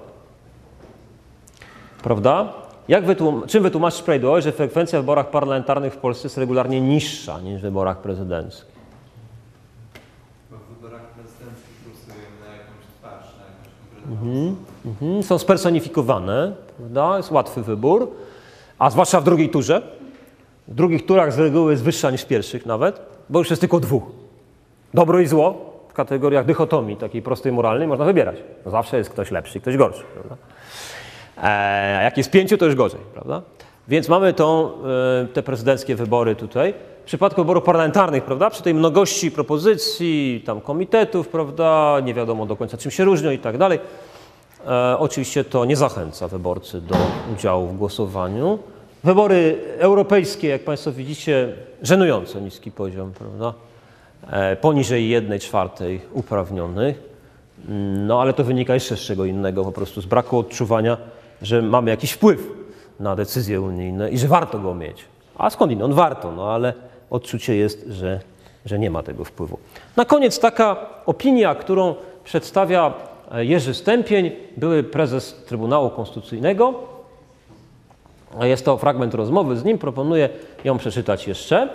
Prawda? 2.04 2.54
Jak 2.88 3.06
wytłum- 3.06 3.46
czym 3.48 3.64
wytłumaczyć 3.64 4.02
prawidłowo, 4.02 4.42
że 4.42 4.52
frekwencja 4.52 5.00
w 5.00 5.02
wyborach 5.02 5.30
parlamentarnych 5.30 5.94
w 5.94 5.98
Polsce 5.98 6.26
jest 6.26 6.38
regularnie 6.38 6.82
niższa 6.82 7.40
niż 7.40 7.60
w 7.60 7.62
wyborach 7.62 7.98
prezydenckich? 7.98 8.66
W 10.52 10.76
wyborach 10.76 11.02
prezydenckich 11.02 11.76
głosujemy 11.86 12.40
na 12.48 12.52
jakąś 12.56 12.86
twarz, 13.00 13.36
na 13.40 13.46
jakąś 13.46 13.70
konkretną 13.80 14.32
osobę. 14.42 14.90
Mhm, 14.90 15.24
są 15.24 15.38
spersonifikowane, 15.38 16.54
prawda? 16.78 17.18
jest 17.18 17.32
łatwy 17.32 17.64
wybór, 17.64 18.12
a 18.80 18.90
zwłaszcza 18.90 19.22
w 19.22 19.24
drugiej 19.24 19.50
turze, 19.50 19.82
W 20.68 20.76
drugich 20.76 21.06
turach 21.06 21.34
z 21.34 21.40
reguły 21.40 21.72
jest 21.72 21.84
wyższa 21.84 22.12
niż 22.12 22.22
w 22.22 22.28
pierwszych 22.28 22.66
nawet, 22.66 23.02
bo 23.30 23.40
już 23.40 23.50
jest 23.50 23.60
tylko 23.60 23.80
dwóch. 23.80 24.04
Dobro 24.94 25.20
i 25.20 25.28
zło 25.28 25.74
w 25.90 25.94
kategoriach 25.94 26.46
dychotomii, 26.46 26.98
takiej 26.98 27.22
prostej 27.22 27.52
moralnej, 27.52 27.88
można 27.88 28.06
wybierać. 28.06 28.36
No 28.66 28.72
zawsze 28.72 28.98
jest 28.98 29.10
ktoś 29.10 29.32
lepszy, 29.32 29.60
ktoś 29.60 29.78
gorszy. 29.78 30.04
Prawda? 30.14 30.36
E, 31.38 31.98
A 32.00 32.02
jak 32.04 32.18
jest 32.18 32.32
pięciu, 32.32 32.58
to 32.58 32.66
już 32.66 32.76
gorzej, 32.76 33.00
prawda? 33.14 33.42
Więc 33.88 34.10
mamy 34.10 34.34
tą, 34.34 34.70
e, 35.24 35.28
te 35.34 35.44
prezydenckie 35.44 35.96
wybory 35.96 36.36
tutaj. 36.36 36.74
W 37.02 37.06
przypadku 37.06 37.42
wyborów 37.42 37.64
parlamentarnych, 37.64 38.24
prawda, 38.24 38.50
przy 38.50 38.64
tej 38.64 38.74
mnogości 38.74 39.32
propozycji, 39.32 40.44
tam 40.46 40.62
komitetów, 40.62 41.28
prawda, 41.28 41.98
nie 42.04 42.14
wiadomo 42.14 42.46
do 42.46 42.56
końca 42.56 42.78
czym 42.78 42.92
się 42.92 43.04
różnią 43.04 43.32
i 43.32 43.40
tak 43.40 43.58
dalej, 43.58 43.80
e, 44.68 44.96
oczywiście 45.00 45.44
to 45.44 45.66
nie 45.66 45.76
zachęca 45.76 46.28
wyborcy 46.28 46.82
do 46.82 46.96
udziału 47.34 47.68
w 47.68 47.78
głosowaniu. 47.78 48.60
Wybory 49.04 49.58
europejskie, 49.78 50.48
jak 50.48 50.64
Państwo 50.64 50.92
widzicie, 50.92 51.54
żenująco 51.82 52.40
niski 52.40 52.72
poziom, 52.72 53.12
prawda, 53.12 53.54
e, 54.32 54.56
poniżej 54.56 55.10
jednej 55.10 55.40
czwartej 55.40 56.02
uprawnionych. 56.14 57.04
No 58.08 58.22
ale 58.22 58.34
to 58.34 58.44
wynika 58.44 58.74
jeszcze 58.74 58.98
z 58.98 59.00
czego 59.00 59.26
innego, 59.26 59.66
po 59.66 59.72
prostu 59.72 60.02
z 60.02 60.06
braku 60.06 60.38
odczuwania, 60.38 60.98
że 61.42 61.62
mamy 61.62 61.92
jakiś 61.92 62.12
wpływ 62.12 62.48
na 63.00 63.16
decyzje 63.16 63.62
unijne 63.62 64.10
i 64.10 64.18
że 64.18 64.28
warto 64.28 64.60
go 64.60 64.76
mieć. 64.76 65.06
A 65.38 65.50
skądinąd 65.50 65.94
warto, 65.94 66.32
no 66.32 66.52
ale 66.52 66.74
odczucie 67.10 67.56
jest, 67.56 67.86
że, 67.90 68.20
że 68.66 68.80
nie 68.80 68.90
ma 68.90 69.04
tego 69.04 69.24
wpływu. 69.24 69.58
Na 69.96 70.06
koniec 70.06 70.40
taka 70.40 70.86
opinia, 71.06 71.56
którą 71.56 71.96
przedstawia 72.24 72.94
Jerzy 73.38 73.74
Stępień, 73.74 74.32
były 74.58 74.84
prezes 74.84 75.44
Trybunału 75.46 75.90
Konstytucyjnego. 75.90 76.93
Jest 78.42 78.66
to 78.66 78.78
fragment 78.78 79.14
rozmowy 79.14 79.58
z 79.58 79.64
nim, 79.64 79.78
proponuję 79.78 80.30
ją 80.64 80.78
przeczytać 80.78 81.28
jeszcze. 81.28 81.70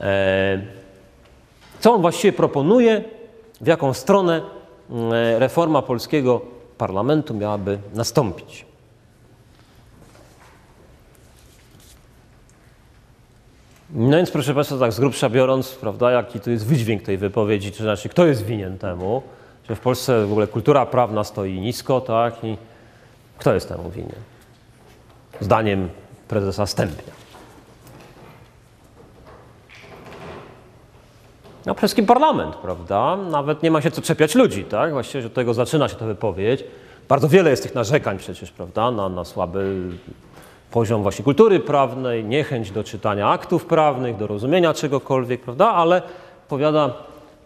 E, 0.00 0.62
co 1.80 1.92
on 1.92 2.00
właściwie 2.00 2.32
proponuje, 2.32 3.04
w 3.60 3.66
jaką 3.66 3.94
stronę 3.94 4.40
mm, 4.90 5.12
reforma 5.38 5.82
polskiego 5.82 6.40
parlamentu 6.78 7.34
miałaby 7.34 7.78
nastąpić. 7.94 8.66
No 13.94 14.16
więc 14.16 14.30
proszę 14.30 14.54
Państwa, 14.54 14.78
tak 14.78 14.92
z 14.92 15.00
grubsza 15.00 15.30
biorąc, 15.30 15.72
prawda, 15.72 16.10
jaki 16.10 16.40
to 16.40 16.50
jest 16.50 16.66
wydźwięk 16.66 17.02
tej 17.02 17.18
wypowiedzi, 17.18 17.72
to 17.72 17.82
znaczy 17.82 18.08
kto 18.08 18.26
jest 18.26 18.44
winien 18.44 18.78
temu, 18.78 19.22
że 19.68 19.76
w 19.76 19.80
Polsce 19.80 20.26
w 20.26 20.32
ogóle 20.32 20.46
kultura 20.46 20.86
prawna 20.86 21.24
stoi 21.24 21.60
nisko, 21.60 22.00
tak, 22.00 22.44
i 22.44 22.56
kto 23.38 23.54
jest 23.54 23.68
temu 23.68 23.90
winien? 23.90 24.31
Zdaniem 25.42 25.88
prezesa 26.28 26.66
Stępnia. 26.66 27.12
No, 31.66 31.74
przede 31.74 31.78
wszystkim 31.78 32.06
parlament, 32.06 32.56
prawda? 32.56 33.16
Nawet 33.16 33.62
nie 33.62 33.70
ma 33.70 33.80
się 33.80 33.90
co 33.90 34.02
czepiać 34.02 34.34
ludzi, 34.34 34.64
tak? 34.64 34.92
Właściwie 34.92 35.26
od 35.26 35.34
tego 35.34 35.54
zaczyna 35.54 35.88
się 35.88 35.96
ta 35.96 36.06
wypowiedź. 36.06 36.64
Bardzo 37.08 37.28
wiele 37.28 37.50
jest 37.50 37.62
tych 37.62 37.74
narzekań 37.74 38.18
przecież, 38.18 38.50
prawda? 38.50 38.90
Na, 38.90 39.08
na 39.08 39.24
słaby 39.24 39.82
poziom 40.70 41.02
właśnie 41.02 41.24
kultury 41.24 41.60
prawnej, 41.60 42.24
niechęć 42.24 42.70
do 42.70 42.84
czytania 42.84 43.28
aktów 43.28 43.66
prawnych, 43.66 44.16
do 44.16 44.26
rozumienia 44.26 44.74
czegokolwiek, 44.74 45.40
prawda? 45.40 45.68
Ale 45.70 46.02
powiada 46.48 46.94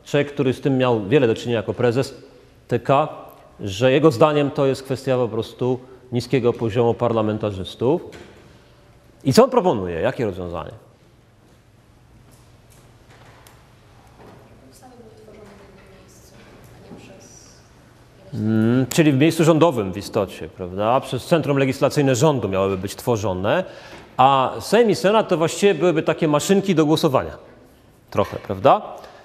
człowiek, 0.05 0.33
który 0.33 0.53
z 0.53 0.61
tym 0.61 0.79
miał 0.79 1.07
wiele 1.07 1.27
do 1.27 1.35
czynienia 1.35 1.57
jako 1.57 1.75
prezes 1.75 2.15
TK, 2.69 2.89
że 3.61 3.93
jego 3.93 4.11
zdaniem 4.11 4.51
to 4.51 4.67
jest 4.67 4.83
kwestia 4.83 5.17
po 5.17 5.29
prostu 5.29 5.81
niskiego 6.13 6.53
poziomu 6.53 6.95
parlamentarzystów. 6.95 8.03
I 9.25 9.33
co 9.33 9.45
on 9.45 9.51
proponuje? 9.51 10.01
Jakie 10.01 10.25
rozwiązanie? 10.27 10.71
Ustawy 14.73 14.93
były 14.97 15.11
tworzone 15.17 15.45
w 15.45 15.63
jednym 15.63 16.01
miejscu, 16.03 16.35
a 16.75 16.95
nie 16.95 17.01
przez 17.01 17.55
Mm, 18.35 18.87
Czyli 18.87 19.13
w 19.13 19.19
miejscu 19.19 19.45
rządowym 19.45 19.93
w 19.93 19.97
istocie, 19.97 20.49
prawda? 20.49 21.01
Przez 21.01 21.27
Centrum 21.27 21.59
Legislacyjne 21.59 22.15
Rządu 22.15 22.49
miałyby 22.49 22.79
być 22.79 22.97
tworzone, 22.97 23.65
a 24.17 24.53
Sejm 24.61 24.91
i 24.91 24.95
Senat 24.95 25.29
to 25.29 25.37
właściwie 25.37 25.75
byłyby 25.75 26.03
takie 26.03 26.29
maszynki 26.29 26.75
do 26.75 26.87
głosowania. 26.87 27.39
Trochę, 28.11 28.37
prawda? 28.39 28.83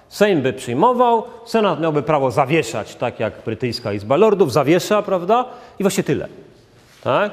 Sejm 0.10 0.42
by 0.42 0.54
przyjmował, 0.54 1.24
Senat 1.46 1.80
miałby 1.80 2.04
prawo 2.04 2.32
zawieszać, 2.32 2.96
tak 2.96 3.20
jak 3.20 3.34
brytyjska 3.46 3.94
Izba 3.94 4.18
Lordów 4.18 4.52
zawiesza, 4.52 5.02
prawda? 5.02 5.46
I 5.80 5.84
właśnie 5.84 6.04
tyle. 6.04 6.28
Tak? 7.04 7.32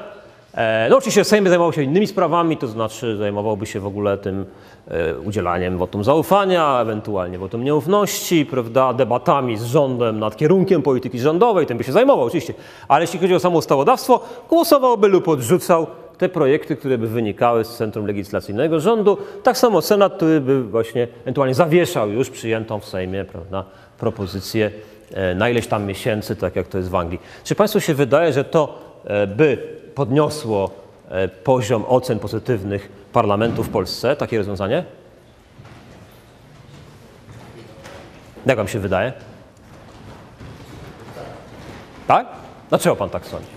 E, 0.53 0.87
No 0.89 0.97
oczywiście 0.97 1.23
Sejm 1.23 1.47
zajmował 1.49 1.73
się 1.73 1.83
innymi 1.83 2.07
sprawami, 2.07 2.57
to 2.57 2.67
znaczy 2.67 3.17
zajmowałby 3.17 3.65
się 3.65 3.79
w 3.79 3.85
ogóle 3.85 4.17
tym 4.17 4.45
e, 4.87 5.19
udzielaniem 5.19 5.77
wotum 5.77 6.03
zaufania, 6.03 6.79
ewentualnie 6.81 7.37
wotum 7.37 7.63
nieufności, 7.63 8.45
prawda, 8.45 8.93
debatami 8.93 9.57
z 9.57 9.63
rządem 9.63 10.19
nad 10.19 10.37
kierunkiem 10.37 10.81
polityki 10.81 11.19
rządowej, 11.19 11.65
tym 11.65 11.77
by 11.77 11.83
się 11.83 11.91
zajmował 11.91 12.25
oczywiście. 12.25 12.53
Ale 12.87 13.03
jeśli 13.03 13.19
chodzi 13.19 13.35
o 13.35 13.39
samo 13.39 13.57
ustawodawstwo, 13.57 14.19
głosowałby 14.49 15.07
lub 15.07 15.27
odrzucał 15.27 15.87
te 16.17 16.29
projekty, 16.29 16.75
które 16.75 16.97
by 16.97 17.07
wynikały 17.07 17.65
z 17.65 17.77
Centrum 17.77 18.05
Legislacyjnego 18.05 18.79
Rządu. 18.79 19.17
Tak 19.43 19.57
samo 19.57 19.81
Senat, 19.81 20.13
który 20.15 20.41
by 20.41 20.63
właśnie 20.63 21.07
ewentualnie 21.21 21.55
zawieszał 21.55 22.09
już 22.09 22.29
przyjętą 22.29 22.79
w 22.79 22.85
Sejmie 22.85 23.25
prawda, 23.25 23.63
propozycję 23.99 24.71
e, 25.13 25.35
na 25.35 25.49
ileś 25.49 25.67
tam 25.67 25.85
miesięcy, 25.85 26.35
tak 26.35 26.55
jak 26.55 26.67
to 26.67 26.77
jest 26.77 26.89
w 26.89 26.95
Anglii. 26.95 27.19
Czy 27.43 27.55
Państwu 27.55 27.79
się 27.79 27.93
wydaje, 27.93 28.33
że 28.33 28.43
to 28.43 28.88
by 29.27 29.57
podniosło 29.95 30.71
e, 31.09 31.27
poziom 31.27 31.85
ocen 31.87 32.19
pozytywnych 32.19 32.89
parlamentu 33.13 33.63
w 33.63 33.69
Polsce, 33.69 34.15
takie 34.15 34.37
rozwiązanie? 34.37 34.83
Jak 38.45 38.57
Wam 38.57 38.67
się 38.67 38.79
wydaje? 38.79 39.13
Tak? 42.07 42.27
Dlaczego 42.69 42.95
Pan 42.95 43.09
tak 43.09 43.25
sądzi? 43.25 43.47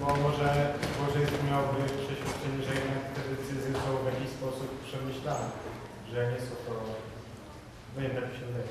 Bo 0.00 0.06
może, 0.06 0.74
może 1.06 1.20
jest 1.20 1.32
miałby 1.50 1.82
przeświadczenie, 1.84 2.62
że 2.68 2.74
jednak 2.74 3.02
te 3.14 3.20
decyzje 3.34 3.72
są 3.72 4.02
w 4.02 4.14
jakiś 4.14 4.28
sposób 4.30 4.68
przemyślane, 4.84 5.46
że 6.12 6.32
nie 6.32 6.38
są 6.38 6.54
to... 6.66 6.72
No 7.96 8.02
jednak 8.02 8.24
się 8.24 8.46
wydaje. 8.46 8.68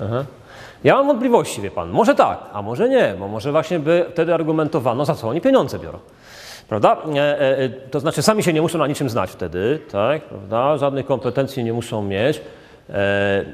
Aha. 0.00 0.37
Ja 0.84 0.94
mam 0.94 1.06
wątpliwości, 1.06 1.60
wie 1.60 1.70
pan. 1.70 1.90
Może 1.90 2.14
tak, 2.14 2.38
a 2.52 2.62
może 2.62 2.88
nie, 2.88 3.14
bo 3.18 3.28
może 3.28 3.52
właśnie 3.52 3.78
by 3.78 4.06
wtedy 4.12 4.34
argumentowano, 4.34 5.04
za 5.04 5.14
co 5.14 5.28
oni 5.28 5.40
pieniądze 5.40 5.78
biorą. 5.78 5.98
Prawda? 6.68 6.96
E, 7.16 7.40
e, 7.40 7.58
e, 7.58 7.68
to 7.68 8.00
znaczy, 8.00 8.22
sami 8.22 8.42
się 8.42 8.52
nie 8.52 8.62
muszą 8.62 8.78
na 8.78 8.86
niczym 8.86 9.08
znać 9.08 9.30
wtedy, 9.30 9.78
tak? 9.92 10.22
Prawda? 10.22 10.78
Żadnych 10.78 11.06
kompetencji 11.06 11.64
nie 11.64 11.72
muszą 11.72 12.02
mieć. 12.02 12.40
E, 12.90 13.44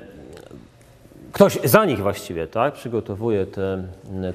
ktoś 1.32 1.58
za 1.64 1.84
nich 1.84 2.02
właściwie, 2.02 2.46
tak? 2.46 2.74
Przygotowuje 2.74 3.46
te, 3.46 3.82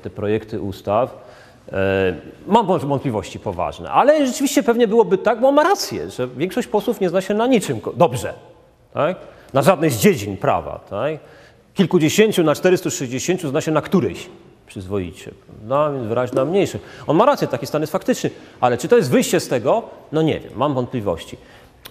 te 0.01 0.09
projekty 0.09 0.61
ustaw. 0.61 1.17
E, 1.71 2.15
Mam 2.47 2.65
wątpliwości 2.65 3.39
poważne, 3.39 3.91
ale 3.91 4.27
rzeczywiście 4.27 4.63
pewnie 4.63 4.87
byłoby 4.87 5.17
tak, 5.17 5.39
bo 5.39 5.51
ma 5.51 5.63
rację, 5.63 6.09
że 6.09 6.27
większość 6.27 6.67
posłów 6.67 7.01
nie 7.01 7.09
zna 7.09 7.21
się 7.21 7.33
na 7.33 7.47
niczym 7.47 7.79
dobrze, 7.95 8.33
tak? 8.93 9.17
na 9.53 9.61
żadnej 9.61 9.89
z 9.89 9.97
dziedzin 9.97 10.37
prawa. 10.37 10.79
Tak? 10.89 11.13
Kilkudziesięciu 11.79 12.43
na 12.43 12.55
460 12.55 13.41
zna 13.41 13.61
się 13.61 13.71
na 13.71 13.81
którejś 13.81 14.29
przyzwoicie, 14.67 15.31
no 15.67 15.93
więc 15.93 16.07
wyraźnie 16.07 16.35
na 16.35 16.45
mniejszych. 16.45 16.81
On 17.07 17.17
ma 17.17 17.25
rację, 17.25 17.47
taki 17.47 17.67
stan 17.67 17.81
jest 17.81 17.91
faktyczny, 17.93 18.29
ale 18.61 18.77
czy 18.77 18.87
to 18.87 18.97
jest 18.97 19.09
wyjście 19.11 19.39
z 19.39 19.47
tego? 19.47 19.83
No 20.11 20.21
nie 20.21 20.39
wiem, 20.39 20.51
mam 20.55 20.73
wątpliwości. 20.73 21.37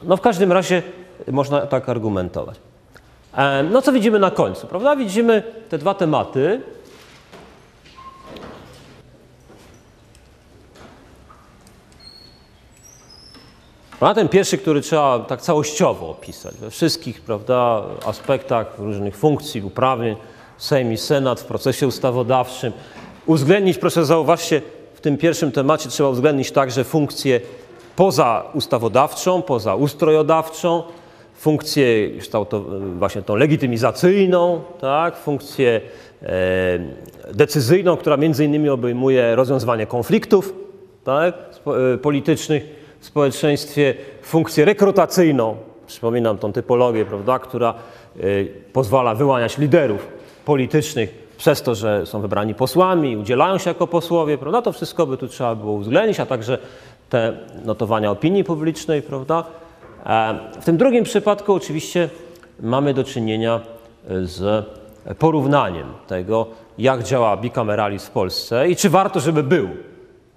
No 0.03 0.17
w 0.17 0.21
każdym 0.21 0.53
razie 0.53 0.83
można 1.33 1.61
tak 1.67 1.89
argumentować. 1.89 2.57
E, 3.37 3.63
No 3.63 3.83
co 3.83 3.93
widzimy 3.93 4.19
na 4.19 4.31
końcu, 4.31 4.67
prawda? 4.67 4.97
Widzimy 4.97 5.43
te 5.69 5.79
dwa 5.79 5.95
tematy, 5.95 6.61
A 14.01 14.15
ten 14.15 14.29
pierwszy, 14.29 14.59
który 14.59 14.81
trzeba 14.81 15.19
tak 15.19 15.41
całościowo 15.41 16.11
opisać, 16.11 16.55
we 16.55 16.71
wszystkich 16.71 17.21
prawda, 17.21 17.83
aspektach 18.07 18.79
różnych 18.79 19.17
funkcji, 19.17 19.63
uprawnień, 19.63 20.17
Sejm 20.59 20.93
i 20.93 20.97
Senat 20.97 21.41
w 21.41 21.45
procesie 21.45 21.87
ustawodawczym. 21.87 22.73
Uwzględnić, 23.27 23.79
proszę 23.79 24.05
zauważcie, 24.05 24.63
w 24.95 25.01
tym 25.01 25.17
pierwszym 25.17 25.53
temacie 25.53 25.89
trzeba 25.89 26.09
uwzględnić 26.09 26.51
także 26.53 26.85
funkcję 26.85 27.41
poza 27.97 28.45
ustawodawczą, 28.55 29.43
poza 29.43 29.75
ustrojodawczą, 29.75 30.83
funkcję 31.35 32.11
właśnie 32.99 33.23
tą 33.23 33.37
legitymizacyjną, 33.37 34.61
tak, 34.81 35.17
funkcję 35.17 35.81
e, 36.23 36.29
decyzyjną, 37.35 37.97
która 37.97 38.17
między 38.17 38.45
innymi 38.45 38.69
obejmuje 38.69 39.37
rozwiązywanie 39.37 39.87
konfliktów 39.87 40.55
tak, 41.05 41.35
e, 41.95 41.99
politycznych 41.99 42.78
w 43.01 43.07
społeczeństwie, 43.07 43.95
funkcję 44.23 44.65
rekrutacyjną, 44.65 45.57
przypominam 45.87 46.39
tą 46.39 46.53
typologię, 46.53 47.05
prawda, 47.05 47.39
która 47.39 47.75
e, 48.17 48.23
pozwala 48.73 49.15
wyłaniać 49.15 49.59
liderów 49.59 50.09
politycznych 50.45 51.29
przez 51.37 51.63
to, 51.63 51.75
że 51.75 52.07
są 52.07 52.21
wybrani 52.21 52.55
posłami, 52.55 53.17
udzielają 53.17 53.59
się 53.59 53.71
jako 53.71 53.87
posłowie, 53.87 54.39
prawda, 54.39 54.63
to 54.63 54.73
wszystko 54.73 55.07
by 55.07 55.17
tu 55.17 55.29
trzeba 55.29 55.55
było 55.55 55.73
uwzględnić, 55.73 56.21
a 56.21 56.27
także 56.27 56.59
te 57.11 57.33
notowania 57.65 58.11
opinii 58.11 58.45
publicznej, 58.45 59.03
prawda? 59.03 59.45
E, 60.07 60.39
W 60.61 60.65
tym 60.65 60.77
drugim 60.77 61.05
przypadku 61.05 61.55
oczywiście 61.55 62.09
mamy 62.61 62.95
do 62.95 63.05
czynienia 63.05 63.61
z 64.23 64.67
porównaniem 65.19 65.87
tego, 66.07 66.47
jak 66.79 67.03
działa 67.03 67.37
bikameralizm 67.37 68.07
w 68.07 68.11
Polsce 68.11 68.69
i 68.69 68.77
czy 68.77 68.91
warto, 68.91 69.21
żeby 69.21 69.43
był. 69.43 69.69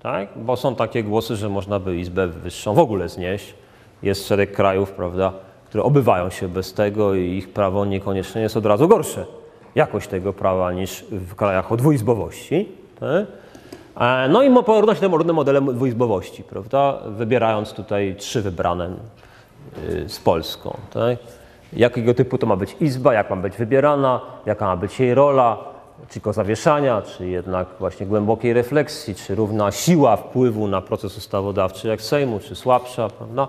Tak? 0.03 0.29
Bo 0.35 0.55
są 0.57 0.75
takie 0.75 1.03
głosy, 1.03 1.35
że 1.35 1.49
można 1.49 1.79
by 1.79 1.97
Izbę 1.97 2.27
Wyższą 2.27 2.73
w 2.73 2.79
ogóle 2.79 3.09
znieść. 3.09 3.53
Jest 4.03 4.27
szereg 4.27 4.51
krajów, 4.51 4.91
prawda, 4.91 5.33
które 5.69 5.83
obywają 5.83 6.29
się 6.29 6.47
bez 6.47 6.73
tego 6.73 7.15
i 7.15 7.21
ich 7.31 7.53
prawo 7.53 7.85
niekoniecznie 7.85 8.41
jest 8.41 8.57
od 8.57 8.65
razu 8.65 8.87
gorsze 8.87 9.25
jakość 9.75 10.07
tego 10.07 10.33
prawa 10.33 10.71
niż 10.71 11.05
w 11.11 11.35
krajach 11.35 11.71
o 11.71 11.77
dwuizbowości. 11.77 12.69
Tak? 12.99 13.25
E, 14.01 14.27
No 14.29 14.43
i 14.43 14.63
porównać 14.63 14.99
te 14.99 15.07
różne 15.07 15.33
modele 15.33 15.61
dwuizbowości, 15.61 16.43
prawda? 16.43 16.97
Wybierając 17.07 17.73
tutaj 17.73 18.15
trzy 18.17 18.41
wybrane 18.41 18.89
y, 19.89 20.09
z 20.09 20.19
Polską. 20.19 20.77
Tak? 20.93 21.17
Jakiego 21.73 22.13
typu 22.13 22.37
to 22.37 22.47
ma 22.47 22.55
być 22.55 22.75
izba, 22.79 23.13
jak 23.13 23.29
ma 23.29 23.35
być 23.35 23.57
wybierana, 23.57 24.21
jaka 24.45 24.65
ma 24.65 24.77
być 24.77 24.99
jej 24.99 25.13
rola, 25.13 25.57
tylko 26.09 26.33
zawieszania, 26.33 27.01
czy 27.01 27.27
jednak 27.27 27.67
właśnie 27.79 28.05
głębokiej 28.05 28.53
refleksji, 28.53 29.15
czy 29.15 29.35
równa 29.35 29.71
siła 29.71 30.17
wpływu 30.17 30.67
na 30.67 30.81
proces 30.81 31.17
ustawodawczy 31.17 31.87
jak 31.87 32.01
Sejmu, 32.01 32.39
czy 32.39 32.55
słabsza, 32.55 33.09
prawda? 33.09 33.47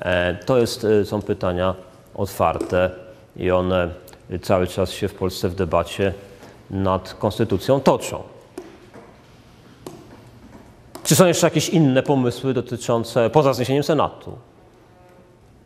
E, 0.00 0.34
To 0.34 0.58
jest, 0.58 0.84
y, 0.84 1.04
są 1.04 1.22
pytania 1.22 1.74
otwarte 2.14 2.90
i 3.36 3.50
one 3.50 3.90
cały 4.42 4.66
czas 4.66 4.90
się 4.90 5.08
w 5.08 5.14
Polsce 5.14 5.48
w 5.48 5.54
debacie 5.54 6.14
nad 6.70 7.14
konstytucją 7.14 7.80
toczą. 7.80 8.22
Czy 11.04 11.16
są 11.16 11.26
jeszcze 11.26 11.46
jakieś 11.46 11.68
inne 11.68 12.02
pomysły 12.02 12.54
dotyczące, 12.54 13.30
poza 13.30 13.52
zniesieniem 13.52 13.82
Senatu, 13.82 14.38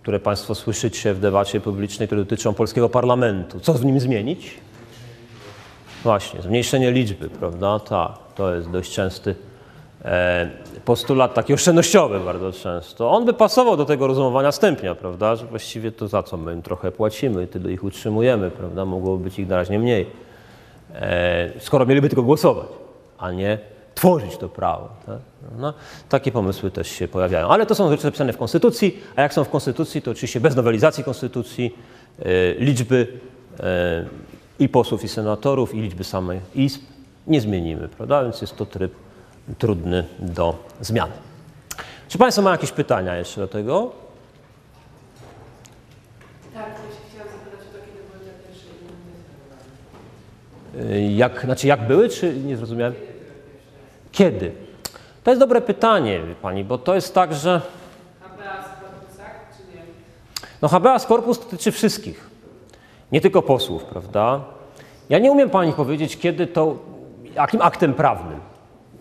które 0.03 0.21
Państwo 0.21 0.55
słyszycie 0.55 1.15
w 1.15 1.21
debacie 1.21 1.61
publicznej, 1.61 2.09
które 2.09 2.21
dotyczą 2.25 2.55
polskiego 2.55 2.89
parlamentu? 2.89 3.61
Co 3.61 3.75
w 3.75 3.85
nim 3.85 4.01
zmienić? 4.01 4.55
Właśnie, 6.05 6.43
zmniejszenie 6.43 6.93
liczby, 6.93 7.31
prawda? 7.31 7.79
Tak, 7.81 8.13
to 8.35 8.55
jest 8.55 8.71
dość 8.71 8.93
częsty 8.93 9.35
e, 10.05 10.51
postulat, 10.85 11.35
taki 11.35 11.55
oszczędnościowy 11.55 12.21
bardzo 12.21 12.53
często. 12.53 13.11
On 13.11 13.25
by 13.25 13.33
pasował 13.33 13.77
do 13.77 13.85
tego 13.85 14.07
rozumowania 14.07 14.53
stępnia, 14.53 14.95
prawda? 14.95 15.37
Że 15.37 15.47
właściwie 15.47 15.93
to 15.93 16.09
za 16.09 16.23
co 16.23 16.37
my 16.37 16.53
im 16.53 16.63
trochę 16.63 16.93
płacimy, 16.93 17.47
tyle 17.47 17.73
ich 17.73 17.85
utrzymujemy, 17.85 18.51
prawda? 18.51 18.85
Mogłoby 18.85 19.25
być 19.25 19.39
ich 19.39 19.47
wyraźnie 19.47 19.79
mniej. 19.79 20.07
E, 20.95 21.51
skoro 21.59 21.87
mieliby 21.87 22.09
tylko 22.09 22.23
głosować, 22.23 22.69
a 23.19 23.33
nie 23.33 23.59
tworzyć 23.95 24.37
to 24.37 24.49
prawo. 24.49 24.89
Tak? 25.07 25.19
No, 25.59 25.75
takie 26.09 26.33
pomysły 26.33 26.71
też 26.71 26.89
się 26.89 27.09
pojawiają. 27.09 27.49
Ale 27.49 27.67
to 27.67 27.75
są 27.75 27.91
rzeczy 27.91 28.03
zapisane 28.03 28.33
w 28.33 28.39
Konstytucji, 28.39 28.99
a 29.17 29.23
jak 29.23 29.35
są 29.35 29.45
w 29.45 29.51
Konstytucji, 29.51 30.03
to 30.03 30.11
oczywiście 30.11 30.41
bez 30.41 30.57
nowelizacji 30.57 31.05
Konstytucji 31.05 31.79
e, 32.19 32.55
liczby 32.55 33.07
i 34.59 34.69
posłów, 34.69 35.05
i 35.05 35.09
senatorów, 35.09 35.75
i 35.75 35.81
liczby 35.81 36.05
samych 36.05 36.43
izb 36.57 36.81
nie 37.27 37.41
zmienimy, 37.41 37.89
prawda? 37.89 38.23
Więc 38.23 38.41
jest 38.41 38.57
to 38.57 38.67
tryb 38.67 38.93
trudny 39.59 40.05
do 40.19 40.65
zmiany. 40.81 41.13
Czy 42.09 42.19
Państwo 42.19 42.43
mają 42.43 42.55
jakieś 42.55 42.73
pytania 42.73 43.17
jeszcze 43.17 43.41
do 43.41 43.49
tego? 43.49 43.93
Tak, 46.55 46.67
ja 46.67 46.75
się 46.75 47.01
chciałam 47.11 47.29
zapytać 47.33 47.61
to, 47.73 47.79
kiedy 47.79 47.99
były 48.13 48.19
te 48.25 48.49
pierwsze 48.49 48.67
immunity 50.81 50.95
E, 50.95 51.17
Jak, 51.17 51.43
znaczy 51.45 51.67
jak 51.67 51.87
były, 51.87 52.09
czy 52.09 52.35
nie 52.37 52.57
zrozumiałem? 52.57 52.95
Kiedy? 54.13 54.53
To 55.25 55.31
jest 55.31 55.41
dobre 55.41 55.61
pytanie, 55.61 56.21
Pani, 56.43 56.65
bo 56.65 56.79
to 56.79 56.95
jest 56.95 57.15
tak, 57.15 57.35
że 57.35 57.61
habeas 58.23 58.65
corpusach, 58.67 59.49
czy 59.57 59.77
nie? 59.77 59.83
no 60.63 60.69
habeas 60.69 61.07
corpus 61.07 61.39
dotyczy 61.39 61.73
wszystkich, 61.73 62.31
nie 63.15 63.21
tylko 63.21 63.43
posłów, 63.43 63.85
prawda? 63.85 64.41
Ja 65.09 65.19
nie 65.19 65.33
umiem 65.33 65.51
Pani 65.51 65.73
powiedzieć, 65.73 66.17
kiedy 66.17 66.47
to, 66.47 66.77
jakim 67.35 67.63
aktem 67.63 67.95
prawnym. 67.95 68.41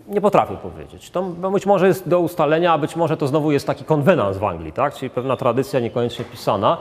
Nie 0.08 0.20
potrafię 0.20 0.56
powiedzieć. 0.56 1.10
To 1.10 1.22
być 1.22 1.66
może 1.66 1.86
jest 1.86 2.08
do 2.08 2.20
ustalenia, 2.20 2.72
a 2.72 2.78
być 2.78 2.96
może 2.96 3.16
to 3.16 3.26
znowu 3.26 3.52
jest 3.52 3.66
taki 3.66 3.84
konwenans 3.84 4.38
w 4.38 4.44
Anglii, 4.44 4.72
tak? 4.72 4.94
czyli 4.94 5.10
pewna 5.10 5.36
tradycja 5.36 5.80
niekoniecznie 5.80 6.24
pisana, 6.24 6.76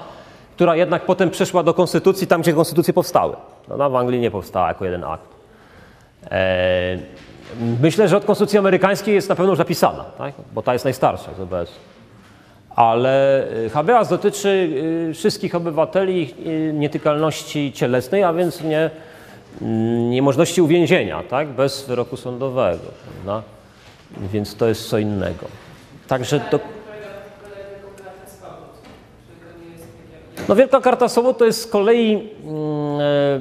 która 0.55 0.75
jednak 0.75 1.05
potem 1.05 1.29
przeszła 1.29 1.63
do 1.63 1.73
konstytucji 1.73 2.27
tam, 2.27 2.41
gdzie 2.41 2.53
konstytucje 2.53 2.93
powstały. 2.93 3.35
No, 3.67 3.89
w 3.89 3.95
Anglii 3.95 4.19
nie 4.19 4.31
powstała 4.31 4.67
jako 4.67 4.85
jeden 4.85 5.03
akt. 5.03 5.29
Eee, 6.31 6.99
myślę, 7.81 8.07
że 8.07 8.17
od 8.17 8.25
konstytucji 8.25 8.59
amerykańskiej 8.59 9.15
jest 9.15 9.29
na 9.29 9.35
pewno 9.35 9.51
już 9.51 9.57
zapisana, 9.57 10.03
tak? 10.17 10.33
bo 10.53 10.61
ta 10.61 10.73
jest 10.73 10.85
najstarsza 10.85 11.31
z. 11.33 11.92
Ale 12.75 13.47
y, 13.65 13.69
habeas 13.69 14.09
dotyczy 14.09 14.49
y, 15.09 15.13
wszystkich 15.13 15.55
obywateli 15.55 16.33
y, 16.45 16.73
nietykalności 16.73 17.71
cielesnej, 17.73 18.23
a 18.23 18.33
więc 18.33 18.61
nie, 18.61 18.89
mm, 19.61 20.09
niemożności 20.09 20.61
uwięzienia, 20.61 21.23
tak? 21.29 21.47
bez 21.47 21.85
wyroku 21.85 22.17
sądowego. 22.17 22.83
Prawda? 23.13 23.43
Więc 24.17 24.55
to 24.55 24.67
jest 24.67 24.89
co 24.89 24.97
innego. 24.97 25.45
Także 26.07 26.39
to, 26.39 26.59
no 30.49 30.55
Wielka 30.55 30.81
Karta 30.81 31.09
Swobód 31.09 31.37
to 31.37 31.45
jest 31.45 31.61
z 31.61 31.67
kolei 31.67 32.15
e, 32.15 33.39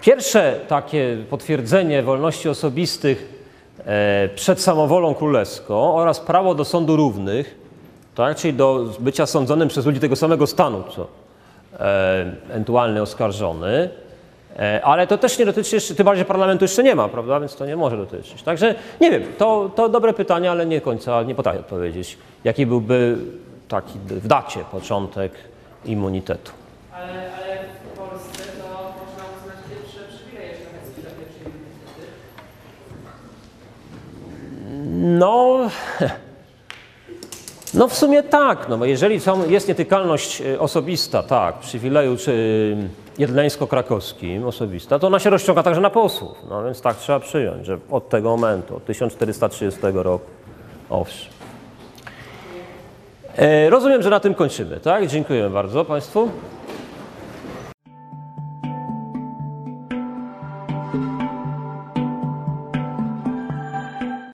pierwsze 0.00 0.60
takie 0.68 1.16
potwierdzenie 1.30 2.02
wolności 2.02 2.48
osobistych 2.48 3.34
e, 3.86 4.28
przed 4.34 4.60
samowolą 4.60 5.14
królewską 5.14 5.94
oraz 5.94 6.20
prawo 6.20 6.54
do 6.54 6.64
sądu 6.64 6.96
równych, 6.96 7.57
tak, 8.18 8.36
czyli 8.36 8.54
do 8.54 8.84
bycia 8.98 9.26
sądzonym 9.26 9.68
przez 9.68 9.86
ludzi 9.86 10.00
tego 10.00 10.16
samego 10.16 10.46
stanu, 10.46 10.84
co 10.96 11.06
e, 11.80 12.32
ewentualny 12.50 13.02
oskarżony. 13.02 13.90
E, 14.58 14.80
Ale 14.84 15.06
to 15.06 15.18
też 15.18 15.38
nie 15.38 15.46
dotyczy 15.46 15.76
jeszcze, 15.76 15.94
tym 15.94 16.04
bardziej, 16.06 16.20
że 16.20 16.24
parlamentu 16.24 16.64
jeszcze 16.64 16.82
nie 16.82 16.94
ma, 16.94 17.08
prawda, 17.08 17.40
więc 17.40 17.56
to 17.56 17.66
nie 17.66 17.76
może 17.76 17.96
dotyczyć. 17.96 18.42
Także 18.42 18.74
nie 19.00 19.10
wiem, 19.10 19.22
to, 19.38 19.70
to 19.74 19.88
dobre 19.88 20.12
pytanie, 20.12 20.50
ale 20.50 20.66
nie 20.66 20.80
końca, 20.80 21.22
nie 21.22 21.34
potrafię 21.34 21.60
odpowiedzieć, 21.60 22.18
jaki 22.44 22.66
byłby 22.66 23.16
taki 23.68 23.98
w 23.98 24.26
dacie 24.26 24.60
początek 24.72 25.32
immunitetu. 25.84 26.52
Ale, 26.92 27.12
ale 27.12 27.58
w 27.94 27.98
Polsce 27.98 28.42
to 28.42 28.68
można 28.72 29.24
uznać 29.38 29.56
pierwsze 29.70 30.00
przywileje 30.16 30.54
szlacheckie 30.54 31.02
za 31.02 31.08
pierwsze 31.08 31.40
immunitety. 31.44 32.08
No, 35.18 35.58
no 37.78 37.88
w 37.88 37.94
sumie 37.94 38.22
tak, 38.22 38.68
no 38.68 38.78
bo 38.78 38.84
jeżeli 38.84 39.20
są, 39.20 39.50
jest 39.50 39.68
nietykalność 39.68 40.40
y, 40.40 40.60
osobista, 40.60 41.22
tak, 41.22 41.58
przywileju 41.58 42.16
czy 42.16 42.30
y, 42.30 42.76
jedleńsko-krakowskim 43.18 44.46
osobista, 44.46 44.98
to 44.98 45.06
ona 45.06 45.18
się 45.18 45.30
rozciąga 45.30 45.62
także 45.62 45.80
na 45.80 45.90
posłów, 45.90 46.38
no 46.50 46.64
więc 46.64 46.80
tak 46.80 46.96
trzeba 46.96 47.20
przyjąć, 47.20 47.66
że 47.66 47.78
od 47.90 48.08
tego 48.08 48.28
momentu, 48.30 48.76
od 48.76 48.84
1430 48.84 49.80
roku, 49.92 50.24
owszem. 50.90 51.32
E, 53.36 53.70
Rozumiem, 53.70 54.02
że 54.02 54.10
na 54.10 54.20
tym 54.20 54.34
kończymy, 54.34 54.80
tak? 54.80 55.06
Dziękuję 55.06 55.50
bardzo 55.50 55.84
Państwu. 55.84 56.28